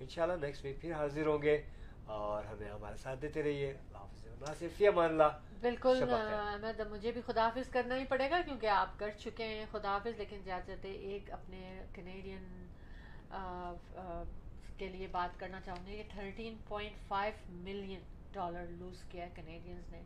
ان 0.00 0.08
شاء 0.08 0.22
اللہ 0.22 0.46
نیکسٹ 0.46 0.64
ویک 0.64 0.80
پھر 0.80 0.92
حاضر 0.92 1.26
ہوں 1.26 1.42
گے 1.42 1.62
اور 2.06 2.44
ہمیں 2.44 2.70
ہمارے 2.70 2.96
ساتھ 2.96 3.22
دیتے 3.22 3.42
رہیے۔ 3.42 3.70
اللہ 3.70 3.98
حافظ 3.98 4.26
ناصر 4.48 4.66
فی 4.76 4.86
امان 4.86 5.08
اللہ۔ 5.08 5.38
بالکل 5.60 6.02
احمد 6.10 6.80
مجھے 6.80 7.12
بھی 7.12 7.20
خدا 7.26 7.44
حافظ 7.44 7.70
کرنا 7.70 7.96
ہی 7.96 8.04
پڑے 8.04 8.30
گا 8.30 8.40
کیونکہ 8.44 8.66
آپ 8.66 8.98
کر 8.98 9.10
چکے 9.18 9.44
ہیں 9.44 9.66
خدا 9.70 9.88
حافظ 9.88 10.18
لیکن 10.18 10.40
جاتے 10.44 10.72
جاتے 10.74 10.90
ایک 10.90 11.30
اپنے 11.30 11.82
کینیڈین 11.94 12.66
کے 14.78 14.88
لیے 14.88 15.06
بات 15.06 15.38
کرنا 15.40 15.60
چاہوں 15.60 15.86
گی 15.86 15.96
کہ 15.96 16.02
thirteen 16.08 16.56
point 16.68 16.96
five 17.08 17.32
million 17.64 18.00
dollar 18.32 18.66
lose 18.70 19.02
کیا 19.10 19.24
ہے 19.24 19.30
کینیڈینز 19.34 19.92
نے۔ 19.92 20.02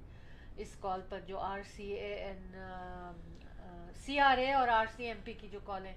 اس 0.57 0.77
کال 0.81 1.01
پر 1.09 1.21
جو 1.27 1.39
R 1.39 1.61
C 1.75 1.93
A 1.93 2.15
N 2.15 2.57
C 4.05 4.19
R 4.21 4.39
A 4.39 4.53
اور 4.53 4.69
آر 4.69 4.87
سی 4.97 5.07
ایم 5.07 5.21
پی 5.25 5.33
کی 5.33 5.49
جو 5.49 5.59
کالیں 5.65 5.93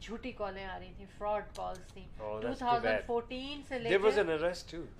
جھوٹی 0.00 0.30
کالیں 0.32 0.64
آ 0.64 0.78
رہی 0.78 0.92
تھیں 0.96 1.06
فراڈ 1.18 1.44
کالس 1.54 1.92
تھیں۔ 1.92 2.06
ٹو 2.18 2.52
تھاؤزینڈ 2.58 3.06
فورٹین 3.06 3.62
سے 3.68 3.78
لے 3.78 3.88
کے 3.88 4.10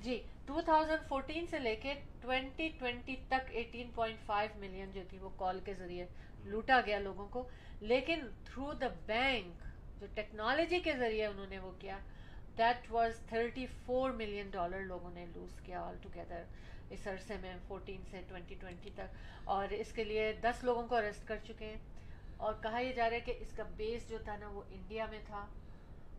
جی 0.03 0.23
ٹو 0.47 0.61
تھاؤزینڈ 0.65 1.09
فورٹین 1.09 1.47
سے 1.47 1.59
لے 1.59 1.75
کے 1.77 1.95
ٹوینٹی 2.21 2.69
ٹوینٹی 2.79 3.17
تک 3.29 3.51
ایٹین 3.51 3.91
پوائنٹ 3.95 4.19
فائیو 4.27 4.51
ملین 4.59 4.91
جو 4.95 5.03
تھی 5.11 5.19
وہ 5.19 5.31
کال 5.37 5.61
کے 5.65 5.75
ذریعے 5.75 6.07
لوٹا 6.45 6.81
گیا 6.87 6.99
لوگوں 6.99 7.27
کو۔ 7.29 7.49
لیکن 7.81 8.21
تھرو 8.45 8.73
دا 8.73 8.89
بینک 9.07 9.65
جو 10.01 10.07
ٹیکنالوجی 10.15 10.81
کے 10.81 10.93
ذریعے 10.93 11.27
انہوں 11.27 11.47
نے 11.47 11.59
وہ 11.59 11.73
کیا 11.81 11.99
that 12.59 12.91
was 12.91 13.21
thirty 13.29 13.67
four 13.67 14.11
million 14.11 14.51
dollar 14.51 14.81
لوگوں 14.81 15.11
نے 15.11 15.27
لوز 15.27 15.61
کیا 15.61 15.81
آل 15.81 15.97
ٹوگیدر 16.03 16.43
اس 16.91 17.07
عرصے 17.07 17.37
میں 17.41 17.55
فورٹین 17.69 18.03
سے 18.11 18.21
ٹوینٹی 18.29 18.55
ٹوینٹی 18.55 18.91
تک 18.91 19.15
اور 19.45 19.69
اس 19.69 19.93
کے 19.93 20.05
لیے 20.05 20.33
دس 20.33 20.65
لوگوں 20.65 20.87
کو 20.89 20.97
اریسٹ 20.97 21.27
کر 21.29 21.37
چکے 21.45 21.67
ہیں 21.67 21.79
اور 22.37 22.55
کہا 22.63 22.79
یہ 22.79 22.93
جا 22.93 23.09
رہا 23.11 23.17
ہے 23.17 23.21
کہ 23.21 23.35
اس 23.41 23.53
کا 23.53 23.63
بیس 23.77 24.09
جو 24.09 24.19
تھا 24.25 24.37
نا 24.37 24.49
وہ 24.49 24.63
انڈیا 24.71 25.07
میں 25.07 25.21
تھا 25.27 25.47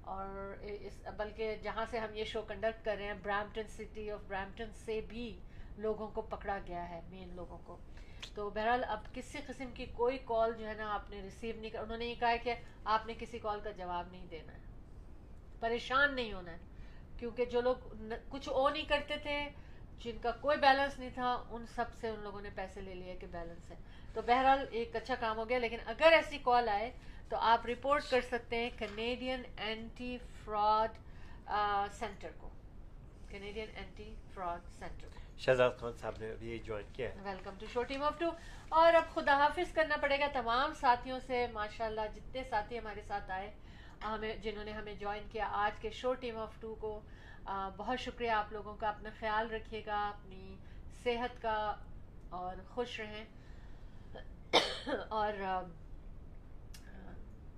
اور 0.02 0.56
اس 0.62 1.08
بلکہ 1.18 1.56
جہاں 1.64 1.86
سے 1.90 2.00
ہم 2.00 2.16
یہ 2.16 2.24
شو 2.24 2.42
کنڈکٹ 2.42 2.86
کر 2.86 2.96
رہے 2.98 3.06
ہیں 3.06 3.14
برامپٹن 3.24 3.68
سٹی 3.68 4.12
آف 4.12 4.20
برامپٹن 4.28 4.72
سے 4.86 5.02
بھی 5.08 5.40
لوگوں 5.78 6.08
کو 6.08 6.22
پکڑا 6.22 6.60
گیا 6.68 6.90
ہے 6.90 7.02
مین 7.10 7.36
لوگوں 7.36 7.58
کو 7.64 7.78
تو 8.36 8.50
بہرحال 8.50 8.84
اب 8.88 9.14
کسی 9.14 9.38
قسم 9.48 9.72
کی 9.74 9.86
کوئی 9.86 10.18
کال 10.26 10.54
جو 10.60 10.68
ہے 10.68 10.74
نا 10.74 10.94
آپ 10.94 11.10
نے 11.10 11.22
ریسیو 11.22 11.56
نہیں 11.60 11.70
کر 11.70 11.80
انہوں 11.80 11.98
نے 11.98 12.06
یہ 12.06 12.16
کہا 12.20 12.30
ہے 12.30 12.38
کہ 12.38 12.54
آپ 12.84 13.08
نے 13.08 13.14
کسی 13.20 13.40
کال 13.40 13.60
کا 13.60 13.72
جواب 13.72 14.08
نہیں 14.12 14.26
دینا 14.32 14.54
ہے۔ 14.54 14.67
پریشان 15.60 16.16
نہیں 16.16 16.34
ہونا 16.34 16.52
ہے۔ 16.52 16.58
کیونکہ 17.20 17.46
جو 17.46 17.62
لوگ 17.62 17.76
کچھ 18.30 18.50
او 18.50 18.68
نہیں 18.70 18.84
کرتے 18.84 19.16
تھے 19.18 19.38
جن 20.04 20.18
کا 20.22 20.32
کوئی 20.32 20.58
بیلنس 20.58 21.00
نہیں 21.00 21.10
تھا 21.14 21.32
ان 21.50 21.66
سب 21.76 21.94
سے 22.00 22.10
ان 22.10 22.20
لوگوں 22.20 22.42
نے 22.42 22.50
پیسے 22.56 22.82
لے 22.82 22.94
لیے 22.96 23.16
کہ 23.20 23.28
بیلنس 23.32 23.72
ہے۔ 23.72 23.76
تو 24.14 24.22
بہرحال 24.22 24.66
ایک 24.72 24.96
اچھا 24.96 25.16
کام 25.16 25.38
ہو 25.38 25.48
گیا 25.50 25.60
لیکن 25.60 25.78
اگر 25.86 26.12
ایسی 26.12 26.38
کال 26.44 26.70
آئے 26.70 26.92
تو 27.30 27.38
آپ 27.38 27.66
رپورٹ 27.66 28.10
کر 28.10 28.22
سکتے 28.22 28.58
ہیں 28.58 28.70
کینیڈین 28.78 29.44
اینٹی 29.58 30.18
فراڈ 30.44 30.98
سینٹر 32.00 32.32
کو۔ 32.38 32.50
Canadian 33.30 33.70
anti 33.76 34.14
fraud 34.34 34.70
centre 34.80 35.08
Shahzad 35.40 35.72
Khan 35.80 35.94
صاحب 35.94 36.14
نے 36.20 36.32
ابھی 36.32 36.58
جوائن 36.66 36.86
کیا 36.94 37.10
welcome 37.24 37.56
to 37.60 37.66
show 37.74 37.84
team 37.84 38.04
off 38.04 38.18
to 38.20 38.30
اور 38.70 38.94
اب 38.94 39.14
خدا 39.14 39.36
حافظ 39.38 39.74
کرنا 39.74 39.98
پڑے 40.02 40.20
گا 40.20 40.28
تمام 40.34 40.74
ساتھیوں 40.74 41.20
سے۔ 41.28 41.46
ماشاء 41.54 41.86
اللہ 41.86 42.08
جتنے 42.16 42.44
ساتھی 42.50 42.78
ہمارے 42.80 43.02
ساتھ 43.08 43.32
آئے 43.32 43.52
ہمیں 44.04 44.36
جنہوں 44.44 44.64
نے 44.66 44.72
ہمیں 44.72 44.94
جوائن 45.00 45.24
کیا. 45.32 45.48
آج 45.64 45.80
کے 45.82 45.90
شو 45.92 46.14
ٹیم 46.22 46.38
آف 46.38 46.60
ٹو 46.60 46.76
کو 46.80 47.00
بہت 47.78 48.00
شکریہ 48.00 48.32
آپ 48.32 48.52
لوگوں 48.54 48.76
کا. 48.76 48.90
اپنا 48.90 49.10
خیال 49.20 49.52
رکھیے 49.52 49.82
گا، 49.86 50.08
اپنی 50.08 50.56
صحت 51.04 51.42
کا، 51.42 51.76
اور 52.38 52.56
خوش 52.70 53.00
رہیں. 53.00 53.26
اور 55.10 55.34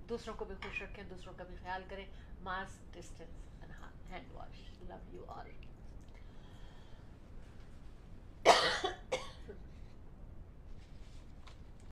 دوسروں 0.10 0.36
کو 0.38 0.46
بھی 0.46 0.56
خوش 0.64 0.82
رکھیں، 0.82 1.04
دوسروں 1.10 1.34
کا 1.38 1.44
بھی 1.44 1.56
خیال 1.64 1.84
کریں. 1.90 2.06
Mask 2.44 2.94
distance 2.94 3.62
and 3.62 3.72
hand 4.12 4.32
wash 4.34 4.62
love 4.90 4.98
you 5.12 5.26
all 5.30 5.48